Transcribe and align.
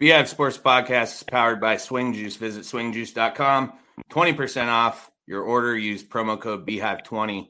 Beehive 0.00 0.30
Sports 0.30 0.56
Podcast 0.56 1.16
is 1.16 1.22
powered 1.24 1.60
by 1.60 1.76
Swing 1.76 2.14
Juice. 2.14 2.36
Visit 2.36 2.62
swingjuice.com. 2.64 3.74
20% 4.10 4.68
off 4.68 5.10
your 5.26 5.42
order. 5.42 5.76
Use 5.76 6.02
promo 6.02 6.40
code 6.40 6.66
Beehive20 6.66 7.48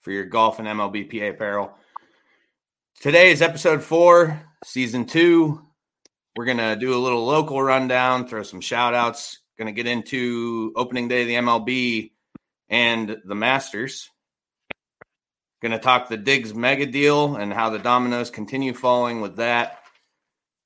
for 0.00 0.10
your 0.10 0.24
golf 0.24 0.58
and 0.58 0.66
MLBPA 0.66 1.32
apparel. 1.32 1.74
Today 3.02 3.30
is 3.32 3.42
episode 3.42 3.82
four, 3.82 4.40
season 4.64 5.04
two. 5.04 5.60
We're 6.36 6.46
going 6.46 6.56
to 6.56 6.74
do 6.74 6.94
a 6.94 6.96
little 6.96 7.26
local 7.26 7.62
rundown, 7.62 8.26
throw 8.26 8.44
some 8.44 8.62
shout 8.62 8.94
outs. 8.94 9.38
Going 9.58 9.66
to 9.66 9.72
get 9.72 9.86
into 9.86 10.72
opening 10.76 11.08
day 11.08 11.20
of 11.20 11.28
the 11.28 11.34
MLB 11.34 12.12
and 12.70 13.18
the 13.26 13.34
Masters. 13.34 14.08
Going 15.60 15.72
to 15.72 15.78
talk 15.78 16.08
the 16.08 16.16
Diggs 16.16 16.54
mega 16.54 16.86
deal 16.86 17.36
and 17.36 17.52
how 17.52 17.68
the 17.68 17.78
dominoes 17.78 18.30
continue 18.30 18.72
falling 18.72 19.20
with 19.20 19.36
that. 19.36 19.79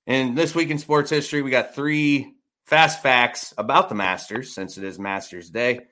And 0.06 0.36
this 0.36 0.54
week 0.54 0.70
in 0.70 0.78
sports 0.78 1.10
history, 1.10 1.42
we 1.42 1.50
got 1.50 1.74
three 1.74 2.34
fast 2.66 3.02
facts 3.02 3.54
about 3.56 3.88
the 3.88 3.94
Masters 3.94 4.54
since 4.54 4.76
it 4.76 4.84
is 4.84 4.98
Masters 4.98 5.50
Day. 5.50 5.86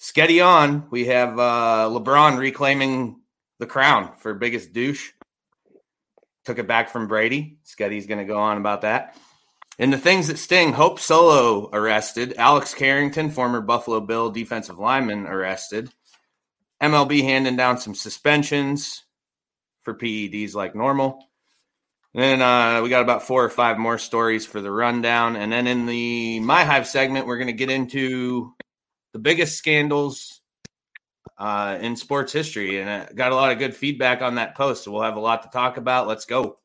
Sketti 0.00 0.44
on, 0.44 0.88
we 0.90 1.06
have 1.06 1.38
uh, 1.38 1.88
LeBron 1.88 2.36
reclaiming 2.38 3.20
the 3.60 3.66
crown 3.66 4.16
for 4.18 4.34
biggest 4.34 4.72
douche. 4.72 5.12
Took 6.44 6.58
it 6.58 6.66
back 6.66 6.90
from 6.90 7.06
Brady. 7.06 7.58
Sketti's 7.64 8.06
going 8.06 8.18
to 8.18 8.24
go 8.24 8.38
on 8.38 8.56
about 8.56 8.80
that. 8.80 9.16
And 9.78 9.92
the 9.92 9.98
things 9.98 10.26
that 10.26 10.38
sting 10.38 10.72
Hope 10.72 10.98
Solo 10.98 11.70
arrested, 11.72 12.34
Alex 12.36 12.74
Carrington, 12.74 13.30
former 13.30 13.60
Buffalo 13.60 14.00
Bill 14.00 14.30
defensive 14.30 14.78
lineman, 14.78 15.26
arrested. 15.26 15.90
MLB 16.82 17.22
handing 17.22 17.56
down 17.56 17.78
some 17.78 17.94
suspensions 17.94 19.04
for 19.82 19.94
PEDs 19.94 20.54
like 20.54 20.74
normal. 20.74 21.24
Then 22.14 22.42
uh, 22.42 22.82
we 22.82 22.90
got 22.90 23.02
about 23.02 23.26
four 23.26 23.42
or 23.42 23.48
five 23.48 23.78
more 23.78 23.96
stories 23.96 24.44
for 24.44 24.60
the 24.60 24.70
rundown. 24.70 25.36
And 25.36 25.50
then 25.50 25.66
in 25.66 25.86
the 25.86 26.40
My 26.40 26.64
Hive 26.64 26.86
segment, 26.86 27.26
we're 27.26 27.38
going 27.38 27.46
to 27.46 27.52
get 27.54 27.70
into 27.70 28.52
the 29.12 29.18
biggest 29.18 29.56
scandals 29.56 30.40
uh, 31.38 31.78
in 31.80 31.96
sports 31.96 32.32
history. 32.32 32.80
And 32.80 32.90
I 32.90 33.12
got 33.14 33.32
a 33.32 33.34
lot 33.34 33.52
of 33.52 33.58
good 33.58 33.74
feedback 33.74 34.20
on 34.20 34.34
that 34.34 34.56
post. 34.56 34.84
So 34.84 34.92
we'll 34.92 35.02
have 35.02 35.16
a 35.16 35.20
lot 35.20 35.42
to 35.44 35.48
talk 35.48 35.78
about. 35.78 36.06
Let's 36.06 36.26
go. 36.26 36.58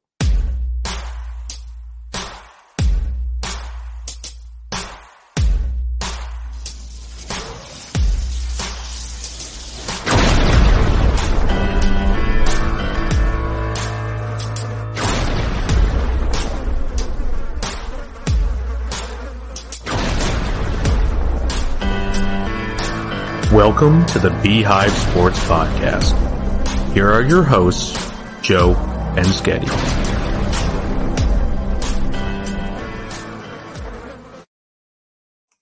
Welcome 23.80 24.08
to 24.08 24.18
the 24.18 24.32
Beehive 24.42 24.92
Sports 24.92 25.40
Podcast. 25.42 26.94
Here 26.94 27.08
are 27.12 27.22
your 27.22 27.44
hosts, 27.44 27.94
Joe 28.42 28.74
and 29.16 29.28
Sketti. 29.28 29.68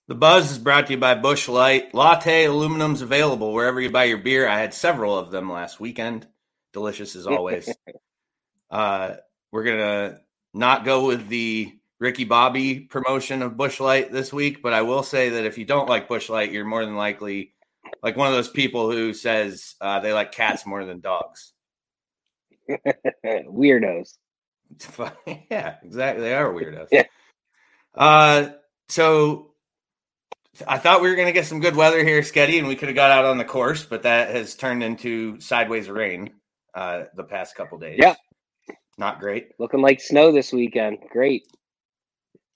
The 0.08 0.14
Buzz 0.14 0.50
is 0.50 0.56
brought 0.56 0.86
to 0.86 0.94
you 0.94 0.98
by 0.98 1.14
Busch 1.14 1.46
Light. 1.46 1.92
Latte 1.92 2.46
aluminum's 2.46 3.02
available 3.02 3.52
wherever 3.52 3.78
you 3.82 3.90
buy 3.90 4.04
your 4.04 4.16
beer. 4.16 4.48
I 4.48 4.60
had 4.60 4.72
several 4.72 5.18
of 5.18 5.30
them 5.30 5.52
last 5.52 5.78
weekend. 5.78 6.26
Delicious 6.72 7.16
as 7.16 7.26
always. 7.26 7.68
uh, 8.70 9.16
we're 9.52 9.64
going 9.64 9.76
to 9.76 10.20
not 10.54 10.86
go 10.86 11.04
with 11.04 11.28
the 11.28 11.70
Ricky 11.98 12.24
Bobby 12.24 12.80
promotion 12.80 13.42
of 13.42 13.58
Busch 13.58 13.78
Light 13.78 14.10
this 14.10 14.32
week, 14.32 14.62
but 14.62 14.72
I 14.72 14.80
will 14.80 15.02
say 15.02 15.28
that 15.28 15.44
if 15.44 15.58
you 15.58 15.66
don't 15.66 15.90
like 15.90 16.08
Busch 16.08 16.30
Light, 16.30 16.50
you're 16.50 16.64
more 16.64 16.82
than 16.82 16.96
likely 16.96 17.52
like 18.02 18.16
one 18.16 18.28
of 18.28 18.34
those 18.34 18.48
people 18.48 18.90
who 18.90 19.12
says 19.12 19.74
uh, 19.80 20.00
they 20.00 20.12
like 20.12 20.32
cats 20.32 20.66
more 20.66 20.84
than 20.84 21.00
dogs. 21.00 21.52
Weirdos. 23.24 24.14
yeah, 25.50 25.76
exactly. 25.82 26.24
They 26.24 26.34
are 26.34 26.52
weirdos. 26.52 26.88
yeah. 26.92 27.04
Uh, 27.94 28.50
so 28.88 29.52
I 30.66 30.78
thought 30.78 31.02
we 31.02 31.08
were 31.08 31.14
going 31.14 31.28
to 31.28 31.32
get 31.32 31.46
some 31.46 31.60
good 31.60 31.76
weather 31.76 32.04
here, 32.04 32.20
Sketti, 32.20 32.58
and 32.58 32.66
we 32.66 32.76
could 32.76 32.88
have 32.88 32.96
got 32.96 33.10
out 33.10 33.24
on 33.24 33.38
the 33.38 33.44
course, 33.44 33.84
but 33.84 34.02
that 34.02 34.34
has 34.34 34.54
turned 34.54 34.82
into 34.82 35.40
sideways 35.40 35.88
rain 35.88 36.30
uh, 36.74 37.04
the 37.14 37.24
past 37.24 37.54
couple 37.54 37.78
days. 37.78 37.98
Yeah. 38.00 38.14
Not 38.98 39.20
great. 39.20 39.50
Looking 39.58 39.82
like 39.82 40.00
snow 40.00 40.32
this 40.32 40.52
weekend. 40.52 40.98
Great. 41.10 41.44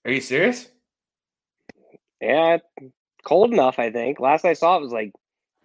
Are 0.05 0.11
you 0.11 0.21
serious? 0.21 0.69
Yeah, 2.21 2.59
cold 3.25 3.53
enough, 3.53 3.79
I 3.79 3.91
think. 3.91 4.21
Last 4.21 4.45
I 4.45 4.55
saw 4.55 4.77
it 4.77 4.83
was 4.83 4.93
like 4.93 5.13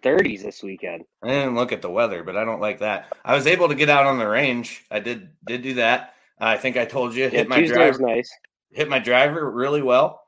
30s 0.02 0.42
this 0.42 0.62
weekend. 0.62 1.04
I 1.22 1.28
didn't 1.28 1.54
look 1.54 1.72
at 1.72 1.82
the 1.82 1.90
weather, 1.90 2.22
but 2.22 2.36
I 2.36 2.44
don't 2.44 2.60
like 2.60 2.80
that. 2.80 3.14
I 3.24 3.34
was 3.34 3.46
able 3.46 3.68
to 3.68 3.74
get 3.74 3.88
out 3.88 4.06
on 4.06 4.18
the 4.18 4.28
range. 4.28 4.84
I 4.90 5.00
did 5.00 5.30
did 5.46 5.62
do 5.62 5.74
that. 5.74 6.14
I 6.38 6.56
think 6.56 6.76
I 6.76 6.84
told 6.84 7.14
you 7.14 7.24
yeah, 7.24 7.30
hit 7.30 7.48
my 7.48 7.60
Tuesday 7.60 7.74
driver 7.74 7.98
nice. 8.02 8.30
hit 8.70 8.88
my 8.88 8.98
driver 8.98 9.50
really 9.50 9.82
well, 9.82 10.22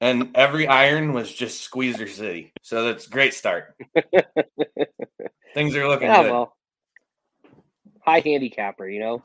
and 0.00 0.32
every 0.34 0.66
iron 0.66 1.12
was 1.12 1.32
just 1.32 1.62
squeezer 1.62 2.08
city. 2.08 2.52
So 2.62 2.84
that's 2.84 3.06
great 3.06 3.34
start. 3.34 3.74
Things 5.54 5.74
are 5.76 5.88
looking 5.88 6.08
yeah, 6.08 6.22
good. 6.22 6.32
Well, 6.32 6.56
high 8.00 8.20
handicapper, 8.20 8.88
you 8.88 9.00
know. 9.00 9.22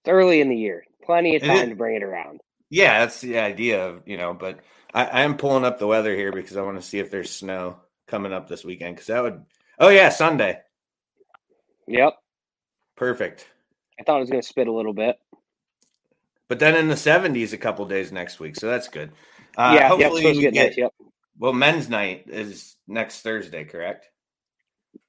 It's 0.00 0.08
early 0.08 0.40
in 0.40 0.48
the 0.48 0.56
year, 0.56 0.84
plenty 1.04 1.36
of 1.36 1.42
time 1.42 1.68
to 1.68 1.76
bring 1.76 1.96
it 1.96 2.02
around. 2.02 2.40
Yeah, 2.70 3.00
that's 3.00 3.20
the 3.20 3.38
idea 3.38 3.86
of 3.86 4.02
you 4.06 4.16
know, 4.16 4.34
but 4.34 4.60
I, 4.92 5.04
I 5.04 5.22
am 5.22 5.36
pulling 5.36 5.64
up 5.64 5.78
the 5.78 5.86
weather 5.86 6.14
here 6.14 6.32
because 6.32 6.56
I 6.56 6.62
want 6.62 6.80
to 6.80 6.86
see 6.86 6.98
if 6.98 7.10
there's 7.10 7.30
snow 7.30 7.76
coming 8.08 8.32
up 8.32 8.48
this 8.48 8.64
weekend 8.64 8.96
because 8.96 9.06
that 9.06 9.22
would. 9.22 9.44
Oh 9.78 9.88
yeah, 9.88 10.08
Sunday. 10.08 10.60
Yep. 11.86 12.14
Perfect. 12.96 13.46
I 13.98 14.02
thought 14.02 14.16
it 14.16 14.20
was 14.20 14.30
going 14.30 14.42
to 14.42 14.48
spit 14.48 14.66
a 14.66 14.72
little 14.72 14.92
bit. 14.92 15.18
But 16.48 16.58
then 16.58 16.76
in 16.76 16.88
the 16.88 16.94
70s 16.94 17.52
a 17.52 17.58
couple 17.58 17.84
days 17.84 18.10
next 18.10 18.40
week, 18.40 18.56
so 18.56 18.68
that's 18.68 18.88
good. 18.88 19.12
Uh, 19.56 19.76
yeah, 19.78 19.88
hopefully 19.88 20.22
yep, 20.22 20.34
get, 20.34 20.52
get 20.52 20.66
nice, 20.68 20.76
yep. 20.76 20.92
Well, 21.38 21.52
men's 21.52 21.88
night 21.88 22.24
is 22.28 22.76
next 22.86 23.20
Thursday, 23.20 23.64
correct? 23.64 24.06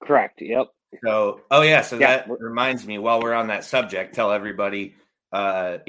Correct. 0.03 0.41
Yep. 0.41 0.67
So, 1.03 1.41
oh 1.49 1.61
yeah, 1.61 1.81
so 1.81 1.97
yeah. 1.97 2.17
that 2.17 2.29
reminds 2.29 2.85
me. 2.85 2.97
While 2.97 3.21
we're 3.21 3.33
on 3.33 3.47
that 3.47 3.63
subject, 3.63 4.15
tell 4.15 4.31
everybody 4.31 4.95
uh, 5.31 5.79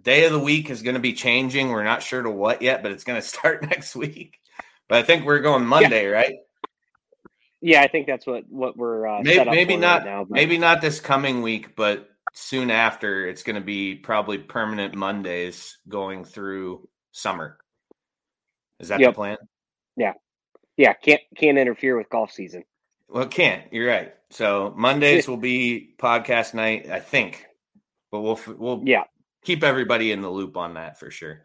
day 0.00 0.24
of 0.24 0.32
the 0.32 0.38
week 0.38 0.70
is 0.70 0.82
going 0.82 0.94
to 0.94 1.00
be 1.00 1.12
changing. 1.12 1.70
We're 1.70 1.84
not 1.84 2.02
sure 2.02 2.22
to 2.22 2.30
what 2.30 2.62
yet, 2.62 2.82
but 2.82 2.92
it's 2.92 3.04
going 3.04 3.20
to 3.20 3.26
start 3.26 3.62
next 3.62 3.96
week. 3.96 4.38
But 4.88 4.98
I 4.98 5.02
think 5.02 5.24
we're 5.24 5.40
going 5.40 5.66
Monday, 5.66 6.04
yeah. 6.04 6.10
right? 6.10 6.34
Yeah, 7.60 7.82
I 7.82 7.88
think 7.88 8.06
that's 8.06 8.26
what 8.26 8.44
what 8.48 8.76
we're 8.76 9.06
uh, 9.06 9.20
maybe, 9.22 9.50
maybe 9.50 9.76
not 9.76 10.02
right 10.02 10.06
now, 10.06 10.26
maybe 10.28 10.58
not 10.58 10.80
this 10.80 11.00
coming 11.00 11.42
week, 11.42 11.74
but 11.74 12.08
soon 12.32 12.70
after 12.70 13.26
it's 13.26 13.42
going 13.42 13.56
to 13.56 13.62
be 13.62 13.96
probably 13.96 14.38
permanent 14.38 14.94
Mondays 14.94 15.78
going 15.88 16.24
through 16.24 16.88
summer. 17.10 17.58
Is 18.78 18.88
that 18.88 19.00
yep. 19.00 19.10
the 19.10 19.14
plan? 19.14 19.36
Yeah, 19.96 20.12
yeah. 20.76 20.92
Can't 20.94 21.20
can't 21.36 21.58
interfere 21.58 21.96
with 21.96 22.08
golf 22.10 22.30
season. 22.30 22.62
Well, 23.08 23.26
can't. 23.26 23.72
You're 23.72 23.88
right. 23.88 24.14
So 24.30 24.72
Mondays 24.76 25.26
will 25.28 25.36
be 25.36 25.94
podcast 25.98 26.54
night, 26.54 26.88
I 26.88 27.00
think. 27.00 27.44
But 28.12 28.20
we'll 28.20 28.40
we'll 28.56 28.82
yeah 28.84 29.02
keep 29.42 29.64
everybody 29.64 30.12
in 30.12 30.22
the 30.22 30.30
loop 30.30 30.56
on 30.56 30.74
that 30.74 30.98
for 31.00 31.10
sure. 31.10 31.42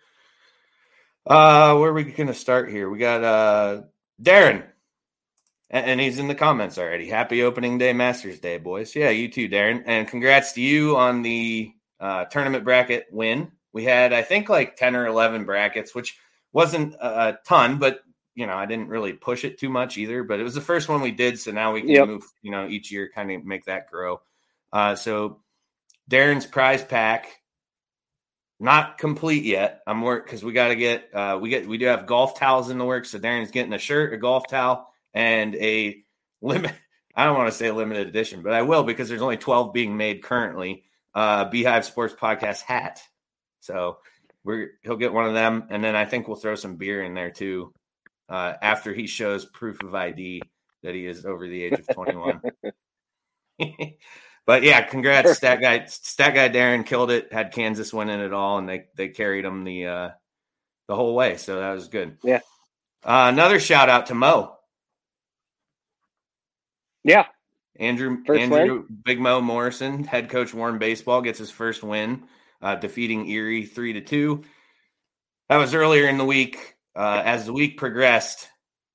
Uh, 1.26 1.78
where 1.78 1.90
are 1.90 1.94
we 1.94 2.04
going 2.04 2.28
to 2.28 2.34
start 2.34 2.70
here? 2.70 2.90
We 2.90 2.98
got 3.00 3.24
uh 3.24 3.82
Darren, 4.22 4.64
and, 5.70 6.00
he's 6.00 6.20
in 6.20 6.28
the 6.28 6.36
comments 6.36 6.78
already. 6.78 7.08
Happy 7.08 7.44
opening 7.44 7.78
day, 7.78 7.94
Masters 7.94 8.40
Day, 8.40 8.58
boys. 8.58 8.96
Yeah, 8.96 9.10
you 9.10 9.30
too, 9.30 9.50
Darren, 9.50 9.84
and 9.86 10.08
congrats 10.08 10.54
to 10.54 10.62
you 10.62 10.98
on 10.98 11.22
the 11.22 11.74
uh, 12.00 12.26
tournament 12.26 12.64
bracket 12.64 13.08
win. 13.12 13.52
We 13.72 13.86
had, 13.86 14.14
I 14.14 14.22
think, 14.22 14.50
like 14.50 14.76
ten 14.76 14.96
or 14.96 15.08
eleven 15.08 15.46
brackets, 15.46 15.96
which 15.96 16.18
wasn't 16.52 16.94
a, 16.96 17.30
a 17.30 17.40
ton, 17.46 17.80
but 17.80 18.02
you 18.36 18.46
know, 18.46 18.56
I 18.56 18.66
didn't 18.66 18.90
really 18.90 19.14
push 19.14 19.46
it 19.46 19.58
too 19.60 19.70
much 19.70 19.98
either. 19.98 20.24
But 20.24 20.40
it 20.40 20.44
was 20.44 20.56
the 20.56 20.62
first 20.62 20.90
one 20.90 21.02
we 21.02 21.12
did, 21.12 21.40
so 21.40 21.52
now 21.52 21.72
we 21.72 21.82
can 21.82 21.90
yep. 21.90 22.08
move, 22.08 22.24
you 22.42 22.52
know, 22.52 22.68
each 22.68 22.92
year, 22.92 23.10
kind 23.14 23.32
of 23.32 23.46
make 23.46 23.66
that 23.66 23.90
grow. 23.90 24.22
Uh, 24.72 24.96
so 24.96 25.40
Darren's 26.10 26.46
prize 26.46 26.84
pack 26.84 27.28
not 28.60 28.98
complete 28.98 29.44
yet. 29.44 29.82
I'm 29.86 30.02
work 30.02 30.26
because 30.26 30.44
we 30.44 30.54
got 30.54 30.70
to 30.70 30.76
get 30.76 31.10
uh, 31.14 31.38
we 31.42 31.50
get 31.50 31.68
we 31.68 31.78
do 31.78 31.86
have 31.86 32.06
golf 32.06 32.40
towels 32.40 32.70
in 32.70 32.78
the 32.78 32.86
works. 32.86 33.12
So 33.12 33.20
Darren's 33.20 33.52
getting 33.52 33.74
a 33.74 33.80
shirt, 33.80 34.14
a 34.14 34.18
golf 34.18 34.48
towel, 34.48 34.88
and 35.14 35.56
a 35.56 36.04
limit. 36.42 36.74
I 37.16 37.26
don't 37.26 37.38
want 37.38 37.52
to 37.52 37.58
say 37.58 37.70
limited 37.70 38.08
edition, 38.08 38.42
but 38.42 38.54
I 38.54 38.64
will 38.64 38.84
because 38.84 39.08
there's 39.08 39.22
only 39.22 39.38
12 39.38 39.72
being 39.72 39.98
made 39.98 40.24
currently. 40.24 40.84
Uh, 41.14 41.46
Beehive 41.46 41.86
Sports 41.86 42.16
Podcast 42.20 42.62
hat. 42.62 43.04
So 43.60 44.00
we're 44.44 44.72
he'll 44.82 44.98
get 44.98 45.14
one 45.14 45.26
of 45.28 45.34
them, 45.34 45.68
and 45.70 45.84
then 45.84 45.96
I 45.96 46.06
think 46.06 46.28
we'll 46.28 46.38
throw 46.38 46.56
some 46.56 46.78
beer 46.78 47.04
in 47.04 47.14
there 47.14 47.30
too. 47.30 47.72
Uh, 48.30 48.54
after 48.62 48.94
he 48.94 49.06
shows 49.06 49.46
proof 49.46 49.84
of 49.84 49.94
ID 49.94 50.42
that 50.82 50.96
he 50.96 51.06
is 51.06 51.26
over 51.26 51.48
the 51.48 51.64
age 51.64 51.74
of 51.74 51.88
21. 51.88 52.42
But 54.46 54.64
yeah, 54.64 54.82
congrats, 54.82 55.38
stat 55.38 55.62
guy. 55.62 55.86
Stat 55.86 56.34
guy 56.34 56.50
Darren 56.50 56.86
killed 56.86 57.12
it. 57.12 57.32
Had 57.32 57.54
Kansas 57.54 57.94
winning 57.94 58.20
it 58.20 58.34
all, 58.34 58.58
and 58.58 58.68
they 58.68 58.86
they 58.96 59.08
carried 59.08 59.46
them 59.46 59.64
the 59.64 59.88
uh 59.88 60.10
the 60.88 60.96
whole 60.96 61.16
way. 61.16 61.38
So 61.38 61.60
that 61.60 61.72
was 61.72 61.88
good. 61.88 62.18
Yeah. 62.24 62.42
Uh, 63.04 63.30
another 63.32 63.60
shout 63.60 63.90
out 63.90 64.08
to 64.08 64.16
Mo. 64.16 64.58
Yeah. 67.04 67.26
Andrew 67.78 68.18
First 68.26 68.42
Andrew 68.42 68.86
Big 69.04 69.20
Mo 69.20 69.42
Morrison, 69.42 70.04
head 70.04 70.30
coach 70.30 70.54
Warren 70.54 70.78
Baseball, 70.78 71.22
gets 71.22 71.40
his 71.40 71.50
first 71.50 71.82
win, 71.82 72.24
uh, 72.62 72.76
defeating 72.76 73.28
Erie 73.30 73.66
three 73.66 73.94
to 73.94 74.02
two. 74.02 74.44
That 75.50 75.58
was 75.58 75.74
earlier 75.74 76.08
in 76.08 76.18
the 76.18 76.26
week. 76.26 76.76
Uh, 76.96 77.22
as 77.26 77.46
the 77.46 77.54
week 77.54 77.78
progressed, 77.78 78.48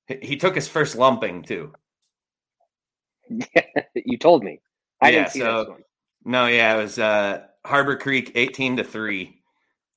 he, 0.07 0.17
he 0.21 0.37
took 0.37 0.55
his 0.55 0.67
first 0.67 0.95
lumping 0.95 1.43
too. 1.43 1.73
you 3.95 4.17
told 4.17 4.43
me. 4.43 4.61
I 5.01 5.11
Yeah, 5.11 5.29
so-. 5.29 5.77
No, 6.25 6.47
yeah, 6.47 6.75
it 6.75 6.81
was 6.81 6.99
uh, 6.99 7.45
Harbor 7.65 7.95
Creek 7.95 8.33
eighteen 8.35 8.77
to 8.77 8.83
three, 8.83 9.41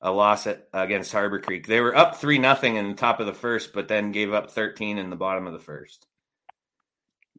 a 0.01 0.11
loss 0.11 0.47
at, 0.47 0.69
against 0.73 1.13
Harbor 1.13 1.41
Creek. 1.41 1.67
They 1.67 1.81
were 1.81 1.97
up 1.97 2.17
three 2.17 2.39
nothing 2.39 2.77
in 2.77 2.89
the 2.89 2.95
top 2.95 3.21
of 3.21 3.27
the 3.27 3.33
first, 3.35 3.73
but 3.73 3.89
then 3.89 4.13
gave 4.13 4.33
up 4.33 4.51
thirteen 4.51 4.99
in 4.99 5.11
the 5.11 5.17
bottom 5.17 5.47
of 5.47 5.53
the 5.53 5.59
first. 5.59 6.07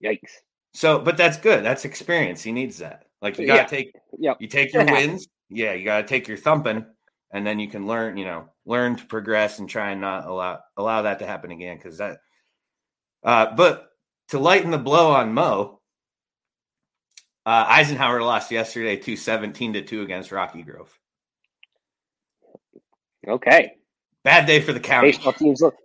Yikes. 0.04 0.32
So, 0.74 1.00
but 1.00 1.16
that's 1.18 1.38
good. 1.38 1.64
That's 1.64 1.86
experience. 1.86 2.44
He 2.44 2.52
needs 2.52 2.78
that. 2.80 3.06
Like 3.22 3.38
you 3.38 3.48
got 3.48 3.70
to 3.70 3.76
Yeah. 3.76 3.84
take 3.84 3.96
Yep. 4.18 4.38
you 4.42 4.48
take 4.48 4.74
your 4.74 4.86
wins. 4.86 5.28
Yeah, 5.50 5.74
you 5.74 5.86
got 5.86 6.02
to 6.02 6.08
take 6.08 6.28
your 6.28 6.38
thumping, 6.38 6.86
and 7.32 7.48
then 7.48 7.60
you 7.60 7.70
can 7.70 7.88
learn. 7.88 8.18
You 8.18 8.26
know, 8.26 8.50
learn 8.66 8.98
to 8.98 9.06
progress 9.06 9.60
and 9.60 9.70
try 9.70 9.92
and 9.92 10.02
not 10.02 10.26
allow 10.26 10.60
allow 10.76 11.04
that 11.04 11.20
to 11.20 11.26
happen 11.26 11.52
again. 11.52 11.78
Because 11.78 12.00
that. 12.00 12.18
Uh, 13.24 13.56
but 13.56 13.88
to 14.30 14.40
lighten 14.40 14.72
the 14.72 14.78
blow 14.78 15.12
on 15.12 15.34
Mo, 15.34 15.80
uh, 17.46 17.66
Eisenhower 17.68 18.22
lost 18.22 18.52
yesterday, 18.52 18.96
two 18.98 19.16
seventeen 19.16 19.74
to 19.74 19.82
two 19.82 20.02
against 20.02 20.32
Rocky 20.32 20.64
Grove. 20.64 20.98
Okay. 23.28 23.74
Bad 24.24 24.46
day 24.46 24.62
for 24.62 24.74
the 24.74 24.80
county. 24.80 25.12
Baseball 25.12 25.34
teams 25.34 25.62
look. 25.62 25.76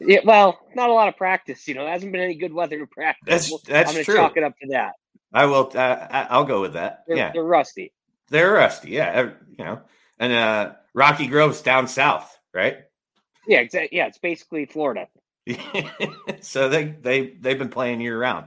Yeah, 0.00 0.20
well, 0.24 0.58
not 0.74 0.88
a 0.88 0.92
lot 0.94 1.08
of 1.08 1.16
practice. 1.16 1.68
You 1.68 1.74
know, 1.74 1.86
hasn't 1.86 2.12
been 2.12 2.22
any 2.22 2.34
good 2.36 2.52
weather 2.54 2.78
to 2.78 2.86
practice. 2.86 3.26
That's- 3.26 3.50
Well, 3.50 3.60
that's 3.66 3.90
I'm 3.90 3.94
going 3.96 4.04
to 4.04 4.10
true. 4.10 4.16
chalk 4.20 4.36
it 4.36 4.42
up 4.42 4.54
to 4.62 4.68
that. 4.68 4.92
I 5.32 5.44
will. 5.44 5.70
Uh, 5.74 6.06
I'll 6.30 6.44
go 6.44 6.62
with 6.62 6.72
that. 6.72 7.04
They're, 7.06 7.16
yeah, 7.18 7.32
they're 7.32 7.42
rusty. 7.44 7.92
they're 8.30 8.50
rusty. 8.52 8.92
Yeah, 8.92 9.30
you 9.58 9.62
know, 9.64 9.82
and 10.18 10.32
uh, 10.32 10.72
Rocky 10.94 11.26
Grove's 11.26 11.60
down 11.60 11.86
south, 11.86 12.38
right? 12.54 12.78
Yeah, 13.46 13.60
exactly. 13.60 13.96
Yeah, 13.98 14.06
it's 14.06 14.16
basically 14.18 14.64
Florida. 14.64 15.06
so 16.40 16.70
they 16.70 16.84
they 16.84 17.26
they've 17.38 17.58
been 17.58 17.68
playing 17.68 18.00
year 18.00 18.18
round. 18.18 18.46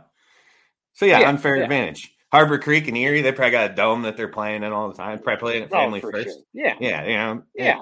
So 0.93 1.05
yeah, 1.05 1.19
Yeah, 1.19 1.29
unfair 1.29 1.57
yeah. 1.57 1.63
advantage. 1.63 2.11
Harbor 2.31 2.59
Creek 2.59 2.87
and 2.87 2.95
Erie, 2.95 3.21
they 3.21 3.33
probably 3.33 3.51
got 3.51 3.71
a 3.71 3.75
dome 3.75 4.03
that 4.03 4.15
they're 4.15 4.29
playing 4.29 4.63
in 4.63 4.71
all 4.71 4.87
the 4.87 4.95
time. 4.95 5.19
Probably 5.19 5.39
playing 5.39 5.63
at 5.63 5.69
family 5.69 6.01
oh, 6.01 6.11
first. 6.11 6.29
sure. 6.29 6.43
Yeah. 6.53 6.75
Yeah, 6.79 7.05
you 7.05 7.17
know. 7.17 7.43
Yeah. 7.53 7.81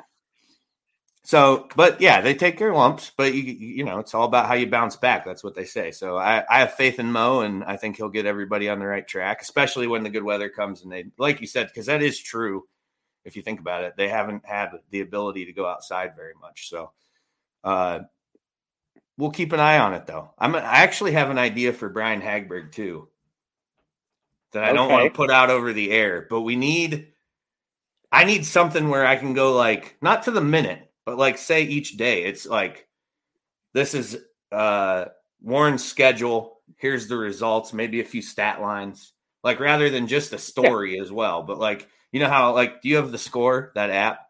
So, 1.23 1.67
but 1.75 2.01
yeah, 2.01 2.21
they 2.21 2.33
take 2.33 2.57
their 2.57 2.73
lumps, 2.73 3.11
but 3.15 3.35
you 3.35 3.43
you 3.43 3.83
know, 3.83 3.99
it's 3.99 4.15
all 4.15 4.23
about 4.23 4.47
how 4.47 4.55
you 4.55 4.65
bounce 4.65 4.95
back. 4.95 5.23
That's 5.23 5.43
what 5.43 5.53
they 5.53 5.65
say. 5.65 5.91
So 5.91 6.17
I, 6.17 6.43
I 6.49 6.59
have 6.59 6.73
faith 6.73 6.97
in 6.97 7.11
Mo, 7.11 7.41
and 7.41 7.63
I 7.63 7.77
think 7.77 7.97
he'll 7.97 8.09
get 8.09 8.25
everybody 8.25 8.67
on 8.67 8.79
the 8.79 8.87
right 8.87 9.07
track, 9.07 9.43
especially 9.43 9.85
when 9.85 10.01
the 10.01 10.09
good 10.09 10.23
weather 10.23 10.49
comes. 10.49 10.81
And 10.81 10.91
they, 10.91 11.05
like 11.19 11.39
you 11.41 11.45
said, 11.45 11.67
because 11.67 11.85
that 11.85 12.01
is 12.01 12.19
true. 12.19 12.63
If 13.25 13.35
you 13.35 13.43
think 13.43 13.59
about 13.59 13.83
it, 13.83 13.93
they 13.95 14.07
haven't 14.07 14.43
had 14.47 14.71
the 14.89 15.01
ability 15.01 15.45
to 15.45 15.53
go 15.53 15.67
outside 15.67 16.15
very 16.15 16.33
much. 16.41 16.69
So, 16.69 16.91
uh, 17.63 17.99
we'll 19.15 19.29
keep 19.29 19.53
an 19.53 19.59
eye 19.59 19.77
on 19.77 19.93
it, 19.93 20.07
though. 20.07 20.31
I'm 20.39 20.55
I 20.55 20.61
actually 20.61 21.11
have 21.11 21.29
an 21.29 21.37
idea 21.37 21.73
for 21.73 21.89
Brian 21.89 22.21
Hagberg 22.21 22.71
too 22.71 23.09
that 24.51 24.63
I 24.63 24.73
don't 24.73 24.89
want 24.89 25.11
to 25.11 25.15
put 25.15 25.31
out 25.31 25.49
over 25.49 25.73
the 25.73 25.91
air, 25.91 26.27
but 26.29 26.41
we 26.41 26.55
need. 26.55 27.13
I 28.11 28.23
need 28.23 28.45
something 28.45 28.89
where 28.89 29.05
I 29.05 29.17
can 29.17 29.33
go 29.33 29.53
like 29.53 29.97
not 30.01 30.23
to 30.23 30.31
the 30.31 30.41
minute, 30.41 30.91
but 31.05 31.17
like 31.17 31.37
say 31.37 31.63
each 31.63 31.97
day. 31.97 32.23
It's 32.23 32.45
like 32.45 32.87
this 33.73 33.93
is 33.93 34.17
uh 34.51 35.05
Warren's 35.41 35.85
schedule. 35.85 36.61
Here's 36.77 37.07
the 37.07 37.17
results, 37.17 37.73
maybe 37.73 37.99
a 37.99 38.05
few 38.05 38.21
stat 38.21 38.61
lines. 38.61 39.13
Like 39.43 39.59
rather 39.59 39.89
than 39.89 40.07
just 40.07 40.33
a 40.33 40.37
story 40.37 40.99
as 40.99 41.11
well. 41.11 41.43
But 41.43 41.59
like 41.59 41.87
you 42.11 42.19
know 42.19 42.29
how 42.29 42.53
like 42.55 42.81
do 42.81 42.89
you 42.89 42.95
have 42.97 43.11
the 43.11 43.17
score, 43.17 43.71
that 43.75 43.91
app? 43.91 44.21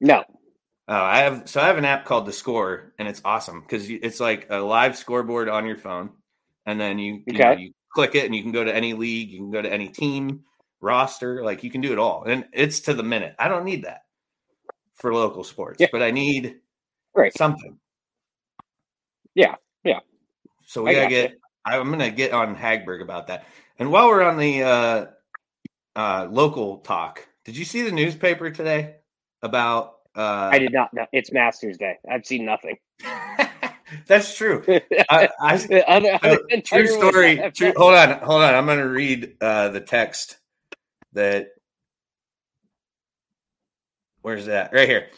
No. 0.00 0.24
Oh, 0.88 0.94
I 0.94 1.18
have 1.20 1.48
so 1.48 1.60
I 1.60 1.66
have 1.68 1.78
an 1.78 1.84
app 1.84 2.04
called 2.04 2.26
The 2.26 2.32
Score, 2.32 2.92
and 2.98 3.06
it's 3.08 3.22
awesome 3.24 3.60
because 3.60 3.88
it's 3.88 4.18
like 4.20 4.48
a 4.50 4.58
live 4.58 4.96
scoreboard 4.96 5.48
on 5.48 5.64
your 5.64 5.76
phone, 5.76 6.10
and 6.66 6.80
then 6.80 6.98
you 6.98 7.22
you, 7.26 7.38
know, 7.38 7.50
Okay. 7.52 7.60
you 7.62 7.72
click 7.94 8.14
it, 8.14 8.24
and 8.24 8.34
you 8.34 8.42
can 8.42 8.52
go 8.52 8.64
to 8.64 8.74
any 8.74 8.94
league, 8.94 9.30
you 9.30 9.38
can 9.38 9.50
go 9.50 9.62
to 9.62 9.72
any 9.72 9.88
team 9.88 10.44
roster, 10.80 11.44
like 11.44 11.62
you 11.62 11.70
can 11.70 11.80
do 11.80 11.92
it 11.92 11.98
all, 11.98 12.24
and 12.24 12.46
it's 12.52 12.80
to 12.80 12.94
the 12.94 13.02
minute. 13.02 13.34
I 13.38 13.48
don't 13.48 13.64
need 13.64 13.84
that 13.84 14.02
for 14.94 15.14
local 15.14 15.44
sports, 15.44 15.80
Yeah. 15.80 15.88
but 15.92 16.02
I 16.02 16.10
need 16.10 16.60
Right. 17.14 17.32
something. 17.36 17.78
Yeah, 19.34 19.54
yeah. 19.84 20.00
So 20.64 20.82
we 20.82 20.90
I 20.90 20.94
gotta 20.94 21.08
get. 21.08 21.38
I'm 21.64 21.90
gonna 21.90 22.10
get 22.10 22.32
on 22.32 22.56
Hagberg 22.56 23.02
about 23.02 23.28
that. 23.28 23.46
And 23.78 23.90
while 23.92 24.08
we're 24.08 24.22
on 24.22 24.36
the 24.36 24.62
uh, 24.62 25.06
uh, 25.94 26.28
local 26.30 26.78
talk, 26.78 27.26
did 27.44 27.56
you 27.56 27.64
see 27.64 27.82
the 27.82 27.92
newspaper 27.92 28.50
today 28.50 28.96
about? 29.42 29.98
Uh, 30.14 30.50
I 30.52 30.58
did 30.58 30.72
not 30.72 30.92
know. 30.92 31.06
It's 31.12 31.32
Masters 31.32 31.78
Day. 31.78 31.98
I've 32.10 32.26
seen 32.26 32.44
nothing. 32.44 32.76
That's 34.06 34.36
true. 34.36 34.64
I, 35.10 35.28
I, 35.40 35.56
So, 36.22 36.60
true 36.64 36.86
story. 36.86 37.50
True, 37.54 37.72
hold 37.76 37.94
on, 37.94 38.18
hold 38.20 38.42
on. 38.42 38.54
I'm 38.54 38.66
going 38.66 38.78
to 38.78 38.88
read 38.88 39.36
uh, 39.40 39.68
the 39.68 39.80
text 39.80 40.38
that. 41.12 41.48
Where's 44.22 44.46
that? 44.46 44.72
Right 44.72 44.88
here. 44.88 45.08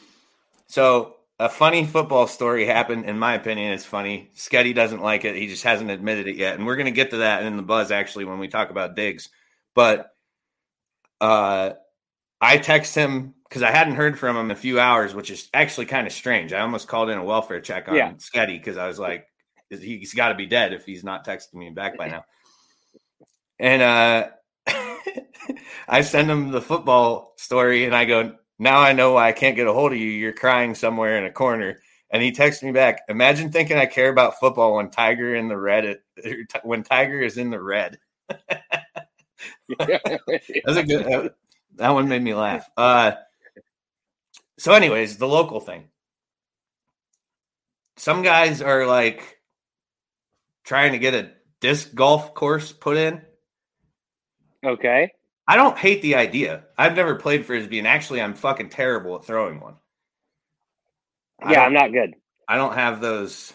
So 0.66 1.16
a 1.38 1.48
funny 1.48 1.84
football 1.84 2.26
story 2.26 2.64
happened. 2.66 3.04
In 3.04 3.18
my 3.18 3.34
opinion, 3.34 3.72
it's 3.72 3.84
funny. 3.84 4.30
Sketti 4.34 4.74
doesn't 4.74 5.02
like 5.02 5.24
it. 5.24 5.36
He 5.36 5.46
just 5.46 5.64
hasn't 5.64 5.90
admitted 5.90 6.26
it 6.26 6.36
yet, 6.36 6.54
and 6.54 6.66
we're 6.66 6.76
going 6.76 6.86
to 6.86 6.92
get 6.92 7.10
to 7.10 7.18
that 7.18 7.42
in 7.44 7.56
the 7.56 7.62
buzz 7.62 7.90
actually 7.90 8.24
when 8.24 8.38
we 8.38 8.48
talk 8.48 8.70
about 8.70 8.96
Diggs. 8.96 9.28
But 9.74 10.14
uh, 11.20 11.72
I 12.40 12.58
text 12.58 12.94
him 12.94 13.34
because 13.54 13.62
I 13.62 13.70
hadn't 13.70 13.94
heard 13.94 14.18
from 14.18 14.37
him 14.37 14.46
in 14.46 14.50
a 14.50 14.56
few 14.56 14.80
hours, 14.80 15.14
which 15.14 15.30
is 15.30 15.49
actually 15.54 15.87
kind 15.87 16.08
of 16.08 16.12
strange. 16.12 16.52
I 16.52 16.58
almost 16.58 16.88
called 16.88 17.08
in 17.08 17.18
a 17.18 17.25
welfare 17.25 17.61
check 17.61 17.88
on 17.88 17.94
Yeah. 17.94 18.11
Sketti 18.14 18.58
because 18.58 18.76
I 18.76 18.88
was 18.88 18.99
like, 18.99 19.28
he's 19.70 20.12
got 20.12 20.30
to 20.30 20.34
be 20.34 20.46
dead 20.46 20.73
if 20.73 20.84
he's 20.84 21.04
not 21.04 21.25
texting 21.25 21.54
me 21.54 21.70
back 21.70 21.96
by 21.96 22.08
now. 22.14 22.25
And 23.61 23.80
uh, 23.80 24.28
I 25.88 26.00
send 26.00 26.28
him 26.28 26.50
the 26.50 26.61
football 26.61 27.34
story, 27.37 27.84
and 27.84 27.94
I 27.94 28.06
go, 28.06 28.34
"Now 28.58 28.80
I 28.80 28.92
know 28.92 29.12
why 29.12 29.28
I 29.28 29.32
can't 29.32 29.54
get 29.54 29.68
a 29.68 29.73
hold 29.73 29.92
of 29.92 29.99
you. 29.99 30.11
You're 30.11 30.32
crying 30.32 30.75
somewhere 30.75 31.16
in 31.16 31.25
a 31.25 31.30
corner." 31.30 31.78
And 32.11 32.20
he 32.25 32.32
texts 32.32 32.64
me 32.64 32.73
back. 32.73 33.02
Imagine 33.08 33.52
thinking 33.52 33.76
I 33.76 33.87
care 33.87 34.08
about 34.11 34.40
football 34.40 34.75
when 34.75 34.90
Tiger 34.90 35.37
in 35.37 35.46
the 35.46 35.56
red. 35.56 36.00
When 36.64 36.82
Tiger 36.82 37.20
is 37.20 37.38
in 37.38 37.50
the 37.50 37.62
red. 37.62 37.99
That's 39.78 40.76
a 40.76 40.82
good. 40.82 41.32
that 41.76 41.90
one 41.90 42.08
made 42.08 42.23
me 42.23 42.34
laugh. 42.34 42.68
Uh, 42.76 43.12
so, 44.58 44.73
anyways, 44.73 45.18
the 45.18 45.28
local 45.28 45.61
thing. 45.61 45.88
Some 47.96 48.23
guys 48.23 48.61
are 48.62 48.87
like 48.87 49.38
trying 50.64 50.92
to 50.92 50.99
get 50.99 51.14
a 51.14 51.30
disc 51.61 51.94
golf 51.94 52.34
course 52.34 52.73
put 52.73 52.96
in. 52.96 53.23
okay. 54.64 55.12
I 55.46 55.56
don't 55.56 55.76
hate 55.76 56.00
the 56.00 56.14
idea. 56.14 56.64
I've 56.78 56.96
never 56.96 57.16
played 57.16 57.44
frisbee, 57.44 57.78
and 57.78 57.87
actually, 57.87 58.23
I'm 58.23 58.34
fucking 58.34 58.70
terrible 58.70 59.16
at 59.16 59.25
throwing 59.26 59.61
one. 59.61 59.75
Yeah, 61.49 61.61
I'm 61.61 61.75
not 61.75 61.92
good. 61.92 62.14
I 62.49 62.56
don't 62.56 62.75
have 62.75 63.00
those 63.00 63.52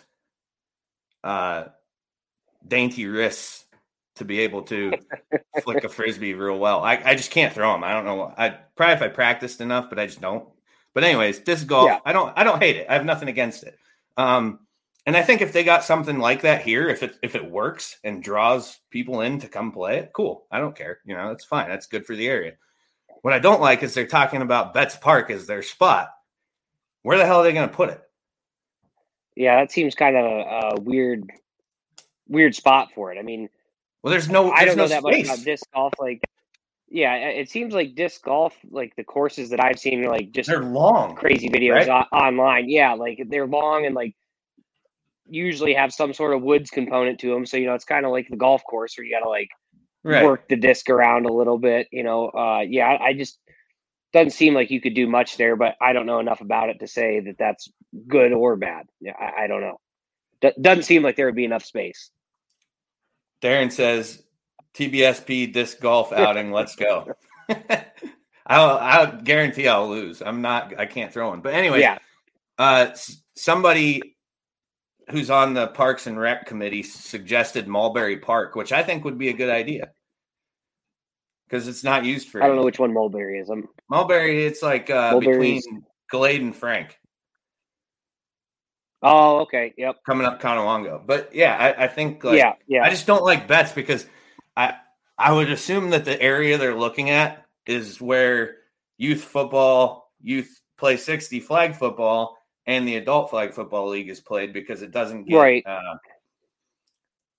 uh, 1.23 1.65
dainty 2.67 3.07
wrists 3.07 3.65
to 4.15 4.25
be 4.25 4.41
able 4.41 4.63
to 4.63 4.93
flick 5.63 5.83
a 5.83 5.89
frisbee 5.89 6.33
real 6.33 6.59
well. 6.59 6.83
I, 6.83 7.01
I 7.03 7.15
just 7.15 7.31
can't 7.31 7.53
throw 7.53 7.71
them. 7.71 7.83
I 7.83 7.93
don't 7.93 8.05
know. 8.05 8.33
I 8.37 8.49
probably 8.75 8.95
if 8.95 9.01
I 9.01 9.07
practiced 9.07 9.61
enough, 9.61 9.89
but 9.89 9.97
I 9.97 10.05
just 10.05 10.21
don't. 10.21 10.47
But 10.93 11.03
anyways, 11.03 11.39
disc 11.39 11.67
golf. 11.67 11.87
Yeah. 11.87 11.99
I 12.05 12.13
don't. 12.13 12.33
I 12.37 12.43
don't 12.43 12.61
hate 12.61 12.77
it. 12.77 12.87
I 12.89 12.93
have 12.93 13.05
nothing 13.05 13.29
against 13.29 13.63
it. 13.63 13.77
Um, 14.17 14.59
and 15.05 15.15
I 15.15 15.21
think 15.21 15.41
if 15.41 15.53
they 15.53 15.63
got 15.63 15.83
something 15.83 16.19
like 16.19 16.41
that 16.41 16.61
here, 16.61 16.89
if 16.89 17.03
it 17.03 17.17
if 17.23 17.35
it 17.35 17.49
works 17.49 17.97
and 18.03 18.23
draws 18.23 18.79
people 18.89 19.21
in 19.21 19.39
to 19.39 19.47
come 19.47 19.71
play 19.71 19.97
it, 19.97 20.11
cool. 20.13 20.45
I 20.51 20.59
don't 20.59 20.75
care. 20.75 20.99
You 21.05 21.15
know, 21.15 21.29
that's 21.29 21.45
fine. 21.45 21.69
That's 21.69 21.87
good 21.87 22.05
for 22.05 22.15
the 22.15 22.27
area. 22.27 22.53
What 23.21 23.33
I 23.33 23.39
don't 23.39 23.61
like 23.61 23.83
is 23.83 23.93
they're 23.93 24.07
talking 24.07 24.41
about 24.41 24.73
Betts 24.73 24.95
Park 24.95 25.29
as 25.31 25.45
their 25.45 25.63
spot. 25.63 26.09
Where 27.03 27.17
the 27.17 27.25
hell 27.25 27.39
are 27.39 27.43
they 27.43 27.53
going 27.53 27.69
to 27.69 27.75
put 27.75 27.89
it? 27.89 28.01
Yeah, 29.35 29.59
that 29.59 29.71
seems 29.71 29.95
kind 29.95 30.17
of 30.17 30.25
a, 30.25 30.75
a 30.75 30.81
weird, 30.81 31.29
weird 32.27 32.55
spot 32.55 32.89
for 32.93 33.11
it. 33.11 33.17
I 33.17 33.21
mean, 33.21 33.49
Well, 34.03 34.11
there's 34.11 34.29
no. 34.29 34.51
I 34.51 34.65
don't 34.65 34.77
know 34.77 34.83
no 34.83 34.89
that 34.89 35.03
much 35.03 35.23
about 35.23 35.43
disc 35.43 35.65
golf. 35.73 35.93
Like, 35.99 36.21
yeah, 36.89 37.15
it 37.15 37.41
it 37.43 37.51
seems 37.51 37.73
like 37.73 37.95
disc 37.95 38.23
golf, 38.23 38.55
like 38.71 38.95
the 38.97 39.05
courses 39.05 39.51
that 39.51 39.63
I've 39.63 39.79
seen, 39.79 40.03
are 40.05 40.09
like 40.11 40.31
just 40.31 40.53
They're 40.53 40.63
long. 40.63 41.17
crazy 41.17 41.49
videos 41.49 41.87
right? 41.87 41.89
o- 41.89 42.17
online. 42.17 42.69
Yeah, 42.69 42.93
like 42.93 43.21
they're 43.29 43.47
long 43.47 43.85
and 43.85 43.95
like 43.95 44.15
usually 45.29 45.73
have 45.75 45.93
some 45.93 46.13
sort 46.13 46.35
of 46.35 46.43
woods 46.43 46.71
component 46.71 47.19
to 47.21 47.33
them. 47.33 47.45
So 47.45 47.57
you 47.57 47.67
know, 47.67 47.75
it's 47.75 47.85
kind 47.85 48.05
of 48.05 48.11
like 48.13 48.27
the 48.29 48.37
golf 48.37 48.63
course 48.69 48.97
where 48.97 49.05
you 49.05 49.15
got 49.15 49.23
to 49.25 49.29
like 49.29 49.49
Right. 50.03 50.31
work 50.31 50.49
the 50.49 50.57
disc 50.57 50.89
around 50.89 51.25
a 51.27 51.33
little 51.33 51.59
bit. 51.59 51.87
You 51.91 52.03
know, 52.03 52.29
uh, 52.29 52.61
yeah, 52.67 52.87
I, 52.87 53.07
I 53.09 53.13
just 53.13 53.39
doesn't 54.13 54.31
seem 54.31 54.53
like 54.55 54.71
you 54.71 54.81
could 54.81 54.95
do 54.95 55.07
much 55.07 55.37
there. 55.37 55.55
But 55.57 55.75
I 55.81 55.93
don't 55.93 56.07
know 56.07 56.19
enough 56.19 56.41
about 56.41 56.69
it 56.69 56.79
to 56.81 56.87
say 56.87 57.21
that 57.21 57.37
that's 57.39 57.69
good 58.07 58.33
or 58.33 58.57
bad. 58.57 58.87
Yeah, 59.01 59.13
I, 59.19 59.43
I 59.43 59.47
don't 59.47 59.61
know. 59.61 59.79
D- 60.41 60.53
doesn't 60.61 60.83
seem 60.83 61.03
like 61.03 61.15
there 61.17 61.27
would 61.27 61.35
be 61.35 61.45
enough 61.45 61.65
space. 61.65 62.11
Darren 63.41 63.71
says 63.71 64.23
TBSP 64.75 65.51
disc 65.53 65.79
golf 65.79 66.11
outing. 66.13 66.51
Let's 66.51 66.75
go. 66.75 67.13
I'll, 68.45 68.77
I'll 68.77 69.21
guarantee 69.21 69.67
I'll 69.67 69.89
lose. 69.89 70.21
I'm 70.21 70.41
not. 70.41 70.77
I 70.79 70.85
can't 70.85 71.13
throw 71.13 71.29
one. 71.29 71.41
But 71.41 71.53
anyway, 71.53 71.81
Yeah, 71.81 71.99
uh, 72.57 72.95
somebody 73.35 74.15
who's 75.11 75.29
on 75.29 75.53
the 75.53 75.67
Parks 75.67 76.07
and 76.07 76.19
Rec 76.19 76.45
committee 76.45 76.83
suggested 76.83 77.67
Mulberry 77.67 78.17
Park, 78.17 78.55
which 78.55 78.71
I 78.71 78.83
think 78.83 79.05
would 79.05 79.17
be 79.17 79.29
a 79.29 79.33
good 79.33 79.49
idea 79.49 79.91
because 81.47 81.67
it's 81.67 81.83
not 81.83 82.05
used 82.05 82.29
for. 82.29 82.43
I 82.43 82.47
don't 82.47 82.55
know 82.55 82.63
which 82.63 82.79
one 82.79 82.93
Mulberry 82.93 83.39
is. 83.39 83.49
I'm 83.49 83.67
Mulberry. 83.89 84.45
It's 84.45 84.61
like 84.61 84.89
uh, 84.89 85.11
Mulberry's- 85.11 85.65
between 85.65 85.83
Glade 86.09 86.41
and 86.41 86.55
Frank. 86.55 86.97
Oh, 89.01 89.39
okay. 89.41 89.73
Yep. 89.77 89.97
coming 90.05 90.27
up 90.27 90.41
Conewango. 90.41 91.01
But 91.05 91.33
yeah, 91.33 91.55
I, 91.55 91.85
I 91.85 91.87
think 91.87 92.23
like 92.23 92.37
yeah. 92.37 92.53
Yeah. 92.67 92.83
I 92.83 92.89
just 92.89 93.07
don't 93.07 93.23
like 93.23 93.47
Betts 93.47 93.71
because 93.71 94.05
I 94.59 94.73
I 95.17 95.31
would 95.31 95.49
assume 95.49 95.89
that 95.91 96.05
the 96.05 96.21
area 96.21 96.57
they're 96.57 96.77
looking 96.77 97.09
at 97.09 97.45
is 97.65 98.01
where 98.01 98.57
youth 98.97 99.23
football, 99.23 100.11
youth 100.21 100.61
play 100.77 100.97
60 100.97 101.39
flag 101.39 101.75
football, 101.75 102.37
and 102.65 102.87
the 102.87 102.97
adult 102.97 103.29
flag 103.29 103.53
football 103.53 103.87
league 103.87 104.09
is 104.09 104.19
played 104.19 104.53
because 104.53 104.81
it 104.81 104.91
doesn't 104.91 105.25
get 105.25 105.39
Right. 105.39 105.65
uh, 105.65 105.97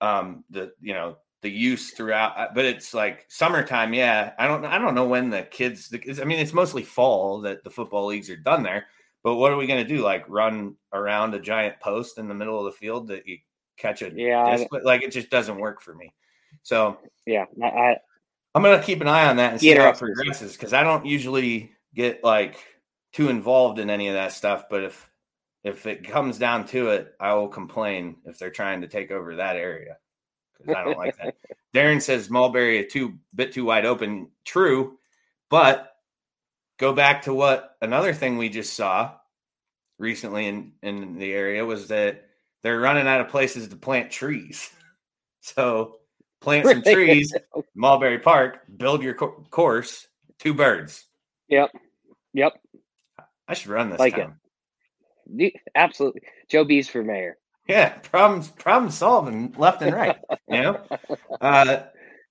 um 0.01 0.45
the 0.51 0.73
you 0.81 0.95
know 0.95 1.17
the 1.43 1.51
use 1.51 1.91
throughout 1.91 2.39
uh, 2.39 2.49
but 2.55 2.65
it's 2.65 2.95
like 2.95 3.27
summertime 3.29 3.93
yeah. 3.93 4.33
I 4.39 4.47
don't 4.47 4.65
i 4.65 4.79
don't 4.79 4.95
know 4.95 5.07
when 5.07 5.29
the 5.29 5.43
kids 5.43 5.89
the, 5.89 6.01
i 6.21 6.25
mean 6.25 6.39
it's 6.39 6.55
mostly 6.55 6.83
fall 6.83 7.41
that 7.43 7.65
the 7.65 7.71
football 7.71 8.07
leagues 8.07 8.31
are 8.31 8.37
done 8.37 8.63
there 8.63 8.87
but 9.23 9.37
what 9.37 9.53
are 9.53 9.57
we 9.57 9.67
going 9.67 9.87
to 9.87 9.95
do 9.95 10.03
like 10.03 10.25
run 10.29 10.75
around 10.95 11.35
a 11.35 11.41
giant 11.41 11.79
post 11.81 12.19
in 12.19 12.29
the 12.29 12.35
middle 12.35 12.59
of 12.59 12.65
the 12.65 12.79
field 12.79 13.09
that 13.09 13.27
you 13.27 13.37
catch 13.77 14.01
a 14.01 14.11
Yeah, 14.11 14.57
disc 14.57 14.67
like 14.85 15.03
it 15.03 15.13
just 15.13 15.29
doesn't 15.29 15.59
work 15.59 15.83
for 15.83 15.95
me 15.95 16.15
so 16.63 16.99
yeah. 17.27 17.45
I, 17.63 17.97
i'm 18.55 18.63
going 18.63 18.79
to 18.79 18.85
keep 18.85 19.01
an 19.01 19.09
eye 19.09 19.29
on 19.29 19.37
that 19.37 19.53
and 19.53 19.61
see 19.61 19.75
how 19.75 19.91
it 19.91 19.99
progresses 19.99 20.53
because 20.53 20.73
i 20.73 20.83
don't 20.83 21.07
usually 21.07 21.73
get 21.95 22.23
like 22.25 22.57
too 23.13 23.29
involved 23.29 23.79
in 23.79 23.91
any 23.91 24.09
of 24.09 24.15
that 24.15 24.33
stuff 24.33 24.65
but 24.71 24.85
if 24.85 25.11
if 25.63 25.87
it 25.87 26.09
comes 26.09 26.39
down 26.39 26.67
to 26.67 26.91
it 26.91 27.15
i 27.21 27.35
will 27.35 27.49
complain 27.49 28.17
if 28.25 28.39
they're 28.39 28.51
trying 28.51 28.81
to 28.81 28.89
take 28.89 29.11
over 29.11 29.37
that 29.37 29.57
area 29.57 29.97
because 30.59 30.75
i 30.75 30.85
don't 30.85 30.99
like 30.99 31.17
that. 31.17 31.35
Darren 31.75 32.03
says 32.03 32.31
mulberry 32.31 32.79
a 32.79 32.87
too 32.87 33.17
bit 33.33 33.53
too 33.53 33.65
wide 33.65 33.87
open. 33.87 34.29
True 34.45 34.99
but 35.51 35.93
go 36.79 36.95
back 36.95 37.23
to 37.23 37.35
what 37.35 37.77
another 37.83 38.15
thing 38.15 38.39
we 38.39 38.49
just 38.49 38.73
saw 38.73 39.13
recently 39.99 40.47
in 40.47 40.73
in 40.83 41.19
the 41.19 41.33
area 41.33 41.67
was 41.67 41.89
that 41.89 42.25
they're 42.63 42.81
running 42.81 43.07
out 43.07 43.21
of 43.21 43.29
places 43.29 43.69
to 43.69 43.77
plant 43.77 44.11
trees. 44.11 44.71
So 45.43 46.00
plant 46.41 46.67
some 46.67 46.83
trees 46.95 47.35
mulberry 47.75 48.19
park 48.19 48.61
build 48.77 49.03
your 49.03 49.15
co- 49.15 49.45
course 49.51 50.07
two 50.39 50.55
birds 50.55 51.07
Yep. 51.49 51.71
Yep. 52.33 52.53
i 53.49 53.55
should 53.55 53.69
run 53.71 53.91
this 53.91 53.99
Like 53.99 54.19
it. 54.19 54.29
Absolutely. 55.75 56.23
Joe 56.49 56.65
B's 56.65 56.89
for 56.89 57.03
mayor. 57.03 57.37
Yeah, 57.69 57.91
problems 57.91 58.49
problem 58.49 58.91
solving 58.91 59.55
left 59.57 59.83
and 59.83 59.95
right. 59.95 60.17
You 60.49 60.61
know, 60.61 60.81
uh, 61.41 61.83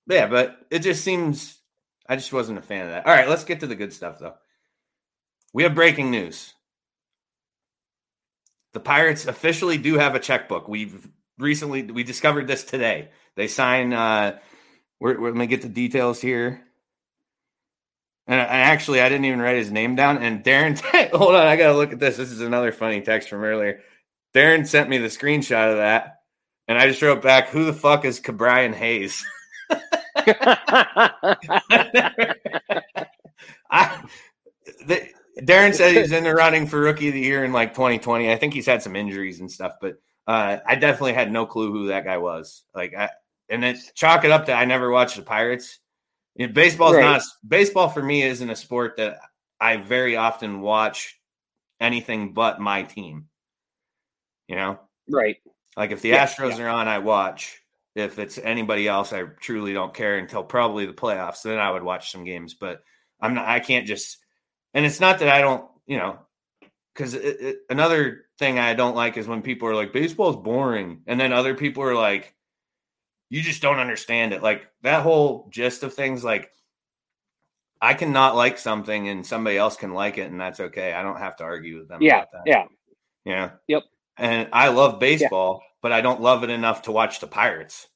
yeah, 0.06 0.26
but 0.26 0.58
it 0.70 0.80
just 0.80 1.02
seems 1.02 1.60
I 2.06 2.16
just 2.16 2.32
wasn't 2.32 2.58
a 2.58 2.62
fan 2.62 2.84
of 2.84 2.90
that. 2.90 3.06
All 3.06 3.12
right, 3.12 3.28
let's 3.28 3.44
get 3.44 3.60
to 3.60 3.66
the 3.66 3.74
good 3.74 3.92
stuff 3.92 4.18
though. 4.18 4.34
We 5.54 5.62
have 5.62 5.74
breaking 5.74 6.10
news. 6.10 6.52
The 8.72 8.80
Pirates 8.80 9.26
officially 9.26 9.78
do 9.78 9.94
have 9.94 10.14
a 10.14 10.20
checkbook. 10.20 10.68
We've 10.68 11.08
recently 11.38 11.82
we 11.82 12.02
discovered 12.02 12.46
this 12.46 12.64
today. 12.64 13.08
They 13.36 13.48
sign. 13.48 13.92
Uh, 13.92 14.38
we're, 14.98 15.20
we're, 15.20 15.28
let 15.30 15.36
me 15.36 15.46
get 15.46 15.62
the 15.62 15.68
details 15.68 16.20
here. 16.20 16.62
And 18.26 18.40
I, 18.40 18.44
actually, 18.44 19.00
I 19.00 19.08
didn't 19.08 19.24
even 19.24 19.40
write 19.40 19.56
his 19.56 19.72
name 19.72 19.96
down. 19.96 20.18
And 20.18 20.44
Darren, 20.44 20.78
hold 21.12 21.34
on, 21.34 21.46
I 21.46 21.56
got 21.56 21.72
to 21.72 21.76
look 21.76 21.92
at 21.92 21.98
this. 21.98 22.16
This 22.16 22.30
is 22.30 22.40
another 22.40 22.70
funny 22.70 23.00
text 23.00 23.28
from 23.28 23.42
earlier. 23.42 23.80
Darren 24.34 24.66
sent 24.66 24.88
me 24.88 24.98
the 24.98 25.08
screenshot 25.08 25.72
of 25.72 25.78
that, 25.78 26.20
and 26.68 26.78
I 26.78 26.86
just 26.86 27.02
wrote 27.02 27.22
back, 27.22 27.48
"Who 27.48 27.64
the 27.64 27.72
fuck 27.72 28.04
is 28.04 28.20
Ke'Bryan 28.20 28.72
Hayes?" 28.74 29.24
I, 33.70 34.04
the, 34.86 35.08
Darren 35.38 35.74
said 35.74 35.96
he's 35.96 36.12
in 36.12 36.24
the 36.24 36.34
running 36.34 36.66
for 36.66 36.80
rookie 36.80 37.08
of 37.08 37.14
the 37.14 37.20
year 37.20 37.44
in 37.44 37.52
like 37.52 37.74
2020. 37.74 38.30
I 38.30 38.36
think 38.36 38.54
he's 38.54 38.66
had 38.66 38.82
some 38.82 38.94
injuries 38.94 39.40
and 39.40 39.50
stuff, 39.50 39.72
but 39.80 40.00
uh, 40.26 40.58
I 40.64 40.76
definitely 40.76 41.14
had 41.14 41.32
no 41.32 41.46
clue 41.46 41.72
who 41.72 41.88
that 41.88 42.04
guy 42.04 42.18
was. 42.18 42.62
Like, 42.74 42.94
I, 42.94 43.10
and 43.50 43.62
then 43.62 43.76
chalk 43.94 44.24
it 44.24 44.30
up 44.30 44.46
to 44.46 44.52
I 44.52 44.64
never 44.64 44.90
watched 44.90 45.16
the 45.16 45.22
Pirates. 45.22 45.78
You 46.36 46.46
know, 46.46 46.52
baseball's 46.52 46.94
Right. 46.94 47.02
not 47.02 47.22
baseball 47.46 47.88
for 47.88 48.02
me 48.02 48.22
isn't 48.22 48.48
a 48.48 48.56
sport 48.56 48.96
that 48.96 49.18
I 49.60 49.76
very 49.76 50.16
often 50.16 50.60
watch 50.60 51.20
anything 51.80 52.32
but 52.32 52.60
my 52.60 52.84
team. 52.84 53.28
You 54.48 54.56
know, 54.56 54.80
right. 55.08 55.36
like 55.76 55.90
if 55.90 56.00
the 56.02 56.10
Yeah, 56.10 56.26
Astros 56.26 56.58
are 56.58 56.68
on, 56.68 56.88
I 56.88 56.98
watch. 56.98 57.58
If 57.96 58.18
it's 58.18 58.38
anybody 58.38 58.86
else, 58.86 59.12
I 59.12 59.24
truly 59.24 59.72
don't 59.72 59.92
care 59.92 60.16
until 60.16 60.44
probably 60.44 60.86
the 60.86 60.92
playoffs. 60.92 61.42
Then 61.42 61.58
I 61.58 61.70
would 61.70 61.82
watch 61.82 62.12
some 62.12 62.24
games, 62.24 62.54
but 62.54 62.82
I'm 63.20 63.34
not. 63.34 63.48
I 63.48 63.60
can't 63.60 63.86
just. 63.86 64.18
And 64.72 64.86
it's 64.86 65.00
not 65.00 65.18
that 65.18 65.28
I 65.28 65.40
don't, 65.40 65.68
you 65.86 65.96
know, 65.96 66.20
because 66.94 67.16
another 67.68 68.26
thing 68.38 68.58
I 68.60 68.74
don't 68.74 68.94
like 68.94 69.16
is 69.16 69.26
when 69.26 69.42
people 69.42 69.68
are 69.68 69.74
like, 69.74 69.92
"Baseball's 69.92 70.36
boring," 70.36 71.02
and 71.06 71.20
then 71.20 71.32
other 71.32 71.54
people 71.54 71.82
are 71.82 71.94
like, 71.94 72.34
"You 73.30 73.40
just 73.42 73.62
don't 73.62 73.78
understand 73.78 74.32
it." 74.34 74.42
Like 74.42 74.68
that 74.82 75.02
whole 75.02 75.48
gist 75.50 75.82
of 75.82 75.94
things, 75.94 76.22
like. 76.24 76.50
I 77.82 77.94
cannot 77.94 78.36
like 78.36 78.58
something 78.58 79.08
and 79.08 79.24
somebody 79.24 79.56
else 79.56 79.74
can 79.74 79.94
like 79.94 80.18
it, 80.18 80.30
and 80.30 80.38
that's 80.38 80.60
okay. 80.60 80.92
I 80.92 81.02
don't 81.02 81.16
have 81.18 81.36
to 81.36 81.44
argue 81.44 81.78
with 81.78 81.88
them. 81.88 82.02
Yeah. 82.02 82.16
about 82.18 82.32
that. 82.32 82.42
Yeah. 82.44 82.64
Yeah. 83.24 83.50
Yep. 83.68 83.82
And 84.18 84.48
I 84.52 84.68
love 84.68 85.00
baseball, 85.00 85.62
but 85.80 85.90
I 85.90 86.02
don't 86.02 86.20
love 86.20 86.44
it 86.44 86.50
enough 86.50 86.82
to 86.82 86.92
watch 86.92 87.20
the 87.20 87.26
Pirates. 87.26 87.88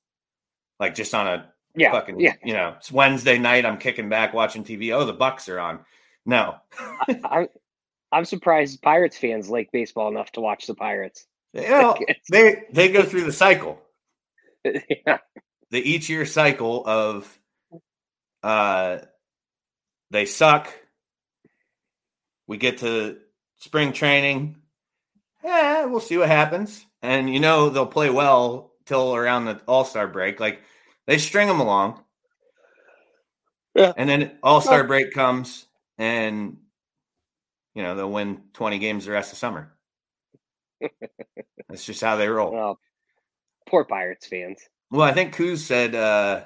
Like 0.81 0.95
just 0.95 1.15
on 1.15 1.27
a 1.27 1.53
Yeah. 1.77 1.93
fucking, 1.93 2.19
Yeah. 2.19 2.33
you 2.43 2.55
know, 2.55 2.77
it's 2.79 2.91
Wednesday 2.91 3.37
night. 3.37 3.67
I'm 3.67 3.77
kicking 3.77 4.09
back 4.09 4.33
watching 4.33 4.65
TV. 4.65 4.91
Oh, 4.95 5.05
the 5.05 5.13
Bucs 5.15 5.51
are 5.53 5.61
on. 5.61 5.81
No, 6.25 6.57
I'm, 7.23 7.49
I'm 8.11 8.25
surprised 8.25 8.81
Pirates 8.81 9.19
fans 9.19 9.51
like 9.51 9.71
baseball 9.71 10.09
enough 10.09 10.33
to 10.33 10.41
watch 10.41 10.67
the 10.67 10.75
Pirates. 10.75 11.27
you 11.53 11.61
know, 11.69 11.95
they 12.31 12.63
they 12.73 12.89
go 12.91 13.03
through 13.03 13.25
the 13.25 13.33
cycle, 13.33 13.79
yeah. 15.07 15.19
the 15.71 15.79
each 15.81 16.09
year 16.09 16.27
cycle 16.27 16.83
of, 16.87 17.39
uh, 18.43 18.99
they 20.11 20.27
suck. 20.27 20.73
We 22.47 22.57
get 22.57 22.79
to 22.79 23.19
spring 23.57 23.93
training. 23.93 24.57
Yeah, 25.43 25.87
we'll 25.87 26.01
see 26.01 26.17
what 26.17 26.29
happens. 26.29 26.85
And 27.03 27.33
you 27.33 27.41
know 27.41 27.69
they'll 27.69 27.87
play 27.87 28.11
well 28.11 28.73
till 28.87 29.15
around 29.15 29.45
the 29.47 29.61
All 29.67 29.85
Star 29.85 30.07
break. 30.07 30.41
Like 30.41 30.61
they 31.07 31.19
string 31.19 31.49
them 31.49 31.61
along. 31.61 32.03
Yeah. 33.75 33.93
And 33.97 34.09
then 34.09 34.39
All 34.43 34.61
Star 34.61 34.85
break 34.85 35.13
comes, 35.13 35.67
and 35.99 36.59
you 37.75 37.83
know 37.83 37.95
they'll 37.97 38.11
win 38.11 38.43
twenty 38.53 38.79
games 38.79 39.05
the 39.05 39.13
rest 39.13 39.33
of 39.33 39.39
summer. 39.39 39.73
That's 41.69 41.85
just 41.85 42.01
how 42.01 42.17
they 42.17 42.29
roll. 42.29 42.53
Well, 42.53 42.79
poor 43.67 43.85
Pirates 43.85 44.27
fans. 44.27 44.61
Well, 44.91 45.03
I 45.03 45.13
think 45.13 45.35
Kuz 45.35 45.59
said 45.59 45.95
uh 45.95 46.43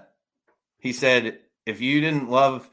he 0.79 0.93
said 0.93 1.39
if 1.67 1.81
you 1.81 2.01
didn't 2.01 2.31
love 2.31 2.69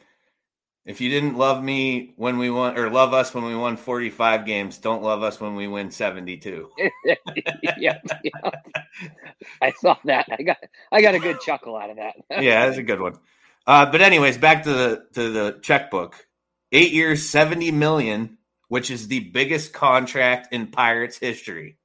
if 0.86 1.02
you 1.02 1.10
didn't 1.10 1.36
love 1.36 1.64
me 1.64 2.14
when 2.16 2.38
we 2.38 2.50
won 2.50 2.78
or 2.78 2.90
love 2.92 3.14
us 3.14 3.34
when 3.34 3.44
we 3.44 3.56
won 3.56 3.76
45 3.76 4.46
games, 4.46 4.78
don't 4.78 5.02
love 5.02 5.24
us 5.24 5.42
when 5.42 5.56
we 5.56 5.68
win 5.68 5.90
72. 5.90 6.70
yeah, 7.06 7.16
yeah. 7.78 7.98
I 9.62 9.72
saw 9.72 9.98
that. 10.06 10.28
I 10.32 10.44
got 10.44 10.58
I 10.92 11.02
got 11.02 11.16
a 11.16 11.20
good 11.20 11.40
chuckle 11.42 11.76
out 11.76 11.90
of 11.90 11.98
that. 11.98 12.16
yeah, 12.44 12.66
that's 12.66 12.78
a 12.78 12.84
good 12.84 13.02
one. 13.02 13.18
Uh 13.66 13.86
but 13.92 14.02
anyways, 14.02 14.38
back 14.38 14.64
to 14.64 14.74
the 14.74 15.06
to 15.14 15.32
the 15.32 15.60
checkbook. 15.62 16.28
8 16.72 16.92
years, 16.92 17.30
70 17.30 17.72
million, 17.72 18.38
which 18.68 18.92
is 18.92 19.08
the 19.08 19.20
biggest 19.20 19.72
contract 19.72 20.52
in 20.52 20.68
Pirates 20.68 21.18
history. 21.18 21.78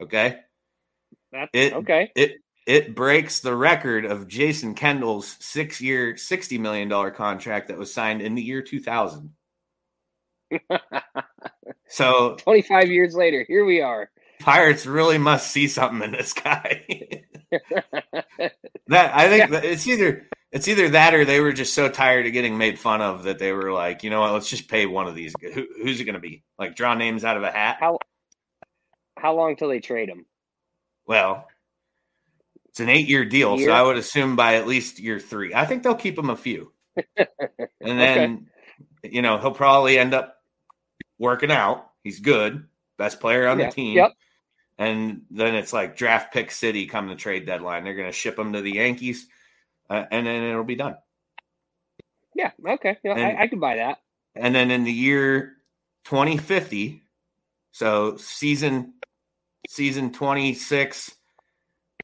Okay? 0.00 0.40
That's, 1.32 1.50
It- 1.52 1.72
okay. 1.74 2.10
It 2.14 2.36
it 2.66 2.94
breaks 2.94 3.40
the 3.40 3.56
record 3.56 4.04
of 4.04 4.28
Jason 4.28 4.74
Kendall's 4.74 5.36
six 5.40 5.80
year, 5.80 6.12
$60 6.12 6.60
million 6.60 6.90
contract 7.12 7.68
that 7.68 7.78
was 7.78 7.94
signed 7.94 8.20
in 8.20 8.34
the 8.34 8.42
year 8.42 8.60
2000. 8.60 9.32
So 11.88 12.34
25 12.38 12.88
years 12.90 13.14
later, 13.14 13.42
here 13.48 13.64
we 13.64 13.80
are. 13.80 14.10
Pirates 14.40 14.84
really 14.84 15.16
must 15.16 15.50
see 15.50 15.66
something 15.66 16.02
in 16.02 16.12
this 16.12 16.34
guy. 16.34 16.84
that 18.88 19.16
I 19.16 19.28
think 19.30 19.50
that 19.50 19.64
it's 19.64 19.86
either 19.86 20.28
it's 20.52 20.68
either 20.68 20.90
that 20.90 21.14
or 21.14 21.24
they 21.24 21.40
were 21.40 21.52
just 21.54 21.72
so 21.74 21.88
tired 21.88 22.26
of 22.26 22.32
getting 22.34 22.56
made 22.58 22.78
fun 22.78 23.00
of 23.00 23.22
that 23.24 23.38
they 23.38 23.52
were 23.52 23.72
like, 23.72 24.02
you 24.04 24.10
know 24.10 24.20
what, 24.20 24.32
let's 24.32 24.48
just 24.50 24.68
pay 24.68 24.84
one 24.86 25.06
of 25.08 25.14
these. 25.14 25.32
Who, 25.40 25.66
who's 25.82 26.00
it 26.00 26.04
going 26.04 26.14
to 26.14 26.20
be? 26.20 26.44
Like 26.58 26.76
draw 26.76 26.94
names 26.94 27.24
out 27.24 27.36
of 27.38 27.42
a 27.42 27.50
hat? 27.50 27.78
How 27.80 27.98
how 29.18 29.34
long 29.34 29.56
till 29.56 29.68
they 29.68 29.80
trade 29.80 30.10
him? 30.10 30.26
Well, 31.08 31.48
it's 32.66 32.80
an 32.80 32.88
eight 32.90 33.08
year 33.08 33.24
deal, 33.24 33.56
Year? 33.58 33.70
so 33.70 33.72
I 33.72 33.82
would 33.82 33.96
assume 33.96 34.36
by 34.36 34.56
at 34.56 34.66
least 34.68 35.00
year 35.00 35.18
three. 35.18 35.54
I 35.54 35.64
think 35.64 35.82
they'll 35.82 35.94
keep 35.94 36.16
him 36.18 36.30
a 36.30 36.36
few, 36.36 36.70
and 37.16 37.28
then 37.80 38.50
you 39.02 39.22
know 39.22 39.38
he'll 39.38 39.50
probably 39.52 39.98
end 39.98 40.12
up 40.14 40.36
working 41.18 41.50
out. 41.50 41.90
He's 42.04 42.20
good, 42.20 42.66
best 42.98 43.18
player 43.20 43.48
on 43.48 43.58
Yeah. 43.58 43.66
the 43.66 43.72
team. 43.72 43.96
Yep. 43.96 44.12
And 44.80 45.22
then 45.30 45.56
it's 45.56 45.72
like 45.72 45.96
draft 45.96 46.32
pick 46.32 46.52
city 46.52 46.86
come 46.86 47.08
the 47.08 47.16
trade 47.16 47.46
deadline. 47.46 47.82
They're 47.82 47.96
going 47.96 48.06
to 48.06 48.12
ship 48.12 48.38
him 48.38 48.52
to 48.52 48.60
the 48.60 48.72
Yankees, 48.74 49.26
uh, 49.90 50.04
and 50.12 50.24
then 50.26 50.44
it'll 50.44 50.62
be 50.62 50.76
done. 50.76 50.96
Yeah. 52.34 52.52
Okay. 52.64 52.96
Yeah, 53.02 53.14
And- 53.16 53.38
I, 53.38 53.42
I 53.44 53.46
could 53.48 53.60
buy 53.60 53.76
that. 53.76 53.98
And 54.36 54.54
then 54.54 54.70
in 54.70 54.84
the 54.84 54.92
year 54.92 55.56
2050, 56.04 57.02
so 57.72 58.16
season 58.18 58.92
season 59.66 60.12
26, 60.12 61.10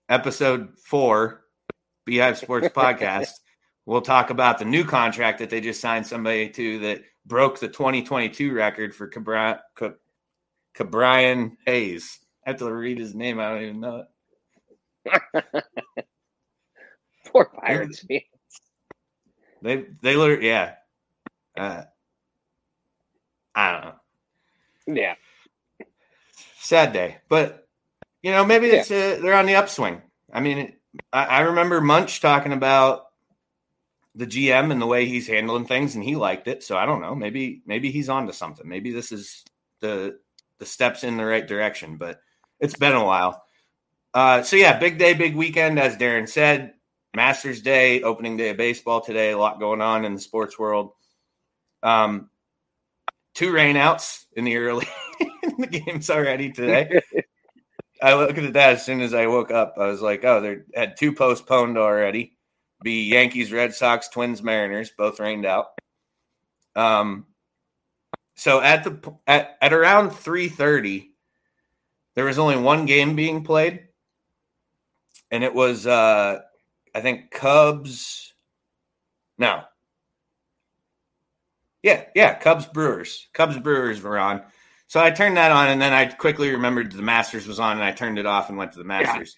episode 0.08 0.78
four, 0.78 1.44
Beehive 2.04 2.38
Sports 2.38 2.68
Podcast, 2.74 3.30
we'll 3.86 4.00
talk 4.02 4.30
about 4.30 4.58
the 4.58 4.64
new 4.64 4.84
contract 4.84 5.38
that 5.38 5.50
they 5.50 5.60
just 5.60 5.80
signed 5.80 6.06
somebody 6.06 6.48
to 6.50 6.78
that 6.80 7.02
broke 7.26 7.60
the 7.60 7.68
2022 7.68 8.52
record 8.52 8.94
for 8.94 9.08
Cabri- 9.08 9.60
Ca- 9.76 9.94
Ke'Bryan 10.76 11.52
Hayes. 11.66 12.18
I 12.46 12.50
have 12.50 12.58
to 12.58 12.72
read 12.72 12.98
his 12.98 13.14
name. 13.14 13.40
I 13.40 13.48
don't 13.50 13.62
even 13.62 13.80
know 13.80 14.04
it. 15.06 15.44
Poor 17.32 17.46
Pirates. 17.46 18.00
fans. 18.00 18.22
They 19.62 19.86
they 20.02 20.14
literally 20.14 20.46
yeah. 20.46 20.74
Uh, 21.56 21.84
I 23.54 23.72
don't 23.72 23.84
know. 23.84 25.02
Yeah. 25.02 25.14
Sad 26.64 26.92
day, 26.92 27.18
but 27.28 27.68
you 28.22 28.32
know 28.32 28.44
maybe 28.44 28.68
it's 28.68 28.90
uh, 28.90 29.18
they're 29.20 29.34
on 29.34 29.46
the 29.46 29.56
upswing. 29.56 30.02
I 30.32 30.40
mean, 30.40 30.74
I, 31.12 31.24
I 31.24 31.40
remember 31.40 31.80
Munch 31.80 32.20
talking 32.20 32.52
about 32.52 33.06
the 34.14 34.26
GM 34.26 34.70
and 34.70 34.80
the 34.80 34.86
way 34.86 35.06
he's 35.06 35.26
handling 35.26 35.66
things, 35.66 35.94
and 35.94 36.04
he 36.04 36.16
liked 36.16 36.48
it. 36.48 36.62
So 36.62 36.76
I 36.76 36.86
don't 36.86 37.00
know. 37.00 37.14
Maybe 37.14 37.62
maybe 37.66 37.90
he's 37.90 38.08
on 38.08 38.26
to 38.26 38.32
something. 38.32 38.68
Maybe 38.68 38.92
this 38.92 39.12
is 39.12 39.44
the 39.80 40.18
the 40.58 40.66
steps 40.66 41.04
in 41.04 41.16
the 41.16 41.24
right 41.24 41.46
direction. 41.46 41.96
But 41.96 42.20
it's 42.60 42.76
been 42.76 42.94
a 42.94 43.04
while. 43.04 43.42
Uh, 44.12 44.42
so 44.42 44.56
yeah, 44.56 44.78
big 44.78 44.98
day, 44.98 45.14
big 45.14 45.34
weekend, 45.34 45.78
as 45.78 45.96
Darren 45.96 46.28
said. 46.28 46.74
Masters 47.14 47.60
Day, 47.62 48.02
opening 48.02 48.36
day 48.36 48.50
of 48.50 48.56
baseball 48.56 49.00
today. 49.00 49.30
A 49.30 49.38
lot 49.38 49.60
going 49.60 49.80
on 49.80 50.04
in 50.04 50.14
the 50.14 50.20
sports 50.20 50.58
world. 50.58 50.92
Um, 51.82 52.28
two 53.34 53.52
rainouts 53.52 54.24
in 54.34 54.44
the 54.44 54.56
early 54.56 54.86
the 55.58 55.66
games 55.66 56.10
already 56.10 56.50
today. 56.50 57.00
I 58.02 58.14
looked 58.14 58.38
at 58.38 58.52
that 58.52 58.74
as 58.74 58.84
soon 58.84 59.00
as 59.00 59.14
I 59.14 59.26
woke 59.26 59.50
up. 59.50 59.76
I 59.78 59.86
was 59.86 60.02
like, 60.02 60.24
oh, 60.24 60.40
they 60.40 60.58
had 60.74 60.96
two 60.96 61.12
postponed 61.12 61.78
already. 61.78 62.36
Be 62.82 63.08
Yankees, 63.08 63.52
Red 63.52 63.74
Sox, 63.74 64.08
Twins, 64.08 64.42
Mariners, 64.42 64.90
both 64.96 65.20
rained 65.20 65.46
out. 65.46 65.68
Um, 66.76 67.26
so 68.34 68.60
at 68.60 68.84
the 68.84 69.14
at, 69.26 69.56
at 69.60 69.72
around 69.72 70.10
three 70.10 70.48
thirty, 70.48 71.12
there 72.14 72.24
was 72.24 72.38
only 72.38 72.56
one 72.56 72.84
game 72.84 73.16
being 73.16 73.44
played, 73.44 73.88
and 75.30 75.44
it 75.44 75.54
was 75.54 75.86
uh, 75.86 76.40
I 76.94 77.00
think 77.00 77.30
Cubs. 77.30 78.34
No. 79.38 79.62
Yeah, 81.82 82.04
yeah, 82.14 82.34
Cubs 82.34 82.66
Brewers. 82.66 83.28
Cubs 83.34 83.58
Brewers 83.58 84.00
were 84.02 84.18
on. 84.18 84.42
So 84.94 85.00
I 85.02 85.10
turned 85.10 85.36
that 85.38 85.50
on, 85.50 85.70
and 85.70 85.82
then 85.82 85.92
I 85.92 86.06
quickly 86.06 86.52
remembered 86.52 86.92
the 86.92 87.02
Masters 87.02 87.48
was 87.48 87.58
on, 87.58 87.72
and 87.72 87.82
I 87.84 87.90
turned 87.90 88.16
it 88.16 88.26
off 88.26 88.48
and 88.48 88.56
went 88.56 88.70
to 88.74 88.78
the 88.78 88.84
Masters. 88.84 89.36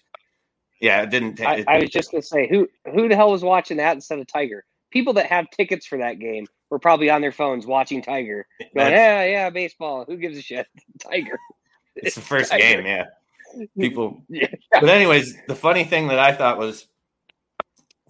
Yeah, 0.79 1.01
it 1.01 1.09
didn't. 1.09 1.41
I, 1.41 1.55
it- 1.55 1.67
I 1.67 1.79
was 1.79 1.89
just 1.89 2.11
gonna 2.11 2.21
say 2.21 2.47
who 2.47 2.67
who 2.93 3.09
the 3.09 3.15
hell 3.15 3.31
was 3.31 3.41
watching 3.41 3.77
that 3.77 3.95
instead 3.95 4.19
of 4.19 4.27
Tiger? 4.27 4.65
People 4.91 5.13
that 5.13 5.25
have 5.25 5.49
tickets 5.49 5.87
for 5.87 5.97
that 5.97 6.19
game 6.19 6.45
were 6.69 6.77
probably 6.77 7.09
on 7.09 7.21
their 7.21 7.31
phones 7.31 7.65
watching 7.65 8.03
Tiger, 8.03 8.45
going, 8.75 8.91
"Yeah, 8.91 9.23
yeah, 9.25 9.49
baseball. 9.49 10.05
Who 10.05 10.17
gives 10.17 10.37
a 10.37 10.43
shit? 10.43 10.67
Tiger." 10.99 11.39
it's 11.95 12.13
the 12.13 12.21
first 12.21 12.51
Tiger. 12.51 12.61
game. 12.83 12.85
Yeah, 12.85 13.05
people. 13.79 14.21
Yeah. 14.29 14.49
But 14.71 14.89
anyways, 14.89 15.35
the 15.47 15.55
funny 15.55 15.85
thing 15.85 16.09
that 16.09 16.19
I 16.19 16.33
thought 16.33 16.59
was 16.59 16.87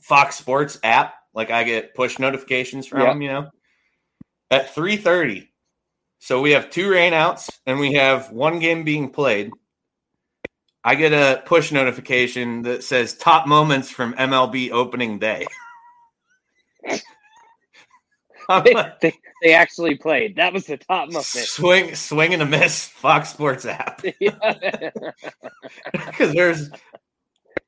Fox 0.01 0.35
Sports 0.35 0.77
app. 0.83 1.13
Like 1.33 1.49
I 1.49 1.63
get 1.63 1.95
push 1.95 2.19
notifications 2.19 2.87
from 2.87 2.99
Yeah. 2.99 3.05
them. 3.13 3.21
You 3.21 3.29
know, 3.29 3.49
at 4.51 4.75
three 4.75 4.97
thirty. 4.97 5.47
So 6.19 6.41
we 6.41 6.51
have 6.51 6.69
two 6.69 6.89
rainouts, 6.89 7.49
and 7.65 7.79
we 7.79 7.93
have 7.93 8.31
one 8.31 8.59
game 8.59 8.83
being 8.83 9.09
played. 9.09 9.51
I 10.83 10.95
get 10.95 11.13
a 11.13 11.41
push 11.45 11.71
notification 11.71 12.63
that 12.63 12.83
says 12.83 13.15
top 13.15 13.47
moments 13.47 13.89
from 13.89 14.13
MLB 14.13 14.71
opening 14.71 15.19
day. 15.19 15.45
They, 18.63 18.73
like, 18.73 18.99
they, 19.01 19.13
they 19.43 19.53
actually 19.53 19.95
played. 19.95 20.37
That 20.37 20.53
was 20.53 20.67
the 20.67 20.77
top 20.77 21.09
moment. 21.09 21.25
swing, 21.25 21.95
swing 21.95 22.33
and 22.33 22.41
a 22.41 22.45
miss. 22.45 22.87
Fox 22.87 23.29
Sports 23.29 23.65
app 23.65 24.01
because 25.91 26.33
there's 26.33 26.69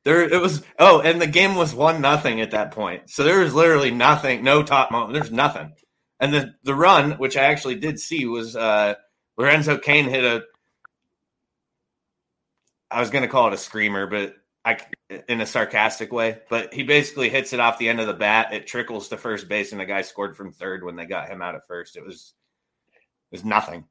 there 0.06 0.24
it 0.24 0.42
was. 0.42 0.64
Oh, 0.78 1.02
and 1.02 1.22
the 1.22 1.28
game 1.28 1.56
was 1.56 1.76
one 1.76 2.02
nothing 2.02 2.40
at 2.42 2.52
that 2.52 2.72
point. 2.72 3.10
So 3.10 3.24
there 3.24 3.40
was 3.40 3.54
literally 3.54 3.92
nothing, 3.92 4.44
no 4.44 4.64
top 4.64 4.92
moment. 4.92 5.14
There's 5.14 5.32
nothing. 5.32 5.74
And 6.20 6.34
the 6.34 6.56
the 6.64 6.76
run, 6.76 7.12
which 7.14 7.38
I 7.38 7.46
actually 7.46 7.76
did 7.76 8.00
see, 8.00 8.26
was 8.26 8.56
uh 8.56 8.96
Lorenzo 9.38 9.78
Cain 9.78 10.10
hit 10.10 10.24
a. 10.24 10.44
I 12.92 13.00
was 13.00 13.10
going 13.10 13.22
to 13.22 13.30
call 13.30 13.48
it 13.48 13.54
a 13.54 13.58
screamer, 13.58 14.08
but 14.08 14.36
I 14.66 14.78
in 15.28 15.40
a 15.40 15.46
sarcastic 15.46 16.12
way. 16.12 16.40
But 16.50 16.74
he 16.74 16.84
basically 16.84 17.30
hits 17.30 17.54
it 17.54 17.62
off 17.62 17.78
the 17.78 17.88
end 17.88 18.02
of 18.02 18.08
the 18.08 18.14
bat. 18.14 18.54
It 18.54 18.68
trickles 18.68 19.08
to 19.10 19.18
first 19.18 19.48
base, 19.48 19.72
and 19.72 19.80
the 19.80 19.86
guy 19.86 20.02
scored 20.02 20.36
from 20.36 20.52
third 20.52 20.84
when 20.84 20.96
they 20.96 21.06
got 21.06 21.30
him 21.30 21.42
out 21.42 21.56
at 21.56 21.68
first. 21.68 21.96
It 21.96 22.06
was 22.06 22.34
it 23.32 23.36
was 23.38 23.46
nothing. 23.46 23.86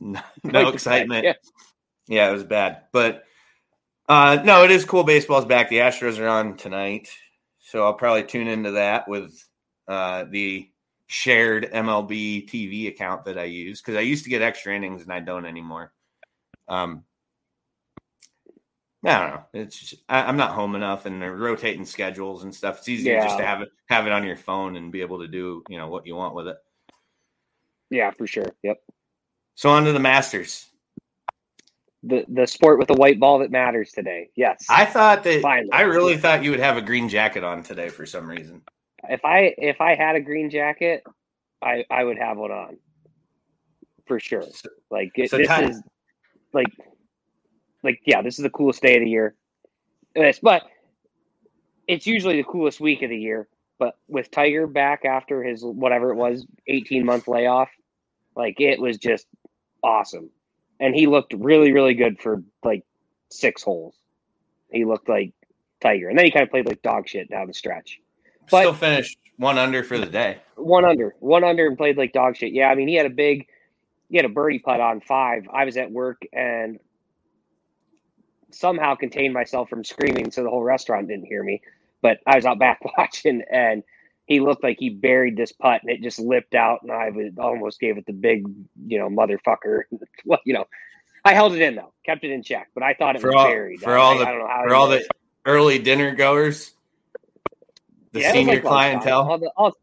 No, 0.00 0.20
no 0.44 0.68
excitement. 0.70 1.24
Yeah. 1.24 1.34
Yeah, 2.06 2.30
it 2.30 2.32
was 2.32 2.44
bad. 2.44 2.82
But 2.92 3.24
uh 4.08 4.40
no, 4.44 4.64
it 4.64 4.70
is 4.70 4.84
cool. 4.84 5.04
Baseball's 5.04 5.44
back. 5.44 5.68
The 5.68 5.78
Astros 5.78 6.18
are 6.18 6.28
on 6.28 6.56
tonight. 6.56 7.08
So 7.60 7.84
I'll 7.84 7.94
probably 7.94 8.24
tune 8.24 8.48
into 8.48 8.72
that 8.72 9.08
with 9.08 9.36
uh 9.88 10.24
the 10.30 10.70
shared 11.14 11.70
MLB 11.72 12.48
TV 12.48 12.88
account 12.88 13.24
that 13.24 13.38
I 13.38 13.44
use 13.44 13.80
because 13.80 13.94
I 13.94 14.00
used 14.00 14.24
to 14.24 14.30
get 14.30 14.42
extra 14.42 14.74
innings 14.74 15.02
and 15.02 15.12
I 15.12 15.20
don't 15.20 15.46
anymore. 15.46 15.92
Um 16.68 17.04
I 19.06 19.18
don't 19.18 19.30
know. 19.30 19.44
It's 19.52 19.78
just, 19.78 20.02
I, 20.08 20.22
I'm 20.22 20.38
not 20.38 20.52
home 20.52 20.74
enough, 20.74 21.04
and 21.04 21.20
rotating 21.38 21.84
schedules 21.84 22.42
and 22.42 22.54
stuff. 22.54 22.78
It's 22.78 22.88
easier 22.88 23.20
just 23.20 23.38
to 23.38 23.44
have 23.44 23.60
it 23.60 23.68
have 23.88 24.06
it 24.06 24.12
on 24.12 24.24
your 24.24 24.36
phone 24.36 24.76
and 24.76 24.90
be 24.90 25.02
able 25.02 25.20
to 25.20 25.28
do 25.28 25.62
you 25.68 25.78
know 25.78 25.88
what 25.88 26.06
you 26.06 26.16
want 26.16 26.34
with 26.34 26.48
it. 26.48 26.56
yeah, 27.90 28.10
for 28.10 28.26
sure. 28.26 28.48
Yep. 28.64 28.78
So 29.54 29.68
on 29.68 29.84
to 29.84 29.92
the 29.92 30.00
Masters. 30.00 30.66
The 32.02 32.24
the 32.28 32.46
sport 32.46 32.78
with 32.78 32.88
the 32.88 32.94
white 32.94 33.20
ball 33.20 33.38
that 33.38 33.52
matters 33.52 33.92
today. 33.92 34.30
Yes. 34.36 34.66
I 34.68 34.84
thought 34.84 35.22
that 35.24 35.42
Finally. 35.42 35.72
I 35.72 35.82
really 35.82 36.16
thought 36.16 36.42
you 36.42 36.50
would 36.50 36.60
have 36.60 36.76
a 36.76 36.82
green 36.82 37.08
jacket 37.08 37.44
on 37.44 37.62
today 37.62 37.90
for 37.90 38.04
some 38.04 38.28
reason. 38.28 38.62
If 39.08 39.24
I 39.24 39.54
if 39.58 39.80
I 39.80 39.94
had 39.94 40.16
a 40.16 40.20
green 40.20 40.50
jacket, 40.50 41.02
I 41.62 41.84
I 41.90 42.04
would 42.04 42.18
have 42.18 42.36
one 42.36 42.50
on. 42.50 42.78
For 44.06 44.20
sure. 44.20 44.44
Like 44.90 45.12
it, 45.16 45.30
So 45.30 45.38
this 45.38 45.48
Ty- 45.48 45.68
is 45.68 45.82
like 46.52 46.68
like 47.82 48.00
yeah, 48.06 48.22
this 48.22 48.38
is 48.38 48.42
the 48.42 48.50
coolest 48.50 48.82
day 48.82 48.96
of 48.96 49.02
the 49.02 49.10
year. 49.10 49.34
It's, 50.14 50.38
but 50.38 50.62
it's 51.88 52.06
usually 52.06 52.36
the 52.36 52.44
coolest 52.44 52.80
week 52.80 53.02
of 53.02 53.10
the 53.10 53.18
year. 53.18 53.48
But 53.78 53.96
with 54.08 54.30
Tiger 54.30 54.66
back 54.66 55.04
after 55.04 55.42
his 55.42 55.62
whatever 55.64 56.10
it 56.10 56.16
was, 56.16 56.46
eighteen 56.68 57.04
month 57.04 57.28
layoff, 57.28 57.70
like 58.36 58.60
it 58.60 58.80
was 58.80 58.98
just 58.98 59.26
awesome. 59.82 60.30
And 60.80 60.94
he 60.94 61.06
looked 61.06 61.34
really, 61.34 61.72
really 61.72 61.94
good 61.94 62.20
for 62.20 62.42
like 62.64 62.84
six 63.30 63.62
holes. 63.62 63.96
He 64.70 64.84
looked 64.84 65.08
like 65.08 65.32
Tiger. 65.80 66.08
And 66.08 66.18
then 66.18 66.24
he 66.26 66.30
kind 66.30 66.44
of 66.44 66.50
played 66.50 66.66
like 66.66 66.82
dog 66.82 67.08
shit 67.08 67.30
down 67.30 67.46
the 67.46 67.54
stretch. 67.54 68.00
But- 68.50 68.60
Still 68.60 68.74
finished 68.74 69.18
one 69.36 69.58
under 69.58 69.82
for 69.82 69.98
the 69.98 70.06
day. 70.06 70.38
One 70.56 70.84
under, 70.84 71.14
one 71.20 71.42
under, 71.44 71.66
and 71.66 71.76
played 71.76 71.96
like 71.96 72.12
dog 72.12 72.36
shit. 72.36 72.52
Yeah, 72.52 72.68
I 72.68 72.74
mean, 72.76 72.86
he 72.88 72.94
had 72.94 73.06
a 73.06 73.10
big, 73.10 73.46
he 74.08 74.16
had 74.16 74.24
a 74.24 74.28
birdie 74.28 74.60
putt 74.60 74.80
on 74.80 75.00
five. 75.00 75.48
I 75.52 75.64
was 75.64 75.76
at 75.76 75.90
work 75.90 76.22
and 76.32 76.78
somehow 78.50 78.94
contained 78.94 79.34
myself 79.34 79.68
from 79.68 79.82
screaming 79.84 80.30
so 80.30 80.42
the 80.44 80.50
whole 80.50 80.62
restaurant 80.62 81.08
didn't 81.08 81.26
hear 81.26 81.42
me. 81.42 81.60
But 82.02 82.18
I 82.26 82.36
was 82.36 82.46
out 82.46 82.58
back 82.60 82.80
watching, 82.96 83.42
and 83.50 83.82
he 84.26 84.40
looked 84.40 84.62
like 84.62 84.76
he 84.78 84.90
buried 84.90 85.36
this 85.36 85.52
putt, 85.52 85.82
and 85.82 85.90
it 85.90 86.02
just 86.02 86.18
lipped 86.18 86.54
out, 86.54 86.82
and 86.82 86.92
I 86.92 87.10
was, 87.10 87.32
almost 87.38 87.80
gave 87.80 87.98
it 87.98 88.06
the 88.06 88.12
big, 88.12 88.46
you 88.86 88.98
know, 88.98 89.08
motherfucker. 89.08 89.82
well, 90.24 90.40
you 90.44 90.54
know, 90.54 90.66
I 91.24 91.34
held 91.34 91.54
it 91.54 91.62
in 91.62 91.74
though, 91.74 91.92
kept 92.06 92.22
it 92.24 92.30
in 92.30 92.42
check, 92.42 92.68
but 92.74 92.82
I 92.82 92.94
thought 92.94 93.16
it 93.16 93.22
For 93.22 93.28
was 93.28 93.36
all- 93.36 93.48
buried. 93.48 93.80
for 93.80 93.96
I- 93.96 94.00
all 94.00 94.18
the- 94.18 94.26
I 94.26 94.30
don't 94.30 94.40
know 94.40 94.46
how 94.46 94.62
For 94.68 94.74
all 94.74 94.88
the 94.88 95.06
early 95.46 95.78
dinner 95.78 96.14
goers, 96.14 96.72
the 98.14 98.20
Yeah, 98.20 98.32
senior 98.32 98.54
like 98.54 98.62
clientele. 98.64 99.28
All 99.30 99.38
the, 99.38 99.50
all 99.56 99.76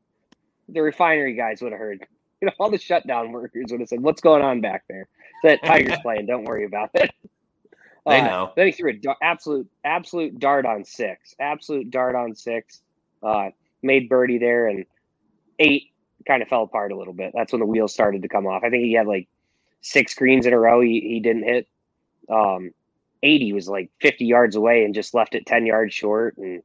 the 0.70 0.82
refinery 0.82 1.36
guys 1.36 1.62
would 1.62 1.72
have 1.74 1.80
heard. 1.80 2.06
You 2.44 2.48
know, 2.48 2.54
all 2.60 2.72
the 2.72 2.80
shutdown 2.80 3.32
workers 3.32 3.66
would 3.70 3.82
have 3.82 3.90
said, 3.90 4.02
"What's 4.02 4.20
going 4.20 4.42
on 4.42 4.62
back 4.62 4.86
there?" 4.90 5.08
That 5.44 5.64
Tigers 5.64 6.00
playing. 6.02 6.26
Don't 6.26 6.44
worry 6.44 6.66
about 6.66 6.90
it. 6.96 7.12
They 8.08 8.20
Uh, 8.20 8.26
know. 8.28 8.54
Then 8.56 8.66
he 8.66 8.72
threw 8.72 8.90
a 8.90 8.94
dar- 8.94 9.18
absolute, 9.22 9.70
absolute 9.84 10.40
dart 10.40 10.66
on 10.66 10.84
six. 10.84 11.36
Absolute 11.40 11.92
dart 11.92 12.16
on 12.16 12.34
six. 12.34 12.82
Uh, 13.22 13.52
made 13.84 14.10
birdie 14.10 14.40
there, 14.40 14.68
and 14.68 14.86
eight 15.60 15.92
kind 16.28 16.42
of 16.42 16.48
fell 16.50 16.64
apart 16.64 16.92
a 16.92 16.98
little 16.98 17.14
bit. 17.14 17.32
That's 17.36 17.54
when 17.54 17.60
the 17.60 17.68
wheels 17.68 17.94
started 17.94 18.24
to 18.24 18.28
come 18.28 18.48
off. 18.48 18.64
I 18.64 18.72
think 18.72 18.86
he 18.86 18.94
had 18.94 19.06
like 19.06 19.28
six 19.82 20.16
greens 20.16 20.48
in 20.48 20.54
a 20.54 20.60
row. 20.60 20.82
He 20.82 21.00
he 21.02 21.20
didn't 21.20 21.44
hit. 21.44 21.68
Um, 22.28 22.72
eighty 23.22 23.54
was 23.54 23.70
like 23.70 23.92
fifty 24.02 24.26
yards 24.26 24.56
away 24.56 24.84
and 24.84 24.96
just 24.96 25.14
left 25.14 25.36
it 25.36 25.46
ten 25.46 25.68
yards 25.68 25.94
short, 25.94 26.38
and 26.38 26.64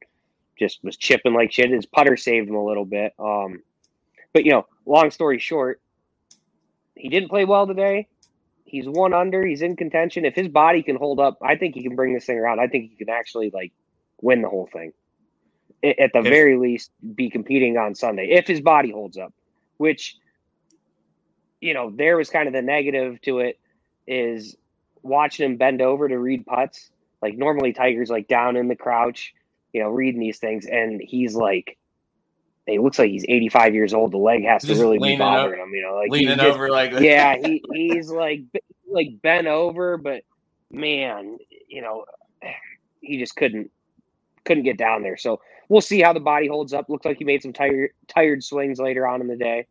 just 0.57 0.83
was 0.83 0.97
chipping 0.97 1.33
like 1.33 1.51
shit. 1.51 1.69
His 1.69 1.85
putter 1.85 2.17
saved 2.17 2.49
him 2.49 2.55
a 2.55 2.65
little 2.65 2.85
bit. 2.85 3.13
Um, 3.19 3.63
but 4.33 4.45
you 4.45 4.51
know, 4.51 4.65
long 4.85 5.11
story 5.11 5.39
short, 5.39 5.81
he 6.95 7.09
didn't 7.09 7.29
play 7.29 7.45
well 7.45 7.67
today. 7.67 8.07
He's 8.65 8.85
one 8.87 9.13
under. 9.13 9.45
He's 9.45 9.61
in 9.61 9.75
contention. 9.75 10.25
If 10.25 10.35
his 10.35 10.49
body 10.49 10.83
can 10.83 10.97
hold 10.97 11.19
up, 11.19 11.37
I 11.41 11.55
think 11.55 11.75
he 11.75 11.83
can 11.83 11.95
bring 11.95 12.13
this 12.13 12.25
thing 12.25 12.37
around. 12.37 12.59
I 12.59 12.67
think 12.67 12.89
he 12.89 12.95
can 12.97 13.09
actually 13.09 13.49
like 13.49 13.71
win 14.21 14.41
the 14.41 14.49
whole 14.49 14.67
thing. 14.71 14.93
At 15.83 16.11
the 16.11 16.19
If- 16.19 16.25
very 16.25 16.57
least, 16.57 16.91
be 17.15 17.29
competing 17.29 17.77
on 17.77 17.95
Sunday 17.95 18.29
if 18.31 18.47
his 18.47 18.61
body 18.61 18.91
holds 18.91 19.17
up. 19.17 19.33
Which, 19.77 20.17
you 21.61 21.73
know, 21.75 21.91
there 21.91 22.17
was 22.17 22.29
kind 22.29 22.47
of 22.47 22.53
the 22.53 22.63
negative 22.63 23.21
to 23.21 23.39
it 23.39 23.59
is 24.07 24.55
watching 25.03 25.45
him 25.45 25.57
bend 25.57 25.81
over 25.81 26.09
to 26.09 26.17
read 26.17 26.45
putts. 26.45 26.89
Like 27.21 27.37
normally, 27.37 27.73
Tiger's 27.73 28.09
like 28.09 28.27
down 28.27 28.55
in 28.57 28.67
the 28.67 28.75
crouch, 28.75 29.33
you 29.73 29.81
know, 29.81 29.89
reading 29.89 30.19
these 30.19 30.39
things, 30.39 30.65
and 30.65 31.01
he's 31.03 31.35
like, 31.35 31.77
it 32.65 32.81
looks 32.81 32.99
like 32.99 33.09
he's 33.09 33.25
85 33.27 33.73
years 33.73 33.93
old. 33.93 34.11
The 34.11 34.17
leg 34.17 34.43
has 34.43 34.63
to 34.63 34.75
really 34.75 34.99
be 34.99 35.15
bothering 35.15 35.61
him, 35.61 35.73
you 35.73 35.81
know, 35.81 35.95
like 35.95 36.11
Leaning 36.11 36.37
just- 36.37 36.47
over 36.47 36.69
like 36.69 36.91
yeah, 36.99 37.35
he, 37.37 37.63
he's 37.71 38.09
like 38.09 38.41
like 38.89 39.21
bent 39.21 39.47
over, 39.47 39.97
but 39.97 40.23
man, 40.71 41.37
you 41.67 41.81
know, 41.81 42.05
he 43.01 43.17
just 43.17 43.35
couldn't 43.35 43.71
couldn't 44.45 44.63
get 44.63 44.77
down 44.77 45.01
there. 45.03 45.17
So 45.17 45.41
we'll 45.69 45.81
see 45.81 46.01
how 46.01 46.13
the 46.13 46.19
body 46.19 46.47
holds 46.47 46.73
up. 46.73 46.89
Looks 46.89 47.05
like 47.05 47.17
he 47.17 47.25
made 47.25 47.41
some 47.41 47.53
tired 47.53 47.91
tired 48.07 48.43
swings 48.43 48.79
later 48.79 49.07
on 49.07 49.21
in 49.21 49.27
the 49.27 49.35
day. 49.35 49.67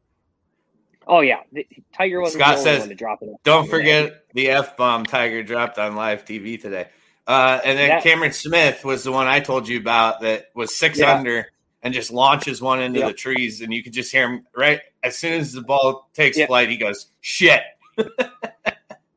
Oh 1.06 1.20
yeah, 1.20 1.40
the, 1.52 1.66
Tiger 1.94 2.20
wasn't 2.20 2.42
Scott 2.42 2.59
says, 2.59 2.80
one 2.80 2.88
to 2.88 2.94
drop 2.94 3.22
it. 3.22 3.30
Don't 3.44 3.68
forget 3.68 4.24
the 4.35 4.48
F 4.48 4.76
bomb 4.76 5.04
Tiger 5.04 5.42
dropped 5.42 5.78
on 5.78 5.94
live 5.94 6.24
TV 6.24 6.61
today. 6.61 6.88
Uh, 7.26 7.60
and 7.64 7.78
then 7.78 7.88
That- 7.88 8.02
Cameron 8.02 8.32
Smith 8.32 8.84
was 8.84 9.02
the 9.04 9.12
one 9.12 9.26
I 9.26 9.40
told 9.40 9.66
you 9.68 9.78
about 9.78 10.20
that 10.20 10.46
was 10.54 10.74
six 10.76 10.98
Yeah. 10.98 11.14
under 11.16 11.46
and 11.82 11.92
just 11.92 12.10
launches 12.12 12.60
one 12.62 12.80
into 12.80 13.00
Yep. 13.00 13.08
the 13.08 13.14
trees. 13.14 13.60
And 13.62 13.72
you 13.74 13.82
could 13.82 13.92
just 13.92 14.12
hear 14.12 14.28
him 14.28 14.46
right 14.56 14.80
as 15.02 15.16
soon 15.16 15.34
as 15.40 15.52
the 15.52 15.62
ball 15.62 16.08
takes 16.14 16.40
flight, 16.40 16.68
he 16.68 16.76
goes, 16.76 17.06
shit. 17.20 17.62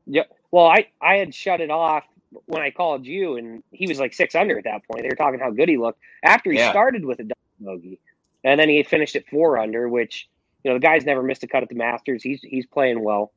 Yep. 0.06 0.28
Well, 0.50 0.66
I 0.66 0.86
I 1.00 1.16
had 1.16 1.34
shut 1.34 1.60
it 1.60 1.70
off 1.70 2.04
when 2.46 2.62
I 2.62 2.70
called 2.70 3.06
you, 3.06 3.36
and 3.36 3.62
he 3.70 3.86
was 3.86 4.00
like 4.00 4.12
six 4.12 4.34
under 4.34 4.58
at 4.58 4.64
that 4.64 4.82
point. 4.90 5.02
They 5.02 5.08
were 5.08 5.14
talking 5.14 5.38
how 5.38 5.50
good 5.50 5.68
he 5.68 5.76
looked 5.76 6.00
after 6.24 6.50
he 6.50 6.58
Yeah. 6.58 6.70
started 6.70 7.04
with 7.04 7.20
a 7.20 7.30
bogey, 7.60 8.00
and 8.42 8.58
then 8.58 8.68
he 8.68 8.82
finished 8.82 9.14
at 9.14 9.26
four 9.28 9.58
under, 9.58 9.88
which 9.88 10.28
you 10.64 10.70
know 10.70 10.76
the 10.76 10.80
guy's 10.82 11.04
never 11.04 11.22
missed 11.22 11.44
a 11.44 11.46
cut 11.46 11.62
at 11.62 11.68
the 11.68 11.76
Masters. 11.76 12.22
He's 12.24 12.40
he's 12.42 12.66
playing 12.66 13.02
well. 13.04 13.32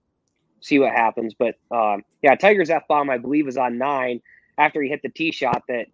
See 0.61 0.79
what 0.79 0.93
happens, 0.93 1.35
but 1.35 1.55
um, 1.69 2.03
yeah, 2.23 2.35
Tiger's 2.35 2.69
f 2.71 2.87
bomb 2.87 3.09
I 3.09 3.17
believe 3.19 3.47
is 3.47 3.57
on 3.57 3.77
nine 3.77 4.21
after 4.57 4.81
he 4.81 4.89
hit 4.89 5.01
the 5.01 5.09
tee 5.09 5.31
shot 5.31 5.63
that 5.67 5.87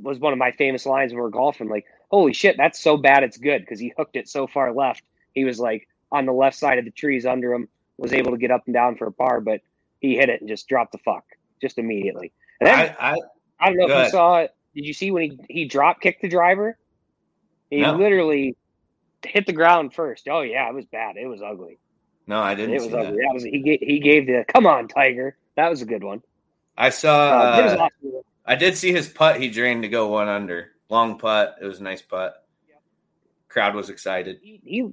was 0.00 0.18
one 0.18 0.32
of 0.32 0.38
my 0.38 0.50
famous 0.52 0.86
lines 0.86 1.12
when 1.12 1.18
we 1.18 1.22
we're 1.22 1.30
golfing. 1.30 1.68
Like, 1.68 1.84
holy 2.10 2.32
shit, 2.32 2.56
that's 2.56 2.80
so 2.80 2.96
bad 2.96 3.22
it's 3.22 3.36
good 3.38 3.60
because 3.60 3.78
he 3.80 3.92
hooked 3.96 4.16
it 4.16 4.28
so 4.28 4.46
far 4.46 4.72
left. 4.72 5.02
He 5.34 5.44
was 5.44 5.58
like 5.60 5.88
on 6.12 6.26
the 6.26 6.32
left 6.32 6.56
side 6.58 6.78
of 6.78 6.84
the 6.84 6.90
trees 6.90 7.26
under 7.26 7.52
him, 7.52 7.68
was 7.96 8.12
able 8.12 8.32
to 8.32 8.38
get 8.38 8.50
up 8.50 8.62
and 8.66 8.74
down 8.74 8.96
for 8.96 9.06
a 9.06 9.12
par, 9.12 9.40
but 9.40 9.60
he 10.00 10.16
hit 10.16 10.28
it 10.28 10.40
and 10.40 10.48
just 10.48 10.68
dropped 10.68 10.92
the 10.92 10.98
fuck 10.98 11.24
just 11.60 11.78
immediately. 11.78 12.32
And 12.60 12.68
then 12.68 12.78
I, 12.98 13.10
I, 13.12 13.16
I, 13.60 13.66
don't 13.68 13.76
know 13.78 13.84
if 13.86 13.90
good. 13.90 14.04
you 14.04 14.10
saw 14.10 14.38
it. 14.40 14.50
Did 14.74 14.84
you 14.86 14.92
see 14.92 15.10
when 15.10 15.22
he 15.22 15.38
he 15.48 15.64
drop 15.66 16.00
kicked 16.00 16.22
the 16.22 16.28
driver? 16.28 16.76
He 17.70 17.80
No. 17.80 17.94
literally 17.96 18.56
hit 19.24 19.46
the 19.46 19.52
ground 19.52 19.94
first. 19.94 20.28
Oh 20.28 20.42
yeah, 20.42 20.68
it 20.68 20.74
was 20.74 20.84
bad. 20.86 21.16
It 21.16 21.26
was 21.26 21.40
ugly. 21.42 21.78
no, 22.26 22.40
I 22.40 22.54
didn't 22.54 22.72
It 22.74 22.78
was 22.80 22.84
see 22.84 22.90
that. 22.90 23.06
ugly. 23.06 23.18
That 23.24 23.34
was 23.34 23.42
he 23.44 23.78
he 23.80 24.00
gave 24.00 24.26
the 24.26 24.44
come 24.48 24.66
on 24.66 24.88
Tiger. 24.88 25.36
That 25.56 25.70
was 25.70 25.82
a 25.82 25.86
good 25.86 26.02
one. 26.04 26.22
I 26.76 26.90
saw, 26.90 27.40
Uh, 27.40 27.88
uh, 28.04 28.20
I 28.44 28.56
did 28.56 28.76
see 28.76 28.92
his 28.92 29.08
putt. 29.08 29.40
He 29.40 29.48
drained 29.48 29.82
to 29.82 29.88
go 29.88 30.08
one 30.08 30.28
under. 30.28 30.72
Long 30.88 31.18
putt. 31.18 31.56
It 31.60 31.66
was 31.66 31.80
a 31.80 31.82
nice 31.82 32.02
putt. 32.02 32.44
Crowd 33.48 33.74
was 33.74 33.88
excited. 33.90 34.40
he, 34.42 34.60
he 34.64 34.88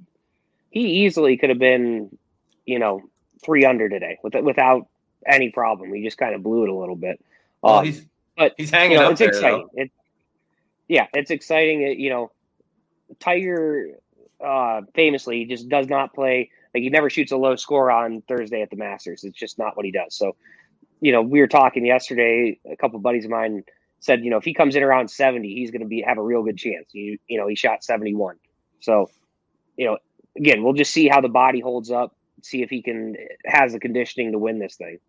he 0.69 1.05
easily 1.05 1.35
could 1.37 1.49
have 1.49 1.59
been, 1.59 2.17
you 2.65 2.79
know, 2.79 3.01
three 3.43 3.65
under 3.65 3.89
today 3.89 4.19
with, 4.23 4.35
without 4.35 4.87
any 5.25 5.49
problem. 5.49 5.93
He 5.93 6.03
just 6.03 6.17
kind 6.17 6.33
of 6.33 6.43
blew 6.43 6.63
it 6.63 6.69
a 6.69 6.73
little 6.75 6.95
bit. 6.95 7.19
Well, 7.61 7.79
Um, 7.79 7.85
he's 7.85 8.05
but, 8.37 8.53
he's 8.55 8.69
hanging 8.69 8.93
you 8.93 8.97
know, 8.99 9.05
up 9.07 9.11
it's 9.11 9.19
there. 9.19 9.29
exciting. 9.29 9.67
It, 9.73 9.91
yeah, 10.87 11.07
it's 11.13 11.31
exciting. 11.31 11.81
It, 11.81 11.97
you 11.97 12.09
know, 12.09 12.31
Tiger 13.19 13.97
uh, 14.39 14.81
famously 14.95 15.45
just 15.45 15.67
does 15.67 15.87
not 15.87 16.13
play 16.13 16.51
like 16.73 16.83
he 16.83 16.89
never 16.89 17.09
shoots 17.09 17.31
a 17.33 17.37
low 17.37 17.55
score 17.57 17.91
on 17.91 18.21
Thursday 18.21 18.61
at 18.61 18.69
the 18.69 18.77
Masters. 18.77 19.23
It's 19.25 19.37
just 19.37 19.57
not 19.59 19.75
what 19.75 19.85
he 19.85 19.91
does. 19.91 20.15
So, 20.15 20.35
you 21.01 21.11
know, 21.11 21.21
we 21.21 21.39
were 21.39 21.47
talking 21.47 21.85
yesterday. 21.85 22.59
A 22.71 22.75
couple 22.77 22.97
of 22.97 23.03
buddies 23.03 23.25
of 23.25 23.31
mine 23.31 23.63
said, 23.99 24.23
you 24.23 24.29
know, 24.29 24.37
if 24.37 24.43
he 24.43 24.53
comes 24.53 24.75
in 24.75 24.83
around 24.83 25.09
seventy, 25.09 25.53
he's 25.55 25.71
going 25.71 25.81
to 25.81 25.87
be 25.87 26.01
have 26.01 26.17
a 26.17 26.23
real 26.23 26.43
good 26.43 26.57
chance. 26.57 26.87
You, 26.93 27.17
you 27.27 27.37
know, 27.39 27.47
he 27.47 27.55
shot 27.55 27.83
seventy 27.83 28.13
one. 28.13 28.37
So, 28.79 29.09
you 29.75 29.85
know, 29.87 29.97
again, 30.37 30.63
we'll 30.63 30.73
just 30.73 30.93
see 30.93 31.07
how 31.07 31.21
the 31.21 31.29
body 31.29 31.59
holds 31.59 31.91
up. 31.91 32.15
See 32.43 32.61
if 32.61 32.69
he 32.69 32.81
can 32.81 33.15
has 33.45 33.73
the 33.73 33.79
conditioning 33.79 34.31
to 34.31 34.39
win 34.39 34.59
this 34.59 34.75
thing, 34.75 34.99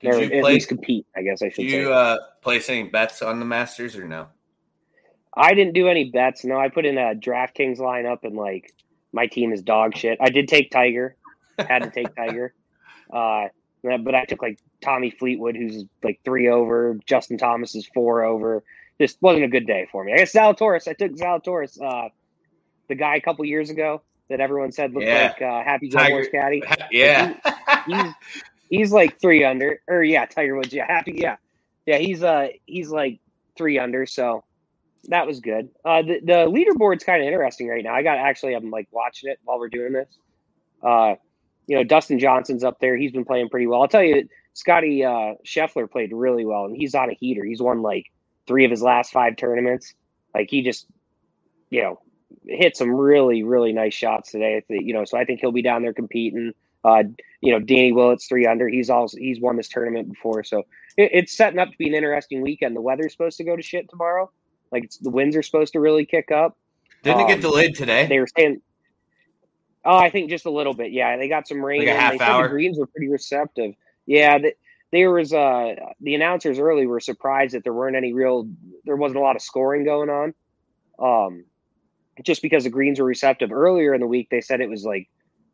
Did 0.00 0.14
or 0.14 0.18
you 0.18 0.24
at 0.24 0.42
play? 0.42 0.54
least 0.54 0.68
compete. 0.68 1.06
I 1.16 1.22
guess 1.22 1.42
I 1.42 1.48
should 1.48 1.68
say. 1.70 1.80
you 1.80 1.92
uh, 1.92 2.18
place 2.42 2.68
any 2.68 2.84
bets 2.84 3.22
on 3.22 3.38
the 3.38 3.44
Masters 3.44 3.96
or 3.96 4.06
no? 4.06 4.28
I 5.34 5.54
didn't 5.54 5.74
do 5.74 5.88
any 5.88 6.10
bets. 6.10 6.44
No, 6.44 6.58
I 6.58 6.68
put 6.68 6.84
in 6.84 6.98
a 6.98 7.14
DraftKings 7.14 7.78
lineup 7.78 8.18
and 8.24 8.36
like 8.36 8.72
my 9.12 9.26
team 9.26 9.52
is 9.52 9.62
dog 9.62 9.96
shit. 9.96 10.18
I 10.20 10.30
did 10.30 10.48
take 10.48 10.70
Tiger, 10.70 11.16
had 11.58 11.82
to 11.84 11.90
take 11.90 12.14
Tiger, 12.14 12.54
uh, 13.12 13.46
but 13.82 14.14
I 14.14 14.24
took 14.24 14.42
like 14.42 14.58
Tommy 14.82 15.10
Fleetwood, 15.10 15.56
who's 15.56 15.84
like 16.02 16.20
three 16.24 16.48
over. 16.48 16.98
Justin 17.06 17.38
Thomas 17.38 17.74
is 17.74 17.86
four 17.94 18.24
over. 18.24 18.62
Just 19.00 19.18
wasn't 19.22 19.44
a 19.44 19.48
good 19.48 19.66
day 19.66 19.86
for 19.92 20.02
me. 20.04 20.12
I 20.12 20.16
guess 20.16 20.32
Zalatoris. 20.32 20.88
I 20.88 20.92
took 20.94 21.12
Zalatoris, 21.12 21.80
uh, 21.80 22.08
the 22.88 22.94
guy 22.96 23.16
a 23.16 23.20
couple 23.20 23.44
years 23.44 23.70
ago 23.70 24.02
that 24.28 24.40
everyone 24.40 24.72
said 24.72 24.92
looked 24.92 25.06
Yeah. 25.06 25.28
like 25.38 25.42
uh, 25.42 25.62
Happy 25.62 25.88
Tiger- 25.88 26.08
Gilmore's 26.08 26.28
caddy. 26.28 26.62
yeah. 26.90 27.34
He's 27.86 28.12
he's 28.68 28.92
like 28.92 29.20
three 29.20 29.44
under, 29.44 29.80
or 29.88 30.02
yeah, 30.02 30.26
Tiger 30.26 30.56
Woods. 30.56 30.72
Yeah, 30.72 30.86
happy. 30.86 31.12
Yeah, 31.16 31.36
yeah. 31.86 31.98
He's 31.98 32.22
uh 32.22 32.48
he's 32.66 32.90
like 32.90 33.20
three 33.56 33.78
under. 33.78 34.04
So 34.06 34.44
that 35.04 35.26
was 35.26 35.40
good. 35.40 35.70
Uh, 35.84 36.02
the 36.02 36.20
the 36.22 36.32
leaderboard's 36.50 37.04
kind 37.04 37.22
of 37.22 37.26
interesting 37.28 37.68
right 37.68 37.84
now. 37.84 37.94
I 37.94 38.02
got 38.02 38.18
actually 38.18 38.54
I'm 38.54 38.70
like 38.70 38.88
watching 38.90 39.30
it 39.30 39.38
while 39.44 39.58
we're 39.58 39.68
doing 39.68 39.92
this. 39.92 40.08
Uh, 40.82 41.14
you 41.68 41.76
know, 41.76 41.84
Dustin 41.84 42.18
Johnson's 42.18 42.64
up 42.64 42.80
there. 42.80 42.96
He's 42.96 43.12
been 43.12 43.24
playing 43.24 43.50
pretty 43.50 43.68
well. 43.68 43.82
I'll 43.82 43.88
tell 43.88 44.02
you, 44.02 44.28
Scotty 44.54 45.04
uh, 45.04 45.34
Scheffler 45.46 45.88
played 45.88 46.12
really 46.12 46.44
well, 46.44 46.64
and 46.64 46.74
he's 46.74 46.94
on 46.94 47.10
a 47.10 47.14
heater. 47.14 47.44
He's 47.44 47.62
won 47.62 47.82
like 47.82 48.06
three 48.48 48.64
of 48.64 48.70
his 48.70 48.82
last 48.82 49.12
five 49.12 49.36
tournaments. 49.36 49.94
Like 50.34 50.48
he 50.50 50.62
just, 50.62 50.86
you 51.70 51.82
know, 51.82 52.00
hit 52.46 52.76
some 52.76 52.90
really 52.90 53.42
really 53.42 53.72
nice 53.72 53.94
shots 53.94 54.32
today. 54.32 54.64
You 54.68 54.94
know, 54.94 55.04
so 55.04 55.18
I 55.18 55.24
think 55.24 55.40
he'll 55.40 55.52
be 55.52 55.62
down 55.62 55.82
there 55.82 55.92
competing. 55.92 56.52
Uh, 56.84 57.04
you 57.40 57.52
know, 57.52 57.60
Danny 57.60 57.92
Willett's 57.92 58.26
three 58.26 58.46
under. 58.46 58.68
He's 58.68 58.88
also 58.88 59.16
he's 59.18 59.40
won 59.40 59.56
this 59.56 59.68
tournament 59.68 60.08
before, 60.08 60.42
so 60.42 60.60
it, 60.96 61.10
it's 61.12 61.36
setting 61.36 61.58
up 61.58 61.70
to 61.70 61.76
be 61.78 61.88
an 61.88 61.94
interesting 61.94 62.40
weekend. 62.40 62.74
The 62.74 62.80
weather's 62.80 63.12
supposed 63.12 63.36
to 63.36 63.44
go 63.44 63.56
to 63.56 63.62
shit 63.62 63.90
tomorrow. 63.90 64.30
Like 64.72 64.84
it's, 64.84 64.96
the 64.96 65.10
winds 65.10 65.36
are 65.36 65.42
supposed 65.42 65.74
to 65.74 65.80
really 65.80 66.06
kick 66.06 66.30
up. 66.30 66.56
Didn't 67.02 67.20
it 67.20 67.28
get 67.28 67.34
Um, 67.36 67.40
delayed 67.42 67.74
today? 67.74 68.06
They 68.06 68.18
were 68.18 68.28
saying, 68.36 68.60
oh, 69.84 69.96
I 69.96 70.10
think 70.10 70.30
just 70.30 70.46
a 70.46 70.50
little 70.50 70.74
bit. 70.74 70.92
Yeah, 70.92 71.16
they 71.16 71.28
got 71.28 71.48
some 71.48 71.64
rain. 71.64 71.80
Like 71.80 71.88
a 71.88 71.92
and 71.92 72.00
half 72.00 72.20
hour? 72.20 72.44
the 72.44 72.48
greens 72.50 72.78
were 72.78 72.86
pretty 72.86 73.08
receptive. 73.08 73.74
Yeah, 74.06 74.38
the, 74.38 74.54
there 74.90 75.10
was 75.10 75.32
uh 75.32 75.74
the 76.00 76.14
announcers 76.14 76.58
early 76.58 76.86
were 76.86 77.00
surprised 77.00 77.54
that 77.54 77.64
there 77.64 77.74
weren't 77.74 77.96
any 77.96 78.12
real, 78.12 78.48
there 78.84 78.96
wasn't 78.96 79.18
a 79.18 79.22
lot 79.22 79.36
of 79.36 79.42
scoring 79.42 79.84
going 79.84 80.08
on. 80.08 80.34
Um, 80.98 81.44
just 82.24 82.42
because 82.42 82.64
the 82.64 82.70
greens 82.70 82.98
were 82.98 83.06
receptive. 83.06 83.52
Earlier 83.52 83.94
in 83.94 84.00
the 84.00 84.06
week, 84.06 84.28
they 84.30 84.40
said 84.40 84.60
it 84.60 84.68
was 84.68 84.84
like 84.84 85.08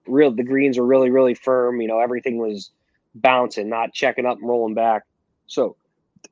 real. 0.06 0.30
The 0.30 0.44
greens 0.44 0.78
were 0.78 0.86
really, 0.86 1.10
really 1.10 1.34
firm. 1.34 1.80
You 1.80 1.88
know, 1.88 2.00
everything 2.00 2.38
was 2.38 2.70
bouncing, 3.14 3.68
not 3.68 3.92
checking 3.92 4.26
up 4.26 4.38
and 4.38 4.48
rolling 4.48 4.74
back. 4.74 5.02
So 5.46 5.76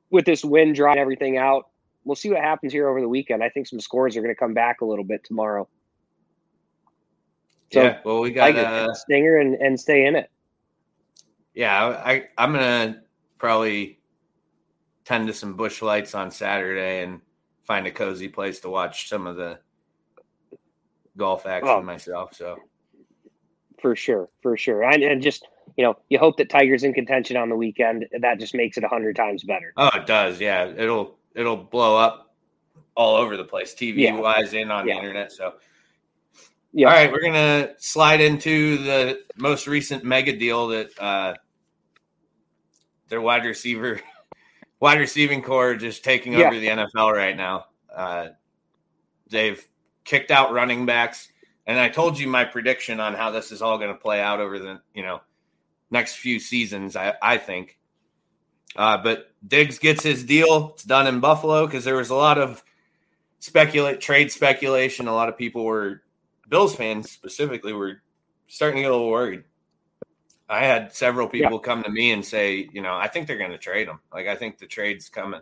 with 0.09 0.25
this 0.25 0.43
wind 0.43 0.75
drying 0.75 0.97
everything 0.97 1.37
out, 1.37 1.69
we'll 2.03 2.15
see 2.15 2.29
what 2.29 2.39
happens 2.39 2.73
here 2.73 2.89
over 2.89 2.99
the 2.99 3.07
weekend. 3.07 3.43
I 3.43 3.49
think 3.49 3.67
some 3.67 3.79
scores 3.79 4.17
are 4.17 4.21
going 4.21 4.33
to 4.33 4.39
come 4.39 4.53
back 4.53 4.81
a 4.81 4.85
little 4.85 5.05
bit 5.05 5.23
tomorrow. 5.23 5.67
So 7.73 7.81
yeah. 7.81 7.97
Well, 8.05 8.19
we 8.19 8.29
got. 8.31 8.55
Uh, 8.55 8.93
stinger 8.93 9.37
and, 9.37 9.55
and 9.55 9.79
stay 9.79 10.05
in 10.05 10.15
it. 10.15 10.29
yeah, 11.55 11.83
I 12.05 12.27
I'm 12.37 12.53
gonna 12.53 13.01
probably 13.39 13.99
tend 15.05 15.25
to 15.27 15.33
some 15.33 15.55
Busch 15.55 15.81
lights 15.81 16.13
on 16.13 16.29
Saturday 16.29 17.01
and 17.03 17.19
find 17.63 17.87
a 17.87 17.91
cozy 17.91 18.27
place 18.29 18.59
to 18.59 18.69
watch 18.69 19.09
some 19.09 19.25
of 19.25 19.37
the 19.37 19.57
golf 21.17 21.47
action 21.47 21.69
Oh. 21.69 21.81
myself. 21.81 22.35
So 22.35 22.57
for 23.81 23.95
sure, 23.95 24.29
for 24.43 24.55
sure. 24.55 24.83
And, 24.83 25.01
and 25.01 25.19
just 25.19 25.47
you 25.75 25.83
know, 25.83 25.95
you 26.09 26.19
hope 26.19 26.37
that 26.37 26.49
Tiger's 26.51 26.83
in 26.83 26.93
contention 26.93 27.37
on 27.37 27.49
the 27.49 27.55
weekend. 27.55 28.05
That 28.21 28.39
just 28.39 28.53
makes 28.53 28.77
it 28.77 28.83
a 28.83 28.87
hundred 28.87 29.15
times 29.15 29.43
better. 29.43 29.73
oh, 29.77 29.89
it 29.95 30.05
does. 30.05 30.39
Yeah, 30.39 30.65
it'll 30.77 31.17
it'll 31.35 31.57
blow 31.57 31.97
up 31.97 32.35
all 32.95 33.15
over 33.15 33.35
the 33.35 33.43
place, 33.43 33.73
TV 33.73 33.95
Yeah. 34.01 34.15
wise, 34.19 34.53
and 34.53 34.71
on 34.71 34.87
Yeah. 34.87 34.93
the 34.93 34.99
internet. 34.99 35.31
So 35.31 35.53
Yeah. 36.75 36.87
all 36.87 36.93
right, 36.93 37.11
we're 37.11 37.21
gonna 37.21 37.73
slide 37.77 38.19
into 38.19 38.77
the 38.77 39.19
most 39.37 39.67
recent 39.67 40.03
mega 40.03 40.35
deal 40.35 40.69
that 40.69 40.99
uh, 40.99 41.35
their 43.09 43.21
wide 43.21 43.45
receiver, 43.45 44.01
wide 44.79 44.99
receiving 44.99 45.41
core 45.43 45.75
just 45.75 46.03
taking 46.03 46.33
Yeah. 46.33 46.47
over 46.47 46.59
the 46.59 46.67
NFL 46.67 47.13
right 47.13 47.37
now. 47.37 47.65
Uh, 47.93 48.29
they've 49.29 49.63
kicked 50.03 50.31
out 50.31 50.51
running 50.51 50.85
backs, 50.87 51.29
and 51.67 51.79
I 51.79 51.89
told 51.89 52.17
you 52.17 52.27
my 52.27 52.43
prediction 52.43 52.99
on 52.99 53.13
how 53.13 53.29
this 53.29 53.51
is 53.51 53.61
all 53.61 53.77
going 53.77 53.93
to 53.93 53.99
play 53.99 54.19
out 54.19 54.39
over 54.39 54.57
the 54.57 54.81
you 54.95 55.03
know 55.03 55.21
next 55.91 56.15
few 56.15 56.39
seasons. 56.39 56.95
I 56.95 57.13
I 57.21 57.37
think, 57.37 57.77
uh, 58.75 58.97
but 58.97 59.31
Diggs 59.47 59.77
gets 59.77 60.01
his 60.03 60.23
deal. 60.23 60.71
It's 60.73 60.83
done 60.83 61.05
in 61.05 61.19
Buffalo 61.19 61.67
because 61.67 61.83
there 61.83 61.95
was 61.97 62.09
a 62.09 62.15
lot 62.15 62.39
of 62.39 62.63
speculate 63.37 64.01
trade 64.01 64.31
speculation. 64.31 65.07
A 65.07 65.13
lot 65.13 65.29
of 65.29 65.37
people 65.37 65.65
were 65.65 66.01
Bills 66.49 66.75
fans 66.75 67.09
specifically 67.11 67.73
were 67.73 68.01
starting 68.47 68.77
to 68.77 68.81
get 68.83 68.91
a 68.91 68.93
little 68.93 69.09
worried. 69.09 69.43
I 70.49 70.65
had 70.65 70.93
several 70.93 71.27
people 71.27 71.59
come 71.59 71.83
to 71.83 71.89
me 71.89 72.11
and 72.11 72.23
say, 72.23 72.69
you 72.71 72.81
know, 72.81 72.95
I 72.95 73.07
think 73.07 73.27
they're 73.27 73.37
going 73.37 73.51
to 73.51 73.57
trade 73.57 73.87
him. 73.87 73.99
Like 74.13 74.27
I 74.27 74.35
think 74.35 74.57
the 74.57 74.67
trade's 74.67 75.09
coming. 75.09 75.41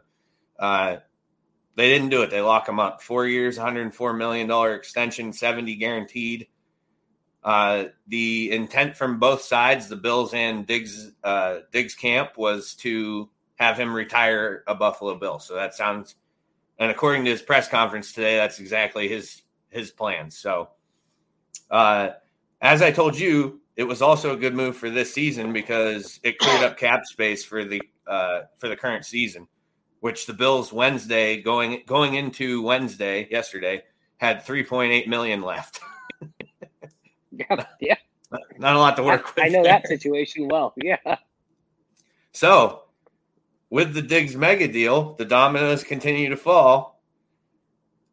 Uh, 0.58 0.98
they 1.76 1.90
didn't 1.90 2.10
do 2.10 2.22
it. 2.22 2.30
They 2.30 2.42
lock 2.42 2.68
him 2.68 2.80
up. 2.80 3.02
Four 3.02 3.26
years, 3.26 3.58
104 3.58 4.14
million 4.14 4.48
dollar 4.48 4.76
extension, 4.76 5.34
70 5.34 5.76
guaranteed. 5.76 6.48
Uh, 7.44 7.86
the 8.08 8.52
intent 8.52 8.96
from 8.96 9.20
both 9.20 9.42
sides, 9.42 9.88
the 9.88 9.96
Bills 9.96 10.34
and 10.34 10.68
Diggs, 10.68 11.12
uh, 11.24 11.60
Diggs 11.72 11.96
camp, 11.96 12.38
was 12.38 12.76
to 12.76 13.30
have 13.56 13.78
him 13.78 13.94
retire 13.94 14.64
a 14.68 14.76
Buffalo 14.76 15.16
Bill. 15.16 15.40
So 15.40 15.56
that 15.56 15.74
sounds, 15.74 16.16
and 16.78 16.92
according 16.92 17.26
to 17.26 17.32
his 17.32 17.42
press 17.42 17.68
conference 17.68 18.12
today, 18.14 18.36
that's 18.36 18.60
exactly 18.60 19.08
his 19.08 19.42
his 19.70 19.90
plan. 19.90 20.30
So, 20.30 20.70
uh, 21.70 22.10
as 22.62 22.82
I 22.82 22.92
told 22.92 23.18
you, 23.18 23.62
it 23.76 23.84
was 23.84 24.02
also 24.02 24.34
a 24.34 24.38
good 24.38 24.54
move 24.54 24.76
for 24.76 24.90
this 24.90 25.14
season 25.14 25.54
because 25.54 26.20
it 26.24 26.38
cleared 26.38 26.64
up 26.64 26.78
cap 26.78 27.06
space 27.06 27.44
for 27.44 27.66
the 27.66 27.82
uh, 28.08 28.42
for 28.58 28.68
the 28.68 28.76
current 28.76 29.06
season, 29.06 29.48
which 30.02 30.26
the 30.26 30.34
Bills 30.34 30.74
Wednesday 30.74 31.42
going 31.42 31.84
going 31.88 32.16
into 32.16 32.62
Wednesday 32.62 33.28
yesterday 33.32 33.84
had 34.18 34.46
3.8 34.46 35.08
million 35.08 35.42
left. 35.42 35.80
Yeah, 37.32 37.66
yeah. 37.80 37.96
Not, 38.30 38.42
not 38.60 38.76
a 38.76 38.80
lot 38.80 38.96
to 38.98 39.04
work 39.04 39.36
with. 39.36 39.44
I 39.44 39.48
know 39.48 39.64
there. 39.64 39.72
that 39.72 39.88
situation 39.88 40.48
well. 40.50 40.74
Yeah. 40.76 40.98
So, 42.34 42.84
with 43.70 43.94
the 43.94 44.02
Diggs 44.02 44.36
mega 44.36 44.68
deal, 44.68 45.14
the 45.16 45.26
dominoes 45.26 45.84
continue 45.84 46.30
to 46.30 46.38
fall. 46.38 47.02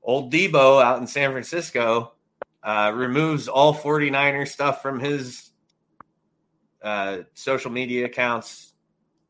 Old 0.02 0.32
Deebo 0.32 0.82
out 0.82 1.00
in 1.00 1.06
San 1.06 1.32
Francisco 1.32 2.12
uh, 2.62 2.92
removes 2.94 3.48
all 3.48 3.74
49er 3.74 4.46
stuff 4.46 4.82
from 4.82 5.00
his 5.00 5.50
uh, 6.82 7.18
social 7.34 7.70
media 7.70 8.06
accounts, 8.06 8.72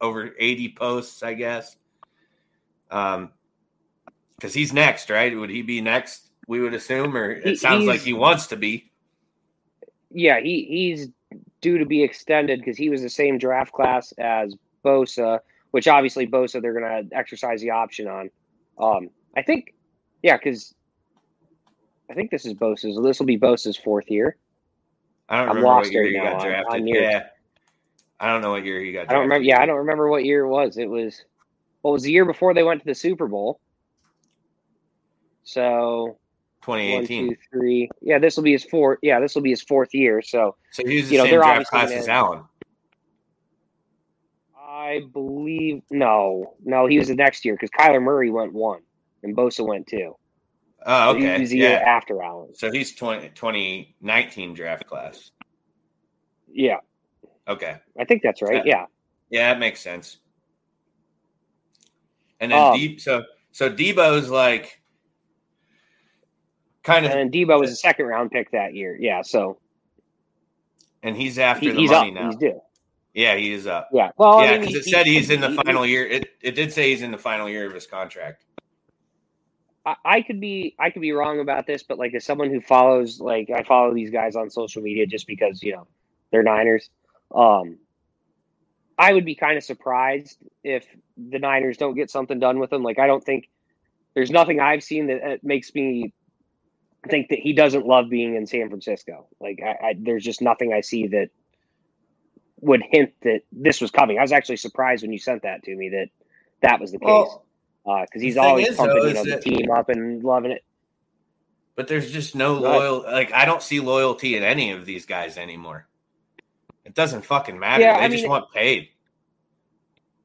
over 0.01 0.35
80 0.39 0.75
posts, 0.75 1.23
I 1.23 1.35
guess. 1.35 1.77
Um, 2.91 3.31
because 4.37 4.55
he's 4.55 4.73
next, 4.73 5.11
right? 5.11 5.37
Would 5.37 5.51
he 5.51 5.63
be 5.63 5.81
next? 5.81 6.31
We 6.47 6.61
would 6.61 6.73
assume, 6.75 7.17
or 7.17 7.35
He- 7.35 7.51
it 7.51 7.59
sounds 7.59 7.87
like 7.87 8.01
he 8.01 8.13
wants 8.13 8.47
to 8.49 8.57
be. 8.57 8.91
Yeah, 10.11 10.41
he, 10.41 10.65
he's 10.69 11.09
due 11.61 11.79
to 11.79 11.85
be 11.85 12.03
extended 12.03 12.61
because 12.61 12.79
he 12.79 12.89
was 12.89 13.03
the 13.03 13.11
same 13.11 13.37
draft 13.37 13.73
class 13.73 14.13
as 14.13 14.55
Bosa, 14.85 15.41
which 15.73 15.89
obviously 15.89 16.27
Bosa 16.27 16.63
they're 16.63 16.79
going 16.79 17.09
to 17.09 17.17
exercise 17.17 17.61
the 17.61 17.71
option 17.71 18.07
on. 18.09 18.31
Um, 18.79 19.11
I 19.37 19.43
think, 19.43 19.75
yeah, 20.23 20.37
because 20.37 20.75
I 22.11 22.15
think 22.15 22.31
this 22.31 22.47
is 22.47 22.55
Bosa's. 22.55 22.99
This 23.03 23.19
will 23.19 23.27
be 23.27 23.39
Bosa's 23.39 23.77
fourth 23.77 24.11
year. 24.11 24.37
I 25.29 25.39
don't 25.39 25.51
I'm 25.51 25.57
remember 25.57 25.69
lost 25.69 25.87
what 25.87 25.93
year 25.93 26.03
right 26.03 26.11
he 26.11 26.17
now 26.17 26.33
got 26.39 26.43
drafted. 26.47 26.81
on 26.81 26.87
years. 26.87 27.03
yeah, 27.03 27.27
I 28.19 28.29
don't 28.33 28.41
know 28.41 28.51
what 28.53 28.65
year 28.65 28.81
he 28.81 28.93
got. 28.93 29.11
I 29.11 29.13
don't 29.13 29.23
remember. 29.23 29.45
drafted. 29.45 29.47
Yeah, 29.49 29.61
I 29.63 29.67
don't 29.67 29.77
remember 29.77 30.09
what 30.09 30.25
year 30.25 30.45
it 30.45 30.49
was. 30.49 30.79
It 30.79 30.89
was, 30.89 31.23
well, 31.83 31.93
it 31.93 31.97
was 31.97 32.03
the 32.05 32.13
year 32.13 32.25
before 32.25 32.55
they 32.55 32.63
went 32.63 32.81
to 32.81 32.87
the 32.87 32.95
Super 32.95 33.27
Bowl. 33.27 33.61
So 35.45 36.19
2018. 36.63 37.29
two, 37.31 37.37
three. 37.51 37.91
Yeah, 38.01 38.19
this 38.19 38.37
will 38.37 38.45
be 38.45 38.53
his 38.53 38.65
fourth. 38.65 38.99
Yeah, 39.03 39.21
this 39.21 39.35
will 39.35 39.43
be 39.43 39.51
his 39.51 39.63
fourth 39.63 39.95
year. 39.95 40.23
So 40.23 40.57
So 40.73 40.87
he 40.87 40.97
was 40.97 41.09
the 41.09 41.15
You 41.17 41.19
know, 41.19 41.25
same 41.25 41.35
draft 41.41 41.71
class 41.71 41.91
as 41.91 42.09
Allen. 42.09 42.43
I 44.57 45.03
believe 45.13 45.83
no, 45.91 46.55
no, 46.65 46.87
he 46.87 46.99
was 46.99 47.09
the 47.09 47.15
next 47.15 47.45
year 47.45 47.55
because 47.55 47.71
Kyler 47.71 48.03
Murray 48.03 48.31
went 48.31 48.53
one 48.53 48.81
and 49.23 49.37
Bosa 49.37 49.67
went 49.67 49.87
two. 49.87 50.15
Oh, 50.87 51.11
okay. 51.17 51.41
was 51.41 51.51
the 51.51 51.59
year 51.59 51.71
Yeah. 51.71 51.77
after 51.79 52.23
Allen. 52.23 52.55
So 52.55 52.71
he's 52.71 52.95
20, 52.95 53.31
2019 53.31 54.55
draft 54.55 54.87
class. 54.87 55.33
Yeah, 56.51 56.79
Okay. 57.47 57.77
I 57.99 58.05
think 58.05 58.23
that's 58.23 58.41
right. 58.43 58.65
Yeah, 58.65 58.87
Yeah, 59.31 59.53
that 59.53 59.59
makes 59.61 59.81
sense. 59.81 60.19
And 62.41 62.53
then 62.53 62.59
Um, 62.73 62.77
Deep, 62.79 63.01
so 63.01 63.25
so 63.53 63.69
Deebo's 63.71 64.31
like 64.31 64.81
kind 66.85 67.05
of, 67.05 67.13
and 67.13 67.33
Debo 67.33 67.59
was 67.59 67.71
a 67.71 67.77
second 67.77 68.07
round 68.07 68.31
pick 68.31 68.51
that 68.53 68.75
year. 68.75 68.97
Yeah, 68.99 69.23
so 69.23 69.59
and 71.03 71.17
he's 71.17 71.39
after 71.39 71.67
he, 71.67 71.71
the 71.73 71.81
he's 71.81 71.91
up. 71.91 72.01
money 72.07 72.11
now. 72.13 72.27
He's 72.27 72.37
due. 72.37 72.61
Yeah, 73.15 73.35
he 73.37 73.53
is 73.53 73.67
up. 73.67 73.89
Yeah. 73.93 74.11
Well, 74.17 74.39
I 74.39 74.45
yeah, 74.45 74.51
mean, 74.53 74.61
because 74.61 74.75
he- 74.75 74.91
it 74.91 74.95
said 74.95 75.07
he- 75.07 75.15
he's 75.15 75.31
in 75.31 75.41
the 75.41 75.49
he- 75.51 75.57
final 75.57 75.85
year. 75.85 76.07
It 76.07 76.31
it 76.41 76.53
did 76.53 76.73
say 76.73 76.91
he's 76.91 77.03
in 77.03 77.11
the 77.11 77.19
final 77.19 77.49
year 77.49 77.67
of 77.67 77.75
his 77.75 77.87
contract. 77.87 78.45
I, 79.89 79.97
I 80.05 80.23
could 80.23 80.41
be 80.41 80.75
I 80.79 80.91
could 80.91 81.03
be 81.03 81.13
wrong 81.13 81.41
about 81.41 81.67
this, 81.67 81.83
but 81.83 81.99
like 81.99 82.15
as 82.15 82.25
someone 82.25 82.51
who 82.51 82.61
follows 82.61 83.21
like 83.21 83.51
I 83.51 83.63
follow 83.63 83.95
these 83.95 84.11
guys 84.11 84.37
on 84.37 84.51
social 84.51 84.83
media 84.83 85.07
just 85.07 85.27
because 85.27 85.63
you 85.63 85.73
know 85.73 85.87
they're 86.31 86.43
Niners. 86.43 86.91
Um, 87.35 87.79
I 88.99 89.13
would 89.13 89.25
be 89.25 89.35
kind 89.35 89.57
of 89.57 89.65
surprised 89.65 90.39
if 90.65 90.85
the 91.17 91.39
Niners 91.39 91.77
don't 91.77 91.95
get 91.95 92.11
something 92.11 92.39
done 92.39 92.59
with 92.59 92.73
him. 92.73 92.83
Like 92.83 92.99
I 92.99 93.07
don't 93.07 93.25
think 93.25 93.49
there's 94.15 94.31
nothing 94.31 94.61
I've 94.61 94.83
seen 94.83 95.07
that 95.07 95.43
makes 95.43 95.75
me 95.75 96.13
think 97.09 97.29
that 97.31 97.39
he 97.39 97.53
doesn't 97.53 97.87
love 97.87 98.11
being 98.11 98.35
in 98.35 98.47
San 98.47 98.69
Francisco. 98.69 99.27
Like 99.41 99.61
I, 99.65 99.87
I 99.87 99.95
there's 99.99 100.25
just 100.25 100.43
nothing 100.43 100.73
I 100.73 100.83
see 100.83 101.07
that 101.09 101.29
would 102.61 102.83
hint 102.91 103.13
that 103.23 103.43
this 103.53 103.81
was 103.81 103.91
coming. 103.91 104.19
I 104.19 104.23
was 104.23 104.33
actually 104.33 104.57
surprised 104.57 105.03
when 105.03 105.13
you 105.13 105.19
sent 105.19 105.43
that 105.43 105.63
to 105.63 105.75
me 105.75 105.91
that 105.91 106.09
that 106.61 106.81
was 106.81 106.93
the 106.93 106.99
case 106.99 107.07
Well, 107.07 107.45
Uh, 107.89 108.03
because 108.03 108.21
he's 108.21 108.37
always 108.37 108.69
is, 108.69 108.77
pumping 108.77 108.97
though, 108.97 109.07
you 109.09 109.15
know 109.15 109.25
the 109.25 109.41
team 109.41 109.71
up 109.71 109.89
and 109.89 110.23
loving 110.23 110.51
it. 110.51 110.63
but 111.75 111.89
there's 111.89 112.11
just 112.13 112.35
no 112.35 112.55
Right. 112.55 112.63
loyal. 112.77 113.03
Like 113.03 113.33
I 113.33 113.45
don't 113.47 113.63
see 113.63 113.81
loyalty 113.81 114.37
in 114.37 114.43
any 114.43 114.73
of 114.73 114.85
these 114.85 115.07
guys 115.07 115.39
anymore. 115.39 115.87
It 116.85 116.95
doesn't 116.95 117.23
fucking 117.25 117.59
matter. 117.59 117.83
Yeah, 117.85 117.99
they 117.99 118.05
I 118.05 118.09
just 118.09 118.23
mean- 118.25 118.31
want 118.31 118.53
paid. 118.53 118.89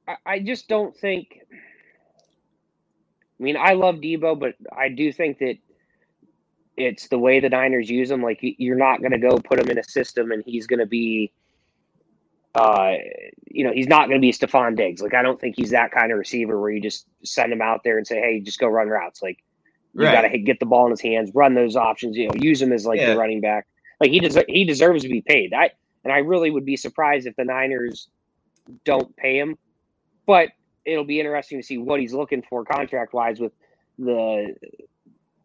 I, 0.08 0.16
I 0.26 0.40
just 0.40 0.68
don't 0.68 0.96
think. 0.98 1.40
I 3.40 3.44
mean, 3.44 3.56
I 3.58 3.74
love 3.74 3.96
Deebo, 3.96 4.40
but 4.40 4.56
I 4.76 4.90
do 4.90 5.12
think 5.14 5.40
that 5.40 5.56
it's 6.76 7.08
the 7.08 7.20
way 7.20 7.40
the 7.40 7.50
Niners 7.50 7.90
use 7.90 8.12
him. 8.12 8.22
Like 8.22 8.40
you're 8.42 8.76
not 8.78 9.00
going 9.00 9.12
to 9.12 9.18
go 9.18 9.38
put 9.38 9.60
him 9.60 9.70
in 9.70 9.78
a 9.78 9.84
system, 9.84 10.32
and 10.32 10.44
he's 10.46 10.68
going 10.68 10.80
to 10.80 10.86
be, 10.86 11.32
uh, 12.56 12.94
you 13.48 13.64
know, 13.64 13.72
he's 13.74 13.88
not 13.88 14.08
going 14.08 14.20
to 14.20 14.26
be 14.26 14.32
Stefon 14.32 14.76
Diggs. 14.76 15.02
Like 15.02 15.14
I 15.14 15.22
don't 15.22 15.40
think 15.40 15.56
he's 15.58 15.72
that 15.72 15.92
kind 15.92 16.12
of 16.12 16.18
receiver 16.18 16.60
where 16.60 16.72
you 16.72 16.82
just 16.82 17.06
send 17.24 17.52
him 17.52 17.62
out 17.62 17.82
there 17.84 17.98
and 17.98 18.06
say, 18.06 18.20
"Hey, 18.20 18.40
just 18.42 18.60
go 18.60 18.68
run 18.68 18.88
routes." 18.90 19.22
Like 19.22 19.38
you 19.94 20.06
Right. 20.06 20.12
got 20.12 20.22
to 20.22 20.38
get 20.38 20.60
the 20.60 20.66
ball 20.66 20.86
in 20.86 20.92
his 20.92 21.02
hands, 21.02 21.32
run 21.34 21.54
those 21.56 21.76
options. 21.76 22.16
You 22.18 22.28
know, 22.28 22.34
use 22.40 22.62
him 22.62 22.72
as 22.74 22.86
like 22.86 23.00
Yeah. 23.00 23.14
the 23.14 23.18
running 23.18 23.42
back. 23.42 23.66
Like 24.00 24.12
he 24.12 24.20
deserves 24.20 24.46
he 24.50 24.66
deserves 24.66 25.04
to 25.04 25.10
be 25.10 25.22
paid. 25.22 25.54
I 25.54 25.72
and 26.04 26.12
I 26.14 26.18
really 26.20 26.52
would 26.52 26.66
be 26.66 26.78
surprised 26.78 27.26
if 27.28 27.36
the 27.36 27.46
Niners 27.46 28.08
don't 28.86 29.16
pay 29.16 29.38
him. 29.38 29.58
But 30.26 30.50
it'll 30.86 31.06
be 31.06 31.20
interesting 31.20 31.60
to 31.60 31.66
see 31.66 31.78
what 31.78 32.00
he's 32.00 32.14
looking 32.14 32.44
for 32.50 32.66
contract 32.66 33.14
wise 33.14 33.40
with 33.40 33.54
the 33.98 34.56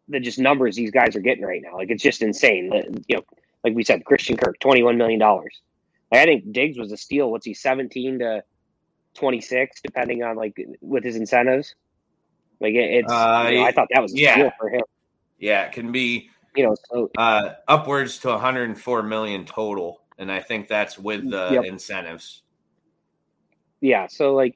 the 0.07 0.19
just 0.19 0.39
numbers 0.39 0.75
these 0.75 0.91
guys 0.91 1.15
are 1.15 1.19
getting 1.21 1.43
right 1.43 1.61
now. 1.63 1.75
Like 1.75 1.89
it's 1.91 2.03
just 2.03 2.21
insane. 2.21 2.69
The, 2.69 3.03
you 3.07 3.17
know, 3.17 3.23
like 3.63 3.75
we 3.75 3.83
said, 3.83 4.05
Christian 4.05 4.37
Kirk, 4.37 4.59
twenty 4.59 4.83
one 4.83 4.97
million 4.97 5.19
dollars. 5.19 5.59
I 6.11 6.25
think 6.25 6.51
Diggs 6.51 6.77
was 6.77 6.91
a 6.91 6.97
steal. 6.97 7.31
What's 7.31 7.45
he 7.45 7.53
seventeen 7.53 8.19
to 8.19 8.43
twenty 9.13 9.41
six, 9.41 9.81
depending 9.81 10.23
on 10.23 10.35
like 10.35 10.55
with 10.81 11.03
his 11.03 11.15
incentives. 11.15 11.75
Like 12.59 12.73
it, 12.73 12.91
it's, 13.05 13.11
Uh, 13.11 13.47
you 13.51 13.57
know, 13.59 13.63
I 13.65 13.71
thought 13.71 13.87
that 13.93 14.01
was 14.01 14.13
a 14.13 14.17
yeah. 14.17 14.33
steal 14.33 14.51
for 14.59 14.69
him. 14.69 14.81
Yeah, 15.37 15.65
it 15.65 15.71
can 15.71 15.91
be 15.91 16.29
You 16.55 16.65
know, 16.65 16.75
so 16.91 17.09
uh, 17.17 17.53
upwards 17.67 18.17
to 18.19 18.29
104 18.29 19.03
million 19.03 19.45
total, 19.45 20.01
and 20.17 20.29
I 20.31 20.41
think 20.41 20.67
that's 20.67 20.99
with 20.99 21.29
the 21.29 21.51
Yep. 21.53 21.63
incentives. 21.65 22.41
yeah, 23.81 24.07
so 24.07 24.33
like, 24.35 24.55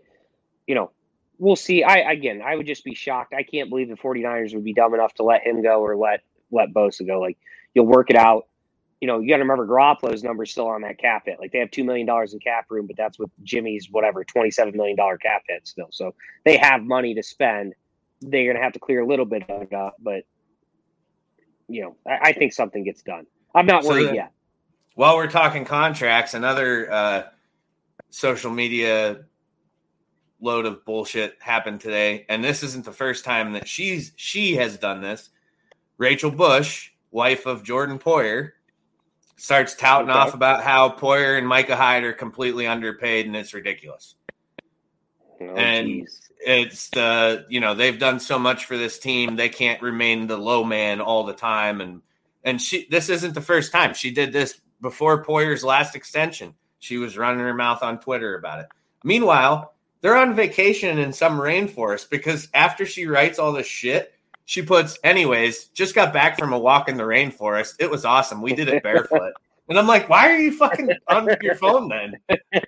you 0.67 0.75
know, 0.75 0.91
we'll 1.37 1.55
see. 1.55 1.83
I 1.83 2.11
again, 2.11 2.41
I 2.41 2.55
would 2.55 2.67
just 2.67 2.83
be 2.83 2.93
shocked. 2.93 3.33
I 3.33 3.43
can't 3.43 3.69
believe 3.69 3.87
the 3.87 3.95
49ers 3.95 4.53
would 4.53 4.63
be 4.65 4.73
dumb 4.73 4.93
enough 4.93 5.13
to 5.15 5.23
let 5.23 5.43
him 5.45 5.61
go 5.61 5.79
or 5.81 5.95
let 5.95 6.21
let 6.51 6.73
Bosa 6.73 7.07
go. 7.07 7.19
Like, 7.21 7.37
you'll 7.73 7.85
work 7.87 8.09
it 8.09 8.15
out. 8.17 8.47
You 9.03 9.07
know, 9.07 9.19
you 9.19 9.27
got 9.27 9.35
to 9.35 9.43
remember 9.43 9.67
Garoppolo's 9.67 10.23
number 10.23 10.45
still 10.45 10.67
on 10.67 10.79
that 10.83 10.97
cap 10.97 11.23
hit. 11.25 11.37
Like 11.37 11.51
they 11.51 11.59
have 11.59 11.71
two 11.71 11.83
million 11.83 12.07
dollars 12.07 12.33
in 12.33 12.39
cap 12.39 12.67
room, 12.71 12.87
but 12.87 12.95
that's 12.95 13.19
with 13.19 13.29
Jimmy's 13.43 13.89
whatever 13.91 14.23
twenty 14.23 14.49
seven 14.49 14.77
million 14.77 14.95
dollar 14.95 15.17
cap 15.17 15.43
hit 15.45 15.67
still. 15.67 15.89
So 15.91 16.15
they 16.45 16.55
have 16.55 16.83
money 16.83 17.13
to 17.15 17.21
spend. 17.21 17.73
They're 18.21 18.45
going 18.45 18.55
to 18.55 18.63
have 18.63 18.71
to 18.71 18.79
clear 18.79 19.01
a 19.01 19.05
little 19.05 19.25
bit 19.25 19.43
of 19.49 19.61
it 19.63 19.73
up, 19.73 19.97
but 20.01 20.23
you 21.67 21.81
know, 21.81 21.97
I, 22.07 22.29
I 22.29 22.31
think 22.31 22.53
something 22.53 22.85
gets 22.85 23.01
done. 23.01 23.25
I'm 23.53 23.65
not 23.65 23.83
worried 23.83 24.07
so 24.07 24.13
yet. 24.13 24.31
While 24.95 25.17
we're 25.17 25.29
talking 25.29 25.65
contracts, 25.65 26.33
another 26.33 26.89
uh, 26.89 27.23
social 28.09 28.51
media 28.51 29.25
load 30.39 30.65
of 30.65 30.85
bullshit 30.85 31.35
happened 31.41 31.81
today, 31.81 32.25
and 32.29 32.41
this 32.41 32.63
isn't 32.63 32.85
the 32.85 32.93
first 32.93 33.25
time 33.25 33.51
that 33.51 33.67
she's 33.67 34.13
she 34.15 34.55
has 34.55 34.77
done 34.77 35.01
this. 35.01 35.29
Rachel 35.97 36.31
Bush, 36.31 36.91
wife 37.11 37.45
of 37.45 37.65
Jordan 37.65 37.99
Poyer, 37.99 38.51
starts 39.35 39.75
touting 39.75 40.09
okay. 40.09 40.19
off 40.19 40.33
about 40.33 40.63
how 40.63 40.89
Poyer 40.89 41.37
and 41.37 41.47
Micah 41.47 41.75
Hyde 41.75 42.03
are 42.03 42.13
completely 42.13 42.67
underpaid 42.67 43.25
and 43.25 43.35
it's 43.35 43.53
ridiculous. 43.53 44.15
Oh, 45.41 45.55
and 45.55 45.87
geez. 45.87 46.29
it's 46.39 46.89
the 46.89 47.45
you 47.49 47.59
know 47.59 47.73
they've 47.73 47.99
done 47.99 48.19
so 48.19 48.39
much 48.39 48.65
for 48.65 48.77
this 48.77 48.99
team 48.99 49.35
they 49.35 49.49
can't 49.49 49.81
remain 49.81 50.27
the 50.27 50.37
low 50.37 50.63
man 50.63 51.01
all 51.01 51.25
the 51.25 51.33
time 51.33 51.81
and 51.81 52.01
and 52.43 52.61
she 52.61 52.87
this 52.89 53.09
isn't 53.09 53.33
the 53.33 53.41
first 53.41 53.71
time 53.71 53.93
she 53.93 54.11
did 54.11 54.31
this 54.31 54.61
before 54.81 55.25
Poyer's 55.25 55.63
last 55.63 55.95
extension. 55.95 56.53
She 56.79 56.97
was 56.97 57.17
running 57.17 57.39
her 57.39 57.53
mouth 57.53 57.81
on 57.81 57.99
Twitter 57.99 58.37
about 58.37 58.59
it. 58.59 58.67
Meanwhile, 59.03 59.73
they're 60.01 60.17
on 60.17 60.35
vacation 60.35 60.99
in 60.99 61.13
some 61.13 61.39
rainforest 61.39 62.09
because 62.09 62.49
after 62.53 62.85
she 62.85 63.07
writes 63.07 63.39
all 63.39 63.53
this 63.53 63.65
shit, 63.65 64.13
she 64.45 64.61
puts, 64.61 64.99
anyways, 65.03 65.65
just 65.67 65.95
got 65.95 66.13
back 66.13 66.37
from 66.37 66.53
a 66.53 66.59
walk 66.59 66.89
in 66.89 66.97
the 66.97 67.03
rainforest. 67.03 67.75
It 67.79 67.89
was 67.89 68.05
awesome. 68.05 68.41
We 68.41 68.53
did 68.53 68.67
it 68.67 68.83
barefoot. 68.83 69.33
and 69.69 69.79
I'm 69.79 69.87
like, 69.87 70.09
why 70.09 70.29
are 70.29 70.37
you 70.37 70.51
fucking 70.51 70.91
on 71.07 71.29
your 71.41 71.55
phone 71.55 71.89
then? 71.89 72.13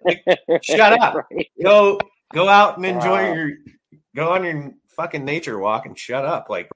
Like, 0.04 0.24
shut 0.62 1.00
up. 1.02 1.28
Go 1.62 2.00
go 2.34 2.50
out 2.50 2.78
and 2.78 2.86
enjoy 2.86 3.30
wow. 3.30 3.34
your 3.34 3.52
go 4.16 4.34
on 4.34 4.44
your 4.44 4.74
fucking 4.90 5.24
nature 5.24 5.58
walk 5.60 5.86
and 5.86 5.98
shut 5.98 6.26
up. 6.26 6.50
Like 6.50 6.70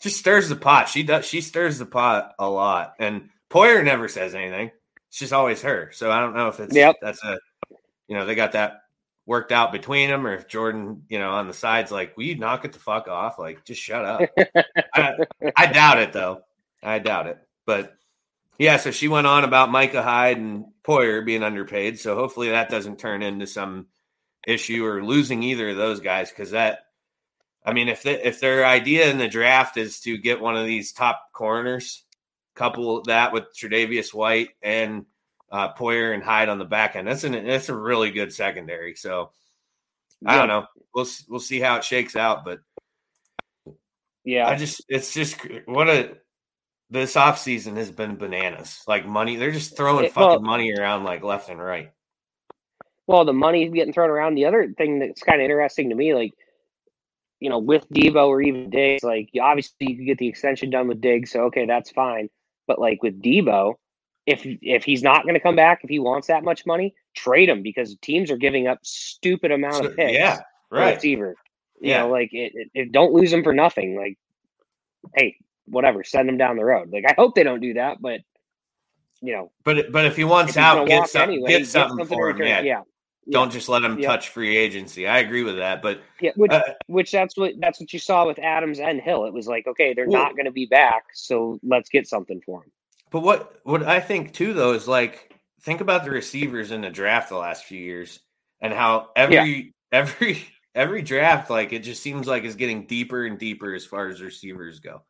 just 0.00 0.18
stirs 0.18 0.48
the 0.48 0.56
pot. 0.56 0.88
She 0.88 1.02
does 1.02 1.24
she 1.24 1.40
stirs 1.40 1.78
the 1.78 1.86
pot 1.86 2.34
a 2.38 2.48
lot. 2.48 2.94
And 2.98 3.28
Poyer 3.50 3.84
never 3.84 4.08
says 4.08 4.34
anything. 4.34 4.70
It's 5.08 5.18
just 5.18 5.32
always 5.32 5.62
her. 5.62 5.90
So 5.92 6.10
I 6.10 6.20
don't 6.20 6.34
know 6.34 6.48
if 6.48 6.58
it's 6.58 6.74
yep. 6.74 6.96
that's 7.00 7.22
a 7.22 7.38
you 8.08 8.16
know, 8.16 8.24
they 8.24 8.34
got 8.34 8.52
that 8.52 8.80
worked 9.26 9.52
out 9.52 9.72
between 9.72 10.08
them 10.08 10.26
or 10.26 10.34
if 10.34 10.48
Jordan, 10.48 11.02
you 11.08 11.18
know, 11.18 11.30
on 11.32 11.48
the 11.48 11.52
sides 11.52 11.90
like, 11.90 12.16
will 12.16 12.24
you 12.24 12.36
knock 12.36 12.64
it 12.64 12.72
the 12.72 12.78
fuck 12.78 13.08
off? 13.08 13.38
Like, 13.38 13.64
just 13.64 13.82
shut 13.82 14.04
up. 14.04 14.20
I, 14.94 15.14
I, 15.56 15.66
doubt 15.66 15.98
it 15.98 16.12
though. 16.12 16.42
I 16.82 17.00
doubt 17.00 17.26
it. 17.26 17.38
But 17.66 17.94
yeah, 18.58 18.76
so 18.76 18.92
she 18.92 19.08
went 19.08 19.26
on 19.26 19.44
about 19.44 19.70
Micah 19.70 20.02
Hyde 20.02 20.38
and 20.38 20.66
Poyer 20.84 21.26
being 21.26 21.42
underpaid. 21.42 21.98
So 21.98 22.14
hopefully 22.14 22.50
that 22.50 22.70
doesn't 22.70 22.98
turn 22.98 23.22
into 23.22 23.46
some 23.46 23.88
issue 24.46 24.86
or 24.86 25.04
losing 25.04 25.42
either 25.42 25.70
of 25.70 25.76
those 25.76 26.00
guys 26.00 26.30
because 26.30 26.52
that 26.52 26.80
I 27.64 27.72
mean, 27.72 27.88
if 27.88 28.04
they, 28.04 28.22
if 28.22 28.38
their 28.38 28.64
idea 28.64 29.10
in 29.10 29.18
the 29.18 29.26
draft 29.26 29.76
is 29.76 29.98
to 30.02 30.16
get 30.16 30.40
one 30.40 30.56
of 30.56 30.66
these 30.66 30.92
top 30.92 31.20
corners, 31.32 32.04
couple 32.54 33.02
that 33.02 33.32
with 33.32 33.44
Tre'Davious 33.54 34.14
White 34.14 34.50
and 34.62 35.04
uh, 35.50 35.72
Poyer 35.74 36.14
and 36.14 36.22
Hyde 36.22 36.48
on 36.48 36.58
the 36.58 36.64
back 36.64 36.96
end. 36.96 37.06
That's 37.06 37.24
an 37.24 37.46
that's 37.46 37.68
a 37.68 37.76
really 37.76 38.10
good 38.10 38.32
secondary. 38.32 38.94
So 38.94 39.30
I 40.24 40.34
yeah. 40.34 40.38
don't 40.38 40.48
know. 40.48 40.66
We'll 40.94 41.06
we'll 41.28 41.40
see 41.40 41.60
how 41.60 41.76
it 41.76 41.84
shakes 41.84 42.16
out, 42.16 42.44
but 42.44 42.60
yeah, 44.24 44.48
I 44.48 44.56
just 44.56 44.82
it's 44.88 45.12
just 45.12 45.36
what 45.66 45.88
a 45.88 46.16
this 46.90 47.14
offseason 47.14 47.76
has 47.76 47.90
been 47.90 48.16
bananas. 48.16 48.82
Like 48.86 49.06
money, 49.06 49.36
they're 49.36 49.52
just 49.52 49.76
throwing 49.76 50.04
it, 50.04 50.12
fucking 50.12 50.28
well, 50.28 50.40
money 50.40 50.72
around 50.72 51.04
like 51.04 51.22
left 51.22 51.48
and 51.48 51.60
right. 51.60 51.92
Well, 53.06 53.24
the 53.24 53.32
money's 53.32 53.72
getting 53.72 53.92
thrown 53.92 54.10
around. 54.10 54.34
The 54.34 54.46
other 54.46 54.72
thing 54.76 54.98
that's 54.98 55.22
kind 55.22 55.40
of 55.40 55.44
interesting 55.44 55.90
to 55.90 55.94
me, 55.94 56.14
like 56.14 56.34
you 57.40 57.50
know, 57.50 57.58
with 57.58 57.88
Deebo 57.90 58.28
or 58.28 58.40
even 58.40 58.70
Diggs, 58.70 59.02
like 59.02 59.30
obviously 59.40 59.76
you 59.80 59.96
could 59.96 60.06
get 60.06 60.18
the 60.18 60.28
extension 60.28 60.70
done 60.70 60.88
with 60.88 61.00
Diggs, 61.00 61.30
so 61.30 61.44
okay, 61.44 61.66
that's 61.66 61.90
fine. 61.90 62.28
But 62.66 62.80
like 62.80 63.02
with 63.02 63.22
Deebo, 63.22 63.74
if 64.26 64.44
if 64.60 64.84
he's 64.84 65.02
not 65.02 65.22
going 65.22 65.34
to 65.34 65.40
come 65.40 65.56
back, 65.56 65.80
if 65.84 65.90
he 65.90 65.98
wants 65.98 66.26
that 66.26 66.42
much 66.42 66.66
money, 66.66 66.94
trade 67.14 67.48
him 67.48 67.62
because 67.62 67.96
teams 68.02 68.30
are 68.30 68.36
giving 68.36 68.66
up 68.66 68.80
stupid 68.82 69.52
amount 69.52 69.76
so, 69.76 69.86
of 69.86 69.96
picks. 69.96 70.12
Yeah, 70.12 70.40
right. 70.70 70.96
Receiver, 70.96 71.36
you 71.80 71.90
yeah. 71.90 72.00
know, 72.00 72.08
like 72.08 72.30
it, 72.32 72.52
it, 72.54 72.70
it, 72.74 72.92
don't 72.92 73.12
lose 73.12 73.32
him 73.32 73.44
for 73.44 73.54
nothing. 73.54 73.96
Like, 73.96 74.18
hey, 75.14 75.36
whatever, 75.66 76.02
send 76.02 76.28
him 76.28 76.36
down 76.36 76.56
the 76.56 76.64
road. 76.64 76.90
Like 76.92 77.04
I 77.08 77.14
hope 77.16 77.36
they 77.36 77.44
don't 77.44 77.60
do 77.60 77.74
that, 77.74 77.98
but 78.00 78.20
you 79.22 79.32
know, 79.32 79.52
but 79.64 79.92
but 79.92 80.04
if 80.04 80.16
he 80.16 80.24
wants 80.24 80.52
if 80.52 80.58
out, 80.58 80.88
get, 80.88 81.08
some, 81.08 81.30
anyway, 81.30 81.50
get, 81.50 81.66
something 81.66 81.96
get 81.96 82.08
something 82.08 82.16
for 82.16 82.30
him. 82.30 82.38
Yeah. 82.38 82.60
yeah. 82.62 82.80
Don't 83.28 83.50
just 83.50 83.68
let 83.68 83.82
him 83.82 84.00
touch 84.00 84.28
free 84.28 84.56
agency. 84.56 85.08
I 85.08 85.18
agree 85.18 85.42
with 85.42 85.56
that, 85.56 85.82
but 85.82 86.00
yeah, 86.20 86.30
which, 86.36 86.52
uh, 86.52 86.62
which 86.86 87.10
that's 87.10 87.36
what 87.36 87.54
that's 87.58 87.80
what 87.80 87.92
you 87.92 87.98
saw 87.98 88.24
with 88.24 88.38
Adams 88.38 88.78
and 88.78 89.00
Hill. 89.00 89.24
It 89.24 89.32
was 89.32 89.48
like, 89.48 89.66
okay, 89.66 89.94
they're 89.94 90.06
well, 90.06 90.22
not 90.22 90.36
going 90.36 90.44
to 90.44 90.52
be 90.52 90.66
back, 90.66 91.06
so 91.12 91.58
let's 91.64 91.88
get 91.88 92.06
something 92.06 92.40
for 92.46 92.62
him. 92.62 92.70
But 93.10 93.20
what 93.20 93.60
what 93.64 93.82
I 93.82 94.00
think 94.00 94.32
too 94.32 94.52
though 94.52 94.72
is 94.72 94.88
like 94.88 95.34
think 95.62 95.80
about 95.80 96.04
the 96.04 96.10
receivers 96.10 96.70
in 96.70 96.82
the 96.82 96.90
draft 96.90 97.28
the 97.28 97.36
last 97.36 97.64
few 97.64 97.80
years 97.80 98.20
and 98.60 98.72
how 98.72 99.10
every 99.16 99.74
yeah. 99.92 99.98
every 99.98 100.46
every 100.74 101.02
draft 101.02 101.50
like 101.50 101.72
it 101.72 101.80
just 101.80 102.02
seems 102.02 102.26
like 102.26 102.44
is 102.44 102.56
getting 102.56 102.86
deeper 102.86 103.24
and 103.24 103.38
deeper 103.38 103.74
as 103.74 103.84
far 103.84 104.08
as 104.08 104.20
receivers 104.20 104.80
go. 104.80 105.02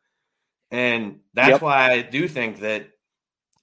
And 0.71 1.19
that's 1.33 1.49
yep. 1.49 1.61
why 1.61 1.91
I 1.91 2.01
do 2.01 2.27
think 2.27 2.59
that 2.59 2.87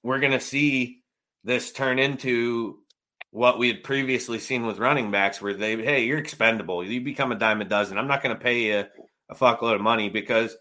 we're 0.03 0.21
going 0.21 0.33
to 0.33 0.41
see 0.41 1.03
this 1.45 1.73
turn 1.73 1.99
into 1.99 2.79
what 3.31 3.59
we 3.59 3.69
had 3.69 3.83
previously 3.83 4.39
seen 4.39 4.65
with 4.65 4.79
running 4.79 5.11
backs 5.11 5.43
where 5.43 5.55
they 5.55 5.77
hey, 5.77 6.05
you're 6.05 6.19
expendable. 6.19 6.85
You 6.85 7.01
become 7.01 7.33
a 7.33 7.37
dime 7.37 7.61
a 7.61 7.65
dozen. 7.65 7.99
I'm 7.99 8.09
not 8.09 8.23
going 8.23 8.37
to 8.37 8.43
pay 8.43 8.69
you 8.69 8.85
a 9.29 9.35
fuckload 9.35 9.75
of 9.75 9.81
money 9.81 10.09
because 10.09 10.57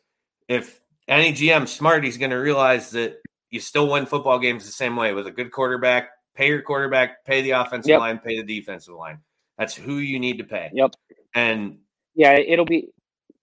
if 0.48 0.80
any 1.08 1.34
GM 1.34 1.68
smart, 1.68 2.04
he's 2.04 2.18
going 2.18 2.32
to 2.32 2.38
realize 2.38 2.92
that 2.92 3.18
you 3.54 3.60
still 3.60 3.88
win 3.88 4.08
football 4.08 4.40
games 4.40 4.66
the 4.66 4.72
same 4.72 4.96
way 4.96 5.14
with 5.14 5.28
a 5.28 5.32
good 5.32 5.52
quarterback. 5.52 6.10
Pay 6.36 6.48
your 6.48 6.64
quarterback, 6.64 7.24
pay 7.24 7.44
the 7.44 7.52
offensive 7.52 7.92
yep. 7.92 8.00
line, 8.00 8.18
pay 8.18 8.42
the 8.42 8.44
defensive 8.44 8.96
line. 8.96 9.20
That's 9.60 9.76
who 9.76 9.98
you 9.98 10.20
need 10.20 10.40
to 10.40 10.44
pay. 10.44 10.72
Yep. 10.74 10.96
And 11.36 11.78
yeah, 12.16 12.34
it'll 12.34 12.66
be 12.66 12.90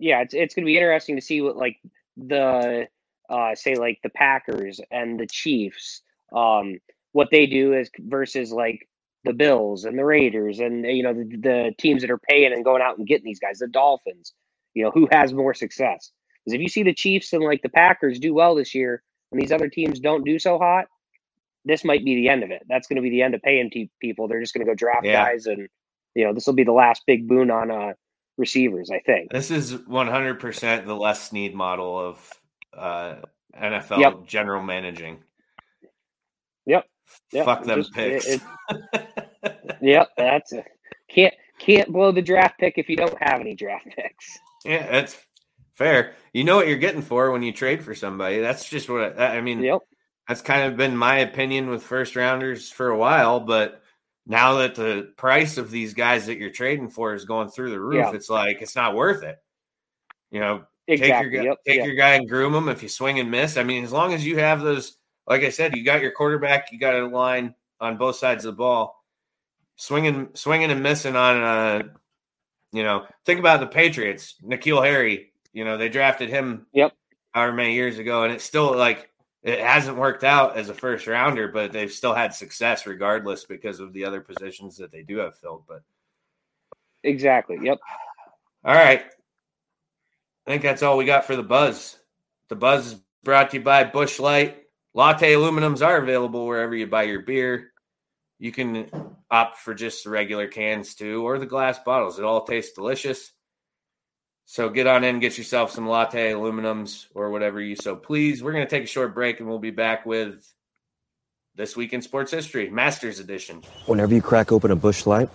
yeah, 0.01 0.21
it's 0.23 0.35
it's 0.35 0.53
going 0.57 0.65
to 0.65 0.67
be 0.67 0.77
interesting 0.77 1.15
to 1.15 1.23
see 1.23 1.41
what 1.43 1.57
like 1.57 1.77
the 2.17 2.89
uh 3.29 3.55
say 3.55 3.77
like 3.77 4.01
the 4.03 4.11
Packers 4.11 4.81
and 4.91 5.19
the 5.19 5.29
Chiefs 5.29 6.03
um 6.35 6.81
what 7.13 7.29
they 7.31 7.47
do 7.47 7.73
is 7.75 7.89
versus 8.01 8.51
like 8.51 8.89
the 9.23 9.33
Bills 9.33 9.85
and 9.85 9.97
the 9.97 10.05
Raiders 10.05 10.59
and 10.59 10.85
you 10.85 11.05
know 11.05 11.15
the, 11.15 11.37
the 11.37 11.73
teams 11.79 12.03
that 12.03 12.11
are 12.11 12.19
paying 12.19 12.53
and 12.53 12.65
going 12.65 12.83
out 12.83 12.99
and 12.99 13.07
getting 13.07 13.27
these 13.27 13.39
guys, 13.39 13.59
the 13.59 13.69
Dolphins. 13.69 14.35
You 14.75 14.83
know 14.83 14.91
who 14.91 15.09
has 15.13 15.33
more 15.33 15.55
success? 15.55 16.11
Because 16.45 16.57
if 16.57 16.61
you 16.61 16.69
see 16.69 16.83
the 16.83 16.95
Chiefs 16.95 17.33
and 17.33 17.45
like 17.45 17.63
the 17.63 17.69
Packers 17.69 18.19
do 18.19 18.35
well 18.35 18.57
this 18.57 18.75
year, 18.75 19.05
and 19.33 19.41
these 19.41 19.53
other 19.53 19.68
teams 19.68 20.01
don't 20.01 20.24
do 20.24 20.39
so 20.39 20.59
hot, 20.59 20.87
this 21.64 21.85
might 21.85 22.05
be 22.05 22.14
the 22.14 22.28
end 22.28 22.43
of 22.43 22.51
it. 22.51 22.62
That's 22.68 22.87
going 22.89 22.97
to 22.97 23.03
be 23.03 23.11
the 23.11 23.22
end 23.22 23.35
of 23.35 23.43
paying 23.43 23.70
people. 24.01 24.28
They're 24.28 24.41
just 24.41 24.55
going 24.55 24.64
to 24.66 24.70
go 24.70 24.74
draft 24.74 25.05
yeah. 25.05 25.24
guys, 25.24 25.47
and 25.47 25.68
you 26.14 26.24
know 26.24 26.33
this 26.33 26.47
will 26.47 26.55
be 26.55 26.64
the 26.64 26.72
last 26.72 27.03
big 27.07 27.28
boon 27.28 27.51
on 27.51 27.70
uh, 27.70 27.93
receivers. 28.39 28.91
I 28.91 29.01
think 29.01 29.31
this 29.31 29.51
is 29.51 29.76
100 29.87 30.41
percent 30.41 30.87
the 30.87 30.97
Les 30.97 31.28
Snead 31.28 31.55
model 31.55 31.99
of 31.99 32.33
uh, 32.76 33.16
NFL 33.59 34.01
yep. 34.01 34.26
general 34.26 34.62
managing. 34.62 35.18
Yep. 36.66 36.85
yep. 37.33 37.45
Fuck 37.45 37.64
them 37.64 37.81
just, 37.81 37.93
picks. 37.93 38.26
It, 38.26 38.43
it, 38.93 39.78
yep, 39.81 40.09
that's 40.16 40.53
it. 40.53 40.64
Can't 41.09 41.35
can't 41.59 41.93
blow 41.93 42.12
the 42.12 42.22
draft 42.22 42.59
pick 42.59 42.74
if 42.78 42.89
you 42.89 42.97
don't 42.97 43.16
have 43.20 43.41
any 43.41 43.55
draft 43.55 43.87
picks. 43.97 44.39
Yeah, 44.64 44.91
that's 44.91 45.16
fair. 45.81 46.12
You 46.35 46.45
know 46.45 46.57
what 46.57 46.68
you're 46.68 46.76
getting 46.76 47.01
for 47.01 47.31
when 47.31 47.43
you 47.43 47.53
trade 47.53 47.83
for 47.83 47.95
somebody. 47.95 48.39
That's 48.39 48.68
just 48.68 48.89
what 48.91 49.18
I, 49.18 49.39
I 49.39 49.41
mean. 49.41 49.62
Yep. 49.62 49.81
That's 50.28 50.43
kind 50.43 50.70
of 50.70 50.76
been 50.76 50.97
my 50.97 51.18
opinion 51.18 51.70
with 51.70 51.83
first 51.83 52.14
rounders 52.14 52.70
for 52.70 52.91
a 52.91 52.99
while, 52.99 53.41
but 53.41 53.83
now 54.26 54.59
that 54.59 54.74
the 54.74 55.11
price 55.16 55.57
of 55.57 55.70
these 55.70 55.95
guys 55.95 56.26
that 56.26 56.37
you're 56.37 56.51
trading 56.51 56.91
for 56.91 57.14
is 57.14 57.24
going 57.24 57.49
through 57.49 57.70
the 57.70 57.81
roof, 57.81 57.97
yeah. 57.97 58.14
it's 58.14 58.28
like 58.31 58.61
it's 58.61 58.76
not 58.76 58.95
worth 58.95 59.24
it. 59.24 59.39
You 60.31 60.41
know, 60.41 60.64
exactly. 60.87 61.24
take 61.24 61.33
your 61.33 61.43
yep. 61.45 61.59
take 61.66 61.76
yep. 61.76 61.87
your 61.87 61.97
guy 61.97 62.11
and 62.11 62.28
groom 62.28 62.55
him. 62.55 62.68
If 62.68 62.83
you 62.83 62.89
swing 62.89 63.18
and 63.18 63.31
miss, 63.31 63.57
I 63.57 63.64
mean, 63.64 63.83
as 63.83 63.91
long 63.91 64.12
as 64.12 64.24
you 64.24 64.39
have 64.39 64.61
those, 64.61 64.99
like 65.26 65.43
I 65.43 65.49
said, 65.49 65.74
you 65.74 65.83
got 65.83 66.03
your 66.03 66.12
quarterback, 66.12 66.70
you 66.70 66.78
got 66.78 66.95
a 66.95 67.07
line 67.07 67.55
on 67.81 67.97
both 67.97 68.16
sides 68.16 68.45
of 68.45 68.53
the 68.55 68.59
ball. 68.59 69.03
Swinging, 69.76 70.28
swinging 70.35 70.70
and 70.70 70.83
missing 70.83 71.16
on, 71.16 71.43
uh, 71.43 71.83
you 72.70 72.83
know, 72.83 73.07
think 73.24 73.41
about 73.41 73.61
the 73.61 73.66
Patriots. 73.66 74.35
N'Keal 74.45 74.85
Harry 74.85 75.31
you 75.53 75.65
know, 75.65 75.77
they 75.77 75.89
drafted 75.89 76.29
him 76.29 76.67
yep. 76.73 76.93
however 77.33 77.53
many 77.53 77.75
years 77.75 77.99
ago, 77.99 78.25
and 78.25 78.33
it's 78.33 78.45
still 78.45 78.77
like 78.77 79.11
it 79.43 79.61
hasn't 79.61 79.97
worked 79.97 80.25
out 80.25 80.57
as 80.57 80.69
a 80.69 80.75
first 80.75 81.07
rounder, 81.07 81.49
but 81.49 81.73
they've 81.73 81.93
still 81.93 82.15
had 82.15 82.35
success 82.35 82.87
regardless 82.87 83.45
because 83.45 83.81
of 83.81 83.93
the 83.93 84.05
other 84.05 84.21
positions 84.21 84.77
that 84.77 84.93
they 84.93 85.03
do 85.03 85.19
have 85.19 85.37
filled. 85.37 85.65
But 85.67 85.83
exactly. 87.03 87.59
Yep. 87.63 87.79
All 88.65 88.75
right. 88.75 89.03
I 90.47 90.51
think 90.51 90.63
that's 90.63 90.83
all 90.83 90.97
we 90.97 91.05
got 91.05 91.25
for 91.25 91.37
the 91.37 91.43
buzz. 91.43 91.97
The 92.49 92.57
buzz 92.57 92.93
is 92.93 93.01
brought 93.23 93.51
to 93.51 93.59
you 93.59 93.63
by 93.63 93.85
Busch 93.85 94.19
Light. 94.19 94.65
Latte 94.93 95.33
aluminums 95.33 95.87
are 95.87 95.99
available 95.99 96.47
wherever 96.47 96.75
you 96.75 96.87
buy 96.87 97.05
your 97.05 97.21
beer. 97.21 97.71
You 98.39 98.53
can 98.53 98.89
opt 99.31 99.59
for 99.59 99.75
just 99.75 100.05
the 100.05 100.11
regular 100.11 100.49
cans 100.49 100.95
too, 100.95 101.27
or 101.27 101.39
the 101.39 101.47
glass 101.47 101.79
bottles. 101.79 102.19
It 102.19 102.25
all 102.25 102.45
tastes 102.45 102.73
delicious. 102.73 103.33
So 104.51 104.69
get 104.69 104.89
on 104.89 105.05
in, 105.05 105.21
get 105.21 105.39
yourself 105.39 105.71
some 105.71 105.87
latte 105.87 106.33
aluminums 106.33 107.07
or 107.15 107.31
whatever 107.31 107.61
you 107.61 107.77
so 107.77 107.95
please. 107.95 108.43
We're 108.43 108.51
going 108.51 108.67
to 108.67 108.69
take 108.69 108.83
a 108.83 108.89
short 108.89 109.15
break 109.15 109.39
and 109.39 109.49
we'll 109.49 109.61
be 109.61 109.71
back 109.71 110.05
with 110.05 110.45
this 111.55 111.77
week 111.77 111.93
in 111.93 112.03
sports 112.03 112.33
history, 112.33 112.69
Masters 112.69 113.21
Edition. 113.21 113.63
Whenever 113.87 114.13
you 114.13 114.21
crack 114.21 114.51
open 114.51 114.73
a 114.73 114.75
Busch 114.75 115.07
Light, 115.07 115.31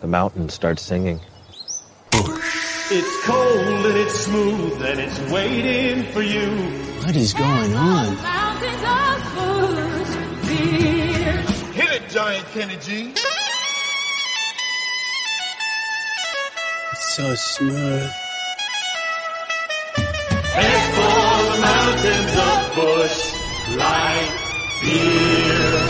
the 0.00 0.08
mountain 0.08 0.48
starts 0.48 0.82
singing. 0.82 1.20
It's 2.12 3.24
cold 3.24 3.86
and 3.86 3.96
it's 3.96 4.18
smooth 4.18 4.82
and 4.82 4.98
it's 4.98 5.20
waiting 5.30 6.12
for 6.12 6.22
you. 6.22 6.48
What 7.04 7.14
is 7.14 7.32
going 7.32 7.76
on? 7.76 8.16
Hit 11.72 12.02
it, 12.02 12.10
Giant 12.10 12.46
Kenny 12.48 12.76
G. 12.78 13.14
It's 16.90 17.14
so 17.14 17.34
smooth. 17.36 18.10
Busch 22.74 23.34
Light 23.76 24.30
Beer. 24.80 25.80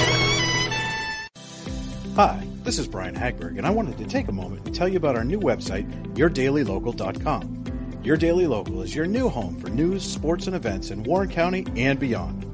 Hi, 2.16 2.42
this 2.62 2.78
is 2.78 2.88
Brian 2.88 3.14
Hagberg, 3.14 3.58
and 3.58 3.66
I 3.66 3.70
wanted 3.70 3.98
to 3.98 4.06
take 4.06 4.28
a 4.28 4.32
moment 4.32 4.66
and 4.66 4.74
tell 4.74 4.88
you 4.88 4.96
about 4.96 5.14
our 5.14 5.24
new 5.24 5.38
website, 5.38 5.86
YourDailyLocal.com. 6.14 8.00
Your 8.02 8.16
Daily 8.16 8.46
Local 8.46 8.80
is 8.80 8.94
your 8.94 9.04
new 9.04 9.28
home 9.28 9.60
for 9.60 9.68
news, 9.68 10.02
sports, 10.02 10.46
and 10.46 10.56
events 10.56 10.90
in 10.90 11.02
Warren 11.02 11.28
County 11.28 11.66
and 11.76 11.98
beyond. 11.98 12.46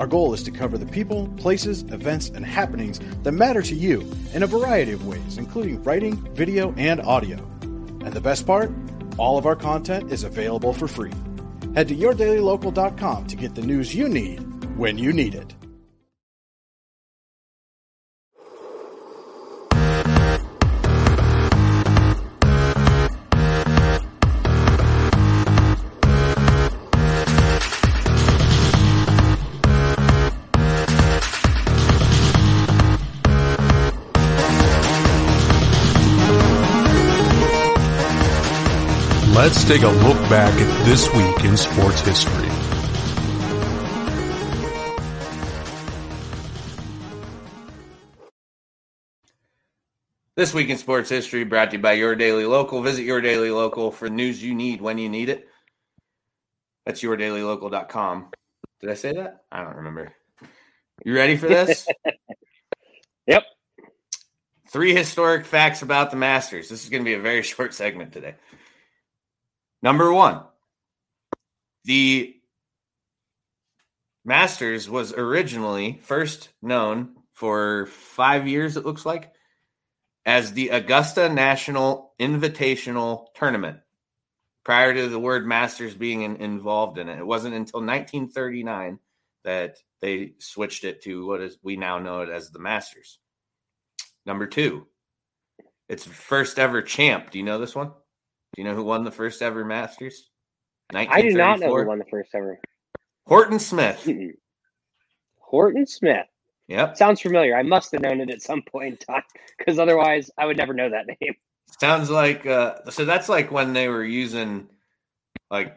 Our 0.00 0.06
goal 0.06 0.32
is 0.32 0.42
to 0.44 0.50
cover 0.50 0.78
the 0.78 0.86
people, 0.86 1.28
places, 1.36 1.82
events, 1.84 2.30
and 2.30 2.46
happenings 2.46 2.98
that 3.24 3.32
matter 3.32 3.60
to 3.60 3.74
you 3.74 4.10
in 4.32 4.42
a 4.42 4.46
variety 4.46 4.92
of 4.92 5.06
ways, 5.06 5.36
including 5.36 5.82
writing, 5.82 6.16
video, 6.34 6.72
and 6.78 7.00
audio. 7.02 7.36
And 7.60 8.14
the 8.14 8.22
best 8.22 8.46
part? 8.46 8.70
All 9.18 9.36
of 9.36 9.44
our 9.44 9.56
content 9.56 10.10
is 10.12 10.24
available 10.24 10.72
for 10.72 10.88
free. 10.88 11.12
Head 11.76 11.88
to 11.88 11.94
YourDailyLocal.com 11.94 13.26
to 13.26 13.36
get 13.36 13.54
the 13.54 13.60
news 13.60 13.94
you 13.94 14.08
need 14.08 14.38
when 14.78 14.96
you 14.96 15.12
need 15.12 15.34
it. 15.34 15.55
Let's 39.56 39.68
take 39.68 39.82
a 39.84 39.88
look 39.88 40.18
back 40.28 40.52
at 40.52 40.84
this 40.84 41.10
week 41.14 41.44
in 41.46 41.56
sports 41.56 42.02
history. 42.02 42.46
This 50.36 50.52
week 50.52 50.68
in 50.68 50.76
sports 50.76 51.08
history 51.08 51.44
brought 51.44 51.70
to 51.70 51.78
you 51.78 51.82
by 51.82 51.94
Your 51.94 52.14
Daily 52.14 52.44
Local. 52.44 52.82
Visit 52.82 53.04
Your 53.04 53.22
Daily 53.22 53.50
Local 53.50 53.90
for 53.90 54.10
news 54.10 54.42
you 54.42 54.54
need 54.54 54.82
when 54.82 54.98
you 54.98 55.08
need 55.08 55.30
it. 55.30 55.48
That's 56.84 57.00
yourdailylocal.com. 57.00 58.28
Did 58.82 58.90
I 58.90 58.94
say 58.94 59.14
that? 59.14 59.44
I 59.50 59.64
don't 59.64 59.76
remember. 59.76 60.12
You 61.02 61.14
ready 61.14 61.38
for 61.38 61.48
this? 61.48 61.88
Yep. 63.26 63.42
Three 64.68 64.94
historic 64.94 65.46
facts 65.46 65.82
about 65.82 66.10
the 66.12 66.16
Masters. 66.16 66.68
This 66.68 66.84
is 66.84 66.90
going 66.90 67.02
to 67.02 67.08
be 67.08 67.14
a 67.14 67.20
very 67.20 67.42
short 67.54 67.72
segment 67.72 68.12
today. 68.12 68.34
Number 69.86 70.12
one, 70.12 70.40
the 71.84 72.34
Masters 74.24 74.90
was 74.90 75.12
originally 75.12 76.00
first 76.02 76.48
known 76.60 77.14
for 77.34 77.86
five 77.86 78.48
years, 78.48 78.76
it 78.76 78.84
looks 78.84 79.06
like, 79.06 79.32
as 80.24 80.52
the 80.52 80.70
Augusta 80.70 81.28
National 81.28 82.14
Invitational 82.18 83.26
Tournament. 83.36 83.78
Prior 84.64 84.92
to 84.92 85.08
the 85.08 85.20
word 85.20 85.46
Masters 85.46 85.94
being 85.94 86.22
in, 86.22 86.34
involved 86.38 86.98
in 86.98 87.08
it, 87.08 87.20
it 87.20 87.24
wasn't 87.24 87.54
until 87.54 87.78
1939 87.78 88.98
that 89.44 89.76
they 90.00 90.32
switched 90.40 90.82
it 90.82 91.00
to 91.02 91.24
what 91.24 91.40
is 91.40 91.58
we 91.62 91.76
now 91.76 92.00
know 92.00 92.22
it 92.22 92.28
as 92.28 92.50
the 92.50 92.58
Masters. 92.58 93.20
Number 94.26 94.48
two, 94.48 94.88
it's 95.88 96.04
first 96.04 96.58
ever 96.58 96.82
champ. 96.82 97.30
Do 97.30 97.38
you 97.38 97.44
know 97.44 97.60
this 97.60 97.76
one? 97.76 97.92
Do 98.56 98.62
you 98.62 98.68
know 98.68 98.74
who 98.74 98.84
won 98.84 99.04
the 99.04 99.10
first 99.10 99.42
ever 99.42 99.66
Masters? 99.66 100.30
I 100.94 101.20
do 101.20 101.32
not 101.32 101.60
know 101.60 101.76
who 101.76 101.86
won 101.86 101.98
the 101.98 102.06
first 102.06 102.34
ever. 102.34 102.58
Horton 103.26 103.58
Smith. 103.58 104.02
Mm-mm. 104.06 104.32
Horton 105.38 105.86
Smith. 105.86 106.26
Yep. 106.68 106.96
Sounds 106.96 107.20
familiar. 107.20 107.54
I 107.54 107.62
must 107.62 107.92
have 107.92 108.00
known 108.00 108.20
it 108.20 108.30
at 108.30 108.40
some 108.40 108.62
point 108.62 108.92
in 108.92 108.96
time 108.96 109.22
because 109.58 109.78
otherwise 109.78 110.30
I 110.38 110.46
would 110.46 110.56
never 110.56 110.72
know 110.72 110.88
that 110.88 111.06
name. 111.06 111.34
Sounds 111.80 112.08
like 112.08 112.46
uh 112.46 112.88
so 112.90 113.04
that's 113.04 113.28
like 113.28 113.52
when 113.52 113.74
they 113.74 113.88
were 113.88 114.04
using 114.04 114.68
like 115.50 115.76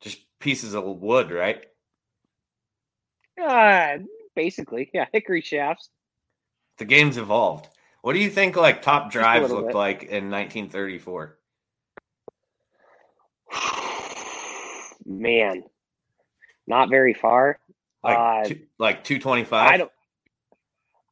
just 0.00 0.18
pieces 0.40 0.74
of 0.74 0.84
wood, 0.84 1.30
right? 1.30 1.64
Uh, 3.40 3.98
basically, 4.34 4.90
yeah, 4.92 5.06
hickory 5.12 5.40
shafts. 5.40 5.90
The 6.78 6.84
game's 6.84 7.16
evolved. 7.16 7.68
What 8.02 8.14
do 8.14 8.18
you 8.18 8.30
think 8.30 8.56
like 8.56 8.82
top 8.82 9.10
drives 9.10 9.50
looked 9.50 9.68
bit. 9.68 9.76
like 9.76 10.02
in 10.02 10.30
1934? 10.30 11.38
Man, 15.06 15.62
not 16.66 16.90
very 16.90 17.14
far. 17.14 17.58
Like 18.02 18.18
Uh, 18.18 18.48
two, 18.48 18.60
like 18.78 19.04
225? 19.04 19.68
I 19.72 19.76
don't. 19.76 19.90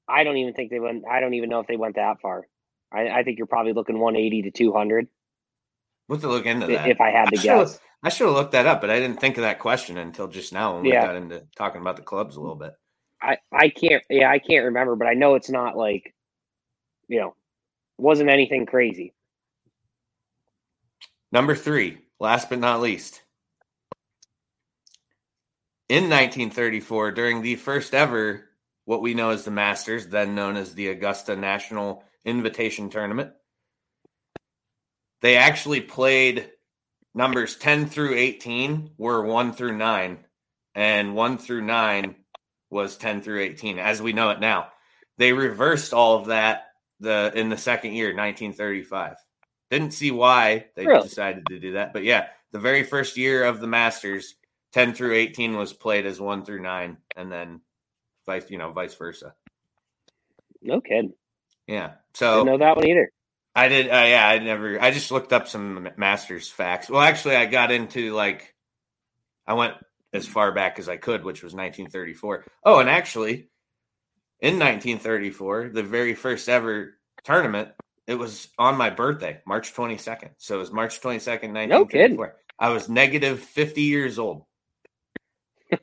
I 0.09 0.25
don't 0.25 0.37
even 0.37 0.53
think 0.55 0.71
they 0.71 0.81
went. 0.81 1.05
I 1.11 1.21
don't 1.21 1.35
even 1.35 1.49
know 1.49 1.61
if 1.61 1.67
they 1.67 1.77
went 1.77 1.97
that 1.97 2.21
far. 2.21 2.47
I, 2.93 3.09
I 3.09 3.23
think 3.25 3.39
you're 3.39 3.47
probably 3.47 3.73
looking 3.73 3.99
180 3.99 4.43
to 4.43 4.51
200 4.51 5.09
We'll 6.07 6.19
have 6.19 6.23
to 6.23 6.29
look 6.29 6.45
into 6.47 6.67
that. 6.67 6.87
if 6.89 7.01
I 7.01 7.11
had 7.11 7.31
to 7.31 7.37
should've- 7.37 7.71
guess. 7.71 7.81
I 8.03 8.11
should 8.11 8.27
have 8.27 8.37
looked 8.37 8.53
that 8.53 8.67
up, 8.67 8.83
but 8.83 8.91
I 8.91 9.01
didn't 9.01 9.19
think 9.19 9.39
of 9.39 9.43
that 9.45 9.59
question 9.59 9.97
until 9.97 10.29
just 10.29 10.53
now 10.53 10.75
when 10.75 10.83
we 10.85 10.91
Yeah. 10.91 11.07
got 11.07 11.17
into 11.17 11.47
talking 11.57 11.81
about 11.81 11.97
the 11.97 12.03
clubs 12.03 12.37
a 12.37 12.41
little 12.41 12.55
bit. 12.57 12.75
I 13.23 13.39
I 13.51 13.71
can't. 13.71 14.05
Yeah, 14.11 14.31
I 14.31 14.39
can't 14.39 14.67
remember, 14.67 14.95
but 14.97 15.09
I 15.09 15.15
know 15.15 15.35
it's 15.37 15.49
not 15.49 15.75
like, 15.79 16.15
you 17.09 17.21
know, 17.21 17.35
wasn't 17.97 18.29
anything 18.29 18.67
crazy. 18.67 19.15
Number 21.33 21.55
three, 21.55 21.99
last 22.21 22.49
but 22.49 22.59
not 22.59 22.81
least. 22.81 23.23
In 25.89 26.05
1934, 26.05 27.13
during 27.13 27.43
the 27.43 27.57
first 27.57 27.95
ever, 27.95 28.49
what 28.85 29.03
we 29.03 29.15
know 29.15 29.31
as 29.31 29.45
the 29.45 29.51
Masters, 29.51 30.07
then 30.07 30.35
known 30.35 30.57
as 30.57 30.75
the 30.75 30.89
Augusta 30.89 31.37
National 31.37 32.05
Invitation 32.25 32.91
Tournament, 32.91 33.33
they 35.21 35.37
actually 35.37 35.81
played 35.81 36.51
numbers 37.15 37.57
10 37.57 37.87
through 37.87 38.15
18 38.15 38.91
were 38.99 39.23
1 39.23 39.53
through 39.53 39.77
9, 39.77 40.19
and 40.75 41.15
1 41.15 41.39
through 41.39 41.63
9 41.63 42.15
was 42.71 42.97
10 42.97 43.23
through 43.23 43.41
18, 43.41 43.79
as 43.79 44.03
we 44.03 44.13
know 44.13 44.31
it 44.31 44.41
now. 44.41 44.69
They 45.17 45.33
reversed 45.33 45.95
all 45.95 46.19
of 46.19 46.27
that 46.27 46.65
the 47.01 47.33
in 47.35 47.49
the 47.49 47.57
second 47.57 47.93
year, 47.93 48.09
1935. 48.09 49.17
Didn't 49.75 49.93
see 49.93 50.13
why 50.13 50.67
they 50.77 50.87
Really? 50.87 51.03
decided 51.09 51.47
to 51.49 51.59
do 51.59 51.73
that, 51.73 51.93
but 51.93 52.05
yeah, 52.05 52.29
the 52.53 52.61
very 52.61 52.85
first 52.85 53.17
year 53.17 53.43
of 53.45 53.59
the 53.61 53.67
Masters, 53.67 54.37
10 54.73 54.95
through 54.95 55.15
18 55.15 55.57
was 55.57 55.73
played 55.73 56.07
as 56.07 56.21
1 56.21 56.45
through 56.45 56.63
9, 56.63 56.97
and 57.17 57.33
then 57.33 57.61
vice, 58.25 58.49
you 58.51 58.59
know, 58.59 58.71
vice 58.71 58.95
versa. 58.95 59.35
No 60.63 60.81
kidding. 60.81 61.13
Yeah. 61.67 61.87
Didn't 61.89 61.99
So 62.15 62.45
know 62.45 62.59
that 62.59 62.77
one 62.77 62.87
either. 62.87 63.11
I 63.57 63.67
did. 63.67 63.89
Uh, 63.89 64.05
yeah, 64.07 64.29
I 64.29 64.39
never. 64.39 64.81
I 64.81 64.93
just 64.93 65.11
looked 65.11 65.33
up 65.33 65.49
some 65.49 65.89
Masters 65.97 66.49
facts. 66.49 66.89
Well, 66.89 67.01
actually, 67.01 67.35
I 67.35 67.47
got 67.47 67.73
into 67.73 68.13
like, 68.15 68.55
I 69.47 69.55
went 69.55 69.75
as 70.13 70.27
far 70.29 70.53
back 70.53 70.79
as 70.79 70.89
I 70.89 70.97
could, 70.99 71.25
which 71.25 71.43
was 71.43 71.53
1934. 71.53 72.45
Oh, 72.65 72.79
and 72.79 72.89
actually, 72.89 73.49
in 74.41 74.55
1934, 74.61 75.71
the 75.75 75.83
very 75.83 76.15
first 76.15 76.49
ever 76.49 76.97
tournament, 77.25 77.71
it 78.07 78.15
was 78.15 78.49
on 78.59 78.77
my 78.77 78.91
birthday, 78.91 79.41
March 79.47 79.75
22nd. 79.75 80.31
So 80.39 80.57
it 80.57 80.59
was 80.59 80.73
March 80.73 81.01
22nd, 81.01 81.53
1934. 81.53 82.37
I 82.59 82.71
was 82.71 82.89
negative 82.89 83.41
50 83.41 83.83
years 83.83 84.19
old. 84.19 84.45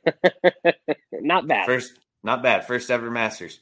Not 1.12 1.46
bad. 1.46 1.66
First, 1.66 1.92
not 2.22 2.42
bad. 2.42 2.66
First 2.66 2.90
ever 2.90 3.10
Masters. 3.10 3.60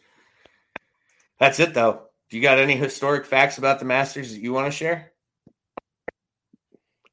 That's 1.38 1.60
it, 1.60 1.74
though. 1.74 2.02
Do 2.30 2.36
you 2.36 2.42
got 2.42 2.58
any 2.58 2.76
historic 2.76 3.26
facts 3.26 3.58
about 3.58 3.78
the 3.80 3.84
Masters 3.84 4.32
that 4.32 4.40
you 4.40 4.52
want 4.52 4.66
to 4.66 4.76
share? 4.76 5.12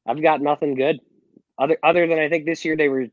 I've 0.06 0.22
got 0.22 0.40
nothing 0.40 0.74
good. 0.74 1.00
Other 1.58 1.76
other 1.82 2.06
than 2.06 2.18
I 2.18 2.28
think 2.28 2.44
this 2.46 2.64
year 2.64 2.76
they 2.76 2.88
were 2.88 3.08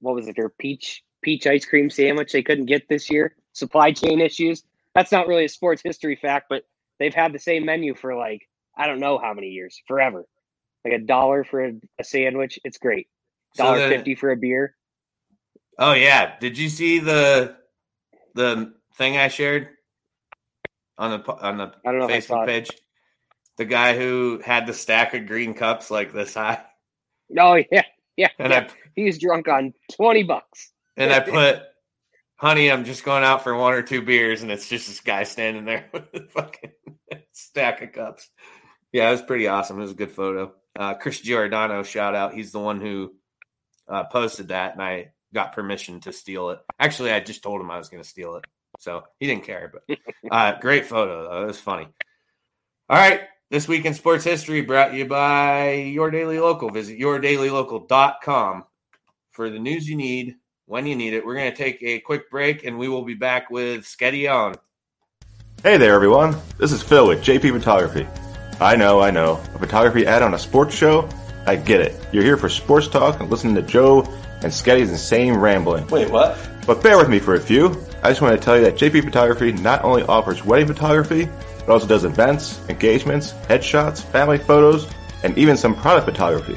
what 0.00 0.14
was 0.14 0.28
it? 0.28 0.36
Their 0.36 0.50
peach 0.50 1.02
peach 1.22 1.46
ice 1.46 1.64
cream 1.64 1.90
sandwich 1.90 2.32
they 2.32 2.42
couldn't 2.42 2.66
get 2.66 2.88
this 2.88 3.10
year. 3.10 3.34
Supply 3.52 3.92
chain 3.92 4.20
issues. 4.20 4.62
That's 4.94 5.10
not 5.10 5.26
really 5.26 5.46
a 5.46 5.48
sports 5.48 5.82
history 5.82 6.16
fact, 6.16 6.46
but 6.48 6.64
they've 6.98 7.14
had 7.14 7.32
the 7.32 7.38
same 7.38 7.64
menu 7.64 7.94
for 7.94 8.14
like 8.14 8.42
I 8.76 8.86
don't 8.86 9.00
know 9.00 9.18
how 9.18 9.32
many 9.34 9.48
years, 9.48 9.80
forever. 9.88 10.24
Like 10.84 10.94
a 10.94 10.98
dollar 10.98 11.44
for 11.44 11.64
a, 11.64 11.72
a 11.98 12.04
sandwich. 12.04 12.58
It's 12.64 12.78
great. 12.78 13.08
So 13.54 13.64
Dollar 13.64 13.88
the- 13.88 13.94
fifty 13.96 14.14
for 14.14 14.30
a 14.30 14.36
beer. 14.36 14.74
Oh 15.78 15.92
yeah, 15.92 16.38
did 16.38 16.56
you 16.56 16.68
see 16.68 16.98
the 17.00 17.56
the 18.34 18.72
thing 18.96 19.16
I 19.16 19.28
shared 19.28 19.68
on 20.98 21.10
the 21.10 21.32
on 21.32 21.58
the 21.58 21.72
I 21.84 21.90
don't 21.92 22.00
know 22.00 22.08
if 22.08 22.30
I 22.30 22.34
Facebook 22.34 22.46
page? 22.46 22.70
The 23.58 23.64
guy 23.64 23.96
who 23.96 24.40
had 24.44 24.66
the 24.66 24.74
stack 24.74 25.14
of 25.14 25.26
green 25.26 25.54
cups 25.54 25.90
like 25.90 26.12
this 26.12 26.34
high, 26.34 26.62
Oh 27.38 27.54
yeah, 27.72 27.82
yeah. 28.16 28.28
and 28.38 28.52
yeah. 28.52 28.68
He's 28.94 29.18
drunk 29.18 29.48
on 29.48 29.72
twenty 29.92 30.22
bucks. 30.22 30.72
And 30.96 31.12
I 31.12 31.20
put, 31.30 31.60
"Honey, 32.36 32.70
I'm 32.70 32.84
just 32.84 33.04
going 33.04 33.24
out 33.24 33.42
for 33.42 33.54
one 33.54 33.74
or 33.74 33.82
two 33.82 34.02
beers," 34.02 34.42
and 34.42 34.50
it's 34.50 34.68
just 34.68 34.88
this 34.88 35.00
guy 35.00 35.24
standing 35.24 35.64
there 35.64 35.86
with 35.92 36.14
a 36.14 36.26
fucking 36.28 36.72
stack 37.32 37.82
of 37.82 37.92
cups. 37.92 38.28
Yeah, 38.92 39.08
it 39.08 39.12
was 39.12 39.22
pretty 39.22 39.46
awesome. 39.46 39.78
It 39.78 39.82
was 39.82 39.90
a 39.90 39.94
good 39.94 40.12
photo. 40.12 40.52
Uh, 40.78 40.94
Chris 40.94 41.20
Giordano, 41.20 41.82
shout 41.82 42.14
out. 42.14 42.34
He's 42.34 42.52
the 42.52 42.60
one 42.60 42.80
who 42.80 43.14
uh, 43.88 44.04
posted 44.04 44.48
that, 44.48 44.72
and 44.72 44.82
I 44.82 45.12
got 45.32 45.52
permission 45.52 46.00
to 46.00 46.12
steal 46.12 46.50
it. 46.50 46.60
Actually, 46.78 47.12
I 47.12 47.20
just 47.20 47.42
told 47.42 47.60
him 47.60 47.70
I 47.70 47.78
was 47.78 47.88
going 47.88 48.02
to 48.02 48.08
steal 48.08 48.36
it, 48.36 48.44
so 48.78 49.04
he 49.18 49.26
didn't 49.26 49.44
care. 49.44 49.72
But 49.72 49.98
uh, 50.30 50.58
great 50.60 50.86
photo, 50.86 51.28
though. 51.28 51.42
It 51.42 51.46
was 51.46 51.60
funny. 51.60 51.88
All 52.88 52.96
right, 52.96 53.22
this 53.50 53.66
week 53.66 53.84
in 53.84 53.94
sports 53.94 54.24
history 54.24 54.60
brought 54.60 54.94
you 54.94 55.06
by 55.06 55.72
Your 55.72 56.10
Daily 56.10 56.38
Local. 56.38 56.70
Visit 56.70 56.98
yourdailylocal.com 56.98 58.64
for 59.32 59.50
the 59.50 59.58
news 59.58 59.88
you 59.88 59.96
need 59.96 60.36
when 60.66 60.86
you 60.86 60.96
need 60.96 61.14
it. 61.14 61.24
We're 61.24 61.34
going 61.34 61.50
to 61.50 61.56
take 61.56 61.82
a 61.82 62.00
quick 62.00 62.30
break, 62.30 62.64
and 62.64 62.78
we 62.78 62.88
will 62.88 63.04
be 63.04 63.14
back 63.14 63.50
with 63.50 63.84
Sketti 63.84 64.30
on. 64.30 64.54
Hey 65.62 65.78
there, 65.78 65.94
everyone. 65.94 66.36
This 66.58 66.72
is 66.72 66.82
Phil 66.82 67.08
with 67.08 67.22
JP 67.22 67.52
Photography. 67.52 68.06
I 68.60 68.76
know, 68.76 69.00
I 69.00 69.10
know. 69.10 69.40
A 69.54 69.58
photography 69.58 70.06
ad 70.06 70.22
on 70.22 70.34
a 70.34 70.38
sports 70.38 70.74
show? 70.74 71.08
I 71.46 71.56
get 71.56 71.80
it. 71.80 71.94
You're 72.12 72.24
here 72.24 72.36
for 72.36 72.48
sports 72.48 72.88
talk 72.88 73.20
and 73.20 73.30
listening 73.30 73.54
to 73.54 73.62
Joe 73.62 74.02
and 74.42 74.52
Sketti's 74.52 74.90
insane 74.90 75.34
rambling. 75.34 75.86
Wait, 75.88 76.10
what? 76.10 76.36
But 76.66 76.82
bear 76.82 76.98
with 76.98 77.08
me 77.08 77.18
for 77.18 77.34
a 77.34 77.40
few. 77.40 77.68
I 78.02 78.10
just 78.10 78.20
want 78.20 78.38
to 78.38 78.44
tell 78.44 78.56
you 78.56 78.64
that 78.64 78.74
JP 78.74 79.04
Photography 79.04 79.52
not 79.52 79.84
only 79.84 80.02
offers 80.02 80.44
wedding 80.44 80.66
photography, 80.66 81.28
but 81.60 81.70
also 81.70 81.86
does 81.86 82.04
events, 82.04 82.60
engagements, 82.68 83.32
headshots, 83.48 84.02
family 84.02 84.38
photos, 84.38 84.90
and 85.22 85.36
even 85.38 85.56
some 85.56 85.74
product 85.74 86.06
photography. 86.06 86.56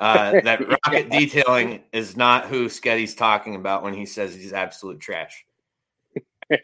uh, 0.00 0.32
that 0.44 0.60
Rocket 0.60 1.10
Detailing 1.10 1.82
is 1.92 2.16
not 2.16 2.46
who 2.46 2.68
Sketti's 2.68 3.14
talking 3.14 3.56
about 3.56 3.82
when 3.82 3.94
he 3.94 4.06
says 4.06 4.34
he's 4.34 4.52
absolute 4.52 5.00
trash. 5.00 5.44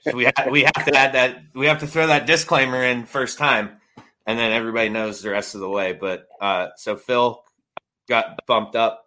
So 0.03 0.15
we 0.15 0.25
have, 0.25 0.51
we 0.51 0.65
have 0.65 0.85
to 0.85 0.95
add 0.95 1.15
that 1.15 1.45
we 1.55 1.67
have 1.67 1.81
to 1.81 1.87
throw 1.87 2.09
that 2.09 2.27
disclaimer 2.27 2.83
in 2.83 3.07
first 3.07 3.39
time, 3.39 3.79
and 4.29 4.39
then 4.39 4.53
everybody 4.53 4.91
knows 4.91 5.23
the 5.23 5.31
rest 5.31 5.55
of 5.55 5.63
the 5.63 5.69
way. 5.69 5.95
But 5.95 6.29
uh, 6.39 6.69
so 6.77 6.97
Phil 6.97 7.43
got 8.09 8.39
bumped 8.47 8.77
up, 8.77 9.07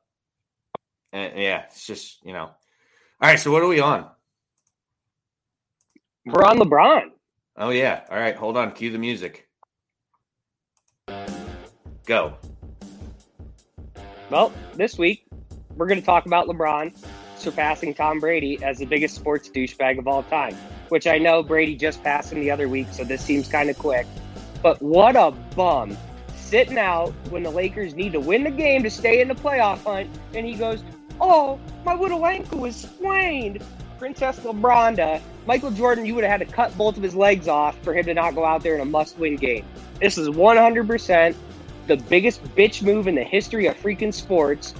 and 1.13 1.39
yeah, 1.39 1.65
it's 1.67 1.85
just 1.85 2.25
you 2.25 2.33
know. 2.33 2.45
All 2.45 3.29
right, 3.29 3.39
so 3.39 3.51
what 3.51 3.61
are 3.61 3.67
we 3.67 3.79
on? 3.79 4.09
We're 6.25 6.43
on 6.43 6.57
LeBron. 6.57 7.11
Oh 7.55 7.69
yeah. 7.69 8.01
All 8.09 8.17
right, 8.17 8.35
hold 8.35 8.57
on. 8.57 8.71
Cue 8.71 8.91
the 8.91 8.97
music. 8.97 9.47
Go. 12.05 12.33
Well, 14.31 14.51
this 14.73 14.97
week 14.97 15.27
we're 15.75 15.87
going 15.87 15.99
to 15.99 16.05
talk 16.05 16.25
about 16.25 16.47
LeBron 16.47 16.97
surpassing 17.37 17.93
Tom 17.93 18.19
Brady 18.19 18.63
as 18.63 18.79
the 18.79 18.85
biggest 18.85 19.15
sports 19.15 19.49
douchebag 19.49 19.99
of 19.99 20.07
all 20.07 20.23
time, 20.23 20.55
which 20.89 21.05
I 21.05 21.19
know 21.19 21.43
Brady 21.43 21.75
just 21.75 22.01
passed 22.03 22.31
him 22.31 22.39
the 22.39 22.49
other 22.49 22.67
week, 22.67 22.87
so 22.91 23.03
this 23.03 23.21
seems 23.23 23.47
kind 23.47 23.69
of 23.69 23.77
quick. 23.77 24.07
But 24.61 24.81
what 24.81 25.15
a 25.15 25.31
bum 25.55 25.97
sitting 26.35 26.77
out 26.77 27.11
when 27.29 27.43
the 27.43 27.49
Lakers 27.49 27.95
need 27.95 28.11
to 28.11 28.19
win 28.19 28.43
the 28.43 28.51
game 28.51 28.83
to 28.83 28.89
stay 28.89 29.21
in 29.21 29.27
the 29.27 29.35
playoff 29.35 29.83
hunt, 29.83 30.09
and 30.33 30.45
he 30.45 30.53
goes, 30.53 30.83
"Oh, 31.19 31.59
my 31.85 31.95
little 31.95 32.25
ankle 32.25 32.59
was 32.59 32.75
sprained." 32.75 33.63
Princess 33.97 34.39
LeBronda, 34.39 35.21
Michael 35.45 35.71
Jordan, 35.71 36.05
you 36.05 36.15
would 36.15 36.23
have 36.23 36.39
had 36.39 36.47
to 36.47 36.53
cut 36.53 36.75
both 36.77 36.97
of 36.97 37.03
his 37.03 37.15
legs 37.15 37.47
off 37.47 37.77
for 37.83 37.93
him 37.93 38.05
to 38.05 38.13
not 38.13 38.35
go 38.35 38.43
out 38.43 38.63
there 38.63 38.75
in 38.75 38.81
a 38.81 38.85
must-win 38.85 39.35
game. 39.35 39.63
This 39.99 40.17
is 40.17 40.27
100% 40.27 41.35
the 41.87 41.97
biggest 41.97 42.43
bitch 42.55 42.81
move 42.81 43.07
in 43.07 43.15
the 43.15 43.23
history 43.23 43.67
of 43.67 43.77
freaking 43.77 44.13
sports. 44.13 44.73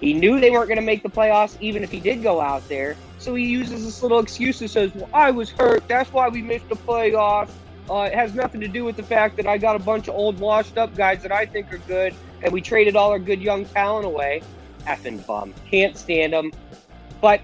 He 0.00 0.12
knew 0.12 0.40
they 0.40 0.50
weren't 0.50 0.68
going 0.68 0.76
to 0.78 0.84
make 0.84 1.02
the 1.02 1.08
playoffs, 1.08 1.56
even 1.60 1.82
if 1.82 1.90
he 1.90 2.00
did 2.00 2.22
go 2.22 2.40
out 2.40 2.68
there. 2.68 2.96
So 3.18 3.34
he 3.34 3.46
uses 3.46 3.84
this 3.84 4.02
little 4.02 4.18
excuse 4.18 4.58
that 4.58 4.68
says, 4.68 4.94
"Well, 4.94 5.08
I 5.14 5.30
was 5.30 5.50
hurt. 5.50 5.86
That's 5.88 6.12
why 6.12 6.28
we 6.28 6.42
missed 6.42 6.68
the 6.68 6.76
playoffs. 6.76 7.50
Uh, 7.88 8.08
it 8.10 8.14
has 8.14 8.34
nothing 8.34 8.60
to 8.60 8.68
do 8.68 8.84
with 8.84 8.96
the 8.96 9.02
fact 9.02 9.36
that 9.36 9.46
I 9.46 9.58
got 9.58 9.76
a 9.76 9.78
bunch 9.78 10.08
of 10.08 10.14
old, 10.14 10.38
washed-up 10.40 10.96
guys 10.96 11.22
that 11.22 11.32
I 11.32 11.46
think 11.46 11.72
are 11.72 11.78
good, 11.78 12.14
and 12.42 12.52
we 12.52 12.60
traded 12.60 12.96
all 12.96 13.10
our 13.10 13.18
good 13.18 13.40
young 13.40 13.64
talent 13.64 14.06
away." 14.06 14.42
Effing 14.86 15.24
bum. 15.26 15.52
Can't 15.68 15.96
stand 15.96 16.32
them. 16.32 16.52
But 17.20 17.40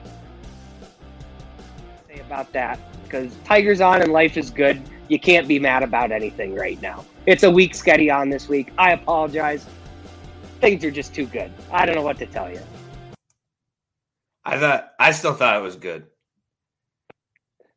say 2.09 2.21
about 2.21 2.53
that 2.53 2.79
because 3.05 3.35
Tigers 3.45 3.81
on 3.81 4.01
and 4.01 4.13
life 4.13 4.37
is 4.37 4.51
good. 4.51 4.81
You 5.09 5.19
can't 5.19 5.49
be 5.49 5.59
mad 5.59 5.83
about 5.83 6.13
anything 6.13 6.55
right 6.55 6.81
now. 6.81 7.05
It's 7.27 7.43
a 7.43 7.51
week 7.51 7.73
sketti 7.75 8.15
on 8.15 8.31
this 8.31 8.49
week. 8.49 8.73
I 8.79 8.93
apologize. 8.93 9.67
Things 10.61 10.85
are 10.85 10.91
just 10.91 11.15
too 11.15 11.27
good. 11.27 11.53
I 11.73 11.85
don't 11.85 11.95
know 11.95 12.03
what 12.03 12.19
to 12.19 12.27
tell 12.27 12.51
you. 12.51 12.61
I 14.45 14.59
thought 14.59 14.93
I 14.99 15.13
still 15.13 15.35
thought 15.35 15.57
it 15.57 15.63
was 15.63 15.77
good. 15.77 16.07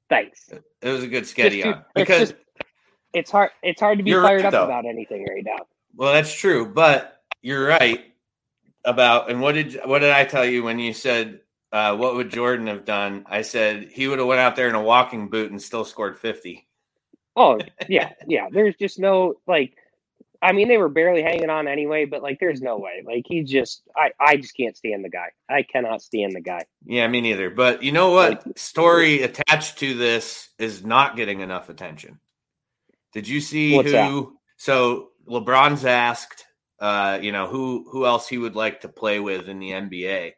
Thanks. 0.10 0.50
It 0.82 0.90
was 0.90 1.04
a 1.04 1.08
good 1.08 1.24
sketti 1.24 1.66
on 1.66 1.84
because 1.96 2.34
It's 3.16 3.32
hard. 3.32 3.52
It's 3.64 3.82
hard 3.82 4.00
to 4.00 4.06
be 4.06 4.12
You're 4.12 4.24
fired 4.24 4.46
right, 4.46 4.46
up 4.46 4.52
though. 4.54 4.66
about 4.66 4.86
anything 4.86 5.26
right 5.26 5.44
now. 5.46 5.66
well, 5.96 6.14
that's 6.14 6.34
true, 6.36 6.68
but 6.68 7.24
you're 7.42 7.66
right. 7.68 8.06
about 8.86 9.32
and 9.32 9.42
what 9.42 9.54
did 9.54 9.80
what 9.86 10.00
did 10.00 10.12
I 10.12 10.26
tell 10.26 10.46
you 10.46 10.64
when 10.64 10.80
you 10.80 10.94
said 10.94 11.42
uh, 11.72 11.96
what 11.98 12.16
would 12.16 12.32
Jordan 12.32 12.68
have 12.68 12.86
done? 12.86 13.26
I 13.28 13.42
said 13.44 13.90
he 13.92 14.08
would 14.08 14.20
have 14.20 14.28
went 14.28 14.42
out 14.42 14.56
there 14.56 14.70
in 14.70 14.76
a 14.76 14.84
walking 14.84 15.30
boot 15.30 15.52
and 15.52 15.62
still 15.62 15.86
scored 15.86 16.20
fifty. 16.20 16.68
Oh 17.36 17.60
yeah, 17.90 18.12
yeah. 18.28 18.50
There's 18.52 18.76
just 18.78 19.00
no 19.00 19.36
like. 19.48 19.76
I 20.42 20.52
mean, 20.52 20.68
they 20.68 20.78
were 20.78 20.90
barely 20.90 21.24
hanging 21.24 21.50
on 21.50 21.68
anyway, 21.68 22.06
but 22.06 22.22
like, 22.22 22.40
there's 22.40 22.62
no 22.62 22.78
way. 22.78 23.04
Like, 23.06 23.26
he 23.28 23.44
just, 23.44 23.82
I, 23.96 24.12
I 24.20 24.38
just 24.38 24.56
can't 24.56 24.78
stand 24.78 25.04
the 25.04 25.10
guy. 25.10 25.30
I 25.50 25.64
cannot 25.64 26.04
stand 26.04 26.36
the 26.36 26.42
guy. 26.42 26.66
Yeah, 26.86 27.08
me 27.08 27.22
neither. 27.22 27.50
But 27.50 27.82
you 27.82 27.92
know 27.92 28.12
what? 28.12 28.60
Story 28.60 29.24
attached 29.24 29.80
to 29.80 29.96
this 29.96 30.50
is 30.60 30.86
not 30.86 31.16
getting 31.16 31.40
enough 31.40 31.70
attention. 31.70 32.20
Did 33.16 33.28
you 33.30 33.40
see 33.42 33.76
What's 33.78 33.88
who? 33.92 33.94
that? 33.94 34.26
So 34.58 35.10
LeBron's 35.28 35.86
asked, 35.86 36.46
uh, 36.80 37.18
you 37.22 37.32
know, 37.32 37.48
who 37.48 37.88
who 37.90 38.06
else 38.06 38.28
he 38.28 38.38
would 38.38 38.56
like 38.58 38.82
to 38.82 38.90
play 38.90 39.20
with 39.22 39.48
in 39.48 39.58
the 39.60 39.72
NBA, 39.72 40.34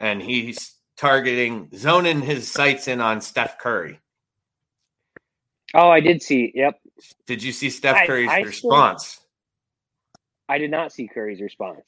and 0.00 0.20
he's 0.20 0.74
targeting, 0.96 1.70
zoning 1.74 2.20
his 2.20 2.50
sights 2.50 2.88
in 2.88 3.00
on 3.00 3.20
Steph 3.20 3.58
Curry. 3.60 4.00
Oh, 5.74 5.88
I 5.88 6.00
did 6.00 6.22
see. 6.22 6.52
Yep, 6.54 6.78
Did 7.26 7.42
you 7.42 7.52
see 7.52 7.70
Steph 7.70 8.06
Curry's 8.06 8.28
I 8.28 8.40
still- 8.40 8.46
response? 8.46 9.20
I 10.48 10.58
did 10.58 10.70
not 10.72 10.92
see 10.92 11.06
Curry's 11.08 11.40
response. 11.40 11.80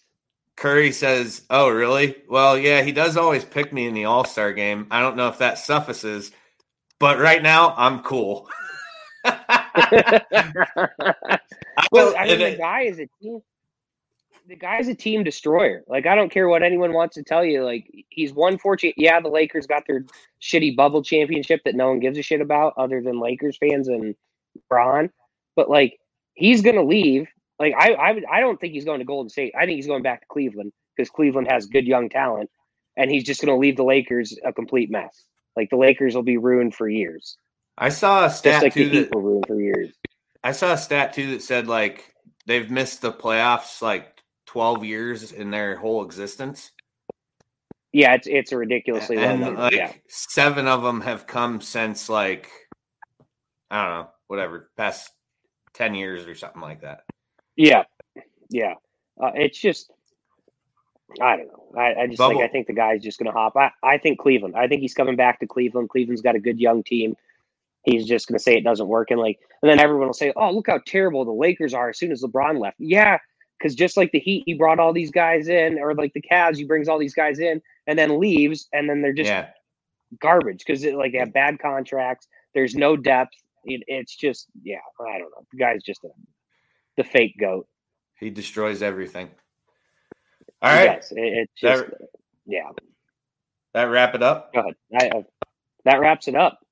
Curry 0.57 0.93
says, 0.93 1.43
"Oh, 1.51 1.69
really? 1.69 2.15
Well, 2.29 2.57
yeah, 2.57 2.83
he 2.83 2.93
does 2.93 3.17
always 3.17 3.45
pick 3.45 3.73
me 3.73 3.87
in 3.89 3.95
the 3.95 4.05
All 4.05 4.25
Star 4.25 4.53
game. 4.53 4.87
I 4.93 5.01
don't 5.01 5.17
know 5.17 5.27
if 5.29 5.39
that 5.39 5.59
suffices, 5.59 6.31
but 7.01 7.19
right 7.19 7.43
now 7.43 7.75
I'm 7.77 7.99
cool." 8.05 8.49
well, 11.91 12.14
I 12.16 12.27
mean, 12.27 12.39
the 12.39 12.57
guy 12.59 12.83
is 12.83 12.99
a 12.99 13.09
team. 13.20 13.41
The 14.47 14.57
guy's 14.57 14.89
a 14.89 14.95
team 14.95 15.25
destroyer. 15.25 15.85
Like, 15.89 16.07
I 16.07 16.14
don't 16.14 16.31
care 16.31 16.49
what 16.49 16.62
anyone 16.62 16.93
wants 16.93 17.14
to 17.14 17.22
tell 17.22 17.45
you. 17.45 17.64
Like, 17.64 17.91
he's 18.11 18.33
one 18.33 18.59
fortunate. 18.59 18.95
Yeah, 18.99 19.20
the 19.20 19.29
Lakers 19.29 19.66
got 19.66 19.87
their 19.87 20.05
shitty 20.43 20.77
bubble 20.77 21.03
championship 21.03 21.62
that 21.64 21.75
no 21.75 21.89
one 21.89 22.01
gives 22.01 22.18
a 22.18 22.22
shit 22.22 22.43
about, 22.43 22.75
other 22.77 23.01
than 23.01 23.20
Lakers 23.20 23.57
fans 23.57 23.89
and 23.89 24.14
Braun. 24.68 25.11
But 25.57 25.70
like, 25.70 25.99
he's 26.35 26.61
gonna 26.61 26.83
leave. 26.83 27.29
Like, 27.59 27.75
I, 27.79 27.93
I, 27.95 28.20
I 28.31 28.41
don't 28.41 28.61
think 28.61 28.72
he's 28.72 28.85
going 28.85 28.99
to 28.99 29.05
Golden 29.05 29.31
State. 29.31 29.55
I 29.57 29.64
think 29.64 29.77
he's 29.77 29.87
going 29.87 30.03
back 30.03 30.22
to 30.22 30.27
Cleveland 30.27 30.72
because 30.97 31.09
Cleveland 31.09 31.49
has 31.51 31.66
good 31.66 31.87
young 31.87 32.09
talent, 32.09 32.51
and 32.97 33.11
he's 33.11 33.25
just 33.25 33.41
going 33.41 33.55
to 33.55 33.61
leave 33.61 33.77
the 33.77 33.85
Lakers 33.85 34.37
a 34.45 34.53
complete 34.53 34.91
mess. 34.91 35.25
Like, 35.57 35.70
the 35.70 35.77
Lakers 35.77 36.16
will 36.16 36.25
be 36.25 36.37
ruined 36.37 36.75
for 36.75 36.89
years, 36.89 37.37
I 37.77 37.89
saw 37.89 38.27
a 38.27 38.31
stat 38.31 38.62
like 38.62 38.75
too 38.75 38.89
that 38.91 39.14
ruined 39.14 39.45
for 39.47 39.61
years. 39.61 39.93
I 40.43 40.53
saw 40.53 40.72
a 40.72 40.79
stat 40.79 41.12
too 41.12 41.33
that 41.33 41.43
said 41.43 41.66
like 41.66 42.14
they've 42.47 42.70
missed 42.70 43.03
the 43.03 43.12
playoffs 43.12 43.83
like 43.83 44.22
12 44.47 44.85
years 44.85 45.33
in 45.33 45.51
their 45.51 45.77
whole 45.77 46.05
existence. 46.05 46.70
Yeah, 47.93 48.14
it's 48.14 48.27
it's 48.27 48.53
a 48.53 48.59
ridiculously 48.59 49.18
and 49.18 49.41
number. 49.41 49.62
like 49.62 49.72
yeah. 49.72 49.93
seven 50.09 50.66
of 50.66 50.83
them 50.83 51.01
have 51.01 51.27
come 51.27 51.61
since 51.61 52.09
like 52.09 52.51
I 53.70 53.85
don't 53.85 53.95
know, 53.95 54.11
whatever, 54.29 54.70
past 54.77 55.11
10 55.75 55.95
years 55.95 56.27
or 56.27 56.35
something 56.35 56.62
like 56.62 56.83
that. 56.83 57.01
Yeah, 57.57 57.85
yeah. 58.51 58.75
Uh, 59.20 59.31
it's 59.35 59.61
just, 59.61 59.91
I 61.20 61.37
don't 61.37 61.49
know. 61.49 61.72
I, 61.77 62.03
I 62.03 62.07
just 62.07 62.18
Bubble. 62.18 62.37
like 62.37 62.49
I 62.49 62.53
think 62.53 62.66
the 62.66 62.72
guy's 62.72 63.03
just 63.03 63.18
going 63.18 63.27
to 63.27 63.33
hop. 63.33 63.57
I, 63.57 63.70
I 63.83 63.99
think 63.99 64.18
Cleveland. 64.18 64.55
I 64.57 64.68
think 64.68 64.81
he's 64.81 64.95
coming 64.95 65.16
back 65.16 65.41
to 65.41 65.47
Cleveland. 65.47 65.91
Cleveland's 65.91 66.22
got 66.22 66.37
a 66.37 66.41
good 66.41 66.61
young 66.61 66.83
team. 66.83 67.16
He's 67.85 68.07
just 68.07 68.28
going 68.28 68.39
to 68.39 68.43
say 68.43 68.57
it 68.57 68.64
doesn't 68.64 68.89
work, 68.89 69.11
and 69.11 69.20
like, 69.20 69.39
and 69.62 69.70
then 69.70 69.80
everyone 69.80 70.07
will 70.07 70.14
say, 70.14 70.32
"Oh, 70.37 70.51
look 70.51 70.66
how 70.68 70.80
terrible 70.87 71.24
the 71.24 71.32
Lakers 71.32 71.74
are." 71.74 71.91
As 71.91 71.99
soon 71.99 72.12
as 72.12 72.22
LeBron 72.22 72.59
left, 72.59 72.76
yeah, 72.78 73.18
because 73.59 73.74
just 73.74 73.97
like 73.97 74.12
the 74.12 74.20
Heat, 74.20 74.45
he 74.47 74.55
brought 74.55 74.78
all 74.78 74.93
these 74.93 75.11
guys 75.11 75.49
in, 75.49 75.78
or 75.78 75.95
like 75.95 76.12
the 76.14 76.22
Cavs, 76.22 76.57
he 76.57 76.64
brings 76.64 76.89
all 76.89 76.99
these 76.99 77.14
guys 77.14 77.39
in, 77.39 77.61
and 77.87 77.99
then 77.99 78.18
leaves, 78.20 78.68
and 78.72 78.89
then 78.89 79.03
they're 79.03 79.12
just 79.12 79.28
yeah. 79.28 79.49
garbage 80.20 80.64
because 80.66 80.85
like 80.85 81.12
they 81.12 81.18
have 81.18 81.32
bad 81.32 81.59
contracts. 81.59 82.26
There's 82.55 82.74
no 82.74 82.97
depth. 82.97 83.35
It, 83.64 83.82
it's 83.87 84.14
just, 84.14 84.47
yeah, 84.62 84.78
I 85.01 85.18
don't 85.18 85.30
know. 85.30 85.47
The 85.51 85.59
guy's 85.59 85.82
just 85.82 86.05
a, 86.05 86.09
the 86.97 87.05
fake 87.05 87.37
goat. 87.39 87.66
He 88.20 88.30
destroys 88.30 88.82
everything. 88.82 89.30
All 90.62 90.72
right. 90.72 91.01
Does. 91.01 91.12
It, 91.12 91.18
it's 91.20 91.53
just, 91.61 91.85
That, 91.85 92.09
yeah. 92.47 92.70
that 93.72 93.85
wrap 93.85 94.14
it 94.14 94.22
up. 94.22 94.53
Go 94.55 94.61
ahead. 94.61 94.74
I, 94.95 95.18
uh, 95.18 95.22
that 95.85 96.01
wraps 96.01 96.28
it 96.28 96.35
up. 96.37 96.64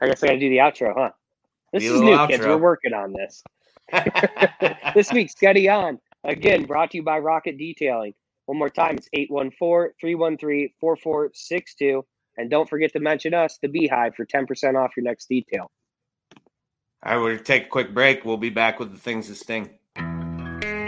I 0.00 0.06
guess 0.06 0.22
I 0.22 0.28
got 0.28 0.32
to 0.34 0.40
do 0.40 0.48
the 0.48 0.58
outro, 0.58 0.94
huh? 0.96 1.10
This 1.72 1.84
is 1.84 2.00
new, 2.00 2.26
kids. 2.26 2.44
We're 2.44 2.56
working 2.56 2.92
on 2.92 3.12
this. 3.12 3.42
this 4.94 5.12
week's 5.12 5.34
Sketti 5.34 5.72
On. 5.72 5.98
Again, 6.24 6.64
brought 6.64 6.90
to 6.92 6.98
you 6.98 7.02
by 7.02 7.18
Rocket 7.18 7.56
Detailing. 7.56 8.14
One 8.46 8.58
more 8.58 8.70
time, 8.70 8.96
it's 8.96 9.08
814 9.12 9.94
313 10.00 10.70
4462. 10.80 12.04
And 12.38 12.50
don't 12.50 12.68
forget 12.68 12.92
to 12.94 13.00
mention 13.00 13.34
us, 13.34 13.58
the 13.60 13.68
Beehive, 13.68 14.14
for 14.14 14.24
10% 14.24 14.74
off 14.76 14.92
your 14.96 15.04
next 15.04 15.28
detail. 15.28 15.70
All 16.34 16.38
right, 17.04 17.14
I 17.14 17.16
would 17.16 17.44
take 17.44 17.66
a 17.66 17.68
quick 17.68 17.92
break. 17.92 18.24
We'll 18.24 18.36
be 18.36 18.50
back 18.50 18.78
with 18.78 18.92
the 18.92 18.98
things 18.98 19.28
that 19.28 19.36
sting. 19.36 19.70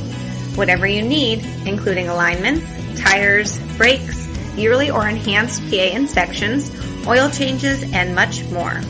Whatever 0.57 0.89
you 0.89 1.03
need, 1.03 1.45
including 1.65 2.09
alignments, 2.09 2.67
tires, 3.01 3.61
brakes, 3.77 4.27
yearly 4.57 4.91
or 4.91 5.07
enhanced 5.09 5.63
PA 5.71 5.77
inspections, 5.77 6.73
oil 7.07 7.31
changes, 7.31 7.85
and 7.93 8.17
much 8.17 8.43
more. 8.47 8.81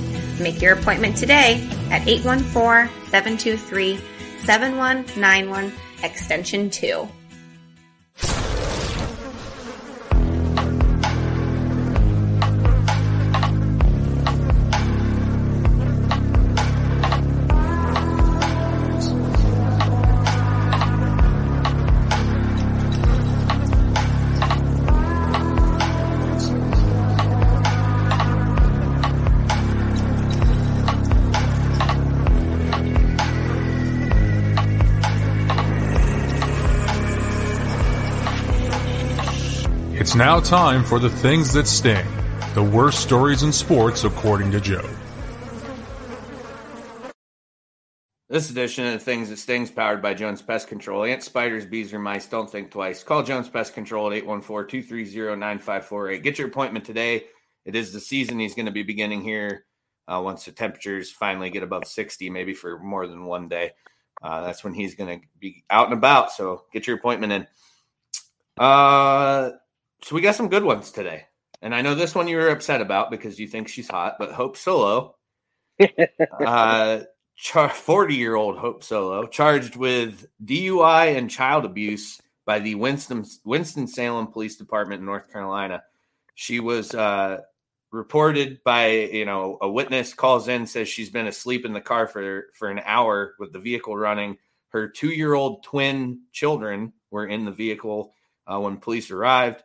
Make 0.40 0.62
your 0.62 0.72
appointment 0.72 1.18
today 1.18 1.68
at 1.90 2.06
814-723-7191 4.46 5.72
extension 6.04 6.70
2. 6.70 7.08
Now 40.16 40.40
time 40.40 40.82
for 40.82 40.98
the 40.98 41.10
things 41.10 41.52
that 41.52 41.66
sting. 41.66 42.06
The 42.54 42.62
worst 42.62 43.00
stories 43.00 43.42
in 43.42 43.52
sports, 43.52 44.04
according 44.04 44.50
to 44.52 44.60
Joe. 44.60 44.88
This 48.28 48.50
edition 48.50 48.86
of 48.86 48.94
the 48.94 48.98
Things 48.98 49.28
That 49.28 49.36
Stings 49.36 49.70
powered 49.70 50.02
by 50.02 50.14
Jones 50.14 50.42
Pest 50.42 50.66
Control. 50.66 51.04
Ants, 51.04 51.26
spiders, 51.26 51.64
bees, 51.64 51.94
or 51.94 52.00
mice, 52.00 52.26
don't 52.26 52.50
think 52.50 52.72
twice. 52.72 53.04
Call 53.04 53.22
Jones 53.22 53.48
Pest 53.48 53.74
Control 53.74 54.12
at 54.12 54.24
814-230-9548. 54.24 56.22
Get 56.22 56.38
your 56.38 56.48
appointment 56.48 56.84
today. 56.84 57.24
It 57.64 57.76
is 57.76 57.92
the 57.92 58.00
season 58.00 58.40
he's 58.40 58.54
going 58.54 58.66
to 58.66 58.72
be 58.72 58.82
beginning 58.82 59.22
here 59.22 59.64
uh, 60.08 60.20
once 60.24 60.44
the 60.44 60.52
temperatures 60.52 61.10
finally 61.10 61.50
get 61.50 61.62
above 61.62 61.86
60, 61.86 62.30
maybe 62.30 62.52
for 62.52 62.80
more 62.80 63.06
than 63.06 63.24
one 63.24 63.48
day. 63.48 63.72
Uh, 64.20 64.42
that's 64.42 64.64
when 64.64 64.74
he's 64.74 64.94
going 64.96 65.20
to 65.20 65.26
be 65.38 65.64
out 65.70 65.86
and 65.86 65.96
about. 65.96 66.32
So 66.32 66.64
get 66.72 66.86
your 66.86 66.96
appointment 66.96 67.32
in. 67.32 67.46
Uh, 68.58 69.50
so 70.02 70.14
we 70.14 70.20
got 70.20 70.34
some 70.34 70.48
good 70.48 70.64
ones 70.64 70.90
today. 70.90 71.24
And 71.62 71.74
I 71.74 71.82
know 71.82 71.94
this 71.94 72.14
one 72.14 72.28
you 72.28 72.36
were 72.36 72.50
upset 72.50 72.80
about 72.80 73.10
because 73.10 73.38
you 73.38 73.48
think 73.48 73.68
she's 73.68 73.88
hot, 73.88 74.16
but 74.18 74.32
Hope 74.32 74.56
Solo 74.56 75.16
uh, 76.40 77.00
40 77.38 78.14
year 78.14 78.34
old 78.34 78.58
Hope 78.58 78.82
Solo 78.82 79.26
charged 79.26 79.76
with 79.76 80.26
DUI 80.44 81.16
and 81.16 81.30
child 81.30 81.64
abuse 81.64 82.20
by 82.44 82.60
the 82.60 82.74
Winston 82.76 83.24
Winston 83.44 83.86
Salem 83.86 84.28
Police 84.28 84.56
Department 84.56 85.00
in 85.00 85.06
North 85.06 85.30
Carolina. 85.32 85.82
She 86.34 86.60
was 86.60 86.94
uh, 86.94 87.40
reported 87.90 88.62
by 88.64 88.90
you 88.90 89.24
know 89.24 89.58
a 89.60 89.68
witness 89.68 90.14
calls 90.14 90.48
in 90.48 90.66
says 90.66 90.88
she's 90.88 91.10
been 91.10 91.26
asleep 91.26 91.64
in 91.64 91.72
the 91.72 91.80
car 91.80 92.06
for 92.06 92.46
for 92.54 92.68
an 92.68 92.80
hour 92.84 93.34
with 93.38 93.52
the 93.52 93.58
vehicle 93.58 93.96
running. 93.96 94.38
Her 94.68 94.88
two 94.88 95.08
year 95.08 95.34
old 95.34 95.62
twin 95.64 96.22
children 96.32 96.92
were 97.10 97.26
in 97.26 97.44
the 97.44 97.50
vehicle 97.50 98.14
uh, 98.46 98.60
when 98.60 98.78
police 98.78 99.10
arrived. 99.10 99.62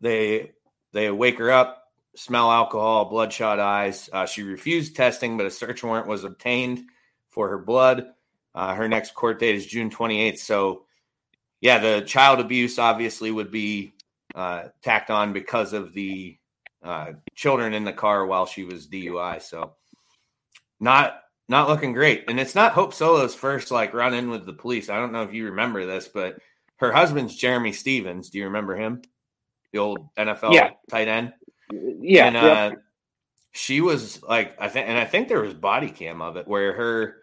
They 0.00 0.52
they 0.92 1.10
wake 1.10 1.38
her 1.38 1.50
up, 1.50 1.84
smell 2.14 2.50
alcohol, 2.50 3.06
bloodshot 3.06 3.60
eyes. 3.60 4.08
Uh, 4.12 4.26
she 4.26 4.42
refused 4.42 4.96
testing, 4.96 5.36
but 5.36 5.46
a 5.46 5.50
search 5.50 5.82
warrant 5.82 6.06
was 6.06 6.24
obtained 6.24 6.84
for 7.28 7.48
her 7.48 7.58
blood. 7.58 8.06
Uh, 8.54 8.74
her 8.74 8.88
next 8.88 9.14
court 9.14 9.38
date 9.38 9.54
is 9.54 9.66
June 9.66 9.90
28th. 9.90 10.38
So, 10.38 10.84
yeah, 11.60 11.78
the 11.78 12.00
child 12.02 12.40
abuse 12.40 12.78
obviously 12.78 13.30
would 13.30 13.50
be 13.50 13.92
uh, 14.34 14.64
tacked 14.82 15.10
on 15.10 15.32
because 15.32 15.72
of 15.72 15.92
the 15.92 16.38
uh, 16.82 17.12
children 17.34 17.74
in 17.74 17.84
the 17.84 17.92
car 17.92 18.26
while 18.26 18.46
she 18.46 18.64
was 18.64 18.88
DUI. 18.88 19.42
So, 19.42 19.74
not 20.80 21.20
not 21.48 21.68
looking 21.68 21.92
great. 21.92 22.24
And 22.28 22.38
it's 22.38 22.54
not 22.54 22.72
Hope 22.72 22.92
Solo's 22.92 23.34
first 23.34 23.70
like 23.70 23.94
run 23.94 24.14
in 24.14 24.30
with 24.30 24.44
the 24.44 24.52
police. 24.52 24.90
I 24.90 24.98
don't 24.98 25.12
know 25.12 25.22
if 25.22 25.32
you 25.32 25.46
remember 25.46 25.86
this, 25.86 26.08
but 26.08 26.38
her 26.76 26.92
husband's 26.92 27.40
Jerramy 27.40 27.74
Stevens. 27.74 28.30
Do 28.30 28.38
you 28.38 28.44
remember 28.44 28.76
him? 28.76 29.02
The 29.72 29.78
old 29.78 29.98
NFL 30.16 30.54
Yeah. 30.54 30.70
tight 30.90 31.08
end. 31.08 31.32
Yeah, 31.70 32.26
And 32.26 32.36
uh, 32.36 32.40
yep. 32.72 32.82
she 33.52 33.80
was 33.80 34.22
like, 34.22 34.56
I 34.60 34.68
think, 34.68 34.88
and 34.88 34.98
I 34.98 35.04
think 35.04 35.28
there 35.28 35.42
was 35.42 35.54
body 35.54 35.90
cam 35.90 36.22
of 36.22 36.36
it 36.36 36.48
where 36.48 36.72
her 36.72 37.16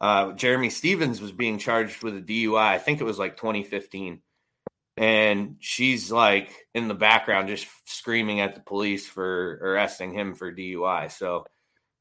uh, 0.00 0.32
Jerramy 0.32 0.72
Stevens 0.72 1.20
was 1.20 1.32
being 1.32 1.58
charged 1.58 2.02
with 2.02 2.16
a 2.16 2.20
DUI. 2.22 2.56
I 2.58 2.78
think 2.78 3.00
it 3.00 3.04
was 3.04 3.18
like 3.18 3.36
2015. 3.36 4.20
And 4.96 5.56
she's 5.60 6.10
like 6.10 6.50
in 6.74 6.88
the 6.88 6.94
background 6.94 7.48
just 7.48 7.66
screaming 7.86 8.40
at 8.40 8.54
the 8.54 8.60
police 8.60 9.06
for 9.06 9.58
arresting 9.62 10.12
him 10.12 10.34
for 10.34 10.52
DUI. 10.52 11.10
So 11.12 11.46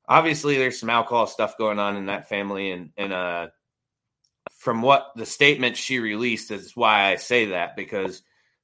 obviously 0.07 0.57
there's 0.57 0.79
some 0.79 0.89
alcohol 0.89 1.27
stuff 1.27 1.57
going 1.57 1.79
on 1.79 1.95
in 1.97 2.07
that 2.07 2.29
family. 2.29 2.71
And, 2.71 2.91
and, 2.97 3.13
uh, 3.13 3.47
from 4.57 4.81
what 4.81 5.11
the 5.15 5.25
statement 5.25 5.77
she 5.77 5.99
released 5.99 6.51
is 6.51 6.75
why 6.75 7.11
I 7.11 7.15
say 7.15 7.45
that 7.47 7.75
because 7.77 8.21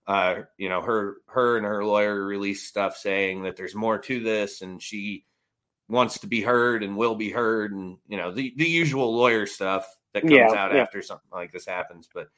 uh, 0.08 0.41
you 0.58 0.70
know, 0.70 0.82
her 0.82 1.18
her 1.28 1.58
and 1.58 1.66
her 1.66 1.84
lawyer 1.84 2.26
released 2.26 2.68
stuff 2.68 2.95
saying 2.97 3.43
that 3.43 3.56
there's 3.56 3.76
more 3.76 3.97
to 3.97 4.20
this 4.20 4.62
and 4.62 4.82
she 4.82 5.26
wants 5.88 6.20
to 6.20 6.28
be 6.28 6.41
heard 6.41 6.84
and 6.84 6.97
will 6.97 7.16
be 7.16 7.30
heard 7.30 7.72
and 7.72 7.97
you 8.08 8.18
know 8.18 8.32
the, 8.32 8.53
the 8.58 8.68
usual 8.68 9.16
lawyer 9.16 9.45
stuff 9.45 9.88
that 10.14 10.22
comes 10.22 10.34
Yeah, 10.34 10.51
out 10.53 10.74
yeah. 10.74 10.82
after 10.82 11.01
something 11.01 11.30
like 11.32 11.51
this 11.51 11.66
happens. 11.66 12.10
But 12.12 12.30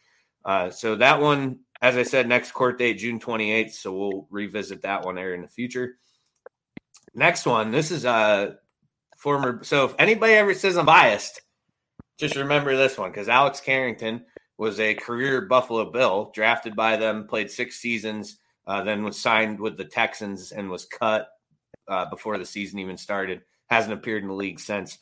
uh, 0.44 0.70
so 0.70 0.96
that 0.96 1.22
one, 1.22 1.60
as 1.82 1.96
I 1.96 2.04
said, 2.04 2.28
next 2.28 2.52
court 2.52 2.78
date 2.78 2.96
June 2.96 3.20
28th. 3.20 3.72
So 3.72 3.94
we'll 3.94 4.28
revisit 4.30 4.82
that 4.82 5.06
one 5.06 5.16
there 5.16 5.34
in 5.34 5.42
the 5.42 5.48
future. 5.48 5.98
Next 7.14 7.46
one, 7.46 7.72
this 7.72 7.92
is 7.92 8.06
a 8.06 8.58
former. 9.18 9.64
So 9.64 9.86
if 9.86 9.96
anybody 10.00 10.34
ever 10.34 10.54
says 10.54 10.78
I'm 10.78 10.86
biased, 10.86 11.42
just 12.18 12.36
remember 12.36 12.76
this 12.76 12.98
one 12.98 13.12
because 13.12 13.30
Alex 13.30 13.60
Carrington 13.60 14.26
was 14.58 14.80
a 14.80 14.96
career 14.96 15.42
Buffalo 15.42 15.92
Bill, 15.92 16.32
drafted 16.34 16.76
by 16.76 16.98
them, 16.98 17.28
played 17.28 17.52
six 17.52 17.80
seasons, 17.80 18.40
uh, 18.66 18.84
then 18.84 19.04
was 19.04 19.20
signed 19.20 19.60
with 19.60 19.78
the 19.78 19.86
Texans 19.86 20.52
and 20.52 20.70
was 20.70 20.86
cut 20.86 21.30
uh, 21.88 22.10
before 22.10 22.38
the 22.38 22.46
season 22.46 22.80
even 22.80 22.98
started. 22.98 23.42
Hasn't 23.70 23.94
appeared 23.94 24.24
in 24.24 24.30
the 24.30 24.34
league 24.34 24.60
since. 24.60 24.98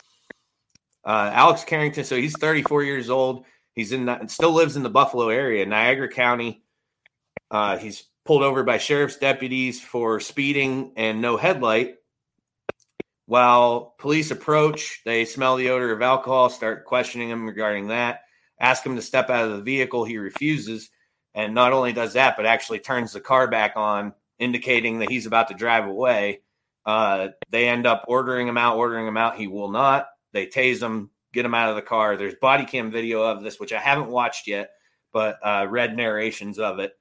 Uh, 1.03 1.29
Alex 1.33 1.63
Carrington, 1.63 2.03
so 2.03 2.15
he's 2.15 2.37
34 2.37 2.83
years 2.83 3.09
old. 3.09 3.45
He's 3.73 3.91
in 3.91 4.05
that, 4.05 4.29
still 4.31 4.53
lives 4.53 4.75
in 4.75 4.83
the 4.83 4.89
Buffalo 4.89 5.29
area, 5.29 5.65
Niagara 5.65 6.09
County. 6.09 6.63
Uh, 7.51 7.77
he's 7.77 8.05
pulled 8.25 8.41
over 8.41 8.63
by 8.63 8.77
sheriff's 8.77 9.17
deputies 9.17 9.79
for 9.79 10.19
speeding 10.19 10.93
and 10.95 11.21
no 11.21 11.37
headlight. 11.37 11.95
While 13.27 13.95
police 13.97 14.31
approach, 14.31 15.01
they 15.05 15.25
smell 15.25 15.55
the 15.55 15.69
odor 15.69 15.91
of 15.91 16.01
alcohol, 16.01 16.49
start 16.49 16.85
questioning 16.85 17.29
him 17.29 17.45
regarding 17.45 17.87
that, 17.87 18.24
ask 18.59 18.85
him 18.85 18.95
to 18.95 19.01
step 19.01 19.29
out 19.29 19.45
of 19.45 19.57
the 19.57 19.63
vehicle. 19.63 20.05
He 20.05 20.17
refuses. 20.17 20.89
And 21.33 21.53
not 21.53 21.73
only 21.73 21.91
does 21.91 22.13
that, 22.13 22.37
but 22.37 22.45
actually 22.45 22.79
turns 22.79 23.11
the 23.11 23.19
car 23.19 23.47
back 23.47 23.73
on, 23.75 24.13
indicating 24.39 24.99
that 24.99 25.09
he's 25.09 25.25
about 25.25 25.49
to 25.49 25.53
drive 25.53 25.85
away. 25.85 26.41
Uh, 26.85 27.29
they 27.49 27.67
end 27.67 27.85
up 27.85 28.05
ordering 28.07 28.47
him 28.47 28.57
out, 28.57 28.77
ordering 28.77 29.07
him 29.07 29.17
out. 29.17 29.37
He 29.37 29.47
will 29.47 29.69
not. 29.69 30.07
They 30.31 30.47
tase 30.47 30.81
him, 30.81 31.09
get 31.33 31.45
him 31.45 31.53
out 31.53 31.69
of 31.69 31.75
the 31.75 31.81
car. 31.81 32.15
There's 32.15 32.35
body 32.35 32.65
cam 32.65 32.91
video 32.91 33.23
of 33.23 33.43
this, 33.43 33.59
which 33.59 33.73
I 33.73 33.79
haven't 33.79 34.09
watched 34.09 34.47
yet, 34.47 34.69
but 35.11 35.37
uh, 35.43 35.67
read 35.69 35.97
narrations 35.97 36.59
of 36.59 36.79
it. 36.79 36.93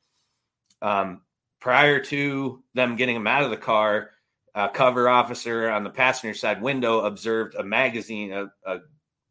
Um, 0.82 1.22
prior 1.60 2.00
to 2.00 2.62
them 2.74 2.96
getting 2.96 3.16
him 3.16 3.26
out 3.26 3.42
of 3.42 3.50
the 3.50 3.56
car, 3.56 4.10
a 4.54 4.68
cover 4.68 5.08
officer 5.08 5.70
on 5.70 5.82
the 5.82 5.90
passenger 5.90 6.34
side 6.34 6.62
window 6.62 7.00
observed 7.00 7.54
a 7.54 7.64
magazine, 7.64 8.32
a, 8.32 8.52
a 8.66 8.78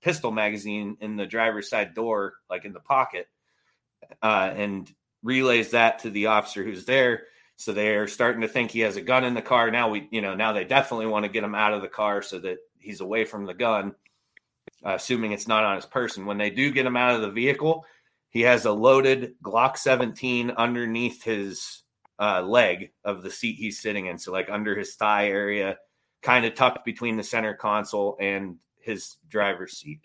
pistol 0.04 0.32
magazine 0.32 0.98
in 1.00 1.16
the 1.16 1.26
driver's 1.26 1.70
side 1.70 1.96
door, 1.96 2.34
like 2.50 2.66
in 2.66 2.74
the 2.74 2.80
pocket, 2.80 3.28
uh, 4.22 4.52
and 4.56 4.94
relays 5.24 5.72
that 5.72 6.00
to 6.00 6.10
the 6.10 6.28
officer 6.28 6.64
who's 6.64 6.86
there. 6.86 7.24
So 7.56 7.72
they're 7.72 8.08
starting 8.08 8.42
to 8.42 8.48
think 8.48 8.72
he 8.72 8.82
has 8.82 8.98
a 8.98 9.02
gun 9.02 9.24
in 9.24 9.34
the 9.34 9.42
car. 9.42 9.72
Now 9.72 9.90
we, 9.90 10.08
you 10.12 10.22
know, 10.22 10.36
now 10.36 10.52
they 10.52 10.66
definitely 10.66 11.06
want 11.06 11.24
to 11.26 11.32
get 11.32 11.44
him 11.44 11.56
out 11.56 11.74
of 11.74 11.82
the 11.82 11.88
car 11.88 12.22
so 12.22 12.40
that 12.40 12.58
he's 12.78 13.00
away 13.00 13.26
from 13.26 13.46
the 13.46 13.54
gun, 13.54 13.96
uh, 14.86 14.96
assuming 14.96 15.32
it's 15.32 15.48
not 15.48 15.64
on 15.64 15.78
his 15.78 15.86
person. 15.86 16.26
When 16.26 16.38
they 16.38 16.50
do 16.50 16.72
get 16.72 16.86
him 16.86 16.98
out 16.98 17.16
of 17.16 17.22
the 17.22 17.32
vehicle, 17.32 17.86
he 18.30 18.42
has 18.42 18.66
a 18.66 18.72
loaded 18.72 19.36
Glock 19.44 19.78
17 19.78 20.52
underneath 20.52 21.24
his 21.24 21.84
uh, 22.20 22.42
leg 22.42 22.92
of 23.06 23.22
the 23.22 23.32
seat 23.32 23.56
he's 23.56 23.80
sitting 23.80 24.08
in. 24.08 24.18
So, 24.18 24.32
like 24.32 24.50
under 24.50 24.76
his 24.76 24.96
thigh 24.96 25.30
area, 25.30 25.78
kind 26.22 26.46
of 26.46 26.56
tucked 26.56 26.84
between 26.84 27.16
the 27.16 27.24
center 27.24 27.54
console 27.54 28.18
and 28.20 28.58
his 28.84 29.18
driver's 29.28 29.78
seat. 29.78 30.02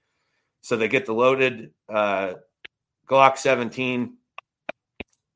So 0.61 0.77
they 0.77 0.89
get 0.89 1.07
the 1.07 1.15
loaded 1.15 1.73
uh, 1.89 2.35
Glock 3.09 3.39
17. 3.39 4.15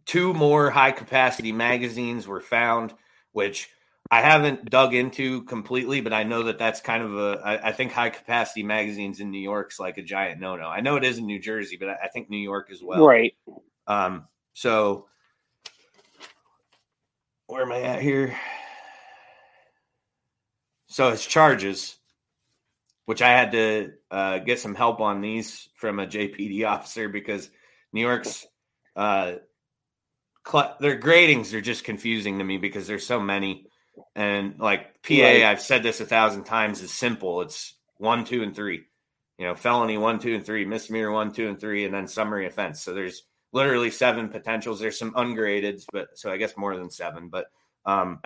Two 0.05 0.35
more 0.35 0.71
high 0.71 0.93
capacity 0.93 1.53
magazines 1.53 2.27
were 2.27 2.41
found, 2.41 2.93
which 3.33 3.69
I 4.11 4.21
haven't 4.21 4.69
dug 4.69 4.95
into 4.95 5.45
completely, 5.45 6.01
but 6.01 6.13
I 6.13 6.25
know 6.25 6.43
that 6.45 6.59
that's 6.59 6.81
kind 6.81 7.03
of 7.03 7.17
a. 7.17 7.41
I, 7.43 7.69
I 7.69 7.73
think 7.73 7.93
high 7.93 8.11
capacity 8.11 8.63
magazines 8.63 9.21
in 9.21 9.31
New 9.31 9.41
York's 9.41 9.79
like 9.79 9.97
a 9.97 10.03
giant 10.03 10.41
no 10.41 10.57
no. 10.57 10.67
I 10.67 10.81
know 10.81 10.97
it 10.97 11.05
is 11.05 11.19
in 11.19 11.27
New 11.27 11.39
Jersey, 11.39 11.77
but 11.79 11.89
I, 11.89 11.97
I 12.05 12.09
think 12.09 12.29
New 12.29 12.37
York 12.37 12.69
as 12.71 12.83
well. 12.83 13.07
Right. 13.07 13.35
Um. 13.87 14.27
So 14.55 15.07
where 17.47 17.63
am 17.63 17.73
I 17.73 17.83
at 17.83 18.03
here? 18.03 18.37
So 20.87 21.11
his 21.11 21.25
charges, 21.25 21.97
which 23.07 23.23
I 23.23 23.29
had 23.29 23.53
to 23.53 23.93
uh, 24.11 24.39
get 24.39 24.61
some 24.61 24.75
help 24.75 25.01
on 25.01 25.21
these 25.21 25.69
from 25.77 25.99
a 25.99 26.07
JPD 26.07 26.67
officer 26.69 27.09
because 27.09 27.51
New 27.93 28.01
York's 28.03 28.47
uh, 28.97 29.35
cl- 30.47 30.77
their 30.81 30.99
gradings 30.99 31.53
are 31.55 31.61
just 31.61 31.85
confusing 31.85 32.39
to 32.39 32.45
me 32.45 32.59
because 32.59 32.87
there's 32.87 33.07
so 33.07 33.21
many. 33.21 33.67
And 34.15 34.59
like 34.59 35.03
PA, 35.03 35.15
Right. 35.15 35.43
I've 35.43 35.61
said 35.61 35.83
this 35.83 36.01
a 36.01 36.07
thousand 36.07 36.45
times, 36.45 36.81
is 36.81 36.93
simple. 36.93 37.43
It's 37.43 37.75
one, 37.99 38.25
two, 38.25 38.43
and 38.43 38.55
three. 38.55 38.85
You 39.39 39.47
know, 39.47 39.55
felony 39.55 39.99
one, 39.99 40.19
two, 40.19 40.35
and 40.35 40.45
three, 40.45 40.65
misdemeanor 40.65 41.11
one, 41.11 41.33
two, 41.33 41.49
and 41.49 41.61
three, 41.61 41.85
and 41.85 41.93
then 41.93 42.07
summary 42.07 42.47
offense. 42.47 42.81
So 42.81 42.95
there's 42.95 43.25
literally 43.53 43.91
seven 43.91 44.29
potentials. 44.29 44.81
There's 44.81 44.99
some 44.99 45.13
ungraded, 45.17 45.83
but 45.93 46.09
so 46.15 46.31
I 46.31 46.37
guess 46.37 46.57
more 46.57 46.77
than 46.77 46.91
seven. 46.91 47.29
But 47.29 47.47
um, 47.85 48.21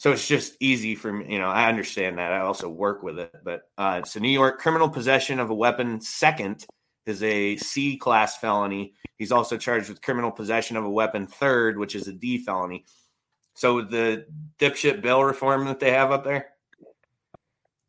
so 0.00 0.12
it's 0.12 0.26
just 0.26 0.56
easy 0.60 0.94
for 0.94 1.12
me. 1.12 1.26
You 1.34 1.38
know, 1.38 1.50
I 1.50 1.68
understand 1.68 2.16
that. 2.16 2.32
I 2.32 2.40
also 2.40 2.70
work 2.70 3.02
with 3.02 3.18
it. 3.18 3.34
But 3.44 3.64
uh, 3.76 4.02
so 4.02 4.18
New 4.18 4.30
York 4.30 4.58
criminal 4.58 4.88
possession 4.88 5.38
of 5.38 5.50
a 5.50 5.54
weapon 5.54 6.00
second 6.00 6.64
is 7.04 7.22
a 7.22 7.58
C 7.58 7.98
class 7.98 8.38
felony. 8.38 8.94
He's 9.18 9.30
also 9.30 9.58
charged 9.58 9.90
with 9.90 10.00
criminal 10.00 10.30
possession 10.30 10.78
of 10.78 10.86
a 10.86 10.90
weapon 10.90 11.26
third, 11.26 11.76
which 11.76 11.94
is 11.94 12.08
a 12.08 12.14
D 12.14 12.38
felony. 12.38 12.86
So 13.52 13.82
the 13.82 14.24
dipshit 14.58 15.02
bill 15.02 15.22
reform 15.22 15.66
that 15.66 15.80
they 15.80 15.90
have 15.90 16.12
up 16.12 16.24
there. 16.24 16.46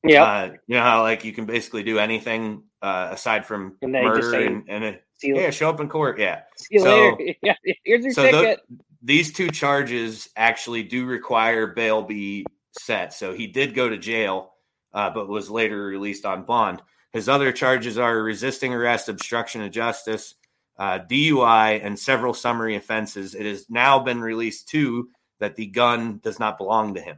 Yeah. 0.04 0.24
Uh, 0.26 0.54
you 0.68 0.76
know 0.76 0.84
how 0.84 1.04
like 1.04 1.24
you 1.24 1.32
can 1.32 1.46
basically 1.46 1.84
do 1.84 1.98
anything 1.98 2.64
uh, 2.82 3.08
aside 3.12 3.46
from 3.46 3.78
And 3.82 3.94
murder 3.94 4.30
say, 4.30 4.48
and, 4.48 4.66
and 4.68 4.84
it, 4.84 5.04
yeah, 5.24 5.50
show 5.50 5.70
up 5.70 5.80
in 5.80 5.88
court. 5.88 6.20
Yeah. 6.20 6.42
So-. 6.78 7.18
Yeah, 7.42 7.54
here's 7.86 8.04
your 8.04 8.14
so 8.14 8.24
ticket. 8.24 8.60
These 9.02 9.34
two 9.34 9.50
charges 9.50 10.30
actually 10.36 10.84
do 10.84 11.06
require 11.06 11.68
bail 11.68 12.02
be 12.04 12.46
set. 12.80 13.14
So 13.14 13.34
he 13.34 13.48
did 13.48 13.74
go 13.74 13.90
to 13.90 13.98
jail, 13.98 14.54
uh, 14.94 15.10
but 15.10 15.28
was 15.28 15.50
later 15.50 15.86
released 15.86 16.26
on 16.26 16.44
bond. 16.44 16.82
His 17.12 17.28
other 17.28 17.52
charges 17.52 17.98
are 17.98 18.22
resisting 18.22 18.74
arrest, 18.74 19.10
obstruction 19.10 19.62
of 19.62 19.72
justice, 19.72 20.36
uh, 20.78 21.00
DUI, 21.00 21.84
and 21.84 22.00
several 22.00 22.34
summary 22.34 22.76
offenses. 22.76 23.36
It 23.36 23.46
has 23.46 23.70
now 23.70 24.00
been 24.00 24.22
released 24.22 24.70
too 24.70 25.10
that 25.40 25.56
the 25.56 25.68
gun 25.68 26.20
does 26.24 26.40
not 26.40 26.58
belong 26.58 26.94
to 26.94 27.02
him, 27.02 27.18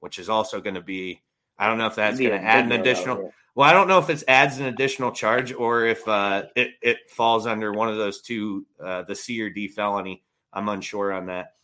which 0.00 0.18
is 0.18 0.28
also 0.28 0.60
going 0.60 0.76
to 0.76 0.80
be 0.80 1.20
I 1.58 1.68
don't 1.68 1.78
know 1.78 1.86
if 1.86 1.94
that's 1.94 2.18
going 2.18 2.32
to 2.32 2.42
add 2.42 2.64
an 2.64 2.72
additional. 2.72 3.32
Well, 3.54 3.68
I 3.68 3.72
don't 3.72 3.88
know 3.88 3.98
if 3.98 4.10
it 4.10 4.22
adds 4.28 4.58
an 4.58 4.66
additional 4.66 5.12
charge 5.12 5.52
or 5.52 5.86
if 5.86 6.06
uh, 6.06 6.44
it 6.54 6.72
it 6.82 6.98
falls 7.08 7.46
under 7.46 7.72
one 7.72 7.88
of 7.88 7.96
those 7.96 8.20
two, 8.20 8.66
uh, 8.82 9.02
the 9.02 9.14
C 9.14 9.40
or 9.40 9.48
D 9.48 9.68
felony. 9.68 10.22
I'm 10.52 10.68
unsure 10.68 11.12
on 11.12 11.26
that. 11.26 11.54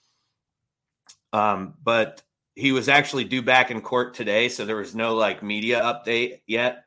Um, 1.33 1.75
but 1.83 2.23
he 2.55 2.73
was 2.73 2.89
actually 2.89 3.25
due 3.25 3.43
back 3.43 3.71
in 3.71 3.81
court 3.81 4.15
today, 4.15 4.49
so 4.49 4.65
there 4.65 4.77
was 4.77 4.95
no 4.95 5.15
like 5.15 5.43
media 5.43 5.81
update 5.81 6.41
yet. 6.47 6.85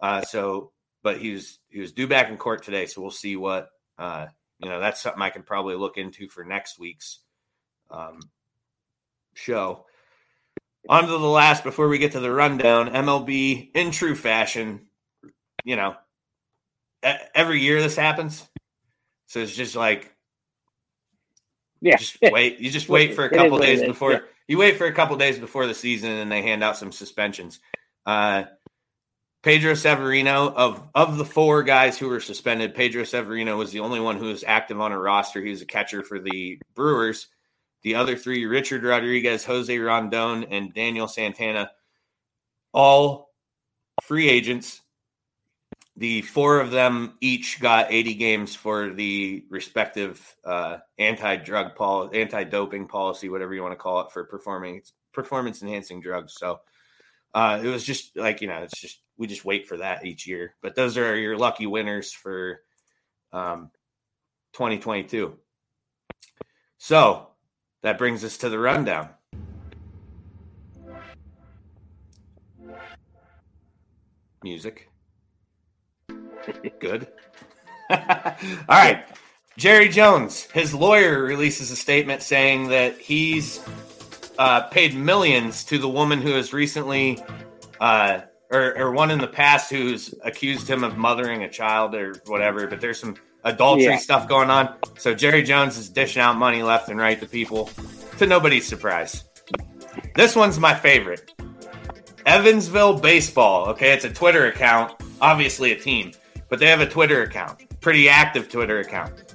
Uh, 0.00 0.22
so, 0.22 0.72
but 1.02 1.18
he 1.18 1.32
was 1.32 1.58
he 1.68 1.80
was 1.80 1.92
due 1.92 2.06
back 2.06 2.28
in 2.28 2.36
court 2.36 2.62
today, 2.62 2.86
so 2.86 3.00
we'll 3.00 3.10
see 3.10 3.36
what 3.36 3.70
uh, 3.98 4.26
you 4.58 4.68
know. 4.68 4.80
That's 4.80 5.00
something 5.00 5.22
I 5.22 5.30
can 5.30 5.42
probably 5.42 5.76
look 5.76 5.96
into 5.96 6.28
for 6.28 6.44
next 6.44 6.78
week's 6.78 7.20
um, 7.90 8.20
show. 9.34 9.86
On 10.88 11.04
to 11.04 11.10
the 11.10 11.18
last 11.18 11.64
before 11.64 11.88
we 11.88 11.98
get 11.98 12.12
to 12.12 12.20
the 12.20 12.30
rundown. 12.30 12.90
MLB 12.90 13.70
in 13.74 13.90
true 13.90 14.14
fashion, 14.14 14.86
you 15.64 15.76
know, 15.76 15.96
every 17.34 17.60
year 17.60 17.80
this 17.82 17.96
happens. 17.96 18.46
So 19.26 19.40
it's 19.40 19.54
just 19.54 19.76
like, 19.76 20.14
yeah, 21.80 21.96
just 21.96 22.18
wait. 22.22 22.58
You 22.58 22.70
just 22.70 22.88
wait 22.88 23.14
for 23.14 23.24
a 23.24 23.30
couple 23.34 23.58
days 23.58 23.82
before 23.82 24.12
yeah. 24.12 24.18
you 24.46 24.58
wait 24.58 24.76
for 24.76 24.86
a 24.86 24.92
couple 24.92 25.16
days 25.16 25.38
before 25.38 25.66
the 25.66 25.74
season, 25.74 26.10
and 26.10 26.30
they 26.30 26.42
hand 26.42 26.64
out 26.64 26.76
some 26.76 26.92
suspensions. 26.92 27.60
Uh, 28.06 28.44
Pedro 29.42 29.74
Severino 29.74 30.52
of 30.52 30.88
of 30.94 31.16
the 31.16 31.24
four 31.24 31.62
guys 31.62 31.96
who 31.96 32.08
were 32.08 32.20
suspended, 32.20 32.74
Pedro 32.74 33.04
Severino 33.04 33.56
was 33.56 33.70
the 33.70 33.80
only 33.80 34.00
one 34.00 34.16
who 34.16 34.26
was 34.26 34.44
active 34.46 34.80
on 34.80 34.92
a 34.92 34.98
roster. 34.98 35.40
He 35.40 35.50
was 35.50 35.62
a 35.62 35.66
catcher 35.66 36.02
for 36.02 36.18
the 36.18 36.60
Brewers. 36.74 37.28
The 37.82 37.94
other 37.94 38.16
three, 38.16 38.44
Richard 38.46 38.82
Rodriguez, 38.82 39.44
Jose 39.44 39.78
Rondon, 39.78 40.44
and 40.50 40.74
Daniel 40.74 41.06
Santana, 41.06 41.70
all 42.72 43.30
free 44.02 44.28
agents. 44.28 44.82
The 45.98 46.22
four 46.22 46.60
of 46.60 46.70
them 46.70 47.14
each 47.20 47.60
got 47.60 47.92
80 47.92 48.14
games 48.14 48.54
for 48.54 48.90
the 48.90 49.44
respective 49.50 50.36
uh, 50.44 50.76
anti-drug 50.96 51.74
pol- 51.74 52.10
anti-doping 52.14 52.86
policy, 52.86 53.28
whatever 53.28 53.52
you 53.52 53.62
want 53.62 53.72
to 53.72 53.76
call 53.76 54.02
it, 54.02 54.12
for 54.12 54.22
performing 54.22 54.82
performance 55.12 55.60
enhancing 55.60 56.00
drugs. 56.00 56.34
So 56.36 56.60
uh, 57.34 57.60
it 57.60 57.66
was 57.66 57.82
just 57.82 58.16
like 58.16 58.40
you 58.40 58.46
know, 58.46 58.62
it's 58.62 58.80
just 58.80 59.00
we 59.16 59.26
just 59.26 59.44
wait 59.44 59.66
for 59.66 59.78
that 59.78 60.06
each 60.06 60.24
year. 60.24 60.54
But 60.62 60.76
those 60.76 60.96
are 60.96 61.16
your 61.16 61.36
lucky 61.36 61.66
winners 61.66 62.12
for 62.12 62.60
um, 63.32 63.72
2022. 64.52 65.36
So 66.78 67.26
that 67.82 67.98
brings 67.98 68.22
us 68.22 68.38
to 68.38 68.48
the 68.48 68.58
rundown. 68.60 69.08
Music. 74.44 74.88
Good. 76.80 77.08
All 77.90 77.96
right. 78.68 79.04
Jerry 79.56 79.88
Jones, 79.88 80.44
his 80.52 80.72
lawyer 80.72 81.22
releases 81.22 81.70
a 81.70 81.76
statement 81.76 82.22
saying 82.22 82.68
that 82.68 82.96
he's 82.98 83.60
uh, 84.38 84.62
paid 84.68 84.94
millions 84.94 85.64
to 85.64 85.78
the 85.78 85.88
woman 85.88 86.22
who 86.22 86.32
has 86.32 86.52
recently, 86.52 87.20
uh, 87.80 88.20
or, 88.52 88.78
or 88.78 88.92
one 88.92 89.10
in 89.10 89.18
the 89.18 89.26
past 89.26 89.68
who's 89.70 90.14
accused 90.24 90.68
him 90.70 90.84
of 90.84 90.96
mothering 90.96 91.42
a 91.42 91.48
child 91.50 91.94
or 91.96 92.14
whatever, 92.26 92.68
but 92.68 92.80
there's 92.80 93.00
some 93.00 93.16
adultery 93.42 93.84
Yeah. 93.86 93.96
stuff 93.98 94.28
going 94.28 94.48
on. 94.48 94.74
So 94.96 95.12
Jerry 95.12 95.42
Jones 95.42 95.76
is 95.76 95.88
dishing 95.88 96.22
out 96.22 96.36
money 96.36 96.62
left 96.62 96.88
and 96.88 97.00
right 97.00 97.18
to 97.18 97.26
people 97.26 97.68
to 98.18 98.26
nobody's 98.26 98.66
surprise. 98.66 99.24
This 100.14 100.36
one's 100.36 100.60
my 100.60 100.74
favorite. 100.74 101.32
Evansville 102.26 102.98
Baseball. 103.00 103.68
Okay, 103.70 103.92
it's 103.92 104.04
a 104.04 104.10
Twitter 104.10 104.46
account, 104.46 104.92
obviously 105.20 105.72
a 105.72 105.76
team, 105.76 106.12
but 106.48 106.58
they 106.58 106.66
have 106.66 106.80
a 106.80 106.88
Twitter 106.88 107.22
account, 107.22 107.80
pretty 107.80 108.08
active 108.08 108.48
Twitter 108.48 108.80
account. 108.80 109.34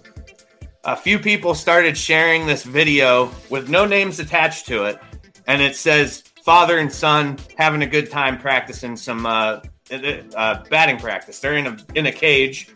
A 0.86 0.96
few 0.96 1.18
people 1.18 1.56
started 1.56 1.98
sharing 1.98 2.46
this 2.46 2.64
video 2.64 3.32
with 3.50 3.70
no 3.70 3.86
names 3.86 4.20
attached 4.20 4.68
to 4.68 4.86
it, 4.86 5.00
and 5.48 5.62
it 5.62 5.76
says 5.76 6.24
father 6.44 6.78
and 6.78 6.92
son 6.92 7.38
having 7.58 7.82
a 7.84 7.88
good 7.88 8.12
time 8.12 8.38
practicing 8.38 8.98
some 8.98 9.26
uh, 9.26 9.62
uh, 9.92 10.64
batting 10.70 10.98
practice. 10.98 11.40
They're 11.40 11.58
in 11.58 11.68
a 11.68 11.78
in 11.96 12.06
a 12.08 12.12
cage. 12.12 12.70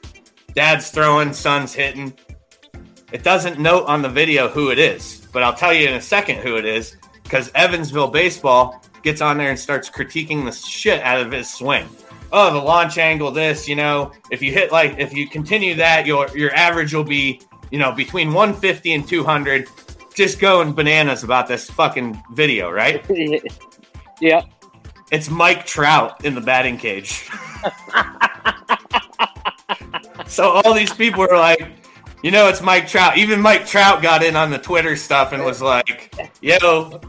Dad's 0.53 0.89
throwing, 0.89 1.33
son's 1.33 1.73
hitting. 1.73 2.13
It 3.11 3.23
doesn't 3.23 3.59
note 3.59 3.85
on 3.85 4.01
the 4.01 4.09
video 4.09 4.47
who 4.47 4.69
it 4.69 4.79
is, 4.79 5.27
but 5.31 5.43
I'll 5.43 5.53
tell 5.53 5.73
you 5.73 5.87
in 5.87 5.93
a 5.93 6.01
second 6.01 6.39
who 6.39 6.57
it 6.57 6.65
is 6.65 6.95
because 7.23 7.51
Evansville 7.55 8.09
Baseball 8.09 8.81
gets 9.03 9.21
on 9.21 9.37
there 9.37 9.49
and 9.49 9.59
starts 9.59 9.89
critiquing 9.89 10.45
the 10.45 10.51
shit 10.51 11.01
out 11.03 11.21
of 11.21 11.31
his 11.31 11.49
swing. 11.51 11.87
Oh, 12.31 12.53
the 12.53 12.59
launch 12.59 12.97
angle, 12.97 13.31
this, 13.31 13.67
you 13.67 13.75
know, 13.75 14.11
if 14.31 14.41
you 14.41 14.51
hit 14.51 14.71
like, 14.71 14.99
if 14.99 15.13
you 15.13 15.27
continue 15.27 15.75
that, 15.75 16.05
your 16.05 16.27
your 16.35 16.53
average 16.53 16.93
will 16.93 17.03
be, 17.03 17.41
you 17.71 17.79
know, 17.79 17.91
between 17.91 18.33
150 18.33 18.93
and 18.93 19.07
200. 19.07 19.69
Just 20.13 20.39
going 20.39 20.73
bananas 20.73 21.23
about 21.23 21.47
this 21.47 21.69
fucking 21.69 22.21
video, 22.33 22.71
right? 22.71 23.05
yeah. 24.21 24.41
It's 25.11 25.29
Mike 25.29 25.65
Trout 25.65 26.25
in 26.25 26.33
the 26.33 26.41
batting 26.41 26.77
cage. 26.77 27.29
so 30.27 30.49
all 30.49 30.73
these 30.73 30.91
people 30.91 31.21
were 31.21 31.37
like, 31.37 31.77
you 32.23 32.31
know, 32.31 32.49
it's 32.49 32.61
Mike 32.61 32.87
Trout. 32.87 33.17
Even 33.17 33.39
Mike 33.39 33.65
Trout 33.65 34.01
got 34.01 34.23
in 34.23 34.35
on 34.35 34.49
the 34.49 34.57
Twitter 34.57 34.95
stuff 34.95 35.33
and 35.33 35.45
was 35.45 35.61
like, 35.61 36.13
yo, 36.41 36.99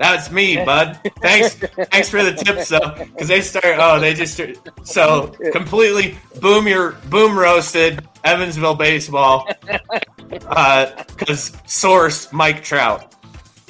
that's 0.00 0.30
me, 0.30 0.56
bud. 0.56 0.98
Thanks, 1.20 1.54
thanks 1.54 2.08
for 2.08 2.24
the 2.24 2.32
tips, 2.32 2.70
though, 2.70 2.94
because 2.96 3.28
they 3.28 3.42
start. 3.42 3.76
Oh, 3.78 4.00
they 4.00 4.14
just 4.14 4.40
so 4.82 5.26
completely 5.52 6.16
boom 6.40 6.66
your 6.66 6.92
boom 7.10 7.38
roasted 7.38 8.08
Evansville 8.24 8.74
baseball. 8.76 9.46
Because 10.30 11.52
source 11.66 12.32
Mike 12.32 12.64
Trout. 12.64 13.14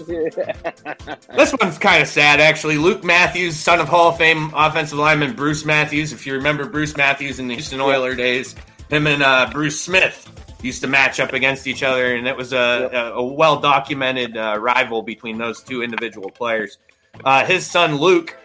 This 0.06 1.52
one's 1.60 1.78
kind 1.78 2.00
of 2.00 2.08
sad, 2.08 2.38
actually. 2.38 2.78
Luke 2.78 3.02
Matthews, 3.02 3.56
son 3.56 3.80
of 3.80 3.88
Hall 3.88 4.10
of 4.10 4.16
Fame 4.16 4.52
offensive 4.54 4.98
lineman 4.98 5.34
Bruce 5.34 5.64
Matthews. 5.64 6.12
If 6.12 6.28
you 6.28 6.34
remember 6.34 6.64
Bruce 6.64 6.96
Matthews 6.96 7.40
in 7.40 7.48
the 7.48 7.54
Houston 7.54 7.80
Oiler 7.80 8.14
days, 8.14 8.54
him 8.88 9.08
and 9.08 9.22
uh, 9.22 9.50
Bruce 9.52 9.80
Smith 9.80 10.28
used 10.62 10.82
to 10.82 10.88
match 10.88 11.20
up 11.20 11.32
against 11.32 11.66
each 11.66 11.82
other, 11.82 12.14
and 12.14 12.26
it 12.26 12.36
was 12.36 12.52
a, 12.52 12.90
a, 12.92 13.12
a 13.14 13.22
well 13.22 13.60
documented 13.60 14.36
uh, 14.36 14.58
rival 14.58 15.02
between 15.02 15.38
those 15.38 15.62
two 15.62 15.82
individual 15.82 16.30
players. 16.30 16.78
Uh, 17.24 17.44
his 17.44 17.66
son 17.66 17.96
Luke 17.96 18.36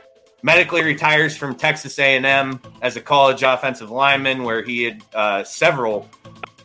medically 0.41 0.83
retires 0.83 1.35
from 1.35 1.55
Texas 1.55 1.97
A&M 1.97 2.59
as 2.81 2.95
a 2.95 3.01
college 3.01 3.43
offensive 3.43 3.89
lineman, 3.89 4.43
where 4.43 4.61
he 4.61 4.83
had 4.83 5.03
uh, 5.13 5.43
several 5.43 6.09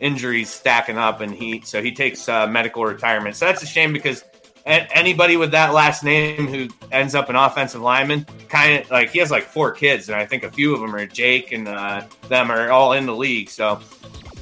injuries 0.01 0.51
stacking 0.51 0.99
up, 0.99 1.21
and 1.21 1.33
he 1.33 1.63
so 1.65 1.83
he 1.83 1.93
takes 1.93 2.29
uh, 2.29 2.47
medical 2.47 2.85
retirement. 2.85 3.37
So 3.37 3.47
that's 3.47 3.63
a 3.63 3.67
shame 3.67 3.93
because 3.93 4.25
anybody 4.67 5.37
with 5.37 5.51
that 5.53 5.73
last 5.73 6.05
name 6.05 6.47
who 6.47 6.69
ends 6.93 7.15
up 7.15 7.29
an 7.29 7.37
offensive 7.37 7.81
lineman, 7.81 8.27
kind 8.49 8.83
of 8.83 8.91
like 8.91 9.11
he 9.11 9.19
has 9.19 9.31
like 9.31 9.45
four 9.45 9.73
kids, 9.73 10.09
and 10.09 10.17
I 10.17 10.27
think 10.27 10.43
a 10.43 10.51
few 10.51 10.75
of 10.75 10.81
them 10.81 10.95
are 10.95 11.07
Jake, 11.07 11.53
and 11.53 11.69
uh, 11.69 12.03
them 12.29 12.51
are 12.51 12.71
all 12.71 12.93
in 12.93 13.07
the 13.07 13.15
league. 13.15 13.49
So 13.49 13.81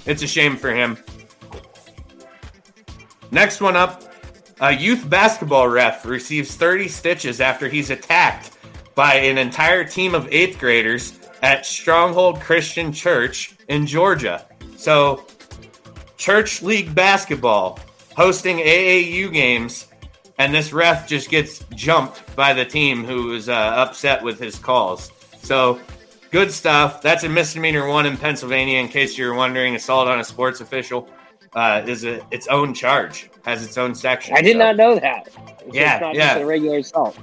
it's 0.09 0.23
a 0.23 0.27
shame 0.27 0.57
for 0.57 0.71
him. 0.71 0.99
Next 3.31 3.61
one 3.61 3.77
up, 3.77 4.03
a 4.61 4.73
youth 4.73 5.09
basketball 5.09 5.69
ref 5.69 6.05
receives 6.05 6.57
30 6.57 6.89
stitches 6.89 7.41
after 7.41 7.69
he's 7.69 7.91
attacked 7.91 8.53
by 8.95 9.15
an 9.15 9.39
entire 9.39 9.85
team 9.85 10.15
of 10.15 10.27
eighth 10.33 10.59
graders 10.59 11.21
at 11.43 11.65
Stronghold 11.65 12.41
Christian 12.41 12.93
Church 12.93 13.55
in 13.69 13.87
Georgia. 13.87 14.47
So, 14.77 15.27
church 16.17 16.63
league 16.63 16.95
basketball 16.95 17.79
hosting 18.17 18.57
AAU 18.57 19.33
games, 19.33 19.87
and 20.39 20.53
this 20.53 20.73
ref 20.73 21.07
just 21.07 21.31
gets 21.31 21.65
jumped 21.75 22.35
by 22.35 22.53
the 22.55 22.65
team 22.65 23.05
who 23.05 23.35
is 23.35 23.49
uh, 23.49 23.53
upset 23.53 24.23
with 24.23 24.41
his 24.41 24.59
calls. 24.59 25.13
So, 25.43 25.79
good 26.31 26.51
stuff. 26.53 27.03
That's 27.03 27.25
a 27.25 27.29
misdemeanor 27.29 27.87
one 27.89 28.07
in 28.07 28.17
Pennsylvania. 28.17 28.79
In 28.79 28.89
case 28.89 29.17
you're 29.19 29.35
wondering, 29.35 29.75
assault 29.75 30.09
on 30.09 30.21
a 30.21 30.25
sports 30.25 30.61
official 30.61 31.09
uh, 31.55 31.83
is 31.87 32.05
a, 32.05 32.25
its 32.31 32.47
own 32.49 32.75
charge, 32.75 33.31
has 33.45 33.65
its 33.65 33.79
own 33.79 33.95
section. 33.95 34.37
I 34.37 34.43
did 34.43 34.53
So- 34.53 34.59
not 34.59 34.77
know 34.77 34.99
that. 34.99 35.29
It's 35.67 35.75
Yeah, 35.75 36.13
yeah. 36.13 36.29
just 36.35 36.41
a 36.43 36.47
regular 36.47 36.79
assault. 36.79 37.17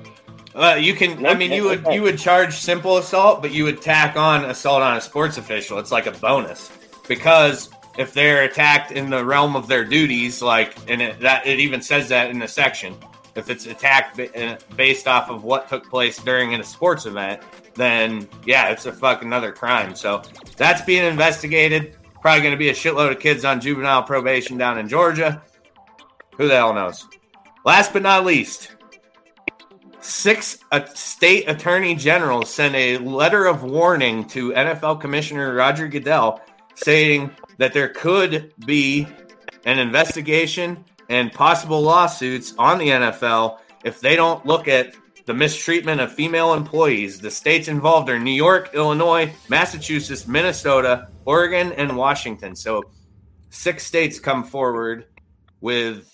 Uh, 0.53 0.77
you 0.79 0.93
can. 0.93 1.25
I 1.25 1.33
mean, 1.33 1.51
you 1.51 1.65
would 1.65 1.85
you 1.91 2.01
would 2.01 2.17
charge 2.17 2.53
simple 2.55 2.97
assault, 2.97 3.41
but 3.41 3.51
you 3.51 3.65
would 3.65 3.81
tack 3.81 4.15
on 4.15 4.45
assault 4.45 4.81
on 4.81 4.95
a 4.95 5.01
sports 5.01 5.37
official. 5.37 5.79
It's 5.79 5.91
like 5.91 6.05
a 6.05 6.11
bonus 6.11 6.71
because 7.09 7.69
if 7.97 8.13
they're 8.13 8.43
attacked 8.43 8.91
in 8.93 9.09
the 9.09 9.25
realm 9.25 9.57
of 9.57 9.67
their 9.67 9.83
duties, 9.83 10.41
like 10.41 10.77
and 10.89 11.01
it, 11.01 11.19
that 11.19 11.45
it 11.45 11.59
even 11.59 11.81
says 11.81 12.07
that 12.09 12.29
in 12.29 12.39
the 12.39 12.47
section. 12.47 12.95
If 13.35 13.49
it's 13.49 13.65
attacked 13.65 14.17
uh, 14.17 14.55
based 14.77 15.09
off 15.09 15.29
of 15.29 15.43
what 15.43 15.67
took 15.67 15.89
place 15.89 16.17
during 16.19 16.55
a 16.55 16.63
sports 16.63 17.05
event, 17.05 17.41
then 17.75 18.27
yeah, 18.45 18.69
it's 18.69 18.85
a 18.85 18.93
fucking 18.93 19.27
another 19.27 19.51
crime. 19.51 19.95
So 19.95 20.21
that's 20.57 20.81
being 20.81 21.05
investigated. 21.05 21.97
Probably 22.21 22.41
going 22.41 22.53
to 22.53 22.57
be 22.57 22.69
a 22.69 22.73
shitload 22.73 23.11
of 23.11 23.19
kids 23.19 23.45
on 23.45 23.61
juvenile 23.61 24.03
probation 24.03 24.57
down 24.57 24.79
in 24.79 24.89
Georgia. 24.89 25.43
Who 26.37 26.47
the 26.47 26.55
hell 26.55 26.73
knows? 26.73 27.07
Last 27.63 27.93
but 27.93 28.01
not 28.01 28.25
least, 28.25 28.75
Six 30.05 30.59
state 30.93 31.49
attorney 31.49 31.95
generals 31.95 32.51
sent 32.51 32.75
a 32.75 32.99
letter 32.99 33.47
of 33.47 33.63
warning 33.63 34.23
to 34.27 34.51
NFL 34.51 35.01
Commissioner 35.01 35.55
Roger 35.55 35.87
Goodell 35.87 36.41
saying 36.75 37.31
that 37.57 37.73
there 37.73 37.89
could 37.89 38.53
be 38.67 39.07
an 39.65 39.79
investigation 39.79 40.85
and 41.09 41.31
possible 41.31 41.81
lawsuits 41.81 42.53
on 42.59 42.77
the 42.77 42.89
NFL 42.89 43.57
if 43.83 43.99
they 43.99 44.15
don't 44.15 44.45
look 44.45 44.67
at 44.67 44.93
the 45.25 45.33
mistreatment 45.33 46.01
of 46.01 46.13
female 46.13 46.53
employees. 46.53 47.19
The 47.19 47.31
states 47.31 47.67
involved 47.67 48.09
are 48.09 48.19
New 48.19 48.31
York, 48.31 48.71
Illinois, 48.73 49.33
Massachusetts, 49.49 50.27
Minnesota, 50.27 51.07
Oregon, 51.25 51.71
and 51.73 51.97
Washington. 51.97 52.55
So 52.55 52.83
six 53.49 53.85
states 53.85 54.19
come 54.19 54.43
forward 54.43 55.05
with 55.61 56.11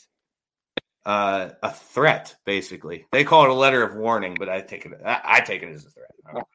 uh, 1.06 1.50
a 1.62 1.72
threat, 1.72 2.36
basically. 2.46 3.06
They 3.12 3.24
call 3.24 3.46
it 3.46 3.50
a 3.50 3.54
letter 3.54 3.84
of 3.84 3.96
warning, 3.96 4.36
but 4.40 4.50
I 4.50 4.62
take 4.62 4.86
it 4.86 4.94
I, 5.06 5.22
I 5.24 5.42
take 5.42 5.64
it 5.64 5.70
as 5.70 5.86
a 5.86 5.90
threat. 5.90 6.46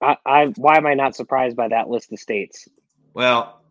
I, 0.00 0.16
I 0.26 0.44
why 0.56 0.76
am 0.76 0.86
I 0.86 0.94
not 0.94 1.16
surprised 1.16 1.56
by 1.56 1.68
that 1.68 1.88
list 1.88 2.12
of 2.12 2.18
states? 2.20 2.68
Well, 3.14 3.63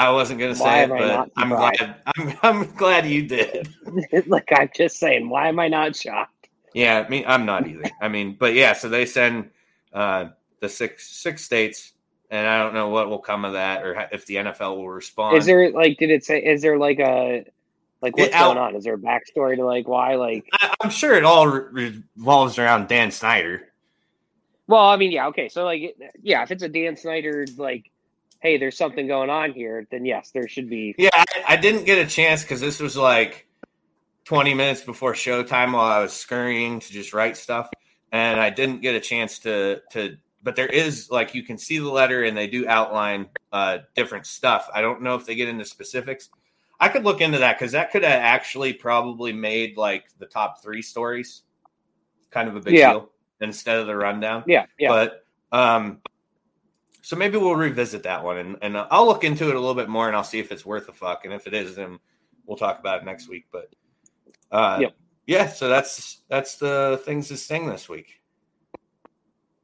I 0.00 0.10
wasn't 0.12 0.40
going 0.40 0.54
to 0.54 0.58
say 0.58 0.84
it, 0.84 0.88
but 0.88 1.30
I'm 1.36 1.50
glad. 1.50 1.96
I'm, 2.16 2.38
I'm 2.42 2.74
glad 2.74 3.06
you 3.06 3.28
did. 3.28 3.68
like 4.26 4.48
I'm 4.50 4.70
just 4.74 4.98
saying, 4.98 5.28
why 5.28 5.48
am 5.48 5.58
I 5.58 5.68
not 5.68 5.94
shocked? 5.94 6.48
Yeah, 6.72 7.04
I 7.04 7.08
mean, 7.10 7.24
I'm 7.26 7.44
not 7.44 7.66
either. 7.66 7.84
I 8.00 8.08
mean, 8.08 8.34
but 8.38 8.54
yeah, 8.54 8.72
so 8.72 8.88
they 8.88 9.04
send 9.04 9.50
uh, 9.92 10.30
the 10.60 10.70
six 10.70 11.06
six 11.10 11.44
states, 11.44 11.92
and 12.30 12.48
I 12.48 12.62
don't 12.62 12.72
know 12.72 12.88
what 12.88 13.10
will 13.10 13.18
come 13.18 13.44
of 13.44 13.52
that, 13.52 13.82
or 13.82 14.08
if 14.10 14.24
the 14.24 14.36
NFL 14.36 14.78
will 14.78 14.88
respond. 14.88 15.36
Is 15.36 15.44
there 15.44 15.70
like 15.70 15.98
did 15.98 16.10
it 16.10 16.24
say 16.24 16.42
is 16.42 16.62
there 16.62 16.78
like 16.78 16.98
a 16.98 17.44
like 18.00 18.16
what's 18.16 18.32
going 18.32 18.56
on? 18.56 18.76
Is 18.76 18.84
there 18.84 18.94
a 18.94 18.98
backstory 18.98 19.56
to 19.56 19.66
like 19.66 19.86
why 19.86 20.14
like 20.14 20.48
I, 20.54 20.74
I'm 20.80 20.90
sure 20.90 21.14
it 21.14 21.24
all 21.24 21.46
re- 21.46 22.02
revolves 22.16 22.58
around 22.58 22.88
Dan 22.88 23.10
Snyder. 23.10 23.68
well, 24.66 24.86
I 24.86 24.96
mean, 24.96 25.12
yeah, 25.12 25.26
okay. 25.26 25.50
So 25.50 25.64
like 25.64 25.94
yeah, 26.22 26.42
if 26.42 26.50
it's 26.50 26.62
a 26.62 26.70
Dan 26.70 26.96
Snyder 26.96 27.44
like 27.58 27.90
hey, 28.40 28.58
there's 28.58 28.76
something 28.76 29.06
going 29.06 29.30
on 29.30 29.52
here, 29.52 29.86
then 29.90 30.04
yes, 30.04 30.30
there 30.30 30.48
should 30.48 30.68
be 30.68 30.94
Yeah, 30.98 31.10
I, 31.14 31.24
I 31.48 31.56
didn't 31.56 31.84
get 31.84 31.98
a 31.98 32.08
chance 32.08 32.42
because 32.42 32.60
this 32.60 32.80
was 32.80 32.96
like 32.96 33.46
20 34.24 34.54
minutes 34.54 34.80
before 34.80 35.12
showtime 35.12 35.72
while 35.72 35.90
I 35.90 36.00
was 36.00 36.12
scurrying 36.12 36.80
to 36.80 36.92
just 36.92 37.12
write 37.12 37.36
stuff, 37.36 37.68
and 38.12 38.40
I 38.40 38.50
didn't 38.50 38.80
get 38.80 38.94
a 38.94 39.00
chance 39.00 39.38
to 39.40 39.80
to. 39.92 40.16
But 40.42 40.56
there 40.56 40.68
is 40.68 41.10
like 41.10 41.34
you 41.34 41.42
can 41.42 41.58
see 41.58 41.78
the 41.78 41.90
letter, 41.90 42.24
and 42.24 42.36
they 42.36 42.46
do 42.46 42.66
outline 42.66 43.28
uh, 43.52 43.78
different 43.94 44.26
stuff. 44.26 44.70
I 44.72 44.80
don't 44.80 45.02
know 45.02 45.14
if 45.16 45.26
they 45.26 45.34
get 45.34 45.48
into 45.48 45.64
specifics. 45.64 46.30
I 46.78 46.88
could 46.88 47.04
look 47.04 47.20
into 47.20 47.38
that 47.38 47.58
because 47.58 47.72
that 47.72 47.90
could 47.90 48.04
have 48.04 48.20
actually 48.22 48.72
probably 48.72 49.34
made 49.34 49.76
like 49.76 50.04
the 50.18 50.24
top 50.24 50.62
three 50.62 50.80
stories, 50.80 51.42
kind 52.30 52.48
of 52.48 52.56
a 52.56 52.60
big 52.60 52.74
Yeah. 52.74 52.92
deal 52.92 53.10
instead 53.42 53.78
of 53.78 53.86
the 53.86 53.96
rundown. 53.96 54.44
Yeah, 54.46 54.64
yeah. 54.78 54.88
But 54.88 55.24
um, 55.52 56.00
so 57.02 57.16
maybe 57.16 57.38
we'll 57.38 57.56
revisit 57.56 58.02
that 58.04 58.24
one, 58.24 58.38
and, 58.38 58.56
and 58.62 58.76
I'll 58.76 59.06
look 59.06 59.24
into 59.24 59.48
it 59.48 59.56
a 59.56 59.60
little 59.60 59.74
bit 59.74 59.88
more, 59.88 60.06
and 60.08 60.16
I'll 60.16 60.24
see 60.24 60.38
if 60.38 60.52
it's 60.52 60.66
worth 60.66 60.88
a 60.88 60.92
fuck, 60.92 61.24
and 61.24 61.34
if 61.34 61.46
it 61.46 61.54
is, 61.54 61.76
then 61.76 61.98
we'll 62.46 62.56
talk 62.56 62.78
about 62.78 63.02
it 63.02 63.04
next 63.04 63.28
week. 63.28 63.46
But 63.50 63.72
uh, 64.50 64.78
Yep. 64.80 64.94
yeah, 65.26 65.48
so 65.48 65.68
that's 65.68 66.22
that's 66.28 66.56
the 66.56 67.00
things 67.04 67.28
to 67.28 67.36
sting 67.36 67.68
this 67.68 67.88
week. 67.88 68.20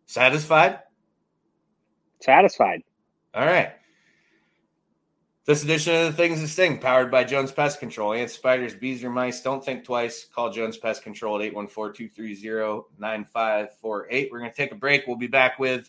Satisfied? 0.06 0.80
satisfied. 2.20 2.82
All 3.34 3.46
right. 3.46 3.72
This 5.44 5.62
edition 5.62 5.94
of 5.94 6.06
the 6.06 6.12
Things 6.12 6.40
that 6.40 6.48
Sting, 6.48 6.78
powered 6.78 7.08
by 7.08 7.22
Jones 7.22 7.52
Pest 7.52 7.78
Control. 7.78 8.12
Ants, 8.14 8.32
spiders, 8.32 8.74
bees, 8.74 9.04
or 9.04 9.10
mice, 9.10 9.42
don't 9.42 9.64
think 9.64 9.84
twice. 9.84 10.24
Call 10.24 10.50
Jones 10.50 10.76
Pest 10.76 11.04
Control 11.04 11.40
at 11.40 11.52
814-230-9548. 11.52 14.28
We're 14.32 14.40
going 14.40 14.50
to 14.50 14.56
take 14.56 14.72
a 14.72 14.76
break. 14.76 15.06
We'll 15.06 15.14
be 15.16 15.28
back 15.28 15.60
with 15.60 15.88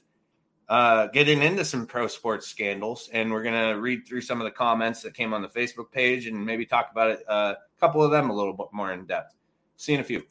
uh, 0.69 1.07
getting 1.07 1.41
into 1.41 1.63
some 1.63 1.85
pro 1.85 2.07
sports 2.07 2.47
scandals, 2.47 3.09
and 3.11 3.31
we're 3.31 3.43
going 3.43 3.73
to 3.73 3.79
read 3.79 4.07
through 4.07 4.21
some 4.21 4.41
of 4.41 4.45
the 4.45 4.51
comments 4.51 5.01
that 5.03 5.13
came 5.13 5.33
on 5.33 5.41
the 5.41 5.47
Facebook 5.47 5.91
page 5.91 6.27
and 6.27 6.45
maybe 6.45 6.65
talk 6.65 6.89
about 6.91 7.17
uh, 7.27 7.55
a 7.55 7.79
couple 7.79 8.03
of 8.03 8.11
them 8.11 8.29
a 8.29 8.33
little 8.33 8.53
bit 8.53 8.67
more 8.71 8.91
in 8.91 9.05
depth. 9.05 9.33
See 9.77 9.93
you 9.93 9.99
in 9.99 10.01
a 10.01 10.03
few. 10.03 10.23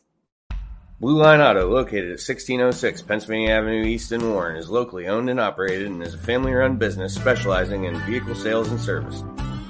Blue 0.99 1.19
Line 1.19 1.41
Auto, 1.41 1.69
located 1.69 2.05
at 2.05 2.21
1606 2.21 3.03
Pennsylvania 3.03 3.51
Avenue 3.51 3.85
East 3.85 4.13
in 4.13 4.31
Warren, 4.31 4.57
is 4.57 4.71
locally 4.71 5.09
owned 5.09 5.29
and 5.29 5.39
operated 5.39 5.89
and 5.89 6.03
is 6.03 6.15
a 6.15 6.19
family 6.19 6.53
run 6.53 6.77
business 6.77 7.15
specializing 7.15 7.85
in 7.85 8.01
vehicle 8.07 8.35
sales 8.35 8.71
and 8.71 8.81
service. 8.81 9.23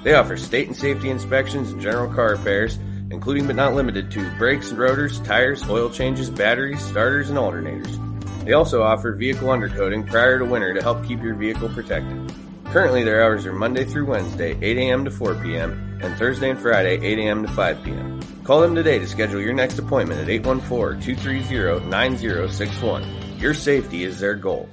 They 0.03 0.13
offer 0.13 0.37
state 0.37 0.67
and 0.67 0.75
safety 0.75 1.09
inspections 1.09 1.71
and 1.71 1.81
general 1.81 2.13
car 2.13 2.31
repairs, 2.31 2.79
including 3.11 3.45
but 3.45 3.57
not 3.57 3.73
limited 3.73 4.09
to 4.11 4.37
brakes 4.37 4.71
and 4.71 4.79
rotors, 4.79 5.19
tires, 5.19 5.67
oil 5.69 5.89
changes, 5.89 6.29
batteries, 6.29 6.81
starters, 6.81 7.29
and 7.29 7.37
alternators. 7.37 8.06
They 8.47 8.53
also 8.53 8.81
offer 8.81 9.11
vehicle 9.11 9.49
undercoating 9.49 10.07
prior 10.07 10.39
to 10.39 10.45
winter 10.45 10.73
to 10.73 10.81
help 10.81 11.05
keep 11.05 11.21
your 11.21 11.35
vehicle 11.35 11.67
protected. 11.67 12.33
Currently, 12.67 13.03
their 13.03 13.21
hours 13.21 13.45
are 13.45 13.51
Monday 13.51 13.83
through 13.83 14.05
Wednesday, 14.05 14.57
8 14.61 14.77
a.m. 14.77 15.03
to 15.03 15.11
4 15.11 15.35
p.m., 15.35 15.99
and 16.01 16.17
Thursday 16.17 16.51
and 16.51 16.57
Friday, 16.57 16.97
8 17.05 17.19
a.m. 17.19 17.45
to 17.45 17.51
5 17.51 17.83
p.m. 17.83 18.21
Call 18.45 18.61
them 18.61 18.73
today 18.73 18.99
to 18.99 19.07
schedule 19.07 19.41
your 19.41 19.51
next 19.51 19.77
appointment 19.79 20.21
at 20.21 20.27
814-230-9061. 20.43 23.41
Your 23.41 23.53
safety 23.53 24.05
is 24.05 24.21
their 24.21 24.35
goal. 24.35 24.69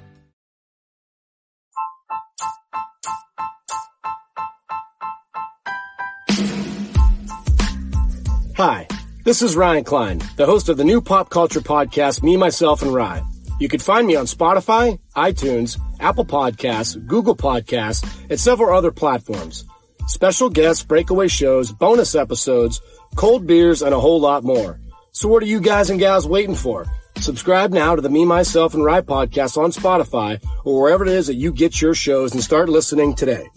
Hi, 8.57 8.87
this 9.25 9.43
is 9.43 9.57
Ryan 9.57 9.83
Klein, 9.83 10.23
the 10.37 10.47
host 10.47 10.69
of 10.69 10.77
the 10.77 10.85
new 10.85 11.01
pop 11.01 11.29
culture 11.29 11.61
podcast, 11.61 12.23
Me, 12.23 12.37
Myself, 12.37 12.83
and 12.83 12.95
Rye. 12.95 13.25
You 13.61 13.69
can 13.69 13.81
find 13.81 14.07
me 14.07 14.17
on 14.17 14.27
Spotify, 14.27 14.99
iTunes, 15.17 15.79
Apple 16.01 16.25
Podcasts, 16.25 17.05
Google 17.07 17.37
Podcasts, 17.37 18.05
and 18.29 18.39
several 18.39 18.77
other 18.77 18.91
platforms. 18.91 19.65
Special 20.09 20.51
guests, 20.51 20.83
breakaway 20.83 21.29
shows, 21.29 21.73
bonus 21.73 22.15
episodes, 22.15 22.81
cold 23.15 23.47
beers, 23.47 23.81
and 23.81 23.95
a 23.95 24.01
whole 24.01 24.21
lot 24.21 24.43
more. 24.43 24.81
So 25.13 25.29
what 25.29 25.43
are 25.43 25.47
you 25.47 25.61
guys 25.61 25.89
and 25.91 26.01
gals 26.01 26.27
waiting 26.27 26.57
for? 26.57 26.87
Subscribe 27.17 27.73
now 27.73 27.95
to 27.95 28.03
the 28.03 28.11
Me, 28.11 28.25
Myself, 28.25 28.75
and 28.75 28.85
Rye 28.85 29.01
podcast 29.01 29.57
on 29.57 29.71
Spotify 29.71 30.45
or 30.65 30.83
wherever 30.83 31.05
it 31.05 31.13
is 31.13 31.29
that 31.29 31.37
you 31.37 31.53
get 31.53 31.81
your 31.81 31.95
shows 31.95 32.35
and 32.35 32.43
start 32.43 32.69
listening 32.69 33.15
today. 33.15 33.49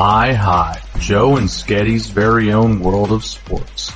My 0.00 0.32
Hive, 0.32 0.98
Joe 0.98 1.36
and 1.36 1.46
Sketti's 1.46 2.08
very 2.08 2.54
own 2.54 2.80
world 2.80 3.12
of 3.12 3.22
sports. 3.22 3.92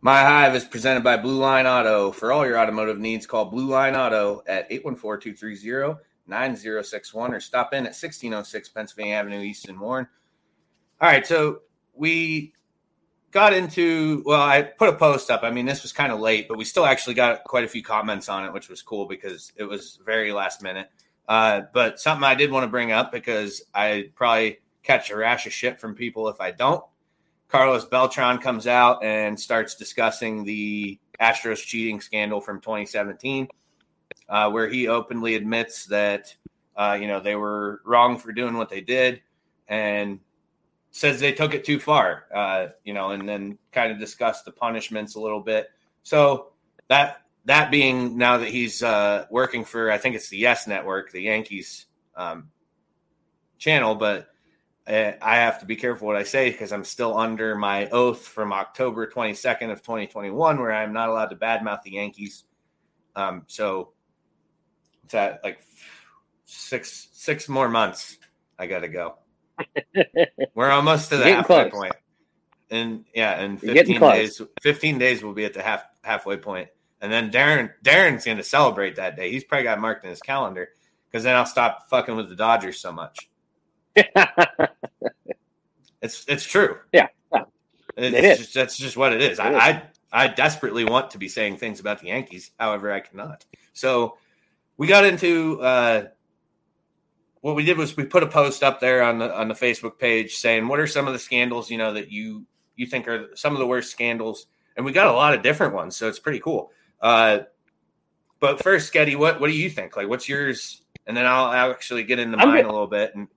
My 0.00 0.22
Hive 0.22 0.54
is 0.54 0.64
presented 0.64 1.04
by 1.04 1.18
Blue 1.18 1.36
Line 1.36 1.66
Auto. 1.66 2.10
For 2.10 2.32
all 2.32 2.46
your 2.46 2.58
automotive 2.58 2.98
needs, 2.98 3.26
call 3.26 3.44
Blue 3.44 3.66
Line 3.66 3.94
Auto 3.94 4.42
at 4.46 4.70
814-230-9061 4.70 5.98
or 7.34 7.40
stop 7.40 7.74
in 7.74 7.80
at 7.80 7.92
1606 7.92 8.70
Pennsylvania 8.70 9.16
Avenue 9.16 9.42
East 9.42 9.68
in 9.68 9.78
Warren. 9.78 10.08
All 11.02 11.08
right, 11.10 11.26
so 11.26 11.60
we 11.92 12.54
got 13.30 13.52
into 13.52 14.22
well, 14.24 14.40
I 14.40 14.62
put 14.62 14.88
a 14.88 14.94
post 14.94 15.30
up. 15.30 15.42
I 15.42 15.50
mean, 15.50 15.66
this 15.66 15.82
was 15.82 15.92
kind 15.92 16.12
of 16.12 16.20
late, 16.20 16.48
but 16.48 16.58
we 16.58 16.64
still 16.64 16.86
actually 16.86 17.14
got 17.14 17.44
quite 17.44 17.64
a 17.64 17.68
few 17.68 17.82
comments 17.82 18.28
on 18.28 18.44
it, 18.44 18.52
which 18.52 18.68
was 18.68 18.82
cool 18.82 19.06
because 19.06 19.52
it 19.56 19.64
was 19.64 19.98
very 20.04 20.32
last 20.32 20.62
minute. 20.62 20.90
Uh, 21.28 21.62
but 21.72 22.00
something 22.00 22.24
I 22.24 22.34
did 22.34 22.50
want 22.50 22.64
to 22.64 22.68
bring 22.68 22.92
up 22.92 23.10
because 23.10 23.62
I 23.74 24.10
probably 24.14 24.58
catch 24.82 25.10
a 25.10 25.16
rash 25.16 25.46
of 25.46 25.52
shit 25.52 25.80
from 25.80 25.94
people 25.94 26.28
if 26.28 26.40
I 26.40 26.52
don't. 26.52 26.84
Carlos 27.48 27.84
Beltran 27.84 28.38
comes 28.38 28.66
out 28.66 29.04
and 29.04 29.38
starts 29.38 29.74
discussing 29.74 30.44
the 30.44 30.98
Astros 31.20 31.64
cheating 31.64 32.00
scandal 32.00 32.40
from 32.40 32.60
2017, 32.60 33.48
uh, 34.28 34.50
where 34.50 34.68
he 34.68 34.88
openly 34.88 35.34
admits 35.34 35.86
that 35.86 36.34
uh, 36.76 36.98
you 37.00 37.06
know 37.06 37.20
they 37.20 37.36
were 37.36 37.80
wrong 37.84 38.18
for 38.18 38.32
doing 38.32 38.56
what 38.56 38.68
they 38.68 38.80
did, 38.80 39.22
and 39.68 40.20
says 40.96 41.20
they 41.20 41.32
took 41.32 41.52
it 41.52 41.62
too 41.62 41.78
far. 41.78 42.24
Uh, 42.34 42.68
you 42.82 42.94
know, 42.94 43.10
and 43.10 43.28
then 43.28 43.58
kind 43.70 43.92
of 43.92 43.98
discuss 43.98 44.42
the 44.42 44.50
punishments 44.50 45.14
a 45.14 45.20
little 45.20 45.40
bit. 45.40 45.68
So 46.02 46.52
that 46.88 47.22
that 47.44 47.70
being 47.70 48.16
now 48.16 48.38
that 48.38 48.48
he's 48.48 48.82
uh, 48.82 49.26
working 49.30 49.64
for, 49.64 49.90
I 49.90 49.98
think 49.98 50.16
it's 50.16 50.30
the 50.30 50.38
Yes 50.38 50.66
Network, 50.66 51.12
the 51.12 51.20
Yankees 51.20 51.84
um, 52.16 52.48
channel, 53.58 53.94
but 53.94 54.28
uh, 54.86 55.12
I 55.20 55.36
have 55.36 55.60
to 55.60 55.66
be 55.66 55.76
careful 55.76 56.06
what 56.06 56.16
I 56.16 56.22
say 56.22 56.50
because 56.50 56.72
I'm 56.72 56.84
still 56.84 57.16
under 57.16 57.54
my 57.54 57.88
oath 57.90 58.26
from 58.26 58.52
October 58.54 59.06
22nd 59.06 59.70
of 59.70 59.82
2021, 59.82 60.58
where 60.58 60.72
I'm 60.72 60.94
not 60.94 61.10
allowed 61.10 61.26
to 61.26 61.36
badmouth 61.36 61.82
the 61.82 61.92
Yankees. 61.92 62.44
Um, 63.14 63.42
so 63.48 63.92
it's 65.04 65.14
at 65.14 65.40
like 65.44 65.60
six 66.46 67.08
six 67.12 67.50
more 67.50 67.68
months. 67.68 68.16
I 68.58 68.66
got 68.66 68.80
to 68.80 68.88
go. 68.88 69.18
We're 70.54 70.70
almost 70.70 71.10
to 71.10 71.16
the 71.16 71.24
halfway 71.24 71.70
close. 71.70 71.72
point. 71.72 71.94
And 72.70 73.04
yeah, 73.14 73.40
and 73.40 73.60
15 73.60 74.00
days, 74.00 74.42
15 74.60 74.98
days 74.98 75.22
we'll 75.22 75.34
be 75.34 75.44
at 75.44 75.54
the 75.54 75.62
half 75.62 75.84
halfway 76.02 76.36
point. 76.36 76.68
And 77.00 77.12
then 77.12 77.30
Darren 77.30 77.70
Darren's 77.84 78.24
going 78.24 78.38
to 78.38 78.42
celebrate 78.42 78.96
that 78.96 79.16
day. 79.16 79.30
He's 79.30 79.44
probably 79.44 79.64
got 79.64 79.80
marked 79.80 80.04
in 80.04 80.10
his 80.10 80.20
calendar 80.20 80.70
because 81.10 81.24
then 81.24 81.36
I'll 81.36 81.46
stop 81.46 81.88
fucking 81.88 82.16
with 82.16 82.28
the 82.28 82.36
Dodgers 82.36 82.80
so 82.80 82.92
much. 82.92 83.28
it's 86.02 86.24
it's 86.26 86.44
true. 86.44 86.78
Yeah, 86.92 87.08
It's 87.96 88.16
It 88.16 88.24
is. 88.24 88.38
Just, 88.38 88.54
that's 88.54 88.76
just 88.76 88.96
what 88.96 89.12
it 89.12 89.22
is. 89.22 89.38
I, 89.38 89.48
It 89.48 89.54
is. 89.54 89.60
I 89.60 89.82
I 90.12 90.28
desperately 90.28 90.84
want 90.84 91.10
to 91.10 91.18
be 91.18 91.28
saying 91.28 91.58
things 91.58 91.80
about 91.80 92.00
the 92.00 92.08
Yankees, 92.08 92.50
however, 92.58 92.92
I 92.92 93.00
cannot. 93.00 93.44
So 93.72 94.16
we 94.76 94.86
got 94.86 95.04
into 95.04 95.60
uh, 95.60 96.04
what 97.40 97.54
we 97.54 97.64
did 97.64 97.78
was 97.78 97.96
we 97.96 98.04
put 98.04 98.22
a 98.22 98.26
post 98.26 98.62
up 98.62 98.80
there 98.80 99.02
on 99.02 99.18
the 99.18 99.34
on 99.34 99.48
the 99.48 99.54
Facebook 99.54 99.98
page 99.98 100.36
saying 100.36 100.66
what 100.68 100.80
are 100.80 100.86
some 100.86 101.06
of 101.06 101.12
the 101.12 101.18
scandals 101.18 101.70
you 101.70 101.78
know 101.78 101.92
that 101.92 102.10
you 102.10 102.46
you 102.76 102.86
think 102.86 103.08
are 103.08 103.34
some 103.34 103.52
of 103.52 103.58
the 103.58 103.66
worst 103.66 103.90
scandals, 103.90 104.46
and 104.76 104.84
we 104.84 104.92
got 104.92 105.06
a 105.06 105.12
lot 105.12 105.34
of 105.34 105.42
different 105.42 105.74
ones, 105.74 105.96
so 105.96 106.08
it's 106.08 106.18
pretty 106.18 106.40
cool. 106.40 106.70
Uh, 107.00 107.40
but 108.38 108.62
first, 108.62 108.92
Getty, 108.92 109.16
what 109.16 109.40
what 109.40 109.48
do 109.48 109.56
you 109.56 109.70
think? 109.70 109.96
Like, 109.96 110.08
what's 110.08 110.28
yours? 110.28 110.82
And 111.06 111.16
then 111.16 111.24
I'll, 111.24 111.44
I'll 111.44 111.70
actually 111.70 112.04
get 112.04 112.18
into 112.18 112.36
mine 112.36 112.64
a 112.64 112.68
little 112.68 112.88
bit. 112.88 113.14
And 113.14 113.28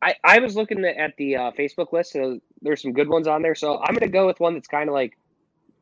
I, 0.00 0.14
I 0.24 0.38
was 0.38 0.56
looking 0.56 0.84
at 0.84 1.14
the 1.18 1.36
uh, 1.36 1.50
Facebook 1.52 1.92
list, 1.92 2.12
so 2.12 2.40
there's 2.62 2.80
some 2.80 2.92
good 2.92 3.08
ones 3.08 3.26
on 3.26 3.42
there. 3.42 3.54
So 3.54 3.78
I'm 3.78 3.94
going 3.94 4.00
to 4.00 4.08
go 4.08 4.26
with 4.26 4.40
one 4.40 4.54
that's 4.54 4.68
kind 4.68 4.88
of 4.88 4.94
like 4.94 5.18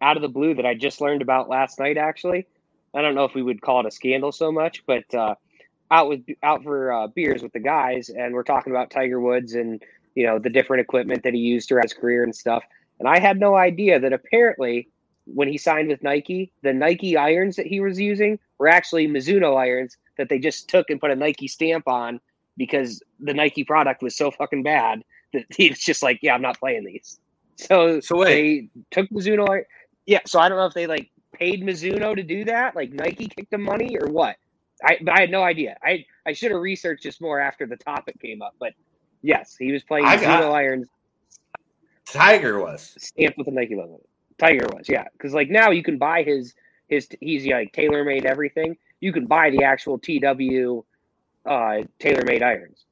out 0.01 0.17
of 0.17 0.23
the 0.23 0.29
blue 0.29 0.55
that 0.55 0.67
I 0.67 0.75
just 0.75 1.01
learned 1.01 1.23
about 1.23 1.49
last 1.49 1.79
night. 1.79 1.97
Actually, 1.97 2.47
I 2.95 3.01
don't 3.01 3.15
know 3.15 3.25
if 3.25 3.35
we 3.35 3.43
would 3.43 3.61
call 3.61 3.81
it 3.81 3.87
a 3.87 3.91
scandal 3.93 4.33
so 4.33 4.51
much, 4.51 4.85
but 4.87 5.15
uh, 5.15 5.37
out 5.95 6.09
with 6.09 6.23
out 6.43 6.65
for 6.65 6.93
uh, 6.93 7.07
beers 7.07 7.43
with 7.43 7.53
the 7.53 7.61
guys, 7.61 8.09
and 8.09 8.35
we're 8.35 8.43
talking 8.43 8.73
about 8.73 8.91
Tiger 8.91 9.21
Woods 9.21 9.55
and 9.55 9.81
you 10.15 10.27
know 10.27 10.39
the 10.39 10.51
different 10.51 10.81
equipment 10.81 11.23
that 11.23 11.35
he 11.35 11.41
used 11.41 11.69
throughout 11.69 11.85
his 11.85 11.95
career 11.95 12.25
and 12.25 12.35
stuff. 12.35 12.65
And 12.99 13.09
I 13.09 13.21
had 13.21 13.39
no 13.39 13.55
idea 13.55 14.01
that 14.01 14.13
apparently 14.13 14.89
when 15.27 15.49
he 15.49 15.57
signed 15.57 15.89
with 15.89 16.03
Nike, 16.03 16.53
the 16.63 16.73
Nike 16.73 17.17
irons 17.17 17.57
that 17.57 17.67
he 17.67 17.81
was 17.81 17.99
using 17.99 18.39
were 18.59 18.69
actually 18.69 19.07
Mizuno 19.07 19.57
irons 19.57 19.97
that 20.19 20.29
they 20.29 20.39
just 20.39 20.69
took 20.69 20.91
and 20.91 21.01
put 21.01 21.11
a 21.11 21.17
Nike 21.17 21.49
stamp 21.49 21.89
on 21.89 22.21
because 22.57 23.03
the 23.21 23.35
Nike 23.35 23.65
product 23.65 24.03
was 24.03 24.17
so 24.17 24.31
fucking 24.31 24.63
bad 24.63 25.03
that 25.33 25.45
he's 25.57 25.79
just 25.79 26.03
like, 26.03 26.19
yeah, 26.23 26.35
I'm 26.35 26.43
not 26.43 26.59
playing 26.59 26.85
these. 26.85 27.19
So, 27.57 28.01
so 28.01 28.19
wait. 28.19 28.71
they 28.73 28.81
took 28.91 29.11
Mizuno. 29.11 29.63
Yeah, 30.07 30.21
so 30.27 30.41
I 30.41 30.49
don't 30.49 30.59
know 30.59 30.67
if 30.67 30.75
they 30.75 30.87
like 30.87 31.11
paid 31.33 31.63
Mizuno 31.63 32.15
to 32.15 32.23
do 32.23 32.45
that, 32.45 32.75
like 32.75 32.93
Nike 32.93 33.29
kicked 33.29 33.51
them 33.51 33.63
money 33.63 33.97
or 33.97 34.09
what. 34.09 34.37
I 34.85 34.99
but 35.01 35.17
I 35.17 35.21
had 35.21 35.31
no 35.31 35.43
idea. 35.43 35.77
I 35.83 36.05
I 36.27 36.33
should 36.33 36.51
have 36.51 36.61
researched 36.61 37.05
this 37.05 37.21
more 37.21 37.41
after 37.41 37.67
the 37.67 37.77
topic 37.77 38.21
came 38.21 38.43
up, 38.43 38.55
but 38.59 38.73
yes, 39.23 39.57
he 39.59 39.73
was 39.73 39.83
playing 39.83 40.07
Mizuno 40.07 40.53
irons 40.53 40.89
Tiger 42.07 42.59
was 42.59 42.95
stamped 42.99 43.39
with 43.39 43.49
a 43.49 43.51
Nike 43.51 43.75
logo. 43.75 44.01
Tiger 44.39 44.67
was, 44.73 44.89
yeah, 44.89 45.05
because 45.13 45.33
like 45.33 45.51
now 45.51 45.71
you 45.71 45.83
can 45.83 45.99
buy 45.99 46.23
his 46.23 46.55
his 46.89 47.09
he's 47.21 47.47
like 47.47 47.73
tailor 47.73 48.05
made 48.05 48.27
everything. 48.27 48.77
You 49.01 49.13
can 49.13 49.27
buy 49.27 49.51
the 49.51 49.65
actual 49.65 49.99
TW 49.99 50.85
uh, 51.47 51.83
tailor 51.99 52.25
made 52.25 52.43
irons, 52.43 52.85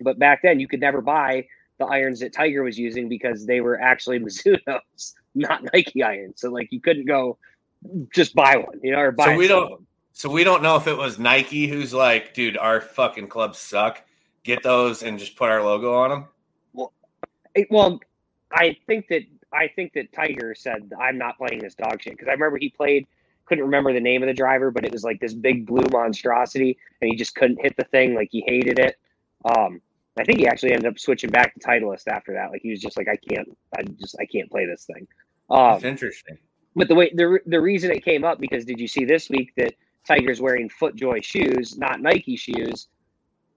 but 0.00 0.18
back 0.18 0.42
then 0.42 0.60
you 0.60 0.68
could 0.68 0.80
never 0.80 1.00
buy 1.00 1.46
the 1.78 1.86
irons 1.86 2.20
that 2.20 2.32
Tiger 2.32 2.62
was 2.62 2.78
using 2.78 3.08
because 3.08 3.46
they 3.46 3.60
were 3.60 3.80
actually 3.80 4.18
Mizuno's, 4.20 5.14
not 5.34 5.62
Nike 5.72 6.02
irons. 6.02 6.40
So 6.40 6.50
like 6.50 6.68
you 6.72 6.80
couldn't 6.80 7.06
go 7.06 7.38
just 8.12 8.34
buy 8.34 8.56
one, 8.56 8.80
you 8.82 8.92
know, 8.92 8.98
or 8.98 9.12
buy. 9.12 9.26
so 9.26 9.36
we 9.36 9.48
don't 9.48 9.70
them. 9.70 9.86
So 10.12 10.30
we 10.30 10.44
don't 10.44 10.62
know 10.62 10.76
if 10.76 10.86
it 10.86 10.96
was 10.96 11.18
Nike 11.18 11.66
who's 11.66 11.92
like, 11.94 12.34
dude, 12.34 12.56
our 12.56 12.80
fucking 12.80 13.28
clubs 13.28 13.58
suck. 13.58 14.02
Get 14.44 14.62
those 14.62 15.02
and 15.02 15.18
just 15.18 15.36
put 15.36 15.50
our 15.50 15.62
logo 15.62 15.94
on 15.94 16.10
them. 16.10 16.88
It- 17.54 17.68
well, 17.70 18.00
I 18.50 18.76
think 18.86 19.08
that 19.08 19.22
I 19.52 19.68
think 19.68 19.92
that 19.94 20.12
Tiger 20.12 20.54
said 20.54 20.90
I'm 20.98 21.18
not 21.18 21.36
playing 21.38 21.60
this 21.60 21.74
dog 21.74 22.02
shit 22.02 22.14
because 22.14 22.28
I 22.28 22.32
remember 22.32 22.58
he 22.58 22.70
played. 22.70 23.06
Couldn't 23.44 23.64
remember 23.64 23.92
the 23.92 24.00
name 24.00 24.22
of 24.22 24.28
the 24.28 24.34
driver, 24.34 24.70
but 24.70 24.84
it 24.84 24.92
was 24.92 25.04
like 25.04 25.20
this 25.20 25.34
big 25.34 25.66
blue 25.66 25.84
monstrosity, 25.92 26.78
and 27.00 27.10
he 27.10 27.16
just 27.16 27.34
couldn't 27.34 27.60
hit 27.60 27.76
the 27.76 27.84
thing. 27.84 28.14
Like 28.14 28.28
he 28.30 28.42
hated 28.46 28.78
it. 28.78 28.96
Um, 29.44 29.80
I 30.18 30.24
think 30.24 30.38
he 30.38 30.46
actually 30.46 30.72
ended 30.72 30.86
up 30.90 30.98
switching 30.98 31.30
back 31.30 31.52
to 31.54 31.60
Titleist 31.60 32.06
after 32.08 32.32
that. 32.34 32.50
Like 32.50 32.62
he 32.62 32.70
was 32.70 32.80
just 32.80 32.96
like, 32.96 33.08
I 33.08 33.16
can't, 33.16 33.48
I 33.76 33.82
just, 33.82 34.16
I 34.20 34.26
can't 34.26 34.50
play 34.50 34.64
this 34.66 34.84
thing. 34.84 35.06
Um, 35.50 35.72
That's 35.72 35.84
interesting. 35.84 36.38
but 36.76 36.88
the 36.88 36.94
way 36.94 37.10
the 37.14 37.40
the 37.46 37.60
reason 37.60 37.90
it 37.90 38.04
came 38.04 38.24
up 38.24 38.38
because 38.38 38.64
did 38.64 38.80
you 38.80 38.88
see 38.88 39.04
this 39.04 39.28
week 39.28 39.52
that 39.56 39.74
Tiger's 40.06 40.40
wearing 40.40 40.68
FootJoy 40.68 41.22
shoes, 41.22 41.76
not 41.76 42.00
Nike 42.00 42.36
shoes? 42.36 42.88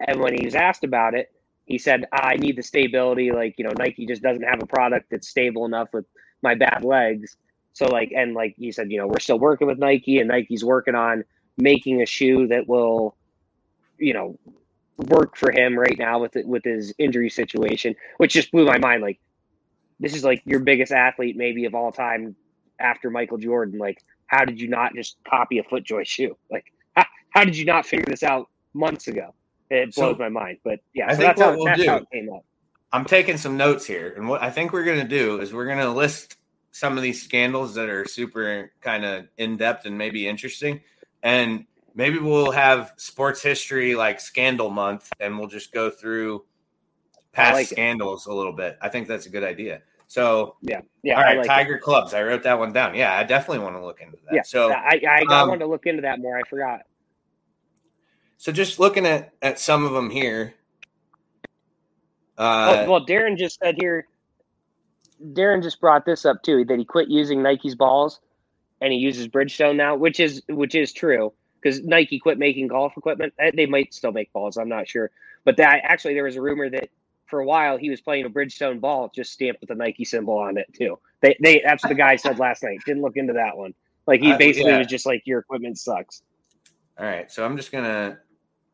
And 0.07 0.19
when 0.19 0.33
he 0.33 0.45
was 0.45 0.55
asked 0.55 0.83
about 0.83 1.13
it, 1.13 1.31
he 1.65 1.77
said, 1.77 2.05
"I 2.11 2.35
need 2.35 2.55
the 2.55 2.63
stability. 2.63 3.31
Like 3.31 3.55
you 3.57 3.63
know, 3.63 3.73
Nike 3.77 4.05
just 4.05 4.21
doesn't 4.21 4.43
have 4.43 4.61
a 4.61 4.65
product 4.67 5.09
that's 5.09 5.27
stable 5.27 5.65
enough 5.65 5.89
with 5.93 6.05
my 6.41 6.55
bad 6.55 6.83
legs. 6.83 7.35
So 7.73 7.87
like, 7.87 8.11
and 8.15 8.33
like 8.33 8.55
he 8.57 8.71
said, 8.71 8.91
you 8.91 8.97
know, 8.97 9.07
we're 9.07 9.19
still 9.19 9.39
working 9.39 9.67
with 9.67 9.79
Nike, 9.79 10.19
and 10.19 10.29
Nike's 10.29 10.63
working 10.63 10.95
on 10.95 11.23
making 11.57 12.01
a 12.01 12.05
shoe 12.05 12.47
that 12.47 12.67
will, 12.67 13.15
you 13.97 14.13
know, 14.13 14.37
work 14.97 15.35
for 15.35 15.51
him 15.51 15.77
right 15.77 15.97
now 15.97 16.19
with 16.19 16.35
it 16.35 16.47
with 16.47 16.63
his 16.63 16.93
injury 16.97 17.29
situation, 17.29 17.95
which 18.17 18.33
just 18.33 18.51
blew 18.51 18.65
my 18.65 18.77
mind. 18.77 19.01
Like, 19.01 19.19
this 19.99 20.15
is 20.15 20.23
like 20.23 20.41
your 20.45 20.59
biggest 20.59 20.91
athlete 20.91 21.35
maybe 21.35 21.65
of 21.65 21.75
all 21.75 21.91
time 21.91 22.35
after 22.79 23.09
Michael 23.09 23.37
Jordan. 23.37 23.77
Like, 23.79 24.03
how 24.27 24.45
did 24.45 24.59
you 24.59 24.67
not 24.67 24.93
just 24.95 25.17
copy 25.27 25.59
a 25.59 25.63
FootJoy 25.63 26.05
shoe? 26.05 26.37
Like, 26.51 26.65
how, 26.95 27.05
how 27.29 27.43
did 27.43 27.57
you 27.57 27.65
not 27.65 27.85
figure 27.85 28.05
this 28.07 28.23
out 28.23 28.47
months 28.73 29.07
ago? 29.07 29.33
It 29.69 29.93
So, 29.93 30.13
blows 30.13 30.19
my 30.19 30.29
mind. 30.29 30.57
But 30.63 30.79
yeah, 30.93 31.07
I 31.07 31.11
so 31.11 31.17
think 31.17 31.27
that's, 31.35 31.39
what 31.39 31.49
how, 31.51 31.55
we'll 31.57 31.75
do- 31.75 31.89
how 31.89 31.97
it 31.97 32.07
came 32.11 32.31
up. 32.33 32.45
I'm 32.93 33.03
taking 33.05 33.35
some 33.37 33.57
notes 33.57 33.85
here, 33.85 34.13
and 34.15 34.29
what 34.29 34.41
I 34.41 34.49
think 34.49 34.71
we're 34.71 34.85
going 34.85 35.01
to 35.01 35.07
do 35.07 35.41
is 35.41 35.51
we're 35.53 35.65
going 35.65 35.79
to 35.79 35.89
list 35.89 36.37
some 36.71 36.95
of 36.97 37.03
these 37.03 37.21
scandals 37.21 37.73
that 37.75 37.89
are 37.89 38.05
super 38.05 38.71
kind 38.81 39.03
of 39.03 39.27
in 39.37 39.57
depth 39.57 39.85
and 39.85 39.97
maybe 39.97 40.27
interesting, 40.27 40.79
and 41.23 41.65
maybe 41.93 42.19
we'll 42.19 42.51
have 42.51 42.93
sports 42.95 43.41
history 43.41 43.95
like 43.95 44.21
scandal 44.21 44.69
month, 44.69 45.09
and 45.19 45.37
we'll 45.37 45.49
just 45.49 45.73
go 45.73 45.89
through 45.89 46.45
past 47.33 47.55
like 47.55 47.65
it. 47.65 47.69
scandals 47.75 48.27
a 48.27 48.33
little 48.33 48.53
bit. 48.53 48.77
I 48.81 48.87
think 48.87 49.07
that's 49.09 49.25
a 49.25 49.29
good 49.29 49.43
idea. 49.43 49.81
So 50.07 50.55
Yeah, 50.61 50.81
yeah. 51.03 51.15
all 51.17 51.23
right, 51.23 51.37
like. 51.37 51.47
Tiger 51.47 51.77
clubs. 51.77 52.13
I 52.13 52.23
wrote 52.23 52.43
that 52.43 52.59
one 52.59 52.73
down. 52.73 52.95
Yeah, 52.95 53.13
I 53.15 53.23
definitely 53.23 53.63
want 53.63 53.75
to 53.75 53.85
look 53.85 54.01
into 54.01 54.17
that. 54.25 54.35
Yeah, 54.35 54.41
So 54.43 54.71
I, 54.71 55.01
I, 55.07 55.25
I 55.29 55.41
um, 55.41 55.49
wanted 55.49 55.59
to 55.59 55.67
look 55.67 55.85
into 55.85 56.01
that 56.03 56.19
more. 56.19 56.37
I 56.37 56.43
forgot. 56.43 56.81
so 58.37 58.51
just 58.51 58.79
looking 58.79 59.05
at 59.05 59.33
at 59.41 59.59
some 59.59 59.85
of 59.85 59.93
them 59.93 60.09
here. 60.09 60.53
Uh, 62.37 62.83
oh, 62.85 62.91
well, 62.91 63.05
Darren 63.05 63.37
just 63.37 63.59
said 63.59 63.75
here. 63.79 64.07
Darren 65.23 65.63
just 65.63 65.79
brought 65.79 66.05
this 66.05 66.25
up 66.25 66.43
too 66.43 66.65
that 66.65 66.77
he 66.77 66.85
quit 66.85 67.09
using 67.09 67.41
Nike's 67.41 67.75
balls, 67.75 68.19
and 68.81 68.91
he 68.91 68.99
uses 68.99 69.27
Bridgestone 69.27 69.77
now, 69.77 69.95
which 69.95 70.19
is 70.19 70.41
which 70.49 70.75
is 70.75 70.91
true 70.91 71.33
because 71.61 71.81
Nike 71.83 72.19
quit 72.19 72.37
making 72.37 72.67
golf 72.67 72.93
equipment. 72.97 73.33
Eh, 73.39 73.51
They 73.55 73.65
might 73.65 73.93
still 73.93 74.11
make 74.11 74.31
balls. 74.33 74.57
I'm 74.57 74.69
not 74.69 74.87
sure, 74.87 75.11
but 75.45 75.57
that 75.57 75.81
actually 75.83 76.13
there 76.13 76.25
was 76.25 76.35
a 76.35 76.41
rumor 76.41 76.69
that 76.69 76.89
for 77.25 77.39
a 77.39 77.45
while 77.45 77.77
he 77.77 77.89
was 77.89 78.01
playing 78.01 78.25
a 78.25 78.29
Bridgestone 78.29 78.79
ball 78.79 79.11
just 79.13 79.31
stamped 79.31 79.61
with 79.61 79.69
a 79.71 79.75
Nike 79.75 80.05
symbol 80.05 80.37
on 80.37 80.57
it 80.57 80.67
too. 80.73 80.99
They 81.21 81.35
they 81.41 81.61
that's 81.65 81.83
what 81.83 81.89
the 81.89 81.95
guy 81.95 82.15
said 82.15 82.39
last 82.39 82.63
night. 82.63 82.79
Didn't 82.85 83.01
look 83.01 83.17
into 83.17 83.33
that 83.33 83.55
one. 83.57 83.73
Like 84.07 84.21
he 84.21 84.31
Uh, 84.33 84.37
basically 84.37 84.71
yeah. 84.71 84.77
was 84.77 84.87
just 84.87 85.05
like 85.05 85.23
your 85.25 85.39
equipment 85.39 85.77
sucks. 85.79 86.21
All 86.99 87.05
right, 87.05 87.31
so 87.31 87.43
I'm 87.45 87.57
just 87.57 87.71
gonna 87.71 88.19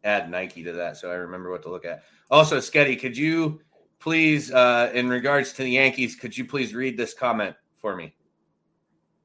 add 0.03 0.29
Nike 0.29 0.63
to 0.63 0.73
that 0.73 0.97
so 0.97 1.09
I 1.11 1.15
remember 1.15 1.49
what 1.51 1.61
to 1.63 1.69
look 1.69 1.85
at. 1.85 2.03
Also, 2.29 2.57
Sketti, 2.57 2.99
could 2.99 3.15
you 3.17 3.61
please, 3.99 4.51
uh, 4.51 4.91
in 4.93 5.07
regards 5.09 5.53
to 5.53 5.63
the 5.63 5.69
Yankees, 5.71 6.15
could 6.15 6.35
you 6.37 6.45
please 6.45 6.73
read 6.73 6.97
this 6.97 7.13
comment 7.13 7.55
for 7.79 7.95
me? 7.95 8.13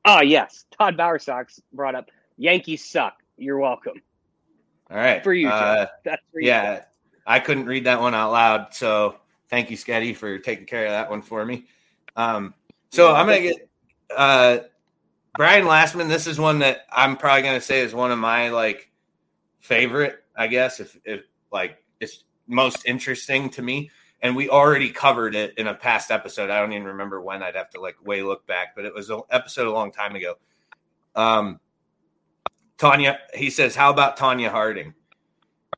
Oh 0.04 0.22
yes, 0.22 0.64
Todd 0.70 0.96
Bauer 0.96 1.18
Bowersox 1.18 1.60
brought 1.72 1.94
up 1.94 2.10
Yankees 2.36 2.84
suck. 2.84 3.14
You're 3.36 3.58
welcome. 3.58 4.00
All 4.90 4.96
right, 4.96 5.22
For 5.24 5.32
you, 5.34 5.48
Uh, 5.48 5.86
That's 6.04 6.22
for 6.32 6.40
you. 6.40 6.46
yeah, 6.48 6.84
I 7.26 7.40
couldn't 7.40 7.66
read 7.66 7.84
that 7.84 8.00
one 8.00 8.14
out 8.14 8.32
loud, 8.32 8.74
so 8.74 9.16
thank 9.48 9.70
you, 9.70 9.76
Sketti, 9.76 10.14
for 10.16 10.38
taking 10.38 10.66
care 10.66 10.86
of 10.86 10.92
that 10.92 11.10
one 11.10 11.22
for 11.22 11.44
me. 11.44 11.66
Um, 12.14 12.54
so 12.90 13.14
I'm 13.14 13.26
gonna 13.26 13.40
get 13.40 13.68
uh, 14.16 14.58
Brian 15.36 15.66
Lastman. 15.66 16.08
This 16.08 16.26
is 16.26 16.38
one 16.38 16.60
that 16.60 16.86
I'm 16.90 17.16
probably 17.16 17.42
gonna 17.42 17.60
say 17.60 17.80
is 17.80 17.94
one 17.94 18.12
of 18.12 18.18
my 18.18 18.50
like 18.50 18.90
favorite, 19.58 20.22
I 20.36 20.46
guess, 20.46 20.80
if 20.80 20.96
if 21.04 21.24
like 21.52 21.82
it's 22.00 22.24
most 22.46 22.86
interesting 22.86 23.50
to 23.50 23.62
me. 23.62 23.90
And 24.22 24.34
we 24.34 24.48
already 24.48 24.88
covered 24.88 25.34
it 25.34 25.52
in 25.58 25.66
a 25.66 25.74
past 25.74 26.10
episode. 26.10 26.48
I 26.48 26.58
don't 26.58 26.72
even 26.72 26.86
remember 26.86 27.20
when. 27.20 27.42
I'd 27.42 27.54
have 27.54 27.68
to 27.70 27.80
like 27.80 27.96
way 28.04 28.22
look 28.22 28.46
back, 28.46 28.74
but 28.74 28.86
it 28.86 28.94
was 28.94 29.10
an 29.10 29.20
episode 29.30 29.66
a 29.66 29.72
long 29.72 29.92
time 29.92 30.16
ago. 30.16 30.36
Um, 31.14 31.60
Tonya, 32.78 33.18
he 33.34 33.50
says, 33.50 33.76
"How 33.76 33.90
about 33.90 34.18
Tonya 34.18 34.50
Harding?" 34.50 34.94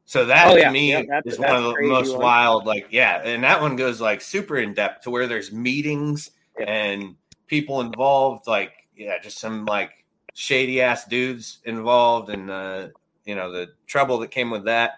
So 0.09 0.24
that 0.24 0.47
Oh, 0.47 0.56
to 0.56 0.70
me 0.70 0.93
Yeah, 0.93 1.20
is 1.26 1.39
one 1.39 1.55
of 1.55 1.64
the 1.64 1.82
most 1.82 2.12
one. 2.12 2.22
wild. 2.22 2.64
Like, 2.64 2.86
yeah, 2.90 3.20
and 3.22 3.44
that 3.44 3.60
one 3.60 3.76
goes 3.76 4.01
like 4.01 4.22
super 4.22 4.56
in 4.56 4.72
depth 4.72 5.02
to 5.02 5.10
where 5.10 5.26
there's 5.26 5.52
meetings 5.52 6.30
and 6.59 7.16
people 7.47 7.82
involved. 7.82 8.47
Like, 8.47 8.72
yeah, 8.97 9.18
just 9.18 9.39
some 9.39 9.66
like 9.66 9.90
shady 10.32 10.80
ass 10.80 11.05
dudes 11.05 11.59
involved, 11.66 12.30
and 12.30 12.51
uh, 12.51 12.89
you 13.26 13.35
know 13.35 13.52
the 13.52 13.74
trouble 13.86 14.20
that 14.20 14.30
came 14.30 14.51
with 14.51 14.64
that. 14.64 14.93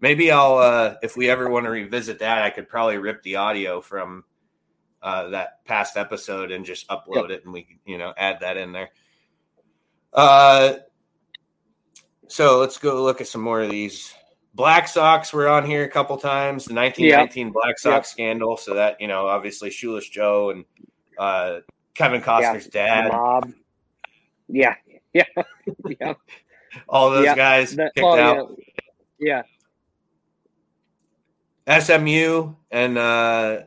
Maybe 0.00 0.32
I'll, 0.32 0.58
uh, 0.58 0.96
if 1.00 1.16
we 1.16 1.30
ever 1.30 1.48
want 1.48 1.66
to 1.66 1.70
revisit 1.70 2.18
that, 2.18 2.42
I 2.42 2.50
could 2.50 2.68
probably 2.68 2.98
rip 2.98 3.22
the 3.22 3.36
audio 3.36 3.80
from 3.80 4.24
uh, 5.00 5.28
that 5.28 5.64
past 5.64 5.96
episode 5.96 6.50
and 6.50 6.64
just 6.64 6.88
upload 6.88 7.30
it, 7.30 7.44
and 7.44 7.52
we 7.52 7.78
you 7.86 7.98
know, 7.98 8.12
add 8.16 8.40
that 8.40 8.56
in 8.56 8.72
there. 8.72 8.90
Uh, 10.12 10.72
so 12.28 12.58
let's 12.60 12.78
go 12.78 13.02
look 13.02 13.20
at 13.20 13.26
some 13.26 13.40
more 13.40 13.60
of 13.60 13.70
these. 13.70 14.14
Black 14.54 14.88
Sox 14.88 15.32
were 15.32 15.48
on 15.48 15.64
here 15.66 15.84
a 15.84 15.88
couple 15.88 16.16
times. 16.16 16.64
The 16.64 16.74
1919 16.74 17.50
Black 17.52 17.78
Sox 17.78 17.94
Yep. 17.94 18.06
scandal. 18.06 18.56
So 18.56 18.74
that 18.74 19.00
you 19.00 19.06
know, 19.08 19.26
obviously, 19.26 19.70
Shoeless 19.70 20.08
Joe 20.08 20.50
and 20.50 20.64
uh, 21.18 21.60
Kevin 21.94 22.20
Costner's 22.22 22.64
the 22.64 22.70
dad, 22.70 23.12
mob. 23.12 23.52
Yeah, 24.48 24.74
yeah, 25.12 25.24
yeah. 26.00 26.14
all 26.88 27.10
those 27.10 27.24
Yeah, 27.24 27.36
guys 27.36 27.76
that- 27.76 27.94
kicked 27.94 28.04
oh, 28.06 28.18
out. 28.18 28.56
Yeah, 29.20 29.42
SMU 31.68 32.54
and 32.70 32.96
uh, 32.98 33.62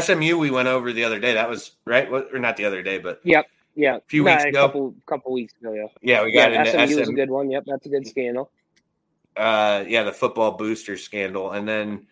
SMU 0.00 0.36
we 0.38 0.50
went 0.50 0.68
over 0.68 0.92
the 0.92 1.04
other 1.04 1.20
day. 1.20 1.34
That 1.34 1.48
was 1.48 1.72
right, 1.84 2.08
or 2.10 2.38
not 2.38 2.56
the 2.56 2.64
other 2.64 2.82
day, 2.82 2.98
but 2.98 3.20
yeah, 3.24 3.38
yep, 3.38 3.46
yeah. 3.74 3.96
A 3.96 4.00
few 4.08 4.24
Nah, 4.24 4.30
weeks 4.32 4.44
a 4.44 4.48
ago. 4.48 4.60
couple 4.66 4.94
couple 5.06 5.32
weeks 5.32 5.54
ago. 5.60 5.72
Yeah, 5.74 5.86
yeah, 6.02 6.24
we 6.24 6.32
got 6.32 6.52
yeah, 6.52 6.64
into 6.64 6.70
SMU 6.70 6.96
was 6.98 7.08
a 7.08 7.12
good 7.12 7.30
one. 7.30 7.50
Yep, 7.50 7.64
that's 7.66 7.86
a 7.86 7.88
good 7.88 8.06
scandal. 8.06 8.50
uh, 9.36 9.84
yeah, 9.86 10.02
the 10.04 10.12
football 10.12 10.52
booster 10.52 10.96
scandal, 10.96 11.52
and 11.52 11.68
then 11.68 12.06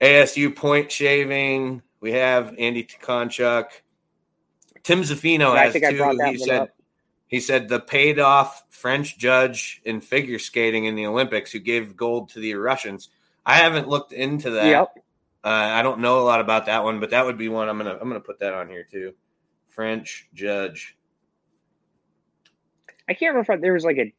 ASU 0.00 0.54
point 0.54 0.90
shaving. 0.92 1.82
We 2.00 2.12
have 2.12 2.54
Andy 2.58 2.84
Tukonchuk. 2.84 3.66
Tim 4.82 5.02
I 5.56 5.66
has 5.66 5.72
think 5.72 5.84
I 5.84 5.92
two. 5.92 5.96
brought 5.96 6.16
that 6.18 6.32
he 6.32 6.38
said 6.38 6.62
up. 6.62 6.70
he 7.26 7.40
said 7.40 7.68
the 7.68 7.80
paid 7.80 8.18
off 8.18 8.64
French 8.70 9.16
judge 9.18 9.80
in 9.84 10.00
figure 10.00 10.38
skating 10.38 10.84
in 10.86 10.94
the 10.94 11.06
Olympics 11.06 11.52
who 11.52 11.58
gave 11.58 11.96
gold 11.96 12.30
to 12.30 12.40
the 12.40 12.54
Russians. 12.54 13.08
I 13.46 13.56
haven't 13.56 13.88
looked 13.88 14.12
into 14.12 14.50
that. 14.50 14.66
Yep. 14.66 14.88
Uh, 15.44 15.48
I 15.48 15.82
don't 15.82 16.00
know 16.00 16.20
a 16.20 16.24
lot 16.24 16.40
about 16.40 16.66
that 16.66 16.84
one, 16.84 17.00
but 17.00 17.10
that 17.10 17.24
would 17.26 17.38
be 17.38 17.48
one 17.48 17.68
I'm 17.68 17.78
gonna 17.78 17.98
I'm 18.00 18.08
gonna 18.08 18.20
put 18.20 18.40
that 18.40 18.54
on 18.54 18.68
here 18.68 18.84
too. 18.90 19.14
French 19.74 20.28
judge. 20.34 20.96
I 23.08 23.14
can't 23.14 23.34
remember 23.34 23.52
if 23.52 23.60
there 23.60 23.72
was 23.72 23.84
like 23.84 23.98
a. 23.98 24.12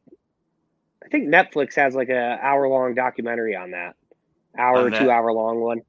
I 1.04 1.08
think 1.08 1.28
Netflix 1.28 1.74
has 1.76 1.94
like 1.94 2.08
a 2.08 2.38
hour 2.42 2.68
long 2.68 2.94
documentary 2.94 3.54
on 3.56 3.72
that, 3.72 3.94
hour 4.58 4.78
On 4.78 4.90
that? 4.90 5.00
two 5.00 5.10
hour 5.10 5.32
long 5.32 5.60
one 5.60 5.82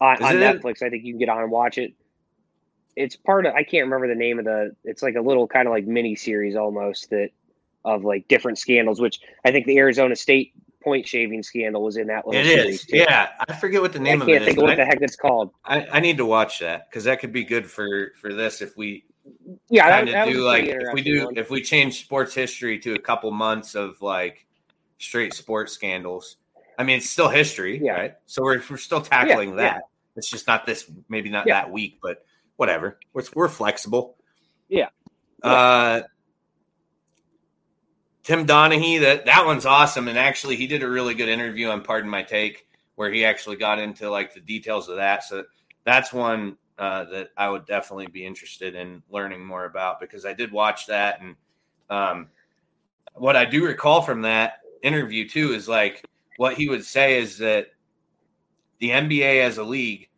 on, 0.00 0.22
on 0.22 0.36
it 0.36 0.62
Netflix. 0.62 0.82
I 0.82 0.90
think 0.90 1.04
you 1.04 1.12
can 1.12 1.18
get 1.18 1.28
on 1.28 1.42
and 1.42 1.50
watch 1.50 1.78
it. 1.78 1.92
It's 2.96 3.16
part 3.16 3.46
of. 3.46 3.54
I 3.54 3.62
can't 3.62 3.84
remember 3.84 4.08
the 4.08 4.14
name 4.14 4.38
of 4.38 4.44
the. 4.44 4.74
It's 4.84 5.02
like 5.02 5.14
a 5.14 5.20
little 5.20 5.46
kind 5.46 5.66
of 5.68 5.72
like 5.72 5.86
mini 5.86 6.16
series 6.16 6.56
almost 6.56 7.10
that 7.10 7.30
of 7.84 8.04
like 8.04 8.26
different 8.28 8.58
scandals. 8.58 9.00
Which 9.00 9.20
I 9.44 9.52
think 9.52 9.66
the 9.66 9.78
Arizona 9.78 10.16
State 10.16 10.52
point 10.82 11.06
shaving 11.06 11.42
scandal 11.42 11.82
was 11.82 11.96
in 11.96 12.06
that 12.08 12.26
little 12.26 12.40
It 12.40 12.46
is. 12.46 12.84
too. 12.84 12.98
Yeah, 12.98 13.28
I 13.48 13.54
forget 13.54 13.80
what 13.80 13.92
the 13.92 13.98
I 14.00 14.02
name 14.02 14.20
can't 14.20 14.22
of 14.22 14.28
it 14.28 14.38
think 14.44 14.48
is. 14.50 14.56
of 14.56 14.62
what 14.62 14.68
but 14.70 14.76
the 14.76 14.84
heck 14.84 14.98
it's 15.02 15.16
called. 15.16 15.50
I, 15.64 15.86
I 15.92 16.00
need 16.00 16.16
to 16.18 16.26
watch 16.26 16.60
that 16.60 16.88
because 16.90 17.04
that 17.04 17.20
could 17.20 17.32
be 17.32 17.44
good 17.44 17.68
for 17.70 18.12
for 18.20 18.32
this 18.32 18.62
if 18.62 18.76
we 18.76 19.04
Yeah, 19.68 19.88
kind 19.88 20.08
of 20.08 20.28
do 20.28 20.40
like 20.44 20.64
if 20.64 20.92
we 20.92 21.02
do 21.02 21.26
one. 21.26 21.36
if 21.36 21.50
we 21.50 21.60
change 21.62 22.00
sports 22.04 22.34
history 22.34 22.78
to 22.80 22.94
a 22.94 22.98
couple 22.98 23.30
months 23.30 23.74
of 23.74 24.00
like 24.02 24.46
straight 24.98 25.34
sports 25.34 25.72
scandals. 25.72 26.36
I 26.78 26.84
mean, 26.84 26.98
it's 26.98 27.10
still 27.10 27.28
history, 27.28 27.80
Yeah. 27.82 27.92
right? 27.92 28.14
So 28.26 28.42
we're 28.42 28.62
we're 28.70 28.76
still 28.76 29.00
tackling 29.00 29.50
yeah. 29.50 29.56
that. 29.56 29.82
It's 30.16 30.30
just 30.30 30.46
not 30.46 30.64
this, 30.66 30.90
maybe 31.08 31.28
not 31.30 31.46
Yeah. 31.46 31.60
that 31.62 31.72
week, 31.72 31.98
but 32.02 32.24
whatever. 32.56 32.98
We're, 33.12 33.22
we're 33.34 33.48
flexible. 33.48 34.16
Yeah. 34.68 34.88
Uh, 35.42 36.02
Tim 38.28 38.46
Donaghy, 38.46 39.00
that 39.00 39.24
that 39.24 39.46
one's 39.46 39.64
awesome, 39.64 40.06
and 40.06 40.18
actually, 40.18 40.56
he 40.56 40.66
did 40.66 40.82
a 40.82 40.88
really 40.88 41.14
good 41.14 41.30
interview 41.30 41.68
on 41.68 41.80
Pardon 41.80 42.10
My 42.10 42.22
Take, 42.22 42.66
where 42.94 43.10
he 43.10 43.24
actually 43.24 43.56
got 43.56 43.78
into 43.78 44.10
like 44.10 44.34
the 44.34 44.40
details 44.40 44.90
of 44.90 44.96
that. 44.96 45.24
So 45.24 45.44
that's 45.84 46.12
one 46.12 46.58
uh, 46.78 47.04
that 47.04 47.30
I 47.38 47.48
would 47.48 47.64
definitely 47.64 48.08
be 48.08 48.26
interested 48.26 48.74
in 48.74 49.02
learning 49.08 49.46
more 49.46 49.64
about 49.64 49.98
because 49.98 50.26
I 50.26 50.34
did 50.34 50.52
watch 50.52 50.88
that, 50.88 51.22
and 51.22 51.36
um, 51.88 52.28
what 53.14 53.34
I 53.34 53.46
do 53.46 53.64
recall 53.64 54.02
from 54.02 54.20
that 54.20 54.58
interview 54.82 55.26
too 55.26 55.54
is 55.54 55.66
like 55.66 56.04
what 56.36 56.52
he 56.52 56.68
would 56.68 56.84
say 56.84 57.18
is 57.18 57.38
that 57.38 57.68
the 58.78 58.90
NBA 58.90 59.40
as 59.40 59.56
a 59.56 59.64
league 59.64 60.10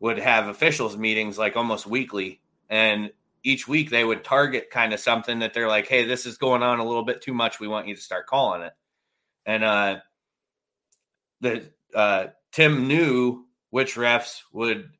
would 0.00 0.18
have 0.18 0.48
officials 0.48 0.96
meetings 0.96 1.38
like 1.38 1.56
almost 1.56 1.86
weekly, 1.86 2.40
and 2.68 3.12
each 3.46 3.68
week 3.68 3.90
they 3.90 4.04
would 4.04 4.24
target 4.24 4.70
kind 4.70 4.92
of 4.92 4.98
something 4.98 5.38
that 5.38 5.54
they're 5.54 5.68
like, 5.68 5.86
"Hey, 5.86 6.04
this 6.04 6.26
is 6.26 6.36
going 6.36 6.64
on 6.64 6.80
a 6.80 6.84
little 6.84 7.04
bit 7.04 7.22
too 7.22 7.32
much. 7.32 7.60
We 7.60 7.68
want 7.68 7.86
you 7.86 7.94
to 7.94 8.00
start 8.00 8.26
calling 8.26 8.62
it." 8.62 8.72
And 9.46 9.62
uh, 9.62 10.00
the 11.40 11.70
uh, 11.94 12.26
Tim 12.50 12.88
knew 12.88 13.46
which 13.70 13.94
refs 13.94 14.40
would 14.52 14.90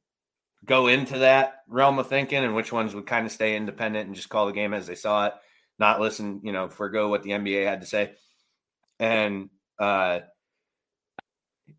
go 0.65 0.87
into 0.87 1.19
that 1.19 1.57
realm 1.69 1.99
of 1.99 2.09
thinking 2.09 2.45
and 2.45 2.55
which 2.55 2.73
ones 2.73 2.95
would 2.95 3.07
kind 3.07 3.27
of 3.27 3.33
stay 3.33 3.57
independent 3.57 4.07
and 4.07 4.15
just 4.15 4.29
call 4.29 4.47
the 4.47 4.53
game 4.53 4.75
as 4.75 4.87
they 4.87 4.95
saw 4.95 5.27
it, 5.27 5.35
not 5.79 6.01
listen, 6.01 6.41
you 6.45 6.53
know, 6.53 6.69
forego 6.69 7.09
what 7.09 7.25
the 7.25 7.31
NBA 7.31 7.67
had 7.67 7.81
to 7.81 7.87
say. 7.87 8.13
And 9.01 9.51
uh, 9.79 10.21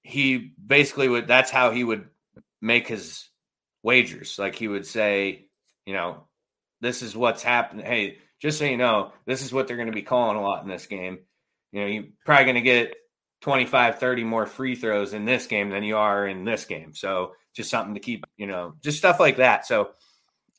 he 0.04 0.54
basically 0.66 1.08
would. 1.08 1.28
That's 1.28 1.52
how 1.52 1.72
he 1.72 1.86
would 1.86 2.10
make 2.62 2.90
his 2.90 3.30
wagers. 3.84 4.38
Like 4.38 4.56
he 4.56 4.68
would 4.68 4.86
say, 4.86 5.48
you 5.86 5.94
know, 5.94 6.27
this 6.82 7.02
is 7.02 7.16
what's 7.16 7.44
happening. 7.44 7.86
Hey, 7.86 8.18
just 8.40 8.60
so 8.60 8.66
you 8.66 8.78
know, 8.78 9.12
this 9.26 9.42
is 9.42 9.52
what 9.52 9.68
they're 9.68 9.78
going 9.78 9.88
to 9.88 9.94
be 9.94 10.02
calling 10.02 10.38
a 10.38 10.42
lot 10.42 10.64
in 10.64 10.70
this 10.70 10.86
game. 10.86 11.20
You 11.72 11.82
know, 11.82 11.88
you're 11.88 12.04
probably 12.26 12.46
going 12.46 12.56
to 12.56 12.62
get 12.62 12.96
25, 13.42 14.00
30 14.00 14.24
more 14.24 14.46
free 14.46 14.76
throws 14.76 15.14
in 15.14 15.26
this 15.26 15.48
game 15.48 15.70
than 15.70 15.84
you 15.84 15.98
are 15.98 16.28
in 16.28 16.44
this 16.44 16.66
game. 16.66 16.94
So 16.94 17.34
just 17.56 17.70
something 17.70 17.94
to 17.94 18.00
keep, 18.00 18.26
you 18.38 18.48
know, 18.48 18.76
just 18.82 18.98
stuff 18.98 19.20
like 19.20 19.38
that. 19.38 19.66
So 19.66 19.92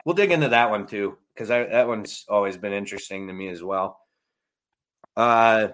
we'll 0.05 0.15
dig 0.15 0.33
into 0.33 0.49
that 0.51 0.71
one 0.71 0.87
too, 0.87 1.17
because 1.35 1.49
that 1.49 1.89
one's 1.89 2.25
always 2.29 2.57
been 2.57 2.73
interesting 2.73 3.27
to 3.29 3.33
me 3.33 3.49
as 3.49 3.63
well. 3.63 4.01
Uh, 5.17 5.69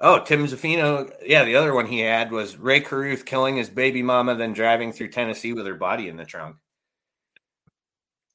oh, 0.00 0.20
Tim 0.20 0.46
Zafino. 0.46 1.10
Yeah, 1.24 1.44
the 1.44 1.56
other 1.56 1.74
one 1.74 1.86
he 1.86 2.00
had 2.00 2.32
was 2.32 2.56
Rae 2.56 2.80
Carruth 2.80 3.24
killing 3.24 3.56
his 3.56 3.70
baby 3.70 4.02
mama, 4.02 4.34
then 4.34 4.52
driving 4.52 4.92
through 4.92 5.08
Tennessee 5.08 5.52
with 5.52 5.66
her 5.66 5.74
body 5.74 6.08
in 6.08 6.16
the 6.16 6.24
trunk. 6.24 6.56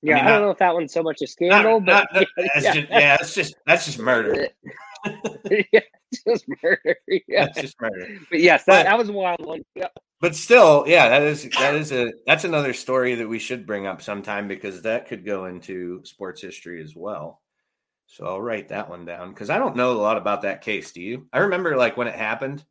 Yeah, 0.04 0.16
I, 0.16 0.18
mean, 0.18 0.26
don't 0.26 0.34
not- 0.34 0.46
know 0.46 0.52
if 0.52 0.58
that 0.60 0.74
one's 0.74 0.94
so 0.94 1.02
much 1.02 1.22
a 1.22 1.28
scandal, 1.28 1.80
Not- 1.82 2.08
but 2.12 2.20
not- 2.20 2.28
that's 2.54 2.66
yeah, 2.66 2.74
just, 2.74 2.90
yeah, 2.90 3.18
that's 3.18 3.34
just 3.34 3.56
that's 3.66 3.86
just 3.86 4.00
murder. 4.00 4.48
yeah, 5.72 5.80
just 6.28 6.46
murder. 6.62 6.96
Yeah. 7.28 7.46
That's 7.46 7.62
just 7.62 7.82
murder. 7.82 8.08
But 8.30 8.40
yes, 8.40 8.66
that, 8.66 8.80
But- 8.80 8.90
that 8.90 8.98
was 8.98 9.10
a 9.10 9.14
wild 9.14 9.46
one. 9.46 9.64
Yeah. 9.76 9.88
But 10.20 10.36
still, 10.36 10.86
yeah, 10.88 11.10
that 11.10 11.24
is 11.24 11.50
that 11.60 11.76
is 11.76 11.92
a 11.92 12.12
that's 12.26 12.46
another 12.46 12.74
story 12.74 13.16
that 13.16 13.28
we 13.28 13.40
should 13.40 13.68
bring 13.68 13.88
up 13.88 14.02
sometime 14.02 14.48
because 14.48 14.82
that 14.84 15.08
could 15.08 15.26
go 15.26 15.46
into 15.46 16.02
sports 16.06 16.42
history 16.42 16.82
as 16.82 16.96
well. 16.96 17.42
So 18.08 18.26
I'll 18.26 18.42
write 18.42 18.70
that 18.70 18.90
one 18.90 19.04
down 19.04 19.30
because 19.30 19.50
I 19.50 19.58
don't 19.58 19.76
know 19.76 19.92
a 19.92 20.00
lot 20.00 20.18
about 20.18 20.44
that 20.44 20.62
case. 20.62 20.92
Do 20.94 21.02
you? 21.02 21.28
I 21.34 21.40
remember 21.40 21.76
like 21.76 21.98
when 21.98 22.08
it 22.08 22.16
happened. 22.16 22.64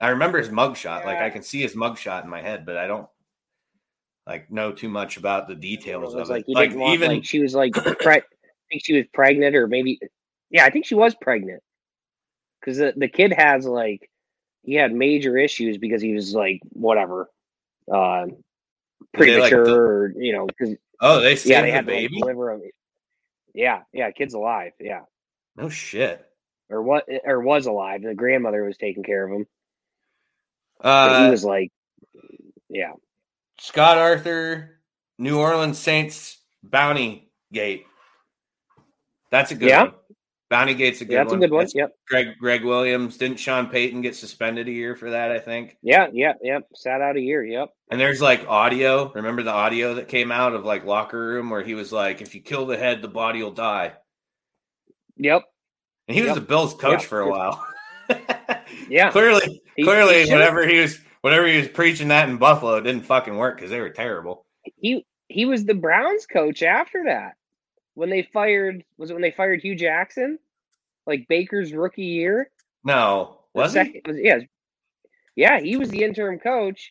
I 0.00 0.08
remember 0.08 0.38
his 0.38 0.48
mugshot. 0.48 1.04
Like 1.04 1.18
I 1.18 1.28
can 1.30 1.42
see 1.42 1.60
his 1.60 1.74
mugshot 1.74 2.24
in 2.24 2.30
my 2.30 2.40
head, 2.40 2.64
but 2.64 2.76
I 2.78 2.86
don't 2.86 3.06
like 4.26 4.50
know 4.50 4.72
too 4.72 4.88
much 4.88 5.16
about 5.16 5.48
the 5.48 5.54
details 5.54 6.14
of 6.14 6.28
like 6.28 6.44
it. 6.48 6.52
Like 6.54 6.74
want 6.74 6.94
even 6.94 7.10
like 7.10 7.24
she 7.24 7.40
was 7.40 7.54
like 7.54 7.72
pre- 7.74 8.16
I 8.16 8.22
think 8.70 8.82
she 8.84 8.94
was 8.94 9.04
pregnant 9.12 9.54
or 9.54 9.66
maybe 9.66 9.98
yeah, 10.50 10.64
I 10.64 10.70
think 10.70 10.86
she 10.86 10.94
was 10.94 11.14
pregnant. 11.14 11.62
Cuz 12.64 12.78
the, 12.78 12.94
the 12.96 13.08
kid 13.08 13.32
has 13.32 13.66
like 13.66 14.08
he 14.62 14.74
had 14.74 14.94
major 14.94 15.36
issues 15.36 15.76
because 15.76 16.00
he 16.00 16.14
was 16.14 16.34
like 16.34 16.60
whatever 16.70 17.28
uh 17.92 18.22
like, 18.22 18.34
premature 19.12 19.64
the- 19.64 19.72
or 19.72 20.12
you 20.16 20.32
know 20.32 20.46
cuz 20.58 20.74
oh 21.00 21.20
they 21.20 21.34
yeah, 21.44 21.60
they 21.60 21.68
the 21.68 21.72
had 21.72 21.86
like, 21.86 21.94
baby. 21.94 22.18
deliver. 22.20 22.60
Yeah, 23.54 23.82
yeah, 23.92 24.10
kid's 24.10 24.34
alive. 24.34 24.72
Yeah. 24.80 25.02
No 25.56 25.68
shit. 25.68 26.24
Or 26.70 26.82
what 26.82 27.06
or 27.24 27.40
was 27.40 27.66
alive. 27.66 28.02
The 28.02 28.14
grandmother 28.14 28.64
was 28.64 28.78
taking 28.78 29.02
care 29.02 29.24
of 29.26 29.32
him. 29.32 29.46
But 30.80 30.88
Uh, 30.88 31.24
he 31.24 31.30
was 31.30 31.44
like 31.44 31.70
yeah. 32.70 32.94
Scott 33.58 33.98
Arthur, 33.98 34.80
New 35.18 35.38
Orleans 35.38 35.78
Saints 35.78 36.38
Bounty 36.62 37.30
Gate. 37.52 37.86
That's 39.30 39.50
a 39.50 39.54
good 39.54 39.68
Yeah. 39.68 39.82
one. 39.84 39.94
Bounty 40.50 40.74
Gate's 40.74 41.00
a 41.00 41.04
good 41.04 41.14
Yeah, 41.14 41.18
that's 41.24 41.32
a 41.32 41.34
one. 41.36 41.40
good 41.40 41.50
one. 41.50 41.66
Yep. 41.74 41.92
Greg 42.08 42.38
Greg 42.38 42.64
Williams. 42.64 43.16
Didn't 43.16 43.38
Sean 43.38 43.68
Payton 43.68 44.02
get 44.02 44.14
suspended 44.14 44.68
a 44.68 44.70
year 44.70 44.94
for 44.94 45.10
that, 45.10 45.32
I 45.32 45.38
think? 45.38 45.76
Yeah, 45.82 46.08
yeah, 46.12 46.34
yep. 46.42 46.68
Sat 46.74 47.00
out 47.00 47.16
a 47.16 47.20
year. 47.20 47.42
Yep. 47.44 47.70
And 47.90 48.00
there's 48.00 48.20
like 48.20 48.46
audio. 48.46 49.10
Remember 49.14 49.42
the 49.42 49.50
audio 49.52 49.94
that 49.94 50.08
came 50.08 50.30
out 50.30 50.52
of 50.52 50.64
like 50.64 50.84
locker 50.84 51.18
room 51.18 51.50
where 51.50 51.62
he 51.62 51.74
was 51.74 51.92
like, 51.92 52.20
if 52.20 52.34
you 52.34 52.40
kill 52.40 52.66
the 52.66 52.76
head, 52.76 53.02
the 53.02 53.08
body 53.08 53.42
will 53.42 53.50
die. 53.52 53.94
Yep. 55.16 55.42
And 56.08 56.14
he 56.14 56.22
was 56.22 56.28
Yep. 56.28 56.34
the 56.36 56.40
Bills 56.42 56.74
coach 56.74 57.02
Yeah. 57.02 57.08
for 57.08 57.20
a 57.20 57.30
while. 57.30 57.66
Yeah, 58.90 59.10
clearly, 59.10 59.62
He- 59.76 59.82
clearly, 59.82 60.24
he 60.24 60.28
he 60.28 60.80
was, 60.80 61.00
whatever 61.24 61.46
he 61.46 61.56
was 61.56 61.68
preaching 61.68 62.08
that 62.08 62.28
in 62.28 62.36
Buffalo, 62.36 62.76
it 62.76 62.82
didn't 62.82 63.06
fucking 63.06 63.34
work 63.34 63.56
because 63.56 63.70
they 63.70 63.80
were 63.80 63.88
terrible. 63.88 64.44
he 64.76 65.06
he 65.28 65.46
was 65.46 65.64
the 65.64 65.72
Browns 65.74 66.26
coach 66.26 66.62
after 66.62 67.04
that. 67.04 67.32
When 67.94 68.10
they 68.10 68.28
fired, 68.30 68.84
was 68.98 69.08
it 69.10 69.14
when 69.14 69.22
they 69.22 69.30
fired 69.30 69.62
Hue 69.62 69.74
Jackson? 69.74 70.38
Like 71.06 71.26
Baker's 71.28 71.72
rookie 71.72 72.02
year? 72.02 72.50
No, 72.84 73.38
was 73.54 73.72
he? 73.72 73.78
second- 73.78 74.02
was- 74.06 74.18
yeah, 74.20 74.40
yeah, 75.34 75.60
he 75.60 75.78
was 75.78 75.88
the 75.88 76.04
interim 76.04 76.38
coach, 76.38 76.90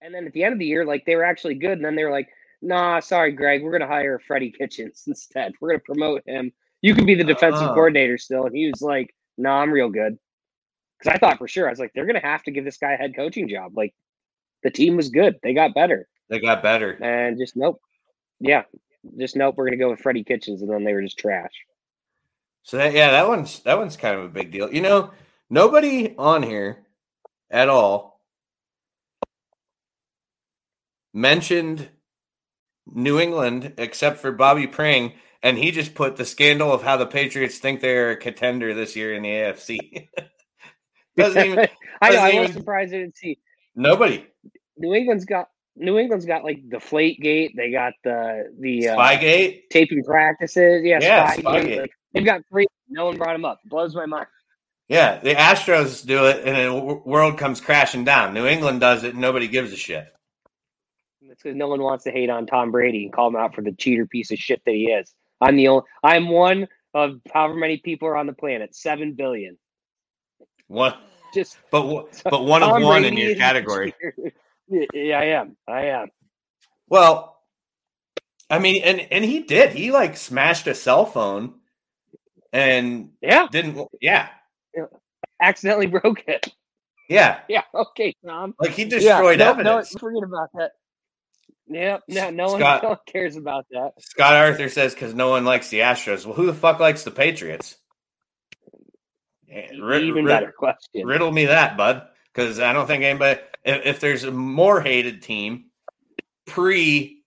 and 0.00 0.14
then 0.14 0.26
at 0.26 0.32
the 0.32 0.44
end 0.44 0.54
of 0.54 0.58
the 0.58 0.64
year, 0.66 0.86
like 0.86 1.04
they 1.04 1.16
were 1.16 1.24
actually 1.24 1.54
good, 1.56 1.72
and 1.72 1.84
then 1.84 1.94
they 1.94 2.04
were 2.04 2.10
like, 2.10 2.28
"Nah, 2.62 3.00
sorry, 3.00 3.32
Greg, 3.32 3.62
we're 3.62 3.72
gonna 3.72 3.86
hire 3.86 4.18
Freddie 4.18 4.50
Kitchens 4.52 5.04
instead. 5.08 5.52
We're 5.60 5.68
gonna 5.72 5.80
promote 5.80 6.22
him. 6.26 6.52
You 6.80 6.94
can 6.94 7.04
be 7.04 7.14
the 7.14 7.24
defensive 7.24 7.68
Oh. 7.68 7.74
coordinator 7.74 8.16
still." 8.16 8.46
And 8.46 8.56
he 8.56 8.66
was 8.70 8.80
like, 8.80 9.14
"Nah, 9.36 9.60
I'm 9.60 9.70
real 9.70 9.90
good." 9.90 10.18
Because 10.98 11.14
I 11.14 11.18
thought 11.18 11.38
for 11.38 11.48
sure, 11.48 11.66
I 11.66 11.70
was 11.70 11.78
like, 11.78 11.92
they're 11.94 12.06
gonna 12.06 12.20
have 12.20 12.42
to 12.44 12.50
give 12.50 12.64
this 12.64 12.78
guy 12.78 12.92
a 12.92 12.96
head 12.96 13.14
coaching 13.16 13.48
job. 13.48 13.76
Like 13.76 13.94
the 14.62 14.70
team 14.70 14.96
was 14.96 15.08
good, 15.10 15.36
they 15.42 15.54
got 15.54 15.74
better, 15.74 16.08
They 16.28 16.40
got 16.40 16.62
better. 16.62 16.92
and 17.02 17.38
just 17.38 17.56
nope, 17.56 17.80
yeah, 18.40 18.62
just 19.18 19.36
nope. 19.36 19.54
We're 19.56 19.66
gonna 19.66 19.76
go 19.76 19.90
with 19.90 20.00
Freddie 20.00 20.24
Kitchens, 20.24 20.62
and 20.62 20.70
then 20.70 20.84
they 20.84 20.92
were 20.94 21.02
just 21.02 21.18
trash. 21.18 21.52
So 22.62 22.78
that 22.78 22.94
yeah, 22.94 23.10
that 23.10 23.28
one's 23.28 23.60
that 23.60 23.76
one's 23.78 23.96
kind 23.96 24.18
of 24.18 24.24
a 24.24 24.28
big 24.28 24.50
deal. 24.50 24.72
You 24.72 24.80
know, 24.80 25.10
nobody 25.50 26.14
on 26.16 26.42
here 26.42 26.86
at 27.50 27.68
all 27.68 28.20
mentioned 31.12 31.88
New 32.86 33.18
England 33.20 33.74
except 33.78 34.18
for 34.18 34.32
Bobby 34.32 34.66
Pring, 34.66 35.12
and 35.42 35.58
he 35.58 35.70
just 35.70 35.94
put 35.94 36.16
the 36.16 36.24
scandal 36.24 36.72
of 36.72 36.82
how 36.82 36.96
the 36.96 37.06
Patriots 37.06 37.58
think 37.58 37.80
they're 37.80 38.12
a 38.12 38.16
contender 38.16 38.72
this 38.74 38.96
year 38.96 39.12
in 39.14 39.22
the 39.22 39.28
AFC. 39.28 40.08
doesn't 41.16 41.44
even 41.44 41.58
I 42.02 42.10
know. 42.10 42.16
doesn't 42.16 42.38
I 42.38 42.40
was 42.40 42.52
surprised 42.52 42.94
I 42.94 42.98
didn't 42.98 43.16
see. 43.16 43.38
nobody. 43.74 44.26
New 44.76 44.94
England's 44.94 45.24
got 45.24 45.48
New 45.76 45.98
England's 45.98 46.24
got 46.26 46.44
like 46.44 46.62
the 46.62 46.78
Deflate 46.78 47.20
Gate. 47.20 47.52
They 47.56 47.70
got 47.70 47.94
the 48.04 48.52
the 48.58 48.88
uh, 48.90 48.96
Spygate. 48.96 49.62
taping 49.70 50.02
practices. 50.04 50.82
Yeah, 50.84 50.98
Yeah, 51.00 51.34
Spygate. 51.34 51.42
Spygate. 51.42 51.80
Like, 51.82 51.90
they've 52.12 52.24
got 52.24 52.42
three. 52.48 52.66
No 52.88 53.06
one 53.06 53.16
brought 53.16 53.32
them 53.32 53.44
up. 53.44 53.60
Blows 53.66 53.94
my 53.94 54.06
mind. 54.06 54.26
Yeah, 54.88 55.18
the 55.20 55.34
Astros 55.34 56.04
do 56.04 56.26
it, 56.26 56.46
and 56.46 56.56
the 56.56 56.94
world 57.06 57.38
comes 57.38 57.60
crashing 57.60 58.04
down. 58.04 58.34
New 58.34 58.46
England 58.46 58.80
does 58.80 59.02
it, 59.02 59.12
and 59.12 59.20
nobody 59.20 59.48
gives 59.48 59.72
a 59.72 59.76
shit. 59.76 60.06
It's 61.22 61.42
because 61.42 61.56
no 61.56 61.68
one 61.68 61.80
wants 61.80 62.04
to 62.04 62.10
hate 62.10 62.28
on 62.30 62.46
Tom 62.46 62.70
Brady 62.70 63.04
and 63.04 63.12
call 63.12 63.28
him 63.28 63.36
out 63.36 63.54
for 63.54 63.62
the 63.62 63.72
cheater 63.72 64.06
piece 64.06 64.30
of 64.30 64.38
shit 64.38 64.62
that 64.66 64.74
he 64.74 64.86
is. 64.92 65.12
I'm 65.40 65.56
the 65.56 65.68
only. 65.68 65.84
I'm 66.02 66.28
one 66.28 66.68
of 66.92 67.20
however 67.32 67.54
many 67.54 67.78
people 67.78 68.06
are 68.08 68.16
on 68.16 68.26
the 68.26 68.32
planet. 68.34 68.76
Seven 68.76 69.14
billion. 69.14 69.56
One, 70.74 70.94
Just 71.32 71.56
but 71.70 72.06
but 72.24 72.44
one 72.44 72.62
of 72.62 72.70
Tom 72.70 72.82
one 72.82 73.04
in 73.04 73.16
your 73.16 73.36
category. 73.36 73.94
Yeah, 74.66 74.86
yeah, 74.94 75.18
I 75.18 75.24
am. 75.26 75.56
I 75.68 75.82
am. 75.88 76.08
Well, 76.88 77.38
I 78.48 78.58
mean, 78.58 78.82
and 78.82 78.98
and 79.12 79.22
he 79.22 79.40
did. 79.40 79.72
He 79.74 79.92
like 79.92 80.16
smashed 80.16 80.66
a 80.66 80.74
cell 80.74 81.04
phone, 81.04 81.56
and 82.52 83.10
Yeah. 83.20 83.46
didn't. 83.52 83.86
Yeah, 84.00 84.30
Accidentally 85.40 85.86
broke 85.98 86.26
it. 86.26 86.48
yeah. 87.10 87.40
Yeah. 87.46 87.62
Okay, 87.74 88.14
Tom. 88.26 88.54
Like 88.58 88.70
he 88.70 88.84
Yeah, 88.84 88.88
destroyed 88.88 89.38
no, 89.38 89.50
evidence. 89.50 89.94
No, 89.94 89.98
forget 89.98 90.22
about 90.22 90.48
that. 90.54 90.72
Yeah, 91.66 91.98
no, 92.08 92.30
no 92.30 92.46
one, 92.52 92.60
no 92.82 92.88
one 92.88 92.98
cares 93.06 93.36
about 93.36 93.66
that. 93.70 93.92
Scott 94.00 94.34
Arthur 94.34 94.70
says 94.70 94.94
because 94.94 95.14
no 95.14 95.28
one 95.28 95.44
likes 95.44 95.68
the 95.68 95.80
Astros. 95.80 96.24
Well, 96.24 96.34
who 96.34 96.46
the 96.46 96.54
fuck 96.54 96.80
likes 96.80 97.04
the 97.04 97.10
Patriots? 97.10 97.76
Eh, 99.54 99.68
ri- 99.80 100.08
Even 100.08 100.26
better 100.26 100.52
question. 100.52 101.06
Riddle 101.06 101.30
me 101.30 101.46
that, 101.46 101.76
bud. 101.76 102.08
Because 102.32 102.58
I 102.58 102.72
don't 102.72 102.86
think 102.86 103.04
anybody. 103.04 103.40
If, 103.64 103.86
if 103.86 104.00
there's 104.00 104.24
a 104.24 104.32
more 104.32 104.80
hated 104.80 105.22
team 105.22 105.66
pre 106.46 107.22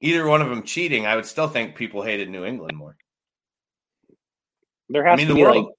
either 0.00 0.26
one 0.26 0.42
of 0.42 0.50
them 0.50 0.62
cheating, 0.64 1.06
I 1.06 1.16
would 1.16 1.24
still 1.26 1.48
think 1.48 1.74
people 1.74 2.02
hated 2.02 2.28
New 2.28 2.44
England 2.44 2.76
more. 2.76 2.96
There 4.90 5.04
has 5.04 5.14
I 5.14 5.16
mean, 5.16 5.28
to 5.28 5.32
the 5.32 5.36
be 5.36 5.42
world, 5.42 5.64
like 5.66 5.74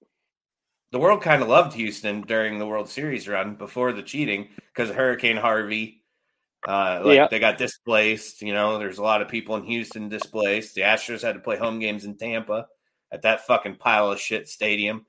the 0.91 0.99
world 0.99 1.21
kind 1.21 1.43
of 1.43 1.47
loved 1.49 1.73
Houston 1.75 2.21
during 2.21 2.57
the 2.57 2.65
World 2.65 2.89
Series 2.89 3.27
run 3.27 3.55
before 3.55 3.91
the 3.91 4.01
cheating 4.01 4.49
because 4.73 4.89
Hurricane 4.93 5.37
Harvey. 5.37 5.99
Uh, 6.67 7.01
like 7.03 7.15
Yeah. 7.17 7.27
they 7.29 7.39
got 7.39 7.57
displaced. 7.57 8.41
You 8.41 8.53
know, 8.53 8.79
there's 8.79 8.97
a 8.97 9.03
lot 9.03 9.21
of 9.21 9.27
people 9.27 9.55
in 9.57 9.63
Houston 9.63 10.07
displaced. 10.09 10.73
The 10.75 10.81
Astros 10.81 11.21
had 11.21 11.33
to 11.33 11.41
play 11.41 11.57
home 11.57 11.77
games 11.79 12.05
in 12.05 12.15
Tampa 12.17 12.67
at 13.11 13.21
that 13.23 13.45
fucking 13.45 13.75
pile 13.75 14.11
of 14.11 14.19
shit 14.19 14.47
stadium. 14.47 15.05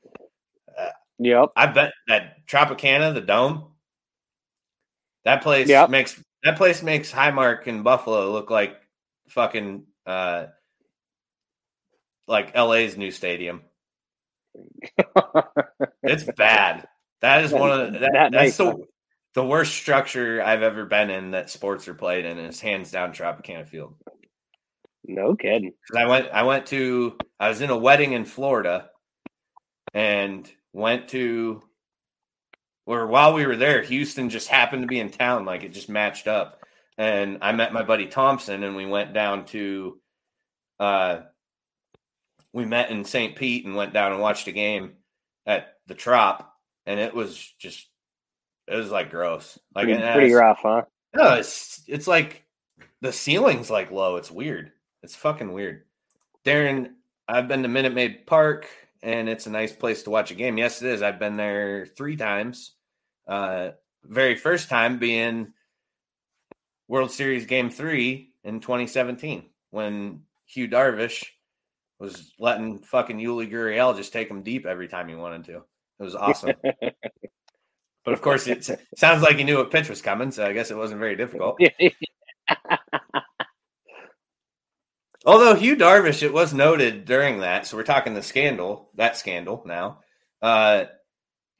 Yep. 1.19 1.51
I 1.57 1.67
bet 1.67 1.93
that 2.09 2.47
Tropicana, 2.47 3.15
the 3.15 3.21
dome, 3.21 3.73
that 5.25 5.43
place 5.43 5.69
Yep. 5.69 5.91
makes 5.91 6.21
that 6.43 6.57
place 6.57 6.83
makes 6.83 7.11
Highmark 7.13 7.67
in 7.67 7.83
Buffalo 7.83 8.31
look 8.33 8.51
like 8.51 8.77
fucking 9.29 9.87
uh 10.07 10.47
like 12.27 12.55
LA's 12.57 12.97
new 12.97 13.11
stadium. 13.11 13.63
It's 16.03 16.25
bad. 16.37 16.87
That 17.23 17.45
is 17.45 17.53
one 17.53 17.71
of 17.71 17.93
the, 17.93 17.99
that, 18.01 18.13
That 18.13 18.33
that's 18.33 18.57
the 18.59 18.85
the 19.35 19.45
worst 19.45 19.75
structure 19.75 20.43
I've 20.43 20.63
ever 20.63 20.85
been 20.85 21.11
in 21.11 21.31
that 21.33 21.49
sports 21.51 21.89
are 21.89 21.95
played 21.95 22.25
in 22.25 22.39
is 22.39 22.61
hands 22.61 22.91
down 22.91 23.13
Tropicana 23.13 23.67
Field. 23.67 23.95
no 25.07 25.35
kidding. 25.35 25.73
I 25.97 26.07
went 26.07 26.29
I 26.31 26.43
went 26.43 26.67
to 26.67 27.17
I 27.41 27.49
was 27.49 27.61
in 27.63 27.71
a 27.71 27.77
wedding 27.77 28.13
in 28.13 28.25
Florida 28.27 28.91
and 29.95 30.49
went 30.75 31.09
to 31.09 31.63
where 32.85 33.07
while 33.07 33.33
we 33.33 33.47
were 33.47 33.57
there, 33.57 33.81
Houston 33.83 34.29
just 34.29 34.49
happened 34.49 34.83
to 34.83 34.89
be 34.89 35.01
in 35.01 35.09
town, 35.09 35.47
like 35.47 35.63
it 35.63 35.73
just 35.73 35.89
matched 35.89 36.27
up. 36.29 36.61
And 36.99 37.39
I 37.41 37.53
met 37.53 37.73
my 37.73 37.83
buddy 37.83 38.07
Thompson 38.07 38.63
and 38.63 38.77
we 38.77 38.85
went 38.85 39.15
down 39.15 39.47
to 39.47 39.99
uh 40.79 41.21
we 42.53 42.65
met 42.67 42.91
in 42.91 43.05
St. 43.05 43.35
Pete 43.37 43.65
and 43.65 43.75
went 43.75 43.93
down 43.95 44.13
and 44.13 44.21
watched 44.21 44.47
a 44.49 44.53
game 44.53 44.93
at 45.47 45.75
the 45.87 45.95
Trop 45.95 46.53
and 46.87 47.01
it 47.01 47.15
was 47.15 47.37
just 47.59 47.89
it 48.69 48.77
was 48.77 48.91
like 48.91 49.11
gross. 49.11 49.59
Like 49.75 49.87
Pretty, 49.87 50.03
pretty 50.03 50.27
it's- 50.27 50.35
rough, 50.35 50.59
huh? 50.63 50.83
no, 51.15 51.35
it's 51.35 51.83
it's 51.87 52.07
like 52.07 52.45
the 53.01 53.13
ceiling's 53.13 53.71
like 53.71 53.91
low. 53.91 54.17
It's 54.17 54.31
weird. 54.31 54.73
It's 55.03 55.17
fucking 55.17 55.53
weird. 55.53 55.85
Darren, 56.45 56.93
I've 57.29 57.49
been 57.49 57.63
to 57.63 57.69
Minute 57.69 57.95
Maid 57.95 58.27
Park 58.27 58.67
and 59.05 59.29
it's 59.29 59.47
a 59.47 59.51
nice 59.51 59.73
place 59.73 60.03
to 60.03 60.11
watch 60.11 60.31
a 60.31 60.35
game. 60.35 60.59
Yes, 60.59 60.83
it 60.83 60.89
is. 60.89 61.03
I've 61.03 61.19
been 61.19 61.37
there 61.37 61.87
three 61.97 62.17
times. 62.17 62.73
Uh 63.27 63.71
very 64.05 64.35
first 64.35 64.69
time 64.69 64.99
being 64.99 65.53
World 66.89 67.11
Series 67.11 67.47
game 67.47 67.71
three 67.71 68.33
in 68.43 68.61
2017 68.61 69.49
when 69.71 70.21
Yu 70.49 70.69
Darvish 70.69 71.25
was 71.99 72.33
letting 72.39 72.79
fucking 72.81 73.19
Yuli 73.19 73.51
Gurriel 73.51 73.97
just 73.97 74.13
take 74.13 74.29
him 74.29 74.43
deep 74.43 74.67
every 74.67 74.89
time 74.89 75.09
he 75.09 75.15
wanted 75.15 75.45
to. 75.45 75.57
It 75.57 76.03
was 76.03 76.15
awesome. 76.15 76.53
But 78.05 78.13
of 78.13 78.21
course, 78.21 78.47
it 78.47 78.69
sounds 78.97 79.23
like 79.23 79.37
he 79.37 79.45
knew 79.45 79.57
what 79.57 79.71
pitch 79.71 79.89
was 79.89 80.03
coming, 80.03 80.31
so 80.31 80.47
I 80.47 80.53
guess 80.53 80.71
it 80.71 80.77
wasn't 80.77 81.01
very 81.01 81.17
difficult. 81.17 81.59
Although 85.25 85.55
Yu 85.57 85.77
Darvish, 85.77 86.23
it 86.23 86.33
was 86.33 86.53
noted 86.53 87.05
during 87.05 87.41
that, 87.41 87.67
so 87.67 87.77
we're 87.77 87.83
talking 87.83 88.13
the 88.15 88.23
scandal, 88.23 88.91
that 88.95 89.17
scandal 89.17 89.63
now. 89.67 90.01
Uh, 90.43 90.85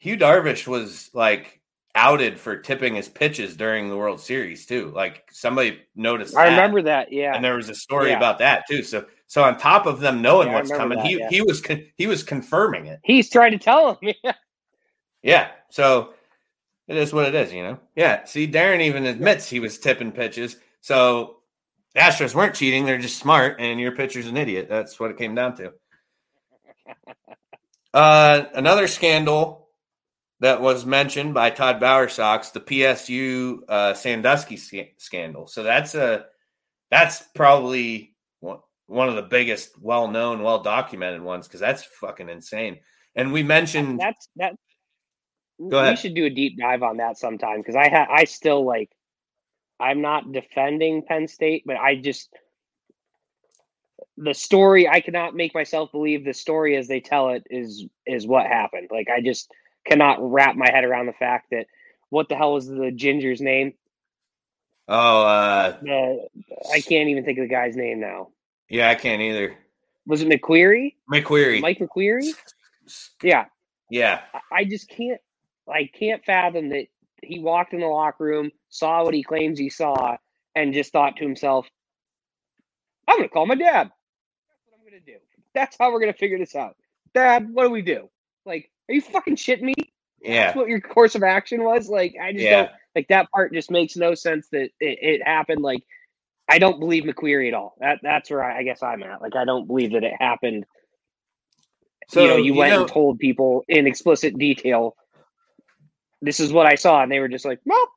Yu 0.01 0.17
Darvish 0.19 0.67
was 0.67 1.11
like 1.15 1.61
outed 1.95 2.39
for 2.39 2.57
tipping 2.59 2.95
his 2.95 3.09
pitches 3.09 3.57
during 3.57 3.89
the 3.89 3.97
World 3.97 4.21
Series 4.21 4.67
too. 4.67 4.91
Like 4.95 5.25
somebody 5.31 5.81
noticed. 5.95 6.37
I 6.37 6.45
that, 6.45 6.51
remember 6.57 6.83
that. 6.83 7.13
Yeah. 7.13 7.35
and 7.35 7.43
there 7.45 7.57
was 7.57 7.69
a 7.71 7.75
story 7.75 8.11
Yeah. 8.11 8.19
about 8.19 8.39
that 8.41 8.65
too. 8.69 8.83
So, 8.83 9.07
so 9.29 9.43
on 9.45 9.57
top 9.57 9.87
of 9.87 10.01
them 10.01 10.21
knowing 10.21 10.49
Yeah, 10.49 10.55
what's 10.57 10.71
coming, 10.71 10.99
that, 10.99 11.07
he 11.07 11.19
yeah. 11.19 11.29
he 11.31 11.41
was 11.41 11.61
con- 11.63 11.87
he 11.97 12.07
was 12.07 12.23
confirming 12.23 12.87
it. 12.87 13.01
He's 13.05 13.31
trying 13.31 13.53
to 13.53 13.59
tell 13.59 13.95
him. 14.01 14.13
Yeah. 14.25 14.33
Yeah. 15.23 15.49
So 15.71 16.13
it 16.87 16.97
is 16.97 17.15
what 17.15 17.25
it 17.27 17.35
is, 17.35 17.51
you 17.53 17.63
know? 17.63 17.79
Yeah. 17.97 18.25
See, 18.25 18.47
Darren 18.47 18.83
even 18.83 19.07
admits 19.07 19.49
he 19.49 19.61
was 19.61 19.79
tipping 19.79 20.13
pitches. 20.13 20.57
So 20.83 21.37
the 21.95 22.01
Astros 22.01 22.35
weren't 22.35 22.55
cheating. 22.55 22.85
They're 22.85 22.99
just 22.99 23.19
smart, 23.19 23.57
and 23.61 23.81
your 23.81 23.93
pitcher's 23.93 24.27
an 24.27 24.37
idiot. 24.37 24.67
That's 24.69 24.99
what 24.99 25.11
it 25.11 25.19
came 25.19 25.35
down 25.35 25.57
to. 25.57 25.73
Uh, 27.95 28.47
another 28.55 28.89
scandal 28.89 29.69
that 30.41 30.61
was 30.61 30.85
mentioned 30.85 31.33
by 31.33 31.49
Todd 31.49 31.81
Bowersox, 31.81 32.53
the 32.53 32.61
PSU 32.61 33.59
uh, 33.69 33.95
Sandusky 33.95 34.57
sca- 34.57 34.89
scandal. 34.97 35.47
So 35.47 35.63
that's 35.63 35.95
a 35.95 36.27
that's 36.91 37.23
probably 37.37 38.15
one, 38.41 38.59
one 38.87 39.09
of 39.09 39.15
the 39.15 39.23
biggest, 39.23 39.81
well 39.81 40.09
known, 40.09 40.43
well 40.43 40.61
documented 40.61 41.23
ones 41.23 41.47
because 41.47 41.61
that's 41.61 41.85
fucking 41.85 42.29
insane. 42.29 42.81
And 43.15 43.33
we 43.33 43.43
mentioned 43.43 44.01
That's 44.01 44.29
that. 44.37 44.57
Go 45.71 45.79
ahead. 45.79 45.93
We 45.93 45.97
should 45.97 46.15
do 46.15 46.25
a 46.25 46.31
deep 46.31 46.59
dive 46.59 46.83
on 46.83 46.97
that 46.97 47.17
sometime 47.17 47.61
because 47.61 47.77
I 47.77 47.89
ha- 47.89 48.09
I 48.11 48.25
still 48.25 48.65
like. 48.65 48.91
I'm 49.81 50.01
not 50.01 50.33
defending 50.33 51.03
Penn 51.03 51.29
State, 51.29 51.65
but 51.67 51.77
I 51.77 51.97
just 51.97 52.29
the 54.17 54.35
story 54.35 54.89
I 54.89 55.01
cannot 55.01 55.35
make 55.35 55.55
myself 55.55 55.91
believe 55.91 56.25
the 56.25 56.35
story 56.35 56.77
as 56.77 56.87
they 56.87 57.01
tell 57.01 57.31
it 57.31 57.45
is 57.51 57.85
is 58.07 58.27
what 58.27 58.47
happened. 58.47 58.89
Like 58.93 59.09
I 59.11 59.21
just 59.21 59.51
cannot 59.87 60.19
wrap 60.21 60.57
my 60.57 60.71
head 60.71 60.85
around 60.85 61.07
the 61.07 61.13
fact 61.13 61.49
that 61.51 61.67
what 62.11 62.29
the 62.29 62.37
hell 62.37 62.55
was 62.55 62.69
the 62.69 62.93
ginger's 62.95 63.41
name? 63.41 63.75
Oh, 64.87 65.23
uh, 65.25 65.77
The 65.83 66.29
I 66.73 66.81
can't 66.81 67.09
even 67.09 67.25
think 67.25 67.39
of 67.39 67.43
the 67.49 67.49
guy's 67.55 67.75
name 67.75 68.01
now. 68.01 68.29
yeah, 68.69 68.91
I 68.91 68.95
can't 68.95 69.21
either. 69.23 69.57
Was 70.07 70.21
it 70.23 70.29
McQueary? 70.29 70.95
McQueary. 71.11 71.61
Mike 71.63 71.79
McQueary? 71.79 72.29
Yeah. 73.23 73.47
Yeah. 73.91 74.21
I 74.53 74.65
just 74.65 74.89
can't 74.89 75.21
I 75.73 75.89
can't 75.99 76.23
fathom 76.25 76.69
that 76.69 76.87
he 77.27 77.39
walked 77.39 77.73
in 77.75 77.81
the 77.81 77.87
locker 77.87 78.25
room, 78.25 78.51
saw 78.69 79.05
what 79.05 79.15
he 79.15 79.23
claims 79.23 79.59
he 79.59 79.71
saw, 79.71 80.17
and 80.55 80.73
just 80.75 80.93
thought 80.93 81.17
to 81.17 81.25
himself, 81.25 81.69
I'm 83.09 83.19
gonna 83.19 83.29
call 83.29 83.47
my 83.47 83.55
dad. 83.55 83.91
That's 84.49 84.63
what 84.67 84.79
I'm 84.79 84.85
gonna 84.85 85.01
do. 85.05 85.17
That's 85.55 85.77
how 85.79 85.93
we're 85.93 86.01
gonna 86.01 86.13
figure 86.13 86.39
this 86.39 86.55
out. 86.55 86.77
Dad, 87.15 87.53
what 87.53 87.65
do 87.65 87.71
we 87.71 87.83
do? 87.83 88.09
Like, 88.47 88.71
are 88.89 88.95
you 88.95 89.01
fucking 89.01 89.37
shitting 89.37 89.63
me? 89.63 89.75
Yeah. 90.21 90.47
That's 90.47 90.57
what 90.57 90.69
your 90.69 90.81
course 90.81 91.15
of 91.15 91.23
action 91.23 91.63
was? 91.65 91.89
Like, 91.89 92.15
I 92.21 92.33
just 92.33 92.45
Yeah. 92.45 92.63
don't 92.63 92.71
like 92.95 93.09
that 93.09 93.31
part 93.31 93.53
just 93.53 93.71
makes 93.71 93.97
no 93.97 94.15
sense 94.15 94.49
that 94.51 94.71
it, 94.81 94.99
it 95.03 95.23
happened. 95.23 95.61
Like, 95.63 95.83
I 96.49 96.59
don't 96.59 96.79
believe 96.81 97.05
McQueary 97.05 97.49
at 97.49 97.55
all. 97.55 97.75
That 97.81 98.01
that's 98.03 98.31
where 98.31 98.43
I, 98.43 98.59
I 98.59 98.63
guess 98.63 98.83
I'm 98.83 99.03
at. 99.03 99.21
Like, 99.21 99.37
I 99.37 99.45
don't 99.45 99.67
believe 99.67 99.93
that 99.93 100.05
it 100.05 100.15
happened. 100.19 100.65
So, 102.09 102.23
you 102.23 102.29
know, 102.29 102.37
you, 102.37 102.53
you 102.53 102.55
went 102.55 102.73
know- 102.73 102.81
and 102.83 102.89
told 102.89 103.19
people 103.19 103.65
in 103.69 103.87
explicit 103.87 104.37
detail, 104.39 104.97
this 106.23 106.41
is 106.41 106.53
what 106.53 106.67
I 106.67 106.75
saw, 106.75 107.03
and 107.03 107.11
they 107.13 107.21
were 107.21 107.29
just 107.29 107.45
like, 107.45 107.61
well, 107.65 107.89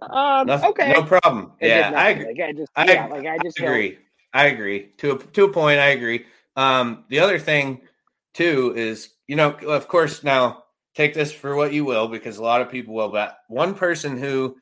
um, 0.00 0.46
Nothing- 0.46 0.70
okay, 0.70 0.92
No 0.92 1.02
problem. 1.02 1.52
Yeah, 1.60 1.92
I 1.94 2.10
agree. 2.10 2.26
Like, 2.26 2.40
I 2.40 2.52
just, 2.52 2.72
I, 2.76 2.92
yeah, 2.92 3.06
like 3.06 3.26
I 3.26 3.38
just 3.42 3.56
don't- 3.56 3.68
agree. 3.68 3.98
I 4.32 4.46
agree. 4.46 4.90
To 4.98 5.12
a, 5.12 5.18
to 5.18 5.44
a 5.44 5.52
point, 5.52 5.78
I 5.78 5.88
agree. 5.88 6.26
Um, 6.56 7.04
the 7.08 7.20
other 7.20 7.38
thing 7.38 7.82
too 8.34 8.74
is, 8.76 9.10
you 9.28 9.36
know, 9.36 9.50
of 9.52 9.86
course, 9.88 10.24
now 10.24 10.64
take 10.94 11.14
this 11.14 11.32
for 11.32 11.54
what 11.54 11.72
you 11.72 11.84
will, 11.84 12.08
because 12.08 12.36
a 12.38 12.42
lot 12.42 12.60
of 12.60 12.70
people 12.70 12.94
will. 12.94 13.08
But 13.10 13.38
one 13.48 13.74
person 13.74 14.16
who 14.18 14.56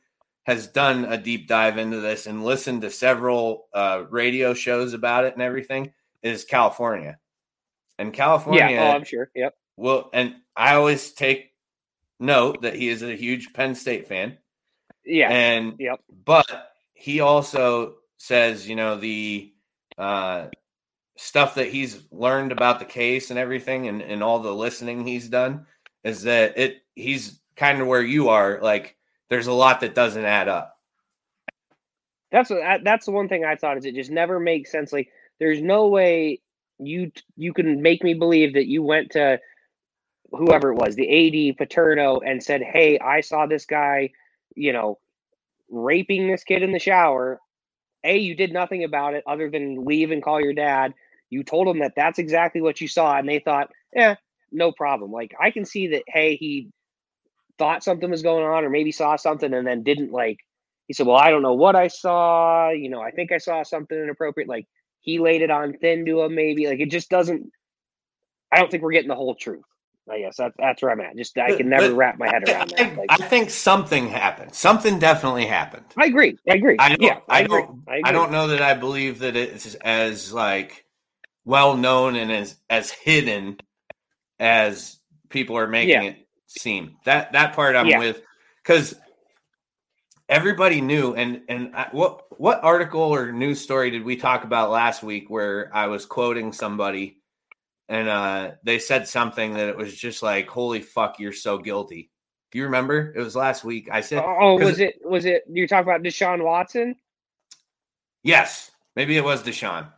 has 0.44 0.66
done 0.66 1.06
a 1.06 1.16
deep 1.16 1.48
dive 1.48 1.78
into 1.78 2.00
this 2.00 2.26
and 2.26 2.44
listened 2.44 2.82
to 2.82 2.90
several 2.90 3.68
uh, 3.72 4.04
radio 4.10 4.52
shows 4.54 4.92
about 4.92 5.24
it 5.24 5.32
and 5.34 5.42
everything 5.42 5.92
is 6.22 6.44
California. 6.44 7.18
And 7.98 8.12
California, 8.12 8.68
Yeah, 8.70 8.90
oh, 8.92 8.96
I'm 8.96 9.04
sure. 9.04 9.30
Yep. 9.34 9.54
well, 9.76 10.10
and 10.12 10.34
I 10.56 10.74
always 10.74 11.12
take 11.12 11.51
note 12.22 12.62
that 12.62 12.76
he 12.76 12.88
is 12.88 13.02
a 13.02 13.16
huge 13.16 13.52
Penn 13.52 13.74
State 13.74 14.08
fan. 14.08 14.38
Yeah. 15.04 15.30
And 15.30 15.74
yep. 15.78 16.00
but 16.24 16.72
he 16.94 17.20
also 17.20 17.96
says, 18.16 18.68
you 18.68 18.76
know, 18.76 18.96
the 18.96 19.52
uh 19.98 20.46
stuff 21.16 21.56
that 21.56 21.68
he's 21.68 22.02
learned 22.10 22.52
about 22.52 22.78
the 22.78 22.84
case 22.84 23.30
and 23.30 23.38
everything 23.38 23.88
and, 23.88 24.00
and 24.00 24.22
all 24.22 24.38
the 24.38 24.54
listening 24.54 25.06
he's 25.06 25.28
done 25.28 25.66
is 26.04 26.22
that 26.22 26.56
it 26.56 26.82
he's 26.94 27.40
kind 27.56 27.80
of 27.80 27.86
where 27.86 28.02
you 28.02 28.30
are, 28.30 28.58
like 28.62 28.96
there's 29.28 29.46
a 29.46 29.52
lot 29.52 29.80
that 29.80 29.94
doesn't 29.94 30.24
add 30.24 30.48
up. 30.48 30.78
That's 32.30 32.50
what 32.50 32.82
that's 32.82 33.06
the 33.06 33.12
one 33.12 33.28
thing 33.28 33.44
I 33.44 33.56
thought 33.56 33.76
is 33.76 33.84
it 33.84 33.94
just 33.94 34.10
never 34.10 34.40
makes 34.40 34.72
sense. 34.72 34.92
Like, 34.92 35.10
there's 35.38 35.60
no 35.60 35.88
way 35.88 36.40
you 36.78 37.12
you 37.36 37.52
can 37.52 37.82
make 37.82 38.02
me 38.02 38.14
believe 38.14 38.54
that 38.54 38.66
you 38.66 38.82
went 38.82 39.12
to 39.12 39.38
whoever 40.32 40.72
it 40.72 40.76
was, 40.76 40.96
the 40.96 41.50
AD 41.50 41.56
Paterno, 41.58 42.20
and 42.20 42.42
said, 42.42 42.62
"Hey, 42.62 42.98
I 42.98 43.20
saw 43.20 43.46
this 43.46 43.66
guy, 43.66 44.10
you 44.54 44.72
know, 44.72 44.98
raping 45.70 46.28
this 46.28 46.44
kid 46.44 46.62
in 46.62 46.72
the 46.72 46.78
shower." 46.78 47.40
A, 48.04 48.18
you 48.18 48.34
did 48.34 48.52
nothing 48.52 48.84
about 48.84 49.14
it 49.14 49.24
other 49.26 49.50
than 49.50 49.84
leave 49.84 50.10
and 50.10 50.22
call 50.22 50.40
your 50.40 50.54
dad. 50.54 50.94
You 51.30 51.44
told 51.44 51.68
him 51.68 51.80
that 51.80 51.94
that's 51.96 52.18
exactly 52.18 52.60
what 52.60 52.80
you 52.80 52.88
saw, 52.88 53.16
and 53.18 53.28
they 53.28 53.38
thought, 53.40 53.70
"Yeah, 53.94 54.16
no 54.50 54.72
problem." 54.72 55.12
Like, 55.12 55.34
I 55.40 55.50
can 55.50 55.64
see 55.64 55.88
that. 55.88 56.02
Hey, 56.08 56.36
he 56.36 56.70
thought 57.58 57.84
something 57.84 58.10
was 58.10 58.22
going 58.22 58.44
on, 58.44 58.64
or 58.64 58.70
maybe 58.70 58.92
saw 58.92 59.16
something, 59.16 59.52
and 59.54 59.66
then 59.66 59.82
didn't 59.82 60.12
like 60.12 60.38
he 60.88 60.94
said, 60.94 61.06
Well, 61.06 61.16
I 61.16 61.30
don't 61.30 61.42
know 61.42 61.54
what 61.54 61.76
I 61.76 61.88
saw. 61.88 62.70
You 62.70 62.90
know, 62.90 63.00
I 63.00 63.10
think 63.12 63.32
I 63.32 63.38
saw 63.38 63.62
something 63.62 63.96
inappropriate. 63.96 64.48
Like 64.48 64.66
he 65.00 65.18
laid 65.18 65.42
it 65.42 65.50
on 65.50 65.74
thin 65.78 66.04
to 66.06 66.22
him, 66.22 66.34
maybe. 66.34 66.66
Like 66.66 66.80
it 66.80 66.90
just 66.90 67.08
doesn't 67.08 67.50
I 68.52 68.58
don't 68.58 68.70
think 68.70 68.82
we're 68.82 68.92
getting 68.92 69.08
the 69.08 69.14
whole 69.14 69.34
truth. 69.34 69.64
I 70.10 70.18
guess 70.18 70.36
that's 70.36 70.54
that's 70.58 70.82
where 70.82 70.90
I'm 70.90 71.00
at. 71.00 71.16
Just 71.16 71.36
I 71.38 71.56
can 71.56 71.68
never 71.68 71.90
but 71.90 71.96
wrap 71.96 72.18
my 72.18 72.28
head 72.28 72.42
around 72.48 72.70
that. 72.70 72.96
Like 72.96 73.06
I 73.10 73.16
think 73.18 73.50
something 73.50 74.08
happened. 74.08 74.54
Something 74.54 74.98
definitely 74.98 75.46
happened. 75.46 75.84
I 75.96 76.06
agree. 76.06 76.36
I 76.48 76.54
agree. 76.54 76.76
I 76.78 76.88
don't, 76.90 77.02
yeah, 77.02 77.20
I, 77.28 77.40
I, 77.40 77.42
don't, 77.44 77.82
I 77.88 78.00
I, 78.04 78.12
don't 78.12 78.32
know 78.32 78.48
that 78.48 78.62
I 78.62 78.74
believe 78.74 79.20
that 79.20 79.36
it's 79.36 79.74
as 79.76 80.32
like 80.32 80.84
well 81.44 81.76
known 81.76 82.16
and 82.16 82.32
as 82.32 82.56
as 82.68 82.90
hidden 82.90 83.58
as 84.40 84.98
people 85.28 85.56
are 85.56 85.68
making 85.68 85.90
Yeah. 86.02 86.10
it 86.10 86.26
seem. 86.48 86.96
That 87.04 87.32
that 87.32 87.54
part 87.54 87.76
I'm 87.76 87.86
Yeah. 87.86 87.98
with 88.00 88.22
because 88.62 88.94
everybody 90.28 90.80
knew. 90.80 91.14
And 91.14 91.42
and 91.48 91.76
I, 91.76 91.88
what 91.92 92.24
what 92.40 92.64
article 92.64 93.02
or 93.02 93.32
news 93.32 93.60
story 93.60 93.90
did 93.90 94.04
we 94.04 94.16
talk 94.16 94.44
about 94.44 94.70
last 94.70 95.02
week 95.04 95.30
where 95.30 95.70
I 95.72 95.86
was 95.86 96.06
quoting 96.06 96.52
somebody 96.52 97.21
and 97.88 98.08
uh 98.08 98.52
they 98.62 98.78
said 98.78 99.08
something 99.08 99.54
that 99.54 99.68
it 99.68 99.76
was 99.76 99.94
just 99.94 100.22
like, 100.22 100.48
"Holy 100.48 100.80
fuck, 100.80 101.18
you're 101.18 101.32
so 101.32 101.58
guilty." 101.58 102.10
Do 102.50 102.58
you 102.58 102.64
remember? 102.64 103.12
It 103.16 103.20
was 103.20 103.34
last 103.34 103.64
week. 103.64 103.88
I 103.90 104.02
said, 104.02 104.22
"Oh, 104.24 104.58
was 104.58 104.78
it 104.78 105.00
was 105.04 105.24
it 105.24 105.44
you're 105.48 105.66
talking 105.66 105.88
about 105.88 106.02
Deshaun 106.02 106.44
Watson? 106.44 106.96
Yes, 108.22 108.70
maybe 108.94 109.16
it 109.16 109.24
was 109.24 109.42
Deshaun. 109.42 109.88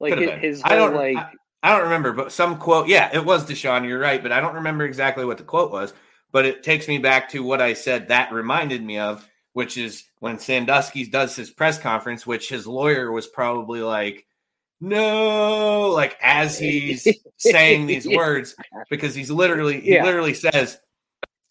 Like 0.00 0.18
his, 0.18 0.30
his 0.40 0.62
I 0.64 0.76
don't. 0.76 0.94
like 0.94 1.16
I, 1.16 1.30
I 1.62 1.70
don't 1.70 1.84
remember, 1.84 2.12
but 2.12 2.30
some 2.30 2.58
quote. 2.58 2.88
Yeah, 2.88 3.10
it 3.12 3.24
was 3.24 3.46
Deshaun. 3.46 3.86
You're 3.86 3.98
right, 3.98 4.22
but 4.22 4.32
I 4.32 4.40
don't 4.40 4.56
remember 4.56 4.84
exactly 4.84 5.24
what 5.24 5.38
the 5.38 5.44
quote 5.44 5.72
was. 5.72 5.92
But 6.30 6.46
it 6.46 6.62
takes 6.62 6.88
me 6.88 6.98
back 6.98 7.30
to 7.30 7.42
what 7.42 7.60
I 7.60 7.74
said. 7.74 8.08
That 8.08 8.32
reminded 8.32 8.84
me 8.84 8.98
of, 8.98 9.28
which 9.52 9.78
is 9.78 10.04
when 10.18 10.38
Sandusky 10.38 11.06
does 11.06 11.34
his 11.34 11.50
press 11.50 11.78
conference, 11.78 12.26
which 12.26 12.48
his 12.48 12.66
lawyer 12.66 13.10
was 13.10 13.26
probably 13.26 13.80
like, 13.80 14.26
"No," 14.88 15.90
like 15.90 16.16
as 16.22 16.58
he's 16.58 17.06
saying 17.36 17.86
these 17.86 18.06
Yeah. 18.06 18.16
words, 18.16 18.54
because 18.90 19.14
he's 19.14 19.30
literally 19.30 19.80
he 19.80 19.94
Yeah. 19.94 20.04
literally 20.04 20.34
says 20.34 20.78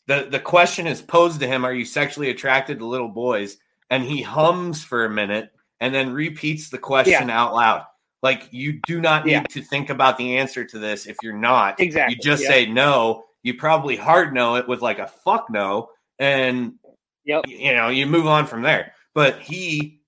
the 0.08 0.28
the 0.30 0.40
question 0.40 0.88
is 0.88 1.02
posed 1.02 1.40
to 1.42 1.48
him: 1.48 1.66
Are 1.66 1.74
you 1.74 1.86
sexually 1.86 2.30
attracted 2.30 2.80
to 2.80 2.86
little 2.86 3.10
boys? 3.10 3.58
And 3.90 4.04
he 4.04 4.22
hums 4.22 4.84
for 4.84 5.06
a 5.06 5.10
minute 5.10 5.52
and 5.80 5.94
then 5.94 6.14
repeats 6.14 6.70
the 6.70 6.78
question 6.80 7.30
out 7.30 7.54
loud. 7.54 7.86
Like 8.24 8.48
you 8.52 8.80
do 8.88 9.02
not 9.02 9.26
need 9.26 9.34
Yeah. 9.34 9.44
to 9.44 9.62
think 9.62 9.90
about 9.90 10.18
the 10.18 10.38
answer 10.38 10.64
to 10.66 10.80
this 10.80 11.06
if 11.06 11.18
you're 11.22 11.34
not. 11.38 11.80
Exactly, 11.80 12.16
You 12.16 12.22
just 12.22 12.44
yeah. 12.44 12.50
say 12.50 12.66
no. 12.66 13.26
You 13.44 13.54
probably 13.56 13.96
hard 13.98 14.34
no 14.34 14.56
it 14.56 14.68
with 14.68 14.82
like 14.82 15.00
a 15.00 15.08
fuck 15.08 15.50
no, 15.50 15.90
and 16.18 16.74
yep. 17.26 17.44
you 17.48 17.74
know 17.74 17.90
you 17.90 18.08
move 18.08 18.26
on 18.26 18.48
from 18.48 18.62
there. 18.62 18.94
But 19.14 19.40
he 19.42 20.02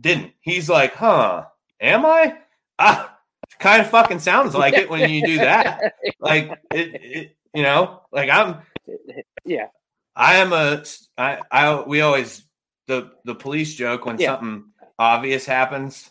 didn't. 0.00 0.32
He's 0.40 0.68
like, 0.68 0.94
huh? 0.94 1.44
Am 1.80 2.04
I? 2.04 2.36
Ah, 2.78 3.18
kind 3.58 3.80
of 3.80 3.88
fucking 3.90 4.18
sounds 4.18 4.54
like 4.54 4.74
it 4.74 4.90
when 4.90 5.08
you 5.08 5.24
do 5.24 5.38
that. 5.38 5.94
Like 6.20 6.50
it, 6.70 6.94
it 6.94 7.36
you 7.54 7.62
know, 7.62 8.02
like 8.10 8.30
I'm 8.30 8.62
yeah. 9.44 9.68
I 10.16 10.36
am 10.36 10.52
a 10.52 10.82
I 11.18 11.40
I 11.50 11.80
we 11.82 12.00
always 12.00 12.42
the 12.86 13.12
the 13.24 13.34
police 13.34 13.74
joke 13.74 14.06
when 14.06 14.18
Yeah. 14.18 14.32
something 14.36 14.72
obvious 14.98 15.44
happens 15.46 16.10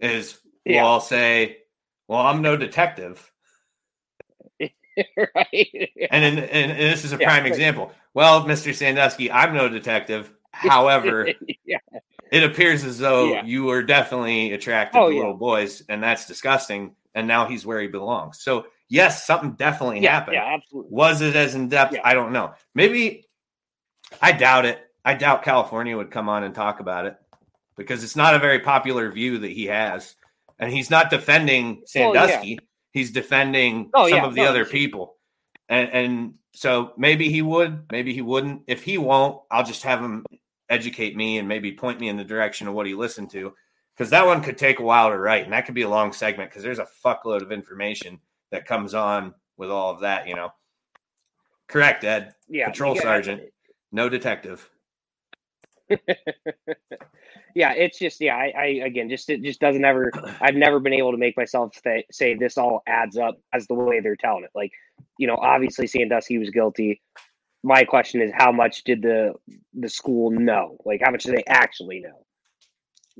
is 0.00 0.38
we'll 0.66 0.74
Yeah. 0.76 0.84
all 0.84 1.00
say, 1.00 1.58
"Well, 2.08 2.20
I'm 2.20 2.42
no 2.42 2.56
detective," 2.56 3.32
right. 4.60 5.90
and 6.10 6.24
in, 6.24 6.38
and, 6.38 6.72
and 6.72 6.78
this 6.78 7.04
is 7.04 7.12
a 7.12 7.16
Yeah, 7.16 7.28
prime 7.28 7.44
right. 7.44 7.52
example. 7.52 7.92
Well, 8.14 8.44
Mister 8.46 8.72
Sandusky, 8.72 9.30
I'm 9.30 9.54
no 9.54 9.68
detective. 9.68 10.32
However, 10.52 11.28
yeah. 11.64 11.78
It 12.32 12.42
appears 12.42 12.82
as 12.82 12.98
though 12.98 13.26
Yeah. 13.34 13.44
you 13.44 13.64
were 13.64 13.82
definitely 13.84 14.52
attracted 14.52 14.98
Oh, 14.98 15.08
to 15.10 15.14
yeah. 15.14 15.20
little 15.20 15.36
boys, 15.36 15.82
and 15.88 16.02
that's 16.02 16.26
disgusting. 16.26 16.96
And 17.14 17.28
now 17.28 17.46
he's 17.46 17.64
where 17.66 17.78
he 17.80 17.88
belongs. 17.88 18.40
So 18.42 18.66
yes, 18.88 19.26
something 19.26 19.52
definitely 19.52 20.00
Yeah, 20.00 20.12
happened. 20.14 20.34
yeah, 20.36 20.54
absolutely. 20.54 20.90
Was 20.90 21.20
it 21.20 21.36
as 21.36 21.54
in 21.54 21.68
depth? 21.68 21.94
I 22.02 22.14
don't 22.14 22.32
know. 22.32 22.54
Maybe 22.74 23.26
I 24.20 24.32
doubt 24.32 24.64
it. 24.64 24.80
I 25.04 25.14
doubt 25.14 25.42
California 25.44 25.96
would 25.96 26.10
come 26.10 26.28
on 26.28 26.42
and 26.42 26.54
talk 26.54 26.80
about 26.80 27.06
it 27.06 27.16
because 27.76 28.02
it's 28.02 28.16
not 28.16 28.34
a 28.34 28.38
very 28.38 28.60
popular 28.60 29.10
view 29.10 29.38
that 29.38 29.50
he 29.50 29.66
has. 29.66 30.14
And 30.58 30.72
he's 30.72 30.90
not 30.90 31.10
defending. 31.10 31.82
Sandusky. 31.86 32.58
He's 32.92 33.10
defending 33.10 33.90
Oh, 33.94 34.08
some 34.08 34.24
of 34.24 34.34
the 34.34 34.42
no, 34.42 34.48
other 34.48 34.64
people. 34.64 35.16
And 35.68 35.90
and 35.90 36.34
so 36.54 36.92
maybe 36.96 37.30
he 37.30 37.42
would, 37.42 37.86
maybe 37.90 38.12
he 38.14 38.22
wouldn't. 38.22 38.62
If 38.66 38.84
he 38.84 38.96
won't, 38.98 39.40
I'll 39.50 39.64
just 39.64 39.82
have 39.82 40.00
him 40.00 40.24
educate 40.68 41.16
me 41.16 41.38
and 41.38 41.48
maybe 41.48 41.72
point 41.72 42.00
me 42.00 42.08
in 42.08 42.16
the 42.16 42.24
direction 42.24 42.68
of 42.68 42.74
what 42.74 42.86
he 42.86 42.94
listened 42.94 43.30
to. 43.30 43.52
Because 43.96 44.10
that 44.10 44.26
one 44.26 44.42
could 44.42 44.56
take 44.56 44.78
a 44.78 44.82
while 44.82 45.10
to 45.10 45.18
write, 45.18 45.44
and 45.44 45.52
that 45.52 45.66
could 45.66 45.74
be 45.74 45.82
a 45.82 45.88
long 45.88 46.12
segment 46.12 46.50
because 46.50 46.62
there's 46.62 46.78
a 46.78 46.88
fuckload 47.04 47.42
of 47.42 47.52
information 47.52 48.18
that 48.50 48.66
comes 48.66 48.94
on 48.94 49.34
with 49.58 49.70
all 49.70 49.90
of 49.90 50.00
that, 50.00 50.26
you 50.26 50.34
know. 50.34 50.50
Correct, 51.68 52.02
Ed. 52.04 52.34
Yeah, 52.48 52.68
Patrol 52.68 52.94
gotta- 52.94 53.06
sergeant, 53.06 53.42
no 53.92 54.08
detective. 54.08 54.68
yeah, 57.54 57.72
it's 57.72 57.98
just 57.98 58.20
yeah. 58.20 58.36
I, 58.36 58.52
I 58.56 58.64
again 58.86 59.08
just 59.10 59.28
it 59.28 59.42
just 59.42 59.60
doesn't 59.60 59.84
ever. 59.84 60.10
I've 60.40 60.54
never 60.54 60.80
been 60.80 60.94
able 60.94 61.12
to 61.12 61.18
make 61.18 61.36
myself 61.36 61.80
th- 61.82 62.06
say 62.10 62.34
this 62.34 62.56
all 62.56 62.82
adds 62.86 63.16
up 63.18 63.38
as 63.52 63.66
the 63.66 63.74
way 63.74 64.00
they're 64.00 64.16
telling 64.16 64.44
it. 64.44 64.50
Like, 64.54 64.72
you 65.18 65.26
know, 65.26 65.36
obviously 65.36 65.86
Sandusky 65.86 66.38
was 66.38 66.50
guilty. 66.50 67.02
My 67.62 67.84
question 67.84 68.20
is, 68.20 68.32
how 68.34 68.50
much 68.52 68.84
did 68.84 69.02
the 69.02 69.34
the 69.74 69.88
school 69.88 70.30
know? 70.30 70.76
Like, 70.84 71.00
how 71.04 71.10
much 71.10 71.24
do 71.24 71.32
they 71.32 71.44
actually 71.46 72.00
know? 72.00 72.26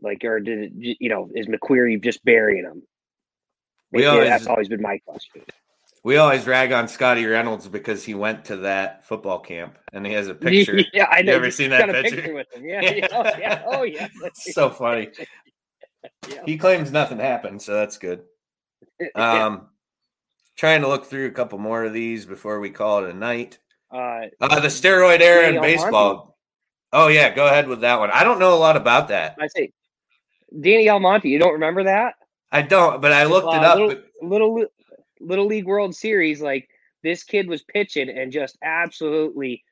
Like, 0.01 0.25
or 0.25 0.41
did 0.41 0.73
it, 0.75 0.97
you 1.01 1.09
know, 1.09 1.31
is 1.35 1.47
McQueary 1.47 2.03
just 2.03 2.25
burying 2.25 2.65
them? 2.65 2.83
We 3.93 4.03
Yeah, 4.03 4.09
always- 4.09 4.29
that's 4.29 4.47
always 4.47 4.69
been 4.69 4.83
my 4.83 4.99
question. 4.99 5.43
We 6.05 6.17
always 6.17 6.49
rag 6.49 6.73
on 6.73 6.89
Scotty 6.89 7.25
Reynolds 7.27 7.69
because 7.69 8.03
he 8.03 8.15
went 8.15 8.47
to 8.47 8.57
that 8.59 9.07
football 9.07 9.39
camp 9.39 9.79
and 9.93 10.05
he 10.05 10.13
has 10.15 10.27
a 10.27 10.35
picture. 10.35 10.81
Yeah, 10.93 11.07
I 11.09 11.23
know. 11.23 11.31
You 11.31 11.37
ever 11.37 11.45
He's 11.45 11.57
seen 11.57 11.71
that 11.71 11.89
a 11.89 11.93
picture? 12.03 12.35
with 12.35 12.53
him. 12.53 12.65
Yeah, 12.65 12.81
yeah, 12.91 13.09
oh, 13.13 13.39
yeah, 13.39 13.63
oh 13.67 13.83
yeah. 13.85 14.09
so 14.35 14.71
funny. 14.71 15.11
He 16.45 16.59
claims 16.59 16.91
nothing 16.91 17.19
happened, 17.21 17.63
so 17.63 17.75
that's 17.75 17.99
good. 17.99 18.25
Um, 19.15 19.69
trying 20.57 20.81
to 20.81 20.89
look 20.89 21.07
through 21.07 21.27
a 21.27 21.31
couple 21.31 21.59
more 21.59 21.85
of 21.85 21.93
these 21.93 22.27
before 22.27 22.59
we 22.59 22.71
call 22.71 23.05
it 23.05 23.11
a 23.11 23.17
night. 23.17 23.59
Uh, 23.93 24.27
Uh, 24.41 24.61
the 24.61 24.69
steroid 24.69 25.21
era 25.21 25.49
in 25.49 25.61
baseball. 25.61 26.37
Oh 26.93 27.09
yeah, 27.09 27.35
go 27.35 27.47
ahead 27.47 27.69
with 27.69 27.81
that 27.83 27.99
one. 27.99 28.11
I 28.11 28.25
don't 28.25 28.39
know 28.39 28.55
a 28.55 28.59
lot 28.59 28.77
about 28.77 29.09
that. 29.09 29.37
I 29.41 29.47
say, 29.49 29.73
Danny 30.61 30.89
Almonte. 30.89 31.29
You 31.29 31.39
don't 31.39 31.53
remember 31.55 31.85
that? 31.85 32.15
I 32.51 32.63
don't, 32.63 33.01
but 33.01 33.13
I 33.13 33.25
looked 33.25 33.49
it 33.55 33.63
Uh, 33.63 33.67
up. 33.67 33.79
Little, 33.79 33.89
but- 33.89 34.05
little 34.29 34.65
Little 35.21 35.47
League 35.47 35.67
World 35.67 35.95
Series, 35.95 36.41
like 36.43 36.69
this 37.03 37.23
kid 37.25 37.49
was 37.49 37.63
pitching 37.63 38.09
and 38.11 38.31
just 38.33 38.59
absolutely 38.63 39.63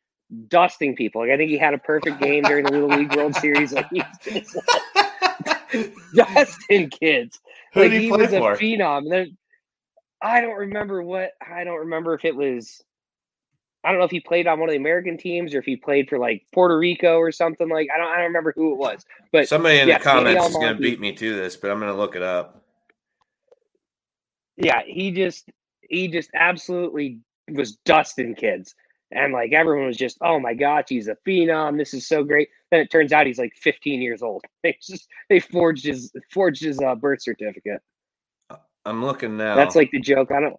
dusting 0.49 0.95
people. 0.97 1.21
Like 1.23 1.31
I 1.31 1.37
think 1.37 1.51
he 1.51 1.59
had 1.59 1.75
a 1.75 1.79
perfect 1.79 2.21
game 2.21 2.43
during 2.45 2.65
the 2.65 2.71
Little 2.73 2.89
League 2.89 3.15
World 3.15 3.35
Series. 3.37 3.73
Like 3.73 3.87
he's 3.91 4.05
just 4.23 4.57
like, 4.57 5.93
dusting 6.15 6.89
kids. 6.91 7.39
Who 7.75 7.81
like 7.81 7.91
did 7.91 8.01
he 8.03 8.09
play 8.09 8.19
was 8.27 8.31
for? 8.31 8.53
a 8.53 8.57
phenom. 8.59 8.99
And 8.99 9.13
then 9.13 9.37
I 10.23 10.41
don't 10.41 10.57
remember 10.57 11.03
what 11.03 11.33
I 11.47 11.65
don't 11.65 11.81
remember 11.81 12.15
if 12.15 12.25
it 12.25 12.35
was. 12.37 12.83
I 13.85 13.91
don't 13.91 13.99
know 13.99 14.05
if 14.05 14.11
he 14.11 14.21
played 14.21 14.47
on 14.47 14.61
one 14.61 14.69
of 14.69 14.73
the 14.73 14.79
American 14.79 15.17
teams 15.17 15.55
or 15.55 15.59
if 15.59 15.65
he 15.65 15.77
played 15.77 16.09
for 16.09 16.19
like 16.19 16.45
Puerto 16.53 16.79
Rico 16.79 17.17
or 17.17 17.33
something 17.33 17.69
like. 17.69 17.89
I 17.95 17.99
don't. 17.99 18.09
I 18.09 18.17
don't 18.17 18.27
remember 18.27 18.53
who 18.55 18.73
it 18.73 18.79
was. 18.79 19.07
But 19.33 19.49
Somebody 19.49 19.79
in 19.79 19.89
yes, 19.89 20.01
the 20.03 20.05
comments 20.05 20.47
is 20.49 20.55
going 20.55 20.75
to 20.75 20.81
beat 20.81 21.01
me 21.01 21.13
to 21.15 21.37
this, 21.37 21.57
but 21.57 21.71
I'm 21.71 21.79
going 21.81 21.93
to 21.93 21.99
look 21.99 22.17
it 22.17 22.23
up. 22.23 22.63
yeah, 24.57 24.83
he 24.87 25.11
just 25.11 25.51
he 25.89 26.09
just 26.09 26.31
absolutely 26.35 27.21
was 27.51 27.77
dusting 27.85 28.35
kids. 28.35 28.75
And 29.13 29.33
like 29.33 29.53
everyone 29.53 29.87
was 29.87 29.97
just, 29.97 30.19
oh 30.23 30.39
my 30.39 30.55
gosh, 30.55 30.85
he's 30.89 31.09
a 31.09 31.17
phenom. 31.27 31.77
This 31.77 31.95
is 31.95 32.07
so 32.07 32.23
great. 32.23 32.49
Then 32.71 32.81
it 32.81 32.91
turns 32.91 33.13
out 33.13 33.27
he's 33.27 33.39
like 33.39 33.55
15 33.57 34.01
years 34.01 34.23
old. 34.23 34.45
They 34.63 34.77
just 34.81 35.09
they 35.31 35.41
forged 35.41 35.85
his 35.85 36.13
forged 36.31 36.63
his 36.63 36.81
uh, 36.81 36.95
birth 36.95 37.23
certificate. 37.23 37.81
I'm 38.85 39.05
looking 39.05 39.37
now. 39.37 39.57
That's 39.57 39.75
like 39.75 39.91
the 39.91 40.01
joke. 40.01 40.31
I 40.31 40.41
don't 40.41 40.57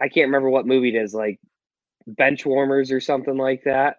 I 0.00 0.08
can't 0.08 0.26
remember 0.26 0.50
what 0.50 0.66
movie 0.66 0.94
it 0.94 1.00
is, 1.00 1.14
like 1.14 1.38
bench 2.10 2.44
warmers 2.44 2.90
or 2.90 3.00
something 3.00 3.36
like 3.36 3.64
that. 3.64 3.98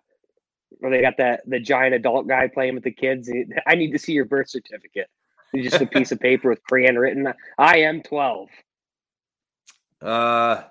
Where 0.80 0.92
they 0.92 1.02
got 1.02 1.18
that 1.18 1.42
the 1.46 1.60
giant 1.60 1.96
adult 1.96 2.28
guy 2.28 2.48
playing 2.48 2.76
with 2.76 2.84
the 2.84 2.92
kids. 2.92 3.30
I 3.68 3.76
need 3.76 3.92
to 3.92 4.00
see 4.00 4.14
your 4.14 4.26
birth 4.26 4.50
certificate. 4.50 5.08
It's 5.54 5.70
just 5.70 5.82
a 5.82 5.86
piece 5.98 6.12
of 6.12 6.20
paper 6.20 6.50
with 6.50 6.64
crayon 6.64 6.96
written. 6.98 7.34
I 7.58 7.80
am 7.80 8.02
12. 8.02 8.50
Uh, 10.02 10.64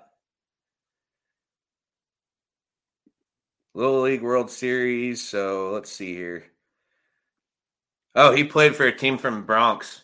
Little 3.73 4.01
League 4.01 4.21
World 4.21 4.49
Series. 4.49 5.21
So 5.21 5.71
let's 5.71 5.91
see 5.91 6.15
here. 6.15 6.45
Oh, 8.15 8.33
he 8.33 8.43
played 8.43 8.75
for 8.75 8.85
a 8.85 8.95
team 8.95 9.17
from 9.17 9.45
Bronx. 9.45 10.01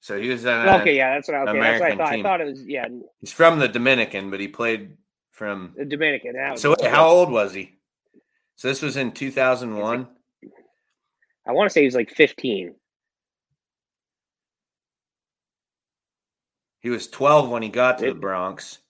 So 0.00 0.18
he 0.18 0.28
was 0.30 0.46
on 0.46 0.80
okay, 0.80 0.96
yeah, 0.96 1.14
that's 1.14 1.28
what 1.28 1.36
I, 1.36 1.40
okay, 1.42 1.60
that's 1.60 1.80
what 1.80 1.92
I 1.92 1.96
thought. 1.96 2.10
team. 2.10 2.26
I 2.26 2.28
thought 2.28 2.40
it 2.40 2.46
was 2.46 2.66
yeah, 2.66 2.88
He's 3.20 3.32
from 3.32 3.58
the 3.58 3.68
Dominican, 3.68 4.30
but 4.30 4.40
he 4.40 4.48
played 4.48 4.96
from. 5.40 5.72
the 5.74 5.86
Dominican. 5.86 6.34
So 6.58 6.76
wait, 6.78 6.90
how 6.90 7.08
old 7.08 7.30
was 7.30 7.54
he? 7.54 7.72
So 8.56 8.68
this 8.68 8.82
was 8.82 8.98
in 8.98 9.10
2001. 9.10 10.06
I 11.48 11.52
want 11.52 11.70
to 11.70 11.72
say 11.72 11.80
he 11.80 11.86
was 11.86 11.94
like 11.94 12.10
15. 12.10 12.74
He 16.80 16.90
was 16.90 17.08
12 17.08 17.48
when 17.48 17.62
he 17.62 17.70
got 17.70 17.98
to 18.00 18.08
the 18.08 18.14
Bronx. 18.14 18.80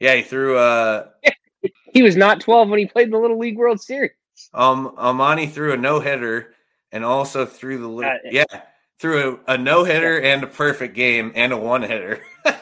Yeah, 0.00 0.16
he 0.16 0.22
threw 0.22 0.58
uh 0.58 1.10
He 1.94 2.02
was 2.02 2.16
not 2.16 2.40
12 2.40 2.68
when 2.68 2.80
he 2.80 2.86
played 2.86 3.04
in 3.04 3.10
the 3.12 3.18
Little 3.18 3.38
League 3.38 3.56
World 3.56 3.80
Series. 3.80 4.10
Um, 4.52 4.94
Amani 4.98 5.46
threw 5.46 5.72
a 5.74 5.76
no 5.76 6.00
hitter 6.00 6.54
and 6.90 7.04
also 7.04 7.46
threw 7.46 7.78
the 7.78 7.86
little, 7.86 8.10
Uh, 8.10 8.16
yeah, 8.32 8.62
threw 8.98 9.38
a, 9.46 9.54
a 9.54 9.58
no 9.58 9.84
hitter 9.84 10.20
and 10.20 10.42
a 10.42 10.48
perfect 10.48 10.96
game 10.96 11.30
and 11.36 11.52
a 11.52 11.56
one 11.56 11.82
hitter. 11.82 12.20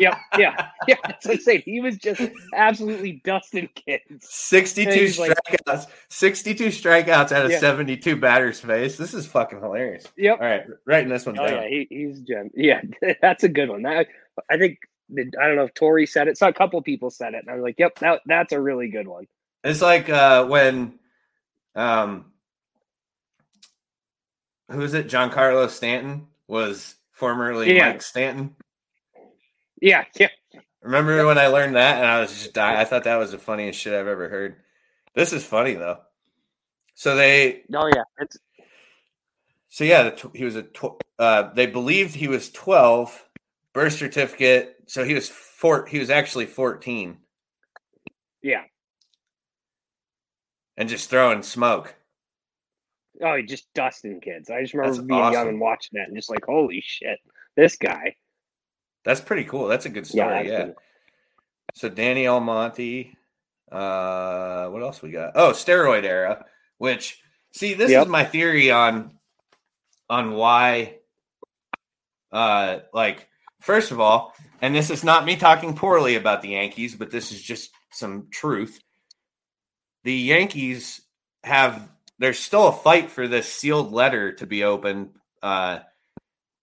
Yep, 0.00 0.18
yeah, 0.38 0.68
yeah. 0.88 0.94
That's 1.04 1.26
what 1.26 1.34
I'm 1.34 1.40
saying. 1.40 1.62
He 1.64 1.80
was 1.80 1.96
just 1.98 2.20
absolutely 2.54 3.20
dusting 3.24 3.68
kids. 3.74 4.26
62 4.28 4.90
And 4.90 4.98
he's 5.00 5.18
like- 5.18 5.32
strikeouts, 5.48 5.86
62 6.08 6.66
strikeouts 6.68 7.32
out 7.32 7.44
of 7.44 7.50
Yeah. 7.50 7.58
72 7.60 8.16
batters 8.16 8.58
face. 8.60 8.96
This 8.96 9.14
is 9.14 9.26
fucking 9.26 9.60
hilarious. 9.60 10.04
Yep. 10.16 10.40
All 10.40 10.46
right, 10.46 10.64
writing 10.86 11.08
this 11.10 11.26
one 11.26 11.38
Oh 11.38 11.46
down. 11.46 11.62
yeah, 11.62 11.68
he, 11.68 11.86
he's 11.90 12.20
gem. 12.20 12.50
Yeah, 12.54 12.80
that's 13.22 13.44
a 13.44 13.48
good 13.48 13.68
one. 13.68 13.82
That 13.82 14.06
I 14.50 14.56
think 14.58 14.78
I 15.16 15.46
don't 15.46 15.56
know 15.56 15.64
if 15.64 15.74
Tori 15.74 16.06
said 16.06 16.28
it. 16.28 16.38
So 16.38 16.48
a 16.48 16.52
couple 16.52 16.80
people 16.82 17.10
said 17.10 17.34
it, 17.34 17.40
and 17.42 17.50
I 17.50 17.54
was 17.54 17.62
like, 17.62 17.76
"Yep, 17.78 17.98
that 17.98 18.20
that's 18.26 18.52
a 18.52 18.60
really 18.60 18.88
good 18.88 19.08
one." 19.08 19.26
It's 19.64 19.82
like 19.82 20.08
uh 20.08 20.46
when 20.46 20.98
um 21.74 22.26
who 24.70 24.80
is 24.82 24.94
it? 24.94 25.08
Giancarlo 25.08 25.68
Stanton 25.68 26.28
was 26.46 26.94
formerly 27.12 27.74
Yeah. 27.76 27.90
Mike 27.90 28.02
Stanton. 28.02 28.54
Yeah, 29.80 30.04
yeah. 30.18 30.28
Remember 30.82 31.26
when 31.26 31.38
I 31.38 31.48
learned 31.48 31.76
that 31.76 31.98
and 31.98 32.06
I 32.06 32.20
was 32.20 32.30
just 32.30 32.54
dying? 32.54 32.78
I 32.78 32.84
thought 32.84 33.04
that 33.04 33.16
was 33.16 33.32
the 33.32 33.38
funniest 33.38 33.78
shit 33.78 33.92
I've 33.92 34.06
ever 34.06 34.28
heard. 34.28 34.56
This 35.14 35.32
is 35.32 35.44
funny 35.44 35.74
though. 35.74 35.98
So 36.94 37.16
they 37.16 37.62
Oh 37.74 37.86
yeah, 37.86 38.04
it's 38.18 38.38
so 39.68 39.84
yeah, 39.84 40.04
the 40.04 40.10
tw- 40.10 40.36
he 40.36 40.44
was 40.44 40.56
a 40.56 40.62
tw- 40.62 41.00
uh 41.18 41.52
they 41.54 41.66
believed 41.66 42.14
he 42.14 42.28
was 42.28 42.50
12 42.50 43.26
birth 43.72 43.92
certificate 43.92 44.76
so 44.86 45.04
he 45.04 45.14
was 45.14 45.28
four 45.28 45.86
he 45.86 45.98
was 45.98 46.10
actually 46.10 46.46
14 46.46 47.18
yeah. 48.42 48.62
and 50.76 50.88
just 50.88 51.10
throwing 51.10 51.42
smoke. 51.42 51.94
Oh, 53.22 53.36
he 53.36 53.42
just 53.42 53.72
dusting 53.74 54.20
kids. 54.20 54.48
I 54.50 54.62
just 54.62 54.72
remember 54.72 54.96
That's 54.96 55.06
being 55.06 55.32
young 55.32 55.48
and 55.48 55.60
watching 55.60 55.98
that, 55.98 56.08
and 56.08 56.16
just 56.16 56.30
like, 56.30 56.44
holy 56.46 56.82
shit, 56.84 57.18
this 57.54 57.76
guy. 57.76 58.16
That's 59.04 59.20
pretty 59.20 59.44
cool. 59.44 59.66
That's 59.68 59.86
a 59.86 59.90
good 59.90 60.06
story. 60.06 60.48
that's 60.48 60.68
Yeah. 60.68 60.72
So 61.74 61.88
Danny 61.88 62.26
Almonte. 62.26 63.14
Uh, 63.70 64.68
what 64.68 64.82
else 64.82 65.00
we 65.00 65.12
got? 65.12 65.32
Oh, 65.36 65.52
steroid 65.52 66.04
era. 66.04 66.44
Which 66.78 67.20
see, 67.52 67.74
this 67.74 67.90
Yep. 67.90 68.06
is 68.06 68.08
my 68.08 68.24
theory 68.24 68.70
on 68.70 69.18
on 70.08 70.32
why. 70.32 70.96
Uh, 72.32 72.80
like 72.92 73.28
first 73.60 73.90
of 73.90 74.00
all, 74.00 74.34
and 74.60 74.74
this 74.74 74.90
is 74.90 75.02
not 75.04 75.24
me 75.24 75.36
talking 75.36 75.74
poorly 75.74 76.16
about 76.16 76.42
the 76.42 76.50
Yankees, 76.50 76.94
but 76.94 77.10
this 77.10 77.32
is 77.32 77.40
just 77.42 77.70
some 77.90 78.28
truth. 78.30 78.80
The 80.04 80.14
Yankees 80.14 81.00
have 81.44 81.88
there's 82.18 82.38
still 82.38 82.68
a 82.68 82.72
fight 82.72 83.10
for 83.10 83.26
this 83.28 83.50
sealed 83.52 83.92
letter 83.92 84.32
to 84.34 84.46
be 84.46 84.64
opened 84.64 85.10
uh, 85.42 85.80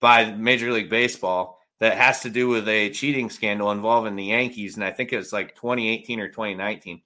by 0.00 0.30
Major 0.32 0.72
League 0.72 0.90
Baseball 0.90 1.57
that 1.80 1.96
has 1.96 2.20
to 2.22 2.30
do 2.30 2.48
with 2.48 2.68
a 2.68 2.90
cheating 2.90 3.30
scandal 3.30 3.70
involving 3.70 4.16
the 4.16 4.24
Yankees, 4.24 4.74
and 4.74 4.84
I 4.84 4.90
think 4.90 5.12
it 5.12 5.16
was 5.16 5.32
like 5.32 5.54
2018 5.54 6.20
or 6.20 6.28
2019, 6.28 7.02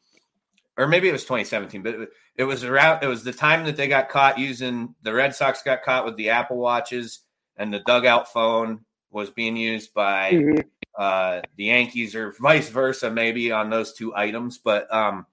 or 0.78 0.86
maybe 0.86 1.08
it 1.08 1.12
was 1.12 1.24
2017. 1.24 1.82
But 1.82 2.08
it, 2.36 2.44
was 2.44 2.64
around. 2.64 3.02
It 3.02 3.06
was 3.06 3.22
the 3.24 3.32
time 3.32 3.64
that 3.66 3.76
they 3.76 3.88
got 3.88 4.08
caught 4.08 4.38
using 4.38 4.94
the 5.02 5.12
Red 5.12 5.34
Sox 5.34 5.62
got 5.62 5.82
caught 5.82 6.04
with 6.04 6.16
the 6.16 6.30
Apple 6.30 6.56
watches, 6.56 7.20
and 7.56 7.72
the 7.72 7.80
dugout 7.80 8.32
phone 8.32 8.80
was 9.10 9.30
being 9.30 9.56
used 9.56 9.92
by 9.92 10.32
Mhm. 10.32 10.64
uh, 10.98 11.42
the 11.56 11.64
Yankees, 11.64 12.14
or 12.14 12.32
vice 12.40 12.70
versa, 12.70 13.10
maybe 13.10 13.52
on 13.52 13.68
those 13.68 13.92
two 13.92 14.14
items. 14.16 14.56
But 14.58 14.92
um, 14.92 15.26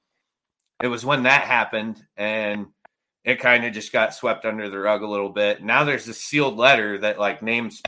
it 0.84 0.88
was 0.88 1.06
when 1.06 1.24
that 1.24 1.44
happened, 1.44 2.06
and 2.18 2.68
it 3.24 3.40
kind 3.40 3.66
of 3.66 3.74
just 3.74 3.94
got 3.94 4.14
swept 4.14 4.44
under 4.46 4.70
the 4.70 4.80
rug 4.80 5.02
a 5.02 5.08
little 5.08 5.30
bit. 5.30 5.64
Now 5.64 5.86
there's 5.86 6.06
this 6.06 6.22
sealed 6.22 6.58
letter 6.58 6.98
that 7.00 7.20
like 7.20 7.42
names 7.42 7.82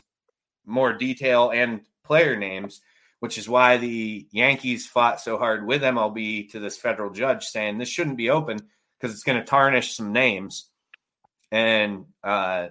more 0.66 0.92
detail 0.92 1.50
and 1.50 1.80
player 2.04 2.36
names, 2.36 2.80
which 3.20 3.38
is 3.38 3.48
why 3.48 3.76
the 3.76 4.26
Yankees 4.30 4.86
fought 4.86 5.20
so 5.20 5.38
hard 5.38 5.66
with 5.66 5.82
MLB 5.82 6.50
to 6.52 6.60
this 6.60 6.76
federal 6.76 7.10
judge 7.10 7.46
saying 7.46 7.78
this 7.78 7.88
shouldn't 7.88 8.16
be 8.16 8.30
open 8.30 8.58
because 8.98 9.14
it's 9.14 9.24
going 9.24 9.38
to 9.38 9.44
tarnish 9.44 9.96
some 9.96 10.12
names. 10.12 10.68
And 11.50 12.06
uh, 12.24 12.68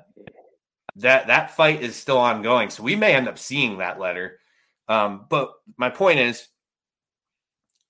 that 0.97 1.27
that 1.27 1.51
fight 1.51 1.81
is 1.81 1.95
still 1.95 2.17
ongoing. 2.17 2.69
So 2.69 2.83
we 2.83 2.95
may 2.95 3.13
end 3.13 3.27
up 3.27 3.37
seeing 3.37 3.77
that 3.77 3.99
letter. 3.99 4.39
Um, 4.87 5.25
but 5.29 5.53
my 5.77 5.89
point 5.89 6.19
is 6.19 6.47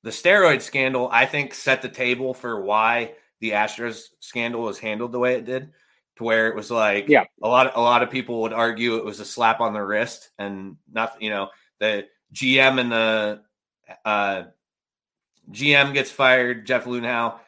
the 0.04 0.10
steroid 0.10 0.62
scandal, 0.62 1.10
I 1.12 1.26
think, 1.26 1.54
set 1.54 1.82
the 1.82 1.90
table 1.90 2.34
for 2.34 2.62
why 2.62 3.14
the 3.40 3.52
Astros 3.52 4.06
scandal 4.20 4.62
was 4.62 4.80
handled 4.80 5.12
the 5.12 5.20
way 5.20 5.36
it 5.36 5.46
did, 5.46 5.72
to 6.22 6.26
where 6.26 6.48
it 6.48 6.56
was 6.56 6.72
like 6.72 7.08
Yeah. 7.10 7.26
a 7.42 7.48
lot 7.48 7.68
of 7.68 7.76
a 7.76 7.82
lot 7.82 8.04
of 8.04 8.10
people 8.12 8.42
would 8.42 8.54
argue 8.54 8.96
it 8.98 9.06
was 9.06 9.20
a 9.20 9.26
slap 9.26 9.60
on 9.60 9.74
the 9.74 9.82
wrist 9.84 10.30
and 10.40 10.78
not 10.92 11.22
you 11.22 11.30
know 11.30 11.50
the 11.80 12.06
GM 12.34 12.80
and 12.80 12.92
the 12.92 13.42
uh, 14.06 14.44
GM 15.52 15.94
gets 15.94 16.12
fired, 16.12 16.66
Jeff 16.66 16.86
Luhnow, 16.86 17.40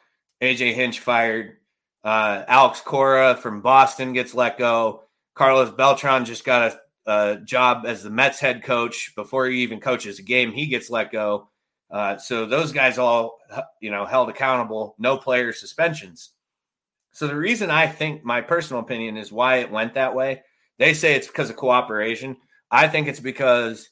AJ 0.42 0.74
Hinch 0.74 1.00
fired, 1.00 1.56
uh, 2.02 2.44
Alex 2.46 2.80
Cora 2.80 3.34
from 3.36 3.62
Boston 3.62 4.12
gets 4.12 4.34
let 4.34 4.58
go. 4.58 5.04
Carlos 5.34 5.70
Beltran 5.70 6.24
just 6.24 6.44
got 6.44 6.72
a, 7.06 7.10
a 7.10 7.36
job 7.40 7.84
as 7.86 8.02
the 8.02 8.10
Mets 8.10 8.40
head 8.40 8.62
coach 8.62 9.14
before 9.16 9.46
he 9.46 9.60
even 9.62 9.80
coaches 9.80 10.18
a 10.18 10.22
game. 10.22 10.52
He 10.52 10.66
gets 10.66 10.90
let 10.90 11.10
go. 11.10 11.48
Uh, 11.90 12.18
so 12.18 12.44
those 12.44 12.72
guys 12.72 12.98
all, 12.98 13.38
you 13.80 13.90
know, 13.90 14.04
held 14.04 14.28
accountable, 14.28 14.94
no 14.98 15.16
player 15.16 15.52
suspensions. 15.52 16.30
So 17.14 17.26
the 17.28 17.36
reason 17.36 17.70
I 17.70 17.86
think 17.86 18.24
my 18.24 18.40
personal 18.40 18.82
opinion 18.82 19.16
is 19.16 19.32
why 19.32 19.58
it 19.58 19.70
went 19.70 19.94
that 19.94 20.14
way. 20.14 20.42
They 20.78 20.94
say 20.94 21.14
it's 21.14 21.28
because 21.28 21.48
of 21.48 21.56
cooperation. 21.56 22.36
I 22.70 22.88
think 22.88 23.06
it's 23.06 23.20
because 23.20 23.88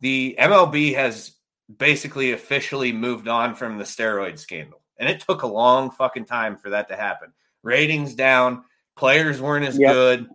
the 0.00 0.36
MLB 0.38 0.94
has 0.96 1.32
basically 1.74 2.32
officially 2.32 2.92
moved 2.92 3.28
on 3.28 3.54
from 3.54 3.78
the 3.78 3.84
steroid 3.84 4.38
scandal. 4.38 4.80
And 4.98 5.08
it 5.08 5.20
took 5.20 5.42
a 5.42 5.46
long 5.46 5.92
fucking 5.92 6.24
time 6.24 6.56
for 6.56 6.70
that 6.70 6.88
to 6.88 6.96
happen. 6.96 7.32
Ratings 7.62 8.14
down, 8.14 8.64
players 8.96 9.40
weren't 9.40 9.64
as 9.66 9.78
Yep. 9.78 9.92
good. 9.92 10.28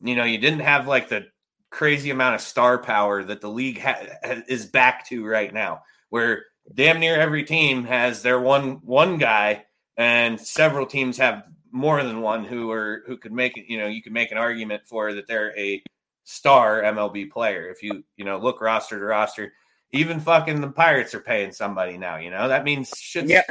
You 0.00 0.14
know, 0.14 0.24
you 0.24 0.38
didn't 0.38 0.60
have 0.60 0.86
like 0.86 1.08
the 1.08 1.26
crazy 1.70 2.10
amount 2.10 2.36
of 2.36 2.40
star 2.40 2.78
power 2.78 3.24
that 3.24 3.40
the 3.40 3.50
league 3.50 3.80
ha- 3.80 4.06
is 4.46 4.66
back 4.66 5.08
to 5.08 5.26
right 5.26 5.52
now, 5.52 5.82
where 6.10 6.44
damn 6.72 7.00
near 7.00 7.16
every 7.20 7.42
team 7.42 7.84
has 7.84 8.22
their 8.22 8.38
one 8.38 8.74
one 8.84 9.18
guy, 9.18 9.64
and 9.96 10.40
several 10.40 10.86
teams 10.86 11.16
have 11.18 11.42
more 11.74 12.02
than 12.04 12.20
one 12.22 12.44
who 12.44 12.70
are 12.70 13.02
who 13.06 13.16
could 13.18 13.32
make 13.32 13.56
it. 13.58 13.64
You 13.68 13.78
know, 13.78 13.86
you 13.88 14.00
could 14.02 14.12
make 14.12 14.30
an 14.30 14.38
argument 14.38 14.82
for 14.86 15.12
that 15.12 15.26
they're 15.26 15.54
a 15.58 15.82
star 16.22 16.80
MLB 16.82 17.30
player 17.30 17.68
if 17.68 17.82
you 17.82 18.02
you 18.16 18.24
know 18.24 18.38
look 18.38 18.60
roster 18.60 18.98
to 18.98 19.04
roster. 19.04 19.52
Even 19.92 20.18
fucking 20.20 20.60
the 20.60 20.70
Pirates 20.70 21.14
are 21.14 21.20
paying 21.20 21.52
somebody 21.52 21.98
now. 21.98 22.16
You 22.16 22.30
know 22.30 22.48
that 22.48 22.64
means 22.64 22.90
shit's 22.96 23.28
Yeah. 23.30 23.42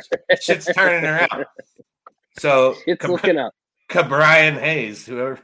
shit's 0.42 0.66
turning 0.74 1.06
around. 1.10 1.46
So 2.40 2.76
It's 2.88 3.06
looking 3.08 3.38
up. 3.38 3.54
Brian 4.08 4.56
Hayes, 4.56 5.06
whoever 5.06 5.40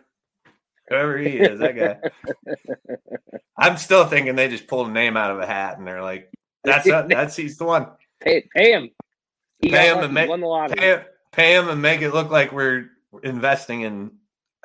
whoever 0.87 1.17
he 1.17 1.37
is, 1.37 1.59
that 1.59 1.75
guy. 1.75 2.55
I'm 3.57 3.77
still 3.77 4.05
thinking 4.05 4.35
they 4.35 4.47
just 4.47 4.67
pulled 4.67 4.87
a 4.87 4.91
name 4.91 5.17
out 5.17 5.31
of 5.31 5.39
a 5.39 5.45
hat 5.45 5.77
and 5.77 5.85
they're 5.85 6.01
like, 6.01 6.31
"That's 6.63 6.85
that's 7.07 7.35
he's 7.35 7.57
the 7.57 7.65
one." 7.65 7.87
Pay, 8.21 8.47
pay 8.55 8.71
him. 8.71 8.89
He 9.61 9.69
Pay 9.69 9.89
him 9.91 9.99
and 9.99 10.13
make 10.13 10.29
won 10.29 10.39
the 10.41 10.47
lottery. 10.47 10.77
pay, 10.77 11.03
pay 11.31 11.55
them 11.55 11.69
and 11.69 11.81
make 11.81 12.01
it 12.01 12.13
look 12.13 12.29
like 12.29 12.51
we're 12.51 12.89
investing 13.23 13.81
in 13.81 14.11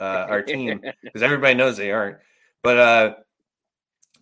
uh, 0.00 0.26
our 0.28 0.42
team 0.42 0.80
because 1.02 1.22
everybody 1.22 1.54
knows 1.54 1.76
they 1.76 1.92
aren't. 1.92 2.18
But 2.62 2.78
uh, 2.78 3.14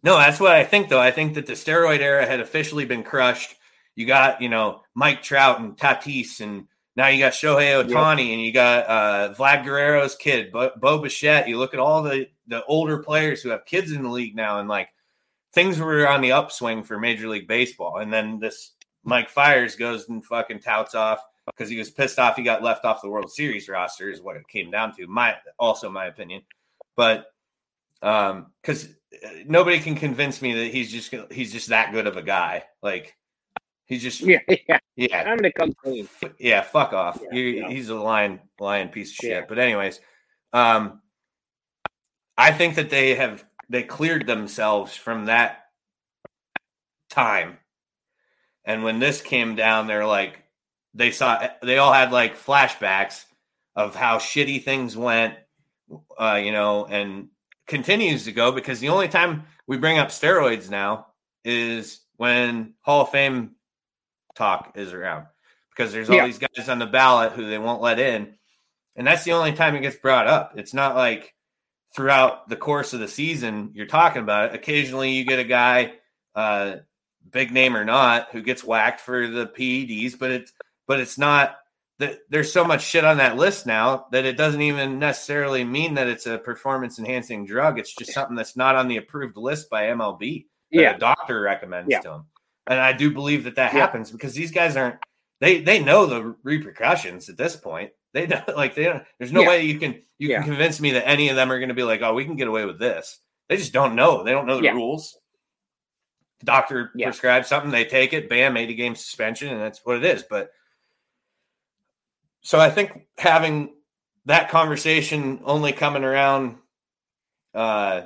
no, 0.02 0.16
that's 0.16 0.40
what 0.40 0.52
I 0.52 0.64
think. 0.64 0.88
Though 0.88 1.00
I 1.00 1.10
think 1.10 1.34
that 1.34 1.46
the 1.46 1.52
steroid 1.52 2.00
era 2.00 2.26
had 2.26 2.40
officially 2.40 2.84
been 2.84 3.02
crushed. 3.02 3.54
You 3.94 4.06
got 4.06 4.40
you 4.40 4.48
know 4.48 4.82
Mike 4.94 5.22
Trout 5.22 5.60
and 5.60 5.76
Tatis, 5.76 6.40
and 6.40 6.66
now 6.96 7.08
you 7.08 7.20
got 7.20 7.32
Shohei 7.32 7.84
Ohtani, 7.84 8.32
and 8.32 8.42
you 8.42 8.52
got 8.52 8.86
uh, 8.86 9.34
Vlad 9.34 9.64
Guerrero's 9.64 10.16
kid, 10.16 10.50
Bo, 10.50 10.70
Bo 10.76 10.98
Bichette. 10.98 11.48
You 11.48 11.58
look 11.58 11.74
at 11.74 11.80
all 11.80 12.02
the 12.02 12.26
the 12.48 12.64
older 12.64 12.98
players 12.98 13.42
who 13.42 13.50
have 13.50 13.64
kids 13.64 13.92
in 13.92 14.02
the 14.02 14.10
league 14.10 14.34
now, 14.34 14.58
and 14.58 14.68
like 14.68 14.88
things 15.52 15.78
were 15.78 16.08
on 16.08 16.20
the 16.20 16.32
upswing 16.32 16.82
for 16.82 16.98
Major 16.98 17.28
League 17.28 17.46
Baseball, 17.46 17.98
and 17.98 18.12
then 18.12 18.40
this 18.40 18.72
Mike 19.04 19.28
Fiers 19.28 19.76
goes 19.76 20.08
and 20.08 20.24
fucking 20.24 20.60
touts 20.60 20.94
off 20.94 21.20
because 21.46 21.68
he 21.68 21.78
was 21.78 21.90
pissed 21.90 22.18
off 22.18 22.36
he 22.36 22.42
got 22.42 22.62
left 22.62 22.84
off 22.84 23.02
the 23.02 23.08
World 23.08 23.30
Series 23.30 23.68
roster 23.68 24.10
is 24.10 24.20
what 24.22 24.36
it 24.36 24.46
came 24.48 24.70
down 24.70 24.94
to. 24.96 25.06
My 25.06 25.36
also 25.58 25.90
my 25.90 26.06
opinion, 26.06 26.42
but 26.96 27.26
um, 28.02 28.46
because 28.60 28.88
nobody 29.46 29.78
can 29.80 29.94
convince 29.94 30.40
me 30.42 30.52
that 30.54 30.72
he's 30.72 30.90
just 30.90 31.14
he's 31.32 31.52
just 31.52 31.68
that 31.68 31.92
good 31.92 32.06
of 32.06 32.16
a 32.16 32.22
guy. 32.22 32.64
Like 32.82 33.16
he's 33.86 34.02
just 34.02 34.20
Yeah, 34.20 34.38
yeah. 34.68 34.78
yeah 34.96 35.22
I'm 35.22 35.36
gonna 35.36 35.52
come 35.52 35.72
clean. 35.72 36.08
yeah, 36.38 36.62
fuck 36.62 36.92
off. 36.92 37.20
Yeah, 37.22 37.38
You- 37.38 37.44
yeah. 37.46 37.68
He's 37.68 37.88
a 37.88 37.94
lion, 37.96 38.40
lion 38.60 38.88
piece 38.88 39.10
of 39.10 39.16
shit. 39.16 39.48
But 39.48 39.58
anyways, 39.58 40.00
um, 40.52 41.00
I 42.38 42.52
think 42.52 42.76
that 42.76 42.90
they 42.90 43.14
have 43.14 43.44
they 43.68 43.82
cleared 43.82 44.26
themselves 44.26 44.94
from 44.96 45.26
that 45.26 45.58
time, 47.10 47.58
and 48.64 48.82
when 48.84 48.98
this 48.98 49.20
came 49.20 49.54
down, 49.54 49.86
they're 49.86 50.06
like 50.06 50.42
they 50.94 51.10
saw 51.10 51.48
they 51.62 51.78
all 51.78 51.92
had 51.92 52.12
like 52.12 52.36
flashbacks 52.38 53.24
of 53.74 53.94
how 53.94 54.18
shitty 54.18 54.62
things 54.62 54.96
went, 54.96 55.34
uh, 56.18 56.40
you 56.42 56.52
know, 56.52 56.84
and 56.86 57.28
continues 57.66 58.24
to 58.24 58.32
go 58.32 58.52
because 58.52 58.80
the 58.80 58.90
only 58.90 59.08
time 59.08 59.44
we 59.66 59.78
bring 59.78 59.98
up 59.98 60.08
steroids 60.08 60.68
now 60.68 61.06
is 61.44 62.00
when 62.16 62.74
Hall 62.82 63.02
of 63.02 63.10
Fame 63.10 63.52
talk 64.34 64.72
is 64.76 64.92
around 64.92 65.26
because 65.70 65.92
there's 65.92 66.10
all 66.10 66.16
Yeah. 66.16 66.26
these 66.26 66.38
guys 66.38 66.68
on 66.68 66.78
the 66.78 66.86
ballot 66.86 67.32
who 67.32 67.48
they 67.48 67.58
won't 67.58 67.82
let 67.82 67.98
in. 67.98 68.34
And 68.96 69.06
that's 69.06 69.24
the 69.24 69.32
only 69.32 69.52
time 69.52 69.74
it 69.74 69.80
gets 69.80 69.96
brought 69.96 70.26
up. 70.26 70.52
It's 70.58 70.74
not 70.74 70.94
like 70.96 71.34
throughout 71.96 72.48
the 72.48 72.56
course 72.56 72.92
of 72.92 73.00
the 73.00 73.08
season 73.08 73.70
you're 73.74 73.86
talking 73.86 74.22
about 74.22 74.50
it. 74.50 74.54
Occasionally 74.54 75.12
you 75.12 75.24
get 75.24 75.38
a 75.38 75.44
guy, 75.44 75.94
uh, 76.34 76.76
big 77.30 77.52
name 77.52 77.76
or 77.76 77.84
not, 77.84 78.28
who 78.32 78.42
gets 78.42 78.62
whacked 78.64 79.00
for 79.00 79.26
the 79.26 79.46
PEDs, 79.46 80.18
but 80.18 80.30
it's 80.30 80.52
but 80.92 81.00
it's 81.00 81.16
not 81.16 81.56
that 82.00 82.18
there's 82.28 82.52
so 82.52 82.66
much 82.66 82.82
shit 82.84 83.02
on 83.02 83.16
that 83.16 83.38
list 83.38 83.64
now 83.64 84.04
that 84.12 84.26
it 84.26 84.36
doesn't 84.36 84.60
even 84.60 84.98
necessarily 84.98 85.64
mean 85.64 85.94
that 85.94 86.06
it's 86.06 86.26
a 86.26 86.36
performance 86.36 86.98
enhancing 86.98 87.46
drug. 87.46 87.78
It's 87.78 87.94
just 87.94 88.12
something 88.12 88.36
that's 88.36 88.58
not 88.58 88.76
on 88.76 88.88
the 88.88 88.98
approved 88.98 89.38
list 89.38 89.70
by 89.70 89.84
MLB. 89.84 90.44
that 90.70 90.78
Yeah. 90.82 90.96
a 90.96 90.98
doctor 90.98 91.40
recommends 91.40 91.88
Yeah. 91.90 92.00
to 92.00 92.08
them. 92.10 92.26
And 92.66 92.78
I 92.78 92.92
do 92.92 93.10
believe 93.10 93.44
that 93.44 93.54
that 93.54 93.72
Yeah. 93.72 93.80
happens 93.80 94.10
because 94.10 94.34
these 94.34 94.50
guys 94.50 94.76
aren't 94.76 94.96
they 95.40 95.62
they 95.62 95.82
know 95.82 96.04
the 96.04 96.36
repercussions 96.42 97.30
at 97.30 97.38
this 97.38 97.56
point. 97.56 97.92
They 98.12 98.26
know 98.26 98.42
like 98.54 98.74
they 98.74 98.84
don't, 98.84 99.02
there's 99.18 99.32
no 99.32 99.40
Yeah. 99.40 99.48
way 99.48 99.62
you 99.62 99.78
can 99.78 100.02
you 100.18 100.28
can 100.28 100.42
convince 100.42 100.78
me 100.78 100.90
that 100.90 101.08
any 101.08 101.30
of 101.30 101.36
them 101.36 101.50
are 101.50 101.58
going 101.58 101.70
to 101.70 101.74
be 101.74 101.84
like, 101.84 102.02
"Oh, 102.02 102.12
we 102.12 102.26
can 102.26 102.36
get 102.36 102.48
away 102.48 102.66
with 102.66 102.78
this." 102.78 103.18
They 103.48 103.56
just 103.56 103.72
don't 103.72 103.94
know. 103.96 104.22
They 104.24 104.32
don't 104.32 104.46
know 104.46 104.60
the 104.60 104.72
rules. 104.74 105.18
The 106.40 106.46
doctor 106.46 106.90
Yeah. 106.94 107.06
prescribes 107.06 107.48
something, 107.48 107.70
they 107.70 107.86
take 107.86 108.12
it, 108.12 108.28
bam, 108.28 108.58
80 108.58 108.74
game 108.74 108.94
suspension 108.94 109.48
and 109.48 109.60
that's 109.62 109.80
what 109.84 109.96
it 109.96 110.04
is. 110.04 110.22
But 110.22 110.50
so 112.42 112.58
I 112.58 112.70
think 112.70 113.06
having 113.18 113.74
that 114.26 114.50
conversation 114.50 115.40
only 115.44 115.72
coming 115.72 116.04
around 116.04 116.56
uh 117.54 118.02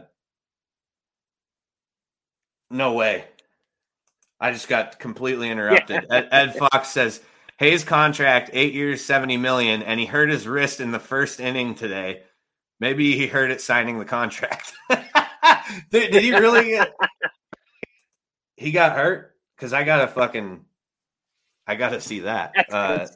no 2.70 2.92
way. 2.94 3.24
I 4.40 4.52
just 4.52 4.68
got 4.68 4.98
completely 4.98 5.50
interrupted. 5.50 6.06
Ed, 6.10 6.28
Ed 6.30 6.56
Fox 6.56 6.88
says 6.88 7.22
Hayes 7.58 7.84
contract 7.84 8.50
eight 8.52 8.74
years, 8.74 9.02
seventy 9.04 9.36
million, 9.36 9.82
and 9.82 9.98
he 9.98 10.06
hurt 10.06 10.28
his 10.28 10.46
wrist 10.46 10.80
in 10.80 10.90
the 10.90 10.98
first 10.98 11.40
inning 11.40 11.74
today. 11.74 12.22
Maybe 12.78 13.16
he 13.16 13.26
hurt 13.26 13.50
it 13.50 13.60
signing 13.62 13.98
the 13.98 14.04
contract. 14.04 14.72
did, 14.90 16.12
did 16.12 16.22
he 16.22 16.34
really? 16.34 16.70
Get, 16.70 16.92
he 18.56 18.72
got 18.72 18.96
hurt 18.96 19.34
because 19.56 19.72
I 19.72 19.84
gotta 19.84 20.08
fucking, 20.08 20.64
I 21.66 21.76
gotta 21.76 22.00
see 22.00 22.20
that. 22.20 22.52
Uh. 22.70 23.06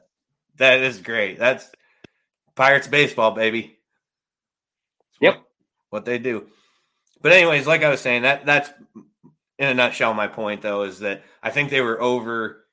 That 0.60 0.80
is 0.82 1.00
great. 1.00 1.38
That's 1.38 1.66
Pirates 2.54 2.86
baseball, 2.86 3.32
baby. 3.32 3.78
It's 5.08 5.18
Yep. 5.20 5.34
What, 5.34 5.44
what 5.88 6.04
they 6.04 6.18
do. 6.18 6.46
But 7.22 7.32
anyways, 7.32 7.66
like 7.66 7.82
I 7.82 7.88
was 7.88 8.00
saying, 8.00 8.22
that 8.22 8.46
that's 8.46 8.70
in 9.58 9.68
a 9.68 9.74
nutshell. 9.74 10.14
My 10.14 10.28
point 10.28 10.62
though 10.62 10.82
is 10.84 11.00
that 11.00 11.22
I 11.42 11.50
think 11.50 11.70
they 11.70 11.80
were 11.80 12.00
over. 12.00 12.64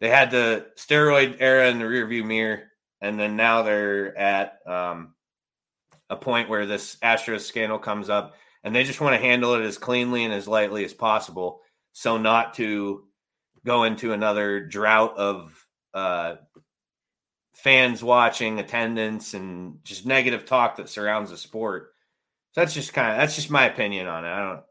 They 0.00 0.10
had 0.10 0.30
the 0.30 0.66
steroid 0.76 1.38
era 1.40 1.68
in 1.70 1.78
the 1.78 1.86
rearview 1.86 2.24
mirror, 2.24 2.64
and 3.00 3.18
then 3.18 3.36
now 3.36 3.62
they're 3.62 4.16
at 4.16 4.58
um, 4.66 5.14
a 6.08 6.16
point 6.16 6.48
where 6.48 6.66
this 6.66 6.96
Astros 7.02 7.40
scandal 7.40 7.78
comes 7.78 8.08
up, 8.10 8.36
and 8.62 8.74
they 8.74 8.84
just 8.84 9.00
want 9.00 9.16
to 9.16 9.26
handle 9.26 9.54
it 9.54 9.62
as 9.62 9.76
cleanly 9.76 10.24
and 10.24 10.32
as 10.32 10.46
lightly 10.46 10.84
as 10.84 10.94
possible, 10.94 11.62
so 11.92 12.16
not 12.16 12.54
to 12.54 13.04
go 13.66 13.84
into 13.84 14.12
another 14.12 14.60
drought 14.60 15.16
of 15.16 15.66
uh, 15.94 16.36
fans 17.58 18.04
watching, 18.04 18.60
attendance, 18.60 19.34
and 19.34 19.82
just 19.84 20.06
negative 20.06 20.46
talk 20.46 20.76
that 20.76 20.88
surrounds 20.88 21.30
the 21.30 21.36
sport. 21.36 21.92
So 22.52 22.60
that's 22.60 22.74
just 22.74 22.92
kind 22.92 23.12
of 23.12 23.18
that's 23.18 23.34
just 23.34 23.50
my 23.50 23.66
opinion 23.66 24.06
on 24.06 24.24
it. 24.24 24.28
I 24.28 24.40
don't 24.40 24.62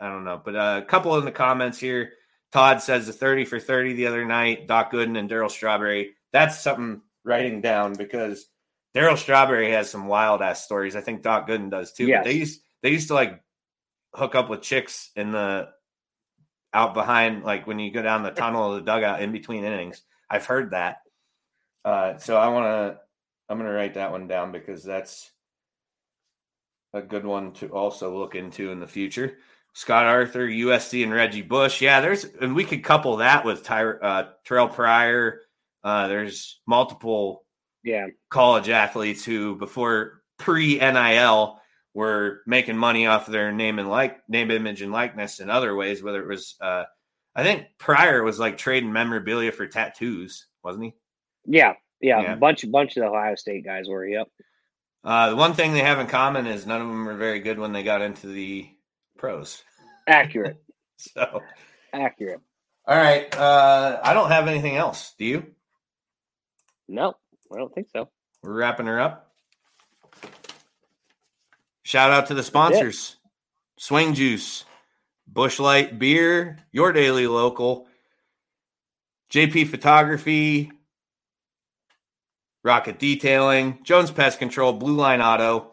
I 0.00 0.08
don't 0.08 0.24
know, 0.24 0.40
but 0.42 0.56
uh, 0.56 0.80
a 0.82 0.86
couple 0.86 1.16
in 1.18 1.24
the 1.24 1.30
comments 1.32 1.78
here. 1.78 2.12
Todd 2.50 2.82
says 2.82 3.06
the 3.06 3.12
thirty 3.12 3.44
for 3.44 3.60
thirty 3.60 3.92
the 3.92 4.06
other 4.06 4.24
night. 4.24 4.66
Doc 4.66 4.92
Gooden 4.92 5.18
and 5.18 5.30
Darryl 5.30 5.50
Strawberry. 5.50 6.14
That's 6.32 6.60
something 6.60 7.02
writing 7.24 7.60
down 7.60 7.94
because 7.94 8.46
Darryl 8.94 9.16
Strawberry 9.16 9.70
has 9.70 9.90
some 9.90 10.06
wild 10.06 10.42
ass 10.42 10.64
stories. 10.64 10.96
I 10.96 11.00
think 11.02 11.22
Doc 11.22 11.48
Gooden 11.48 11.70
does 11.70 11.92
too. 11.92 12.06
Yes. 12.06 12.20
But 12.20 12.30
they 12.30 12.36
used 12.36 12.60
they 12.82 12.90
used 12.90 13.08
to 13.08 13.14
like 13.14 13.42
hook 14.14 14.34
up 14.34 14.48
with 14.48 14.62
chicks 14.62 15.10
in 15.16 15.32
the 15.32 15.68
out 16.74 16.94
behind, 16.94 17.44
like 17.44 17.66
when 17.66 17.78
you 17.78 17.90
go 17.92 18.02
down 18.02 18.22
the 18.22 18.30
tunnel 18.30 18.72
of 18.72 18.76
the 18.76 18.90
dugout 18.90 19.20
in 19.20 19.32
between 19.32 19.64
innings. 19.64 20.02
I've 20.30 20.46
heard 20.46 20.70
that. 20.70 21.01
Uh, 21.84 22.16
so 22.18 22.36
I 22.36 22.48
want 22.48 22.64
to, 22.66 23.00
I'm 23.48 23.58
going 23.58 23.68
to 23.68 23.76
write 23.76 23.94
that 23.94 24.12
one 24.12 24.28
down 24.28 24.52
because 24.52 24.84
that's 24.84 25.30
a 26.92 27.02
good 27.02 27.24
one 27.24 27.52
to 27.54 27.68
also 27.68 28.16
look 28.16 28.34
into 28.34 28.70
in 28.70 28.80
the 28.80 28.86
future. 28.86 29.38
Scott 29.74 30.06
Arthur, 30.06 30.46
USC, 30.46 31.02
and 31.02 31.12
Reggie 31.12 31.42
Bush. 31.42 31.80
Yeah, 31.80 32.00
there's, 32.00 32.24
and 32.24 32.54
we 32.54 32.64
could 32.64 32.84
couple 32.84 33.16
that 33.18 33.44
with 33.44 33.62
Ty, 33.62 33.84
uh, 33.84 34.28
Terrell 34.44 34.68
Pryor. 34.68 35.40
Uh, 35.82 36.08
there's 36.08 36.60
multiple 36.66 37.44
yeah 37.82 38.06
college 38.30 38.68
athletes 38.68 39.24
who 39.24 39.56
before 39.56 40.22
pre 40.38 40.78
NIL 40.78 41.58
were 41.94 42.42
making 42.46 42.76
money 42.76 43.06
off 43.06 43.26
of 43.26 43.32
their 43.32 43.52
name 43.52 43.78
and 43.78 43.90
like 43.90 44.18
name, 44.28 44.50
image, 44.50 44.82
and 44.82 44.92
likeness 44.92 45.40
in 45.40 45.50
other 45.50 45.74
ways. 45.74 46.02
Whether 46.02 46.22
it 46.22 46.28
was, 46.28 46.54
uh, 46.60 46.84
I 47.34 47.42
think 47.42 47.66
Pryor 47.78 48.22
was 48.22 48.38
like 48.38 48.58
trading 48.58 48.92
memorabilia 48.92 49.52
for 49.52 49.66
tattoos, 49.66 50.46
wasn't 50.62 50.84
he? 50.84 50.94
Yeah, 51.44 51.74
yeah, 52.00 52.20
Yeah. 52.22 52.34
bunch 52.36 52.70
bunch 52.70 52.96
of 52.96 53.02
the 53.02 53.08
Ohio 53.08 53.34
State 53.34 53.64
guys 53.64 53.88
were. 53.88 54.06
Yep. 54.06 54.28
Uh, 55.04 55.30
the 55.30 55.36
one 55.36 55.54
thing 55.54 55.72
they 55.72 55.80
have 55.80 55.98
in 55.98 56.06
common 56.06 56.46
is 56.46 56.64
none 56.66 56.80
of 56.80 56.86
them 56.88 57.04
were 57.04 57.16
very 57.16 57.40
good 57.40 57.58
when 57.58 57.72
they 57.72 57.82
got 57.82 58.02
into 58.02 58.28
the 58.28 58.68
pros. 59.18 59.62
Accurate. 60.06 60.58
So, 60.98 61.40
Accurate. 61.92 62.38
all 62.86 62.96
right. 62.96 63.34
Uh, 63.36 63.98
I 64.04 64.14
don't 64.14 64.30
have 64.30 64.46
anything 64.46 64.76
else. 64.76 65.14
Do 65.18 65.24
you? 65.24 65.46
No, 66.88 67.14
I 67.52 67.56
don't 67.58 67.74
think 67.74 67.88
so. 67.92 68.08
We're 68.40 68.52
wrapping 68.54 68.86
her 68.86 69.00
up. 69.00 69.32
Shout 71.82 72.12
out 72.12 72.26
to 72.28 72.34
the 72.34 72.42
sponsors 72.44 73.16
Swing 73.78 74.14
Juice, 74.14 74.64
Busch 75.26 75.58
Light 75.58 75.98
Beer, 75.98 76.58
Your 76.70 76.92
Daily 76.92 77.26
Local, 77.26 77.88
JP 79.32 79.66
Photography, 79.68 80.70
Rocket 82.62 82.98
Detailing, 82.98 83.80
Jones 83.82 84.10
Pest 84.10 84.38
Control, 84.38 84.72
Blue 84.72 84.94
Line 84.94 85.20
Auto, 85.20 85.72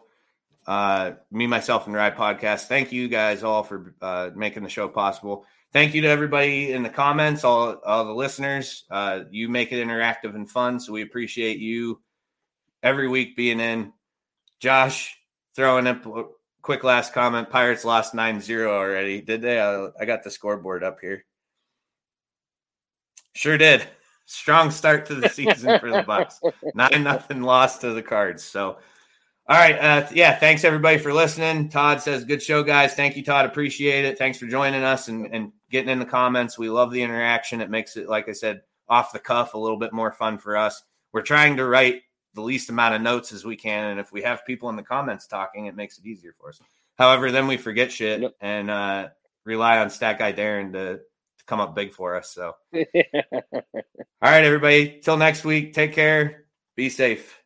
uh, 0.66 1.12
me, 1.30 1.46
myself, 1.46 1.86
and 1.86 1.94
Ride 1.94 2.16
Podcast. 2.16 2.66
Thank 2.66 2.92
you 2.92 3.08
guys 3.08 3.42
all 3.42 3.62
for 3.62 3.94
uh, 4.00 4.30
making 4.34 4.62
the 4.62 4.68
show 4.68 4.88
possible. 4.88 5.44
Thank 5.72 5.94
you 5.94 6.02
to 6.02 6.08
everybody 6.08 6.72
in 6.72 6.82
the 6.82 6.88
comments, 6.88 7.44
all, 7.44 7.76
all 7.86 8.04
the 8.04 8.14
listeners. 8.14 8.84
Uh, 8.90 9.20
you 9.30 9.48
make 9.48 9.72
it 9.72 9.86
interactive 9.86 10.34
and 10.34 10.50
fun, 10.50 10.80
so 10.80 10.92
we 10.92 11.02
appreciate 11.02 11.58
you 11.58 12.00
every 12.82 13.08
week 13.08 13.36
being 13.36 13.60
in. 13.60 13.92
Josh, 14.58 15.16
throwing 15.54 15.86
up 15.86 16.04
a 16.06 16.24
quick 16.60 16.82
last 16.82 17.12
comment. 17.12 17.50
Pirates 17.50 17.84
lost 17.84 18.14
9 18.14 18.40
0 18.40 18.72
already. 18.72 19.20
Did 19.20 19.42
they? 19.42 19.60
I, 19.60 19.88
I 19.98 20.04
got 20.04 20.24
the 20.24 20.30
scoreboard 20.30 20.82
up 20.82 20.98
here. 21.00 21.24
Sure 23.34 23.56
did. 23.56 23.86
Strong 24.30 24.70
start 24.70 25.06
to 25.06 25.16
the 25.16 25.28
season 25.28 25.80
for 25.80 25.90
the 25.90 26.04
Bucs. 26.04 26.38
Nine 26.72 27.02
nothing 27.02 27.42
loss 27.42 27.78
to 27.78 27.92
the 27.92 28.02
Cards. 28.02 28.44
So, 28.44 28.78
all 29.48 29.56
right, 29.56 29.76
uh, 29.76 30.06
yeah. 30.12 30.38
Thanks 30.38 30.62
everybody 30.62 30.98
for 30.98 31.12
listening. 31.12 31.68
Todd 31.68 32.00
says, 32.00 32.24
"Good 32.24 32.40
show, 32.40 32.62
guys. 32.62 32.94
Thank 32.94 33.16
you, 33.16 33.24
Todd. 33.24 33.44
Appreciate 33.44 34.04
it. 34.04 34.18
Thanks 34.18 34.38
for 34.38 34.46
joining 34.46 34.84
us 34.84 35.08
and 35.08 35.26
and 35.34 35.50
getting 35.68 35.90
in 35.90 35.98
the 35.98 36.04
comments. 36.04 36.56
We 36.56 36.70
love 36.70 36.92
the 36.92 37.02
interaction. 37.02 37.60
It 37.60 37.70
makes 37.70 37.96
it, 37.96 38.08
like 38.08 38.28
I 38.28 38.32
said, 38.32 38.60
off 38.88 39.12
the 39.12 39.18
cuff, 39.18 39.54
a 39.54 39.58
little 39.58 39.78
bit 39.78 39.92
more 39.92 40.12
fun 40.12 40.38
for 40.38 40.56
us. 40.56 40.80
We're 41.12 41.22
trying 41.22 41.56
to 41.56 41.66
write 41.66 42.02
the 42.34 42.42
least 42.42 42.70
amount 42.70 42.94
of 42.94 43.02
notes 43.02 43.32
as 43.32 43.44
we 43.44 43.56
can, 43.56 43.90
and 43.90 43.98
if 43.98 44.12
we 44.12 44.22
have 44.22 44.46
people 44.46 44.68
in 44.68 44.76
the 44.76 44.84
comments 44.84 45.26
talking, 45.26 45.66
it 45.66 45.74
makes 45.74 45.98
it 45.98 46.06
easier 46.06 46.36
for 46.38 46.50
us. 46.50 46.60
However, 46.96 47.32
then 47.32 47.48
we 47.48 47.56
forget 47.56 47.90
shit 47.90 48.32
and 48.40 48.70
uh, 48.70 49.08
rely 49.44 49.78
on 49.78 49.90
Stat 49.90 50.20
Guy 50.20 50.32
Darren 50.32 50.72
to 50.74 51.00
come 51.50 51.60
up 51.60 51.74
big 51.74 51.92
for 51.92 52.14
us. 52.14 52.30
So, 52.30 52.54
all 52.74 52.82
right, 54.22 54.44
everybody. 54.44 55.00
Till 55.02 55.16
next 55.16 55.44
week. 55.44 55.74
Take 55.74 55.92
care. 55.92 56.44
Be 56.76 56.88
safe. 56.88 57.39